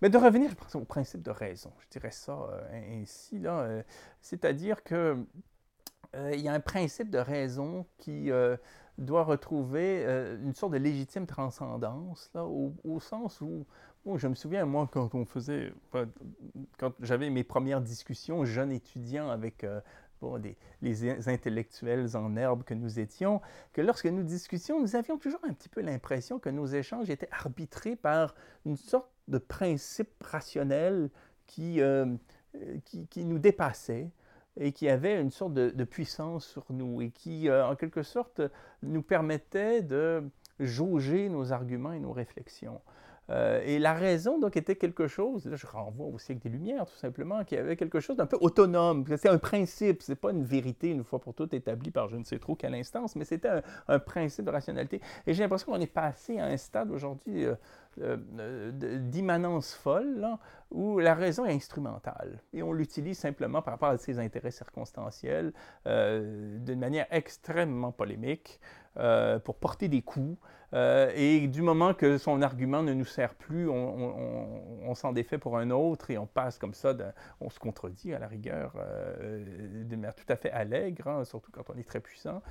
mais 0.01 0.09
de 0.09 0.19
revenir 0.19 0.51
au 0.75 0.85
principe 0.85 1.23
de 1.23 1.31
raison, 1.31 1.73
je 1.81 1.89
dirais 1.89 2.11
ça 2.11 2.33
euh, 2.33 3.01
ainsi, 3.01 3.39
là, 3.39 3.61
euh, 3.61 3.83
c'est-à-dire 4.21 4.83
que 4.83 4.95
euh, 4.95 5.17
il 6.15 6.41
y 6.41 6.49
a 6.49 6.53
un 6.53 6.61
principe 6.61 7.11
de 7.11 7.19
raison 7.19 7.87
qui 7.99 8.31
doit 8.99 9.25
retrouver 9.25 10.05
une 10.43 10.55
sorte 10.55 10.73
de 10.73 10.79
légitime 10.79 11.27
transcendance, 11.27 12.31
au, 12.35 13.01
sens 13.01 13.41
où, 13.41 13.67
bon, 14.05 14.19
je 14.19 14.29
me 14.29 14.35
souviens, 14.35 14.67
moi, 14.67 14.89
quand 14.93 15.15
on 15.15 15.25
faisait, 15.25 15.73
quand 16.79 16.93
j'avais 17.01 17.31
mes 17.31 17.45
premières 17.45 17.81
discussions, 17.81 18.45
jeune 18.45 18.73
étudiant 18.73 19.31
avec 19.31 19.65
des, 20.39 20.57
les 20.81 21.29
intellectuels 21.29 22.17
en 22.17 22.37
herbe 22.37 22.63
que 22.65 22.75
nous 22.75 23.01
étions, 23.01 23.41
que 23.73 23.81
lorsque 23.81 24.07
nous 24.07 24.23
discutions, 24.23 24.81
nous 24.81 24.97
avions 24.97 25.19
toujours 25.19 25.41
un 25.45 25.53
petit 25.53 25.69
peu 25.69 25.81
l'impression 25.81 26.39
que 26.39 26.49
nos 26.49 26.67
échanges 26.67 27.11
étaient 27.11 27.29
arbitrés 27.31 27.97
par 27.97 28.35
une 28.65 28.77
sorte 28.77 29.11
de 29.29 29.39
principe 29.39 30.23
rationnel 30.23 31.11
euh, 31.59 32.17
qui, 32.85 33.07
qui, 33.09 33.25
nous 33.25 33.39
dépassait 33.39 34.11
et 34.59 34.73
qui 34.73 34.89
avait 34.89 35.21
une 35.21 35.31
sorte 35.31 35.55
de, 35.55 35.85
puissance 35.85 36.47
sur 36.47 36.65
nous 36.71 37.01
et 37.03 37.11
qui, 37.11 37.49
euh, 37.49 37.67
en 37.67 37.77
quelque 37.77 38.03
sorte, 38.03 38.41
nous 38.83 39.03
permettait 39.03 39.83
de 39.83 40.23
jauger 40.61 41.29
nos 41.29 41.53
arguments 41.53 41.93
et 41.93 42.01
nos 42.01 42.13
réflexions. 42.13 42.81
Euh, 43.31 43.63
et 43.65 43.79
la 43.79 43.95
raison, 43.95 44.39
donc, 44.39 44.57
était 44.57 44.77
quelque 44.77 45.07
chose, 45.07 45.47
là, 45.47 45.57
je 45.57 45.67
renvoie 45.67 46.07
au 46.07 46.19
siècle 46.19 46.43
des 46.43 46.49
Lumières, 46.49 46.87
tout 46.87 46.97
simplement, 46.97 47.45
qui 47.45 47.57
avait 47.57 47.77
quelque 47.77 48.01
chose 48.01 48.17
d'un 48.17 48.27
peu 48.27 48.37
autonome. 48.41 49.05
C'est 49.17 49.29
un 49.29 49.39
principe, 49.39 50.03
c'est 50.03 50.17
pas 50.17 50.33
une 50.33 50.45
vérité, 50.45 50.91
une 50.91 51.05
fois 51.05 51.21
pour 51.21 51.33
toutes, 51.33 51.55
établie 51.55 51.91
par 51.91 52.09
je 52.09 52.17
ne 52.17 52.25
sais 52.25 52.39
trop 52.39 52.57
quelle 52.57 52.75
instance, 52.75 53.15
mais 53.17 53.25
c'était 53.25 53.63
un, 53.89 53.99
principe 54.01 54.45
de 54.45 54.51
rationalité. 54.51 55.01
Et 55.27 55.35
j'ai 55.35 55.43
l'impression 55.43 55.73
qu'on 55.73 55.81
est 55.81 55.87
passé 55.87 56.39
à 56.39 56.47
un 56.47 56.57
stade 56.57 56.91
aujourd'hui 56.91 57.45
euh, 57.45 57.55
d'immanence 57.99 59.75
folle, 59.75 60.19
là, 60.19 60.39
où 60.71 60.99
la 60.99 61.15
raison 61.15 61.45
est 61.45 61.55
instrumentale. 61.55 62.41
Et 62.53 62.63
on 62.63 62.73
l'utilise 62.73 63.19
simplement 63.19 63.63
par 63.63 63.75
rapport 63.75 63.91
à 63.91 63.99
ses 63.99 64.19
intérêts 64.19 64.51
circonstanciels, 64.51 65.53
d'une 65.85 66.79
manière 66.79 67.07
extrêmement 67.11 67.93
polémique. 67.93 68.61
Euh, 68.99 69.39
pour 69.39 69.57
porter 69.57 69.89
des 69.89 70.03
coups. 70.03 70.37
Euh, 70.75 71.11
et 71.15 71.49
du 71.49 71.63
moment 71.63 71.95
que 71.95 72.19
son 72.19 72.43
argument 72.43 72.83
ne 72.83 72.93
nous 72.93 73.07
sert 73.07 73.35
plus, 73.35 73.67
on, 73.67 74.95
s'en 74.95 75.13
défait 75.13 75.39
pour 75.39 75.57
un 75.57 75.71
autre 75.71 76.11
et 76.11 76.19
on 76.19 76.27
passe 76.27 76.59
comme 76.59 76.75
ça, 76.75 76.95
on 77.41 77.49
se 77.49 77.59
contredit 77.59 78.13
à 78.13 78.19
la 78.19 78.27
rigueur 78.27 78.75
euh, 78.77 79.85
d'une 79.85 80.01
manière 80.01 80.15
tout 80.15 80.27
à 80.29 80.37
fait 80.37 80.51
allègre, 80.51 81.09
hein, 81.09 81.25
surtout 81.25 81.51
quand 81.51 81.71
on 81.71 81.79
est 81.79 81.89
très 81.89 82.01
puissant. 82.01 82.43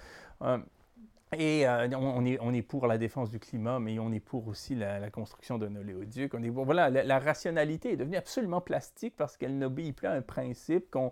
Et 1.37 1.65
on, 1.67 2.25
est, 2.25 2.37
on, 2.41 2.53
est, 2.53 2.61
pour 2.61 2.87
la 2.87 2.97
défense 2.97 3.29
du 3.29 3.39
climat, 3.39 3.79
mais 3.79 3.99
on 3.99 4.11
est 4.11 4.19
pour 4.19 4.47
aussi 4.47 4.75
la, 4.75 5.09
construction 5.09 5.57
d'un 5.57 5.73
oléoduc. 5.77 6.35
Voilà, 6.35 6.89
la, 6.89 7.19
rationalité 7.19 7.93
est 7.93 7.95
devenue 7.95 8.17
absolument 8.17 8.59
plastique 8.59 9.15
parce 9.15 9.37
qu'elle 9.37 9.57
n'obéit 9.57 9.95
plus 9.95 10.07
à 10.07 10.11
un 10.11 10.21
principe 10.21 10.91
qu'on 10.91 11.11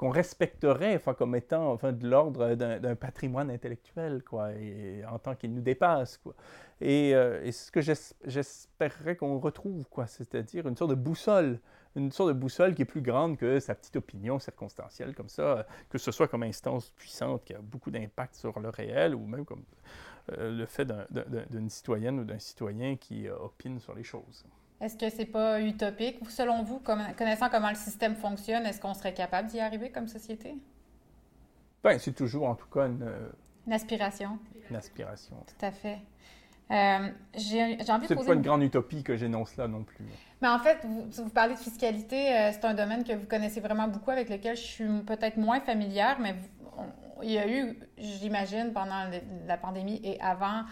qu'on 0.00 0.08
respecterait 0.08 0.96
enfin, 0.96 1.12
comme 1.12 1.36
étant 1.36 1.72
enfin, 1.72 1.92
de 1.92 2.08
l'ordre 2.08 2.54
d'un 2.54 2.96
patrimoine 2.96 3.50
intellectuel, 3.50 4.22
quoi, 4.22 4.50
et, 4.54 5.04
en 5.04 5.18
tant 5.18 5.34
qu'il 5.34 5.52
nous 5.52 5.60
dépasse. 5.60 6.16
Quoi. 6.16 6.34
Et, 6.80 7.14
euh, 7.14 7.52
ce 7.52 7.70
que 7.70 7.82
j'espérerais 7.82 9.16
qu'on 9.16 9.38
retrouve, 9.38 9.84
c'est-à-dire 10.06 10.66
une 10.66 10.74
sorte 10.74 10.88
de 10.88 10.94
boussole, 10.94 11.60
une 11.96 12.12
sorte 12.12 12.28
de 12.28 12.34
boussole 12.34 12.74
qui 12.74 12.82
est 12.82 12.86
plus 12.86 13.02
grande 13.02 13.36
que 13.36 13.58
sa 13.58 13.74
petite 13.74 13.96
opinion 13.96 14.38
circonstancielle, 14.38 15.14
comme 15.14 15.28
ça, 15.28 15.66
que 15.88 15.98
ce 15.98 16.12
soit 16.12 16.28
comme 16.28 16.44
instance 16.44 16.90
puissante 16.90 17.44
qui 17.44 17.54
a 17.54 17.58
beaucoup 17.60 17.90
d'impact 17.90 18.36
sur 18.36 18.60
le 18.60 18.68
réel, 18.68 19.14
ou 19.14 19.26
même 19.26 19.44
comme 19.44 19.64
euh, 20.32 20.56
le 20.56 20.66
fait 20.66 20.86
d'une 21.50 21.68
citoyenne 21.68 22.20
ou 22.20 22.24
d'un 22.24 22.38
citoyen 22.38 22.96
qui 22.96 23.28
euh, 23.28 23.36
opine 23.38 23.80
sur 23.80 23.94
les 23.94 24.04
choses. 24.04 24.44
Est-ce 24.80 24.96
que 24.96 25.10
c'est 25.10 25.26
pas 25.26 25.60
utopique? 25.60 26.18
Selon 26.30 26.62
vous, 26.62 26.80
connaissant 26.80 27.50
comment 27.50 27.68
le 27.68 27.74
système 27.74 28.14
fonctionne, 28.14 28.64
est-ce 28.64 28.80
qu'on 28.80 28.94
serait 28.94 29.12
capable 29.12 29.48
d'y 29.48 29.60
arriver 29.60 29.90
comme 29.90 30.08
société? 30.08 30.56
Bien, 31.84 31.98
c'est 31.98 32.14
toujours 32.14 32.48
en 32.48 32.54
tout 32.54 32.68
cas 32.68 32.86
une... 32.86 33.02
Euh, 33.02 33.28
une 33.66 33.72
aspiration. 33.74 34.38
Une 34.70 34.76
aspiration. 34.76 35.36
Tout 35.46 35.66
à 35.66 35.70
fait. 35.70 35.98
Euh, 36.70 37.10
j'ai 37.34 37.74
envie 37.90 38.06
de 38.06 38.14
poser... 38.14 38.20
C'est 38.20 38.26
pas 38.26 38.34
une 38.34 38.42
grande 38.42 38.62
utopie 38.62 39.02
que 39.02 39.16
j'énonce 39.16 39.56
là 39.56 39.66
non 39.66 39.82
plus. 39.82 40.06
Mais 40.42 40.48
en 40.48 40.58
fait, 40.58 40.78
vous, 40.84 41.28
parlez 41.28 41.54
de 41.54 41.58
fiscalité, 41.58 42.32
euh, 42.32 42.50
c'est 42.52 42.64
un 42.64 42.74
domaine 42.74 43.04
que 43.04 43.12
vous 43.12 43.26
connaissez 43.26 43.60
vraiment 43.60 43.88
beaucoup, 43.88 44.10
avec 44.10 44.30
lequel 44.30 44.56
je 44.56 44.62
suis 44.62 44.88
peut-être 45.06 45.36
moins 45.36 45.60
familière, 45.60 46.18
mais 46.18 46.34
il 47.22 47.32
y 47.32 47.38
a 47.38 47.46
eu, 47.46 47.78
j'imagine, 47.98 48.72
pendant 48.72 49.10
la 49.46 49.56
pandémie 49.58 50.00
et 50.02 50.18
avant, 50.20 50.64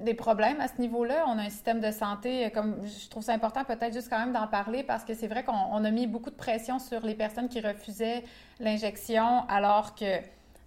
des 0.00 0.14
problèmes 0.14 0.60
à 0.60 0.68
ce 0.68 0.80
niveau-là. 0.80 1.24
On 1.26 1.38
a 1.38 1.42
un 1.42 1.50
système 1.50 1.80
de 1.80 1.90
santé, 1.90 2.46
euh, 2.46 2.50
comme 2.50 2.86
je 2.86 3.08
trouve 3.08 3.22
ça 3.22 3.32
important 3.32 3.64
peut-être 3.64 3.92
juste 3.92 4.08
quand 4.08 4.18
même 4.18 4.32
d'en 4.32 4.46
parler 4.46 4.82
parce 4.82 5.04
que 5.04 5.14
c'est 5.14 5.26
vrai 5.26 5.44
qu'on 5.44 5.84
a 5.84 5.90
mis 5.90 6.06
beaucoup 6.06 6.30
de 6.30 6.36
pression 6.36 6.78
sur 6.78 7.04
les 7.04 7.14
personnes 7.14 7.48
qui 7.48 7.60
refusaient 7.60 8.24
l'injection 8.60 9.44
alors 9.48 9.94
que 9.94 10.20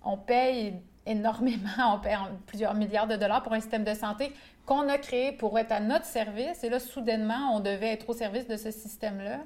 on 0.04 0.18
paye 0.18 0.82
énormément, 1.12 1.96
on 1.96 2.00
paye 2.00 2.18
plusieurs 2.48 2.74
milliards 2.74 3.08
de 3.08 3.16
dollars 3.16 3.44
pour 3.44 3.54
un 3.54 3.60
système 3.60 3.84
de 3.84 3.94
santé 3.94 4.34
qu'on 4.66 4.88
a 4.90 4.98
créé 4.98 5.32
pour 5.32 5.58
être 5.58 5.72
à 5.72 5.80
notre 5.80 6.06
service 6.06 6.64
et 6.64 6.70
là, 6.70 6.80
soudainement, 6.80 7.56
on 7.56 7.60
devait 7.60 7.94
être 7.94 8.10
au 8.10 8.14
service 8.14 8.48
de 8.48 8.58
ce 8.58 8.72
système-là. 8.72 9.40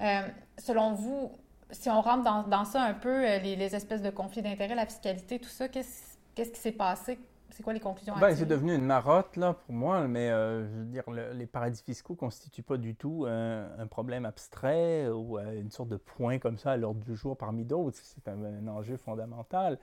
Euh, 0.00 0.28
selon 0.58 0.92
vous, 0.92 1.30
si 1.70 1.88
on 1.90 2.00
rentre 2.00 2.48
dans, 2.48 2.64
ça 2.64 2.82
un 2.82 2.94
peu, 2.94 3.24
euh, 3.24 3.38
les, 3.38 3.56
les 3.56 3.74
espèces 3.74 4.02
de 4.02 4.10
conflits 4.10 4.42
d'intérêts, 4.42 4.74
la 4.74 4.86
fiscalité, 4.86 5.38
tout 5.38 5.48
ça, 5.48 5.68
qu'est-ce 5.68 6.16
qui 6.34 6.60
s'est 6.60 6.72
passé? 6.72 7.18
C'est 7.54 7.62
quoi 7.62 7.72
les 7.72 7.80
conclusions 7.80 8.14
ben, 8.20 8.34
C'est 8.34 8.46
devenu 8.46 8.74
une 8.74 8.84
marotte 8.84 9.36
là, 9.36 9.54
pour 9.54 9.72
moi, 9.72 10.08
mais 10.08 10.28
euh, 10.28 10.66
je 10.66 10.76
veux 10.76 10.84
dire, 10.86 11.04
les 11.08 11.46
paradis 11.46 11.80
fiscaux 11.84 12.14
ne 12.14 12.18
constituent 12.18 12.64
pas 12.64 12.76
du 12.76 12.96
tout 12.96 13.26
un, 13.28 13.86
problème 13.86 14.24
abstrait 14.24 15.08
ou 15.08 15.38
euh, 15.38 15.60
une 15.60 15.70
sorte 15.70 15.88
de 15.88 15.96
point 15.96 16.40
comme 16.40 16.58
ça 16.58 16.72
à 16.72 16.76
l'ordre 16.76 17.04
du 17.04 17.14
jour 17.14 17.36
parmi 17.36 17.64
d'autres. 17.64 17.96
C'est 18.02 18.26
un, 18.26 18.66
enjeu 18.66 18.96
fondamental. 18.96 19.78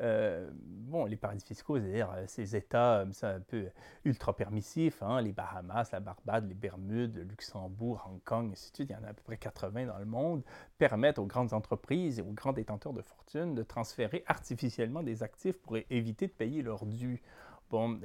Euh, 0.00 0.48
bon, 0.54 1.04
les 1.04 1.16
paradis 1.16 1.44
fiscaux, 1.44 1.78
c'est-à-dire 1.78 2.10
euh, 2.14 2.24
ces 2.26 2.56
États 2.56 3.00
un 3.00 3.40
peu 3.40 3.68
ultra 4.04 4.34
permissifs, 4.34 5.02
hein, 5.02 5.20
les 5.20 5.32
Bahamas, 5.32 5.90
la 5.92 6.00
Barbade, 6.00 6.48
les 6.48 6.54
Bermudes, 6.54 7.16
le 7.16 7.22
Luxembourg, 7.24 8.08
Hong 8.10 8.22
Kong, 8.24 8.48
et 8.48 8.52
ainsi 8.52 8.72
il 8.78 8.90
y 8.90 8.94
en 8.94 9.02
a 9.04 9.08
à 9.08 9.12
peu 9.12 9.22
près 9.22 9.36
80 9.36 9.86
dans 9.86 9.98
le 9.98 10.06
monde, 10.06 10.42
permettent 10.78 11.18
aux 11.18 11.26
grandes 11.26 11.52
entreprises 11.52 12.18
et 12.18 12.22
aux 12.22 12.32
grands 12.32 12.52
détenteurs 12.52 12.94
de 12.94 13.02
fortune 13.02 13.54
de 13.54 13.62
transférer 13.62 14.24
artificiellement 14.26 15.02
des 15.02 15.22
actifs 15.22 15.58
pour 15.60 15.76
éviter 15.90 16.26
de 16.26 16.32
payer 16.32 16.62
leurs 16.62 16.86
dû 16.86 17.22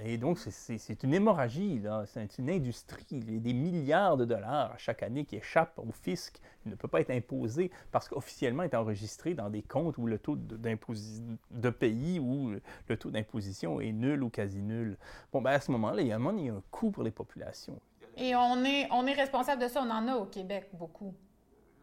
et 0.04 0.18
donc, 0.18 0.38
c'est 0.40 1.04
une 1.04 1.14
hémorragie, 1.14 1.82
c'est 2.06 2.38
une 2.38 2.50
industrie. 2.50 3.06
Il 3.12 3.34
y 3.34 3.38
a 3.38 3.40
des 3.40 3.54
milliards 3.54 4.16
de 4.16 4.24
dollars 4.24 4.74
chaque 4.80 5.04
année 5.04 5.26
qui 5.26 5.36
échappent 5.36 5.80
au 5.80 5.92
fisc. 5.92 6.40
Il 6.66 6.72
ne 6.72 6.76
peut 6.76 6.88
pas 6.88 7.02
être 7.02 7.12
imposé 7.12 7.72
parce 7.92 8.08
qu'officiellement, 8.08 8.64
il 8.64 8.68
est 8.68 8.76
enregistré 8.76 9.34
dans 9.34 9.50
des 9.50 9.62
comptes 9.62 9.98
où 9.98 10.06
le 10.06 10.20
taux 10.20 10.38
de 10.38 11.70
pays 11.70 12.20
où 12.20 12.52
le 12.88 12.98
taux 12.98 13.12
d'imposition 13.12 13.82
est 13.82 13.92
nul 13.92 14.24
ou 14.24 14.30
quasi 14.30 14.62
nul. 14.62 14.98
Bon, 15.34 15.42
ben 15.42 15.52
à 15.52 15.60
ce 15.60 15.72
moment-là, 15.72 16.02
il 16.02 16.08
y 16.08 16.12
a 16.12 16.18
un, 16.18 16.38
il 16.38 16.46
y 16.46 16.50
a 16.50 16.54
un 16.54 16.64
coût 16.72 16.92
pour 16.92 17.04
les 17.04 17.12
populations. 17.12 17.80
Et 18.16 18.36
on 18.36 18.64
est, 18.64 18.88
on 18.92 19.06
est 19.06 19.14
responsable 19.14 19.62
de 19.62 19.68
ça, 19.68 19.84
on 19.86 19.90
en 19.90 20.08
a 20.08 20.16
au 20.16 20.26
Québec 20.26 20.70
beaucoup. 20.74 21.14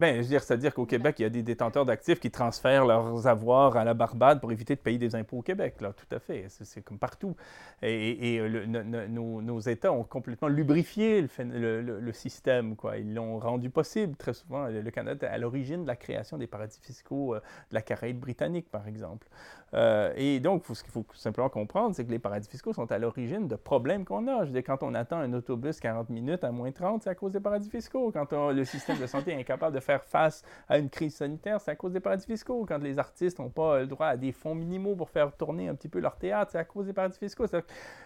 Bien, 0.01 0.15
je 0.15 0.23
veux 0.23 0.25
dire, 0.25 0.43
c'est-à-dire 0.43 0.75
qu'au 0.75 0.87
Québec, 0.87 1.21
il 1.21 1.23
y 1.23 1.25
a 1.25 1.29
des 1.29 1.45
détenteurs 1.45 1.85
d'actifs 1.85 2.19
qui 2.19 2.29
transfèrent 2.29 2.85
leurs 2.85 3.29
avoirs 3.29 3.77
à 3.77 3.85
la 3.85 3.95
Barbade 3.95 4.41
pour 4.41 4.51
éviter 4.51 4.75
de 4.75 4.81
payer 4.81 4.99
des 4.99 5.15
impôts 5.15 5.39
au 5.39 5.43
Québec. 5.43 5.81
Là, 5.81 5.93
tout 5.93 6.13
à 6.13 6.19
fait. 6.19 6.47
C'est 6.49 6.83
comme 6.83 6.99
partout. 6.99 7.37
Et, 7.81 8.41
nos, 8.41 9.61
États 9.61 9.93
ont 9.93 10.03
complètement 10.03 10.49
lubrifié 10.49 11.29
le, 11.39 11.81
le, 11.81 12.13
système. 12.13 12.75
Quoi. 12.75 12.99
Ils 12.99 13.15
l'ont 13.15 13.39
rendu 13.39 13.71
possible. 13.71 14.17
Très 14.17 14.35
souvent, 14.35 14.67
le 14.67 14.91
Canada 14.91 15.29
est 15.29 15.31
à 15.31 15.39
l'origine 15.39 15.83
de 15.83 15.87
la 15.87 15.95
création 15.95 16.39
des 16.39 16.49
paradis 16.49 16.81
fiscaux 16.83 17.37
euh, 17.37 17.39
de 17.71 17.75
la 17.75 17.83
Caraïbe 17.83 18.19
britannique, 18.19 18.71
par 18.73 18.89
exemple. 18.89 19.29
Euh, 19.75 20.13
et 20.17 20.41
donc, 20.41 20.65
ce 20.73 20.83
qu'il 20.83 20.93
faut 20.93 21.07
simplement 21.15 21.49
comprendre, 21.49 21.95
c'est 21.95 22.05
que 22.05 22.11
les 22.11 22.19
paradis 22.19 22.49
fiscaux 22.49 22.73
sont 22.73 22.91
à 22.91 22.99
l'origine 22.99 23.47
de 23.47 23.57
problèmes 23.57 24.05
qu'on 24.05 24.27
a. 24.27 24.41
Je 24.41 24.47
veux 24.47 24.53
dire, 24.53 24.65
quand 24.65 24.83
on 24.83 24.95
attend 24.95 25.19
un 25.19 25.33
autobus 25.35 25.79
40 25.79 26.11
minutes 26.11 26.43
à 26.43 26.51
moins 26.51 26.73
30, 26.73 27.03
c'est 27.05 27.11
à 27.11 27.15
cause 27.15 27.33
des 27.33 27.41
paradis 27.41 27.71
fiscaux. 27.71 28.13
Quand 28.13 28.51
le 28.51 28.65
système 28.65 28.99
de 28.99 29.07
santé 29.07 29.33
est 29.33 29.39
incapable 29.39 29.75
de 29.75 29.81
faire 29.85 30.05
face 30.05 30.43
à 30.69 30.79
une 30.79 30.91
crise 30.91 31.15
sanitaire, 31.15 31.61
c'est 31.61 31.71
à 31.71 31.77
cause 31.77 31.93
des 31.93 32.01
paradis 32.01 32.27
fiscaux. 32.27 32.65
Quand 32.67 32.79
les 32.79 32.99
artistes 32.99 33.39
n'ont 33.39 33.51
pas 33.51 33.81
le 33.81 33.87
droit 33.87 34.09
à 34.09 34.17
des 34.17 34.33
fonds 34.33 34.55
minimaux 34.55 34.97
pour 34.97 35.11
faire 35.11 35.33
tourner 35.37 35.69
un 35.69 35.75
petit 35.75 35.89
peu 35.89 36.01
leur 36.01 36.17
théâtre, 36.17 36.53
c'est 36.53 36.59
à 36.59 36.65
cause 36.65 36.87
des 36.87 36.93
paradis 36.93 37.19
fiscaux. 37.19 37.47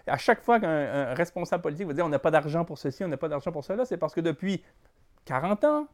À 0.07 0.19
chaque 0.19 0.43
fois 0.43 0.61
qu'un 0.61 1.15
responsable 1.15 1.63
politique 1.63 1.87
va 1.87 1.95
dire 1.95 2.05
on 2.05 2.11
n'a 2.11 2.19
pas 2.19 2.31
d'argent 2.31 2.65
pour 2.65 2.79
ceci, 2.79 3.05
on 3.05 3.09
n'a 3.09 3.17
pas 3.17 3.29
d'argent 3.29 3.53
pour 3.53 3.65
cela, 3.65 3.85
c'est 3.85 3.97
parce 3.97 4.15
que 4.15 4.21
depuis 4.21 4.63
40 5.25 5.65
ans, 5.65 5.89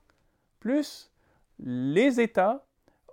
plus, 0.61 1.11
les 1.59 2.21
États 2.21 2.65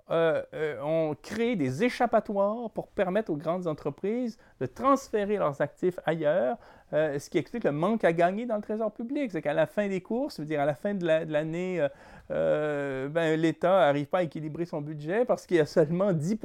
euh, 0.10 0.44
euh, 0.54 0.82
ont 0.82 1.16
créé 1.22 1.56
des 1.56 1.84
échappatoires 1.84 2.70
pour 2.72 2.88
permettre 2.88 3.32
aux 3.32 3.38
grandes 3.38 3.68
entreprises 3.68 4.38
de 4.60 4.66
transférer 4.66 5.38
leurs 5.38 5.62
actifs 5.62 6.00
ailleurs, 6.06 6.58
euh, 6.92 7.18
ce 7.18 7.30
qui 7.30 7.38
explique 7.38 7.64
le 7.64 7.72
manque 7.72 8.04
à 8.04 8.12
gagner 8.12 8.46
dans 8.46 8.58
le 8.58 8.62
trésor 8.62 8.92
public. 8.92 9.32
C'est 9.32 9.42
qu'à 9.42 9.54
la 9.54 9.68
fin 9.68 9.88
des 9.88 10.02
courses, 10.02 10.36
cest 10.36 10.48
dire 10.48 10.60
à 10.60 10.66
la 10.66 10.76
fin 10.76 10.94
de 10.94 11.06
l'année, 11.06 11.88
euh, 12.32 13.10
ben, 13.10 13.40
l'État 13.40 13.80
n'arrive 13.80 14.08
pas 14.08 14.20
à 14.20 14.24
équilibrer 14.24 14.66
son 14.66 14.82
budget 14.82 15.26
parce 15.26 15.46
qu'il 15.46 15.58
y 15.58 15.60
a 15.60 15.66
seulement 15.66 16.14
10 16.14 16.36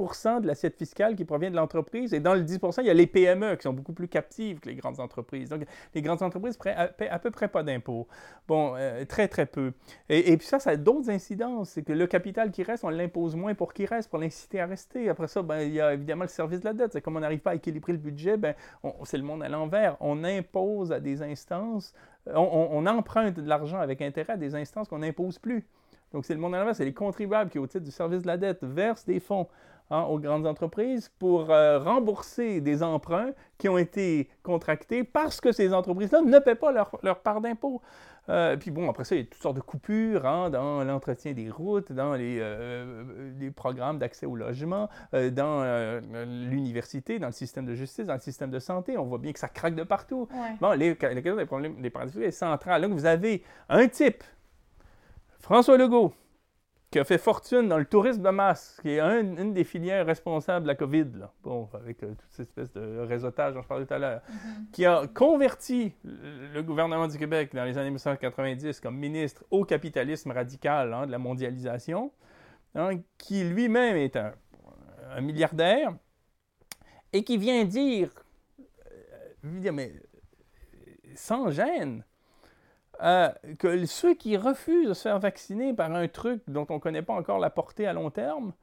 de 0.41 0.47
l'assiette 0.47 0.75
fiscale 0.75 1.15
qui 1.15 1.25
provient 1.25 1.49
de 1.49 1.55
l'entreprise. 1.55 2.13
Et 2.13 2.19
dans 2.19 2.33
le 2.33 2.41
10 2.41 2.59
il 2.79 2.85
y 2.85 2.89
a 2.89 2.93
les 2.93 3.07
PME 3.07 3.55
qui 3.55 3.63
sont 3.63 3.73
beaucoup 3.73 3.93
plus 3.93 4.07
captives 4.07 4.59
que 4.59 4.69
les 4.69 4.75
grandes 4.75 4.99
entreprises. 4.99 5.49
Donc, 5.49 5.63
les 5.93 6.01
grandes 6.01 6.21
entreprises 6.21 6.57
paient 6.57 7.09
à, 7.09 7.19
peu 7.19 7.31
près 7.31 7.47
pas 7.47 7.63
d'impôts. 7.63 8.07
Bon, 8.47 8.73
euh, 8.75 9.05
très, 9.05 9.27
très 9.27 9.45
peu. 9.45 9.73
Et, 10.09 10.35
puis 10.37 10.47
ça, 10.47 10.59
ça 10.59 10.71
a 10.71 10.75
d'autres 10.75 11.09
incidences. 11.09 11.69
C'est 11.69 11.83
que 11.83 11.93
le 11.93 12.07
capital 12.07 12.51
qui 12.51 12.63
reste, 12.63 12.83
on 12.83 12.89
l'impose 12.89 13.35
moins 13.35 13.55
pour 13.55 13.73
qu'il 13.73 13.85
reste, 13.85 14.09
pour 14.09 14.19
l'inciter 14.19 14.59
à 14.59 14.65
rester. 14.65 15.09
Après 15.09 15.27
ça, 15.27 15.41
ben, 15.41 15.61
il 15.61 15.73
y 15.73 15.81
a 15.81 15.93
évidemment 15.93 16.23
le 16.23 16.29
service 16.29 16.59
de 16.59 16.65
la 16.65 16.73
dette. 16.73 16.93
C'est 16.93 17.01
comme 17.01 17.15
on 17.15 17.21
n'arrive 17.21 17.39
pas 17.39 17.51
à 17.51 17.55
équilibrer 17.55 17.93
le 17.93 17.99
budget, 17.99 18.37
ben, 18.37 18.55
c'est 19.03 19.17
le 19.17 19.23
monde 19.23 19.43
à 19.43 19.49
l'envers. 19.49 19.95
On 20.01 20.23
impose 20.23 20.91
à 20.91 20.99
des 20.99 21.21
instances 21.21 21.93
on, 22.35 22.85
emprunte 22.85 23.39
de 23.39 23.47
l'argent 23.47 23.79
avec 23.79 24.01
intérêt 24.01 24.33
à 24.33 24.37
des 24.37 24.55
instances 24.55 24.87
qu'on 24.87 24.99
n'impose 24.99 25.39
plus. 25.39 25.65
Donc, 26.13 26.25
c'est 26.25 26.33
le 26.33 26.39
monde 26.39 26.55
à 26.55 26.59
l'envers, 26.59 26.75
c'est 26.75 26.85
les 26.85 26.93
contribuables 26.93 27.49
qui, 27.49 27.59
au 27.59 27.67
titre 27.67 27.83
du 27.83 27.91
service 27.91 28.21
de 28.21 28.27
la 28.27 28.37
dette, 28.37 28.63
versent 28.63 29.05
des 29.05 29.19
fonds 29.19 29.47
hein, 29.89 30.01
aux 30.03 30.19
grandes 30.19 30.45
entreprises 30.45 31.11
pour 31.19 31.49
euh, 31.49 31.79
rembourser 31.79 32.61
des 32.61 32.83
emprunts 32.83 33.31
qui 33.57 33.69
ont 33.69 33.77
été 33.77 34.29
contractés 34.43 35.03
parce 35.03 35.41
que 35.41 35.51
ces 35.51 35.73
entreprises-là 35.73 36.21
ne 36.21 36.39
paient 36.39 36.55
pas 36.55 36.71
leur, 36.71 37.19
part 37.19 37.41
d'impôt. 37.41 37.81
Euh, 38.29 38.57
puis 38.57 38.71
bon, 38.71 38.89
après 38.89 39.05
ça, 39.05 39.15
il 39.15 39.19
y 39.19 39.21
a 39.21 39.25
toutes 39.25 39.41
sortes 39.41 39.55
de 39.55 39.61
coupures 39.61 40.25
hein, 40.25 40.49
dans 40.49 40.83
l'entretien 40.83 41.31
des 41.31 41.49
routes, 41.49 41.93
dans 41.93 42.13
les, 42.13 42.37
euh, 42.41 43.51
programmes 43.55 43.97
d'accès 43.99 44.25
au 44.25 44.35
logement, 44.35 44.89
dans 45.13 46.01
l'université, 46.25 47.19
dans 47.19 47.27
le 47.27 47.33
système 47.33 47.65
de 47.65 47.73
justice, 47.73 48.05
dans 48.05 48.15
le 48.15 48.19
système 48.19 48.51
de 48.51 48.59
santé. 48.59 48.97
On 48.97 49.05
voit 49.05 49.17
bien 49.17 49.31
que 49.31 49.39
ça 49.39 49.47
craque 49.47 49.75
de 49.75 49.83
partout. 49.83 50.27
Bon, 50.59 50.71
les, 50.71 50.97
les, 50.99 51.21
des 51.21 51.45
problèmes 51.45 51.81
des 51.81 51.89
paradis 51.89 52.21
est 52.21 52.31
centrale. 52.31 52.81
Là, 52.81 52.87
vous 52.87 53.05
avez 53.05 53.43
un 53.69 53.87
type 53.87 54.23
François 55.39 55.77
Legault, 55.77 56.13
qui 56.89 56.99
a 56.99 57.03
fait 57.03 57.17
fortune 57.17 57.67
dans 57.67 57.77
le 57.77 57.85
tourisme 57.85 58.21
de 58.21 58.29
masse, 58.29 58.79
qui 58.81 58.91
est 58.91 58.99
une 59.01 59.53
des 59.53 59.65
filières 59.65 60.05
responsables 60.05 60.63
de 60.63 60.67
la 60.67 60.75
COVID, 60.75 61.07
bon, 61.43 61.67
avec 61.73 62.01
euh, 62.03 62.09
toute 62.09 62.29
cette 62.29 62.47
espèce 62.47 62.71
de 62.71 62.99
réseautage 62.99 63.53
dont 63.53 63.61
je 63.61 63.67
parlais 63.67 63.85
tout 63.85 63.93
à 63.93 63.99
l'heure, 63.99 64.21
mm-hmm. 64.21 64.71
qui 64.71 64.85
a 64.85 65.05
converti 65.07 65.93
le 66.03 66.61
gouvernement 66.61 67.07
du 67.07 67.17
Québec 67.17 67.53
dans 67.53 67.65
les 67.65 67.77
années 67.77 67.89
1990 67.89 68.79
comme 68.79 68.95
ministre 68.95 69.43
au 69.51 69.65
capitalisme 69.65 70.31
radical 70.31 70.93
hein, 70.93 71.05
de 71.07 71.11
la 71.11 71.17
mondialisation, 71.17 72.11
hein, 72.75 72.91
qui 73.17 73.43
lui-même 73.43 73.97
est 73.97 74.15
un, 74.15 74.33
milliardaire, 75.21 75.93
et 77.11 77.23
qui 77.23 77.37
vient 77.37 77.65
dire, 77.65 78.11
euh, 78.59 79.59
dire 79.59 79.73
mais 79.73 79.93
sans 81.15 81.49
gêne, 81.49 82.03
euh, 83.01 83.29
que 83.59 83.85
ceux 83.85 84.13
qui 84.15 84.37
refusent 84.37 84.89
de 84.89 84.93
se 84.93 85.03
faire 85.03 85.19
vacciner 85.19 85.73
par 85.73 85.93
un 85.93 86.07
truc 86.07 86.41
dont 86.47 86.65
on 86.69 86.75
ne 86.75 86.79
connaît 86.79 87.01
pas 87.01 87.13
encore 87.13 87.39
la 87.39 87.49
portée 87.49 87.87
à 87.87 87.93
long 87.93 88.09
terme 88.09 88.53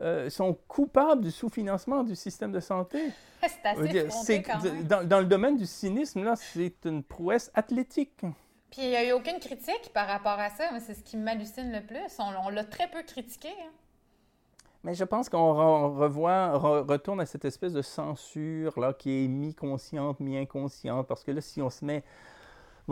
euh, 0.00 0.30
sont 0.30 0.56
coupables 0.68 1.22
du 1.22 1.30
sous-financement 1.30 2.02
du 2.02 2.16
système 2.16 2.52
de 2.52 2.60
santé. 2.60 3.10
C'est 3.42 3.66
assez 3.66 4.42
quand 4.42 4.62
même. 4.62 4.84
Dans, 4.84 5.06
dans, 5.06 5.18
le 5.18 5.26
domaine 5.26 5.56
du 5.56 5.66
cynisme, 5.66 6.22
là, 6.22 6.34
c'est 6.36 6.84
une 6.84 7.02
prouesse 7.02 7.50
athlétique. 7.54 8.24
Puis 8.70 8.82
il 8.82 8.88
n'y 8.88 8.96
a 8.96 9.04
eu 9.06 9.12
aucune 9.12 9.38
critique 9.38 9.90
par 9.92 10.06
rapport 10.06 10.38
à 10.38 10.48
ça, 10.48 10.70
mais 10.72 10.80
c'est 10.80 10.94
ce 10.94 11.02
qui 11.02 11.18
m'hallucine 11.18 11.70
le 11.72 11.82
plus. 11.82 12.18
On, 12.18 12.48
l'a 12.48 12.64
très 12.64 12.88
peu 12.88 13.02
critiqué. 13.02 13.48
Hein. 13.48 13.70
Mais 14.82 14.94
je 14.94 15.04
pense 15.04 15.28
qu'on 15.28 15.52
revoit, 15.94 16.56
retourne 16.56 17.20
à 17.20 17.26
cette 17.26 17.44
espèce 17.44 17.74
de 17.74 17.82
censure 17.82 18.80
là, 18.80 18.94
qui 18.94 19.24
est 19.24 19.28
mi-consciente, 19.28 20.20
mi-inconsciente, 20.20 21.06
parce 21.06 21.22
que 21.22 21.32
là, 21.32 21.42
si 21.42 21.60
on 21.60 21.68
se 21.68 21.84
met 21.84 22.02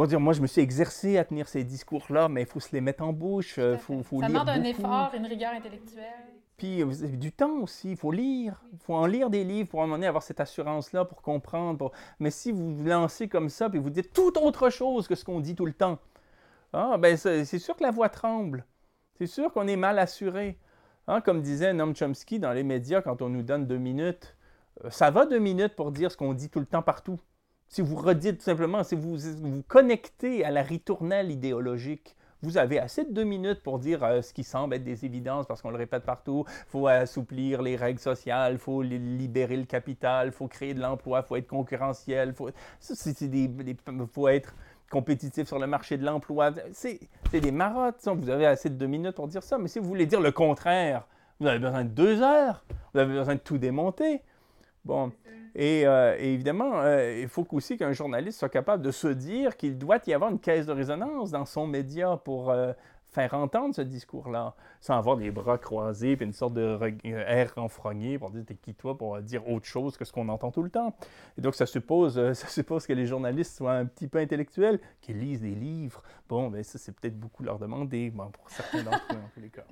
Bon, 0.00 0.06
dire, 0.06 0.18
moi, 0.18 0.32
je 0.32 0.40
me 0.40 0.46
suis 0.46 0.62
exercé 0.62 1.18
à 1.18 1.26
tenir 1.26 1.46
ces 1.46 1.62
discours-là, 1.62 2.30
mais 2.30 2.40
il 2.40 2.46
faut 2.46 2.58
se 2.58 2.72
les 2.72 2.80
mettre 2.80 3.04
en 3.04 3.12
bouche. 3.12 3.60
Faut, 3.80 4.02
faut 4.02 4.22
ça 4.22 4.28
demande 4.28 4.48
un 4.48 4.64
effort, 4.64 5.10
une 5.14 5.26
rigueur 5.26 5.52
intellectuelle. 5.52 6.24
Puis 6.56 6.80
euh, 6.82 6.86
du 7.18 7.32
temps 7.32 7.58
aussi, 7.58 7.90
il 7.90 7.96
faut 7.98 8.10
lire. 8.10 8.64
Il 8.72 8.78
faut 8.78 8.94
en 8.94 9.04
lire 9.04 9.28
des 9.28 9.44
livres 9.44 9.68
pour 9.68 9.80
à 9.80 9.82
un 9.82 9.86
moment 9.86 9.98
donné 9.98 10.06
avoir 10.06 10.22
cette 10.22 10.40
assurance-là, 10.40 11.04
pour 11.04 11.20
comprendre. 11.20 11.92
Mais 12.18 12.30
si 12.30 12.50
vous 12.50 12.76
vous 12.76 12.86
lancez 12.86 13.28
comme 13.28 13.50
ça, 13.50 13.68
puis 13.68 13.78
vous 13.78 13.90
dites 13.90 14.14
tout 14.14 14.38
autre 14.38 14.70
chose 14.70 15.06
que 15.06 15.14
ce 15.14 15.22
qu'on 15.22 15.38
dit 15.38 15.54
tout 15.54 15.66
le 15.66 15.74
temps, 15.74 15.98
ah, 16.72 16.96
ben 16.96 17.18
c'est 17.18 17.58
sûr 17.58 17.76
que 17.76 17.82
la 17.82 17.90
voix 17.90 18.08
tremble. 18.08 18.64
C'est 19.18 19.26
sûr 19.26 19.52
qu'on 19.52 19.68
est 19.68 19.76
mal 19.76 19.98
assuré. 19.98 20.58
Hein, 21.08 21.20
comme 21.20 21.42
disait 21.42 21.74
Noam 21.74 21.94
Chomsky 21.94 22.38
dans 22.38 22.54
les 22.54 22.62
médias, 22.62 23.02
quand 23.02 23.20
on 23.20 23.28
nous 23.28 23.42
donne 23.42 23.66
deux 23.66 23.76
minutes, 23.76 24.34
euh, 24.82 24.88
ça 24.88 25.10
va 25.10 25.26
deux 25.26 25.40
minutes 25.40 25.76
pour 25.76 25.92
dire 25.92 26.10
ce 26.10 26.16
qu'on 26.16 26.32
dit 26.32 26.48
tout 26.48 26.60
le 26.60 26.64
temps 26.64 26.80
partout 26.80 27.20
si 27.70 27.82
vous 27.82 27.96
redites 27.96 28.38
tout 28.38 28.44
simplement, 28.44 28.82
si 28.82 28.96
vous 28.96 29.16
vous 29.16 29.62
connectez 29.66 30.44
à 30.44 30.50
la 30.50 30.62
ritournelle 30.62 31.30
idéologique, 31.30 32.16
vous 32.42 32.58
avez 32.58 32.80
assez 32.80 33.04
de 33.04 33.12
deux 33.12 33.24
minutes 33.24 33.62
pour 33.62 33.78
dire 33.78 34.02
euh, 34.02 34.22
ce 34.22 34.32
qui 34.32 34.44
semble 34.44 34.74
être 34.74 34.82
des 34.82 35.04
évidences 35.04 35.46
parce 35.46 35.62
qu'on 35.62 35.70
le 35.70 35.76
répète 35.76 36.04
partout. 36.04 36.44
Il 36.48 36.70
faut 36.70 36.86
assouplir 36.88 37.62
les 37.62 37.76
règles 37.76 38.00
sociales, 38.00 38.54
il 38.54 38.58
faut 38.58 38.82
libérer 38.82 39.56
le 39.56 39.66
capital, 39.66 40.28
il 40.28 40.32
faut 40.32 40.48
créer 40.48 40.74
de 40.74 40.80
l'emploi, 40.80 41.20
il 41.24 41.28
faut 41.28 41.36
être 41.36 41.46
concurrentiel, 41.46 42.30
il 42.30 42.34
faut, 42.34 42.50
faut 44.12 44.28
être 44.28 44.54
compétitif 44.90 45.46
sur 45.46 45.58
le 45.58 45.66
marché 45.66 45.96
de 45.96 46.04
l'emploi. 46.04 46.50
C'est 46.72 46.98
des 47.32 47.52
marottes. 47.52 48.08
Vous 48.08 48.30
avez 48.30 48.46
assez 48.46 48.68
de 48.70 48.74
deux 48.74 48.86
minutes 48.86 49.14
pour 49.14 49.28
dire 49.28 49.42
ça. 49.42 49.58
Mais 49.58 49.68
si 49.68 49.78
vous 49.78 49.86
voulez 49.86 50.06
dire 50.06 50.20
le 50.20 50.32
contraire, 50.32 51.06
vous 51.38 51.46
avez 51.46 51.60
besoin 51.60 51.84
de 51.84 51.90
deux 51.90 52.20
heures. 52.22 52.64
Vous 52.92 53.00
avez 53.00 53.14
besoin 53.14 53.34
de 53.34 53.40
tout 53.40 53.58
démonter. 53.58 54.22
Bon. 54.84 55.12
Euh, 55.58 56.16
et, 56.18 56.32
évidemment, 56.32 56.80
euh, 56.80 57.20
il 57.22 57.28
faut 57.28 57.46
aussi 57.52 57.76
qu'un 57.76 57.92
journaliste 57.92 58.38
soit 58.38 58.48
capable 58.48 58.82
de 58.82 58.90
se 58.90 59.08
dire 59.08 59.56
qu'il 59.56 59.78
doit 59.78 59.98
y 60.06 60.12
avoir 60.12 60.30
une 60.30 60.38
caisse 60.38 60.66
de 60.66 60.72
résonance 60.72 61.30
dans 61.30 61.44
son 61.44 61.66
média 61.66 62.16
pour 62.16 62.50
euh, 62.50 62.72
faire 63.08 63.34
entendre 63.34 63.74
ce 63.74 63.82
discours-là, 63.82 64.54
sans 64.80 64.96
avoir 64.96 65.16
des 65.16 65.32
bras 65.32 65.58
croisés 65.58 66.12
et 66.12 66.22
une 66.22 66.32
sorte 66.32 66.54
de 66.54 66.78
air 67.04 67.52
renfrogné 67.56 68.18
pour 68.18 68.30
dire 68.30 68.44
t'es 68.46 68.54
qui 68.54 68.74
toi 68.74 68.96
pour 68.96 69.20
dire 69.20 69.48
autre 69.48 69.66
chose 69.66 69.96
que 69.96 70.04
ce 70.04 70.12
qu'on 70.12 70.28
entend 70.28 70.52
tout 70.52 70.62
le 70.62 70.70
temps. 70.70 70.94
Et 71.36 71.40
donc 71.40 71.56
ça 71.56 71.66
suppose, 71.66 72.14
ça 72.34 72.46
suppose 72.46 72.86
que 72.86 72.92
les 72.92 73.06
journalistes 73.06 73.56
soient 73.56 73.74
un 73.74 73.86
petit 73.86 74.06
peu 74.06 74.18
intellectuels, 74.18 74.78
qu'ils 75.00 75.18
lisent 75.18 75.40
des 75.40 75.56
livres. 75.56 76.02
Bon, 76.28 76.48
ben 76.48 76.62
ça 76.62 76.78
c'est 76.78 76.92
peut-être 76.92 77.18
beaucoup 77.18 77.42
leur 77.42 77.58
demander, 77.58 78.10
bon, 78.10 78.30
pour 78.30 78.48
certains 78.48 78.84
d'entre 78.84 79.04
eux 79.12 79.16
en 79.16 79.28
tous 79.34 79.40
les 79.40 79.50
cas. 79.50 79.64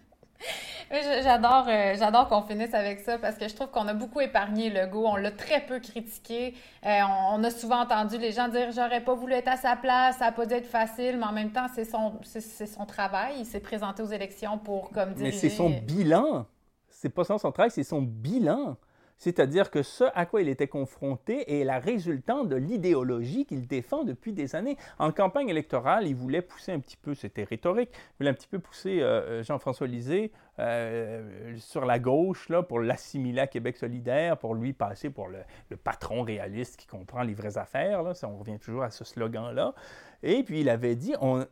J'adore, 0.91 1.67
euh, 1.69 1.95
j'adore 1.99 2.29
qu'on 2.29 2.43
finisse 2.43 2.73
avec 2.73 3.01
ça 3.01 3.19
parce 3.19 3.37
que 3.37 3.47
je 3.47 3.55
trouve 3.55 3.69
qu'on 3.69 3.87
a 3.89 3.95
beaucoup 3.95 4.21
épargné 4.21 4.71
le 4.71 4.87
go. 4.87 5.05
On 5.07 5.17
l'a 5.17 5.31
très 5.31 5.61
peu 5.61 5.81
critiqué. 5.81 6.55
Euh, 6.87 7.01
on, 7.33 7.45
a 7.45 7.51
souvent 7.51 7.83
entendu 7.83 8.17
les 8.17 8.33
gens 8.33 8.49
dire 8.49 8.71
j'aurais 8.73 9.03
pas 9.03 9.15
voulu 9.15 9.35
être 9.35 9.49
à 9.49 9.57
sa 9.57 9.77
place, 9.77 10.17
ça 10.19 10.27
n'a 10.27 10.33
pas 10.33 10.47
dû 10.47 10.55
être 10.55 10.67
facile, 10.67 11.19
mais 11.19 11.27
en 11.27 11.33
même 11.33 11.53
temps 11.53 11.67
c'est 11.75 11.85
son, 11.85 12.15
c'est, 12.23 12.67
son 12.67 12.87
travail. 12.87 13.35
Il 13.41 13.47
s'est 13.47 13.61
présenté 13.61 14.03
aux 14.03 14.07
élections 14.07 14.57
pour 14.59 14.91
comme 14.91 15.13
diriger. 15.13 15.33
Mais 15.33 15.51
c'est 15.51 15.55
son 15.55 15.71
bilan. 15.71 16.47
C'est 16.89 17.11
pas 17.11 17.25
son 17.25 17.37
travail, 17.37 17.71
c'est 17.71 17.85
son 17.85 18.01
bilan. 18.01 18.77
C'est-à-dire 19.19 19.71
que 19.71 19.83
ce 19.83 20.05
à 20.15 20.27
quoi 20.27 20.43
il 20.43 20.49
était 20.49 20.69
confronté 20.69 21.61
est 21.61 21.65
la 21.65 21.79
résultante 21.79 22.49
de 22.49 22.57
l'idéologie 22.57 23.45
qu'il 23.45 23.67
défend 23.67 24.05
depuis 24.05 24.33
des 24.33 24.55
années. 24.55 24.77
En 24.99 25.13
campagne 25.13 25.49
électorale, 25.49 26.07
il 26.07 26.15
voulait 26.15 26.43
pousser 26.43 26.73
un 26.73 26.81
petit 26.81 26.97
peu, 26.97 27.15
c'était 27.15 27.45
rhétorique, 27.45 27.91
il 27.93 28.19
voulait 28.19 28.31
un 28.31 28.35
petit 28.35 28.49
peu 28.49 28.59
pousser 28.59 29.01
euh, 29.01 29.41
euh, 29.41 29.43
Jean-François 29.43 29.87
Lisée 29.87 30.33
euh, 30.59 31.57
sur 31.59 31.85
la 31.85 31.99
gauche 31.99 32.49
pour 32.69 32.81
l'assimiler 32.81 33.41
à 33.41 33.47
Québec 33.47 33.77
solidaire, 33.77 34.37
pour 34.39 34.55
lui 34.55 34.73
passer 34.73 35.11
pour 35.11 35.29
le, 35.29 35.77
patron 35.77 36.23
réaliste 36.23 36.77
qui 36.77 36.87
comprend 36.87 37.23
les 37.23 37.35
vraies 37.35 37.59
affaires. 37.59 38.03
On 38.23 38.39
revient 38.39 38.59
toujours 38.59 38.83
à 38.83 38.91
ce 38.91 39.05
slogan-là. 39.05 39.75
Et 40.23 40.43
puis 40.43 40.61
il 40.61 40.69
avait 40.69 40.97
dit, 40.97 41.15
on, 41.21 41.47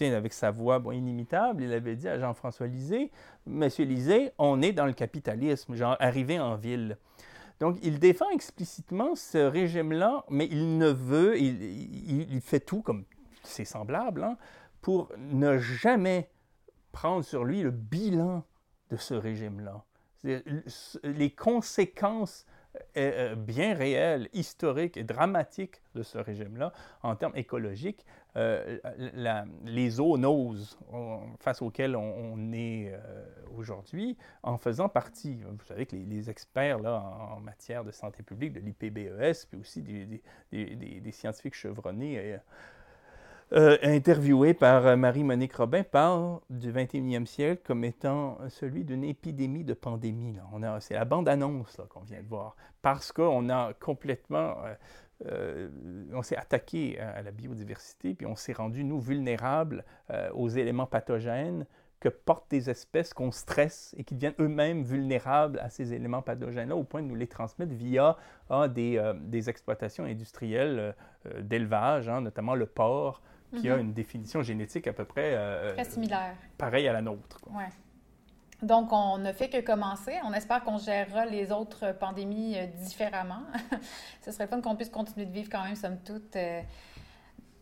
avec 0.00 0.32
sa 0.32 0.50
voix 0.50 0.82
inimitable, 0.92 1.62
il 1.62 1.72
avait 1.72 1.96
dit 1.96 2.08
à 2.08 2.18
Jean-François 2.18 2.66
Lisée, 2.66 3.10
Monsieur 3.46 3.84
Lisée, 3.84 4.32
on 4.38 4.62
est 4.62 4.72
dans 4.72 4.86
le 4.86 4.94
capitalisme, 4.94 5.74
genre 5.74 5.96
arrivé 6.00 6.40
en 6.40 6.56
ville. 6.56 6.96
Donc, 7.60 7.76
il 7.82 7.98
défend 7.98 8.28
explicitement 8.30 9.14
ce 9.14 9.38
régime-là, 9.38 10.24
mais 10.28 10.46
il 10.50 10.76
ne 10.76 10.88
veut, 10.88 11.38
il, 11.38 12.40
fait 12.40 12.60
tout 12.60 12.82
comme 12.82 13.04
c'est 13.42 13.64
semblable, 13.64 14.24
hein, 14.24 14.36
pour 14.80 15.10
ne 15.18 15.58
jamais 15.58 16.28
prendre 16.94 17.24
sur 17.24 17.44
lui 17.44 17.60
le 17.60 17.72
bilan 17.72 18.44
de 18.90 18.96
ce 18.96 19.14
régime-là. 19.14 19.84
Les 21.02 21.30
conséquences 21.30 22.46
euh, 22.96 23.32
euh, 23.32 23.34
bien 23.34 23.74
réelles, 23.74 24.28
historiques 24.32 24.96
et 24.96 25.02
dramatiques 25.04 25.82
de 25.94 26.02
ce 26.02 26.18
régime-là, 26.18 26.72
en 27.02 27.14
termes 27.14 27.36
écologiques, 27.36 28.06
euh, 28.36 28.78
les 29.64 29.90
zoonoses 29.90 30.78
face 31.40 31.62
auxquelles 31.62 31.94
on, 31.94 32.52
est 32.52 32.92
aujourd'hui, 33.56 34.16
en 34.42 34.56
faisant 34.56 34.88
partie. 34.88 35.42
Vous 35.42 35.64
savez 35.66 35.86
que 35.86 35.94
les, 35.94 36.30
experts 36.30 36.78
là, 36.78 37.00
en, 37.00 37.40
matière 37.40 37.84
de 37.84 37.90
santé 37.90 38.22
publique, 38.22 38.52
de 38.52 38.60
l'IPBES, 38.60 39.46
puis 39.48 39.60
aussi 39.60 39.82
des 39.82 41.12
scientifiques 41.12 41.54
chevronnés, 41.54 42.38
euh, 43.54 43.78
interviewé 43.84 44.52
par 44.52 44.84
euh, 44.84 44.96
Marie-Monique 44.96 45.54
Robin, 45.54 45.84
parle 45.84 46.40
du 46.50 46.72
21e 46.72 47.24
siècle 47.24 47.62
comme 47.64 47.84
étant 47.84 48.36
celui 48.48 48.82
d'une 48.82 49.04
épidémie 49.04 49.62
de 49.62 49.74
pandémie. 49.74 50.36
c'est 50.80 50.94
la 50.94 51.04
bande-annonce 51.04 51.80
qu'on 51.88 52.00
vient 52.00 52.20
de 52.20 52.26
voir, 52.26 52.56
parce 52.82 53.12
qu'on 53.12 53.48
a 53.50 53.72
complètement... 53.74 54.56
Euh, 55.26 55.68
on 56.12 56.22
s'est 56.22 56.36
attaqué 56.36 56.98
à, 56.98 57.22
la 57.22 57.30
biodiversité, 57.30 58.14
puis 58.14 58.26
on 58.26 58.34
s'est 58.34 58.54
rendu, 58.54 58.82
nous, 58.82 58.98
vulnérables 58.98 59.84
aux 60.32 60.48
éléments 60.48 60.86
pathogènes 60.86 61.64
que 62.00 62.08
portent 62.08 62.50
des 62.50 62.70
espèces 62.70 63.14
qu'on 63.14 63.30
stresse 63.30 63.94
et 63.96 64.02
qui 64.02 64.16
deviennent 64.16 64.34
eux-mêmes 64.40 64.82
vulnérables 64.82 65.60
à 65.60 65.70
ces 65.70 65.92
éléments 65.92 66.22
pathogènes-là, 66.22 66.74
au 66.74 66.82
point 66.82 67.02
de 67.02 67.06
nous 67.06 67.14
les 67.14 67.28
transmettre 67.28 67.72
via 67.72 68.16
ah, 68.50 68.66
des, 68.66 69.48
exploitations 69.48 70.04
industrielles 70.04 70.96
d'élevage, 71.40 72.08
hein, 72.08 72.20
notamment 72.20 72.56
le 72.56 72.66
porc, 72.66 73.22
qui 73.60 73.68
a 73.70 73.74
mhm. 73.74 73.80
une 73.80 73.92
définition 73.92 74.42
génétique 74.42 74.86
à 74.86 74.92
peu 74.92 75.04
près... 75.04 75.32
Euh, 75.34 75.74
Très 75.74 75.84
similaire. 75.84 76.34
Pareil 76.58 76.86
à 76.88 76.92
la 76.92 77.02
nôtre. 77.02 77.38
Oui. 77.50 77.64
Donc, 78.62 78.92
on 78.92 79.18
ne 79.18 79.32
fait 79.32 79.50
que 79.50 79.60
commencer. 79.60 80.14
On 80.24 80.32
espère 80.32 80.62
qu'on 80.64 80.78
gérera 80.78 81.26
les 81.26 81.52
autres 81.52 81.92
pandémies 81.98 82.56
euh, 82.56 82.66
différemment. 82.84 83.42
Ce 84.22 84.32
serait 84.32 84.46
fun 84.46 84.60
qu'on 84.60 84.76
puisse 84.76 84.90
continuer 84.90 85.26
de 85.26 85.32
vivre 85.32 85.48
quand 85.50 85.64
même, 85.64 85.76
somme 85.76 85.98
toute, 85.98 86.34
euh, 86.36 86.62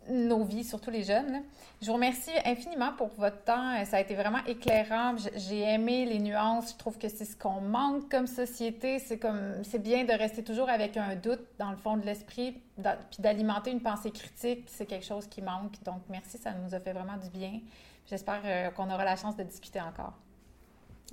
nos 0.09 0.45
vies, 0.45 0.65
surtout 0.65 0.91
les 0.91 1.03
jeunes. 1.03 1.43
Je 1.81 1.87
vous 1.87 1.95
remercie 1.95 2.31
infiniment 2.45 2.93
pour 2.97 3.09
votre 3.19 3.43
temps. 3.45 3.85
Ça 3.85 3.97
a 3.97 4.01
été 4.01 4.15
vraiment 4.15 4.45
éclairant. 4.47 5.15
J'ai 5.35 5.61
aimé 5.61 6.05
les 6.05 6.19
nuances. 6.19 6.73
Je 6.73 6.77
trouve 6.77 6.99
que 6.99 7.09
c'est 7.09 7.25
ce 7.25 7.37
qu'on 7.37 7.61
manque 7.61 8.11
comme 8.11 8.27
société. 8.27 8.99
C'est 8.99 9.19
comme 9.19 9.63
c'est 9.65 9.83
bien 9.83 10.05
de 10.05 10.13
rester 10.13 10.43
toujours 10.43 10.69
avec 10.69 10.97
un 10.97 11.17
doute 11.17 11.45
dans 11.59 11.71
le 11.71 11.77
fond 11.77 11.97
de 11.97 12.05
l'esprit, 12.05 12.61
puis 12.77 13.21
d'alimenter 13.21 13.71
une 13.71 13.83
pensée 13.83 14.11
critique. 14.11 14.69
C'est 14.69 14.87
quelque 14.87 15.07
chose 15.07 15.27
qui 15.27 15.43
manque. 15.43 15.83
Donc 15.85 16.03
merci, 16.09 16.39
ça 16.39 16.53
nous 16.53 16.75
a 16.75 16.81
fait 16.81 16.93
vraiment 16.93 17.17
du 17.17 17.31
bien. 17.31 17.61
J'espère 18.07 18.43
euh, 18.45 18.71
qu'on 18.71 18.91
aura 18.91 19.05
la 19.05 19.17
chance 19.17 19.37
de 19.37 19.43
discuter 19.43 19.81
encore. 19.81 20.15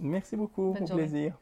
Merci 0.01 0.35
beaucoup. 0.35 0.75
Au 0.79 0.85
plaisir. 0.85 1.37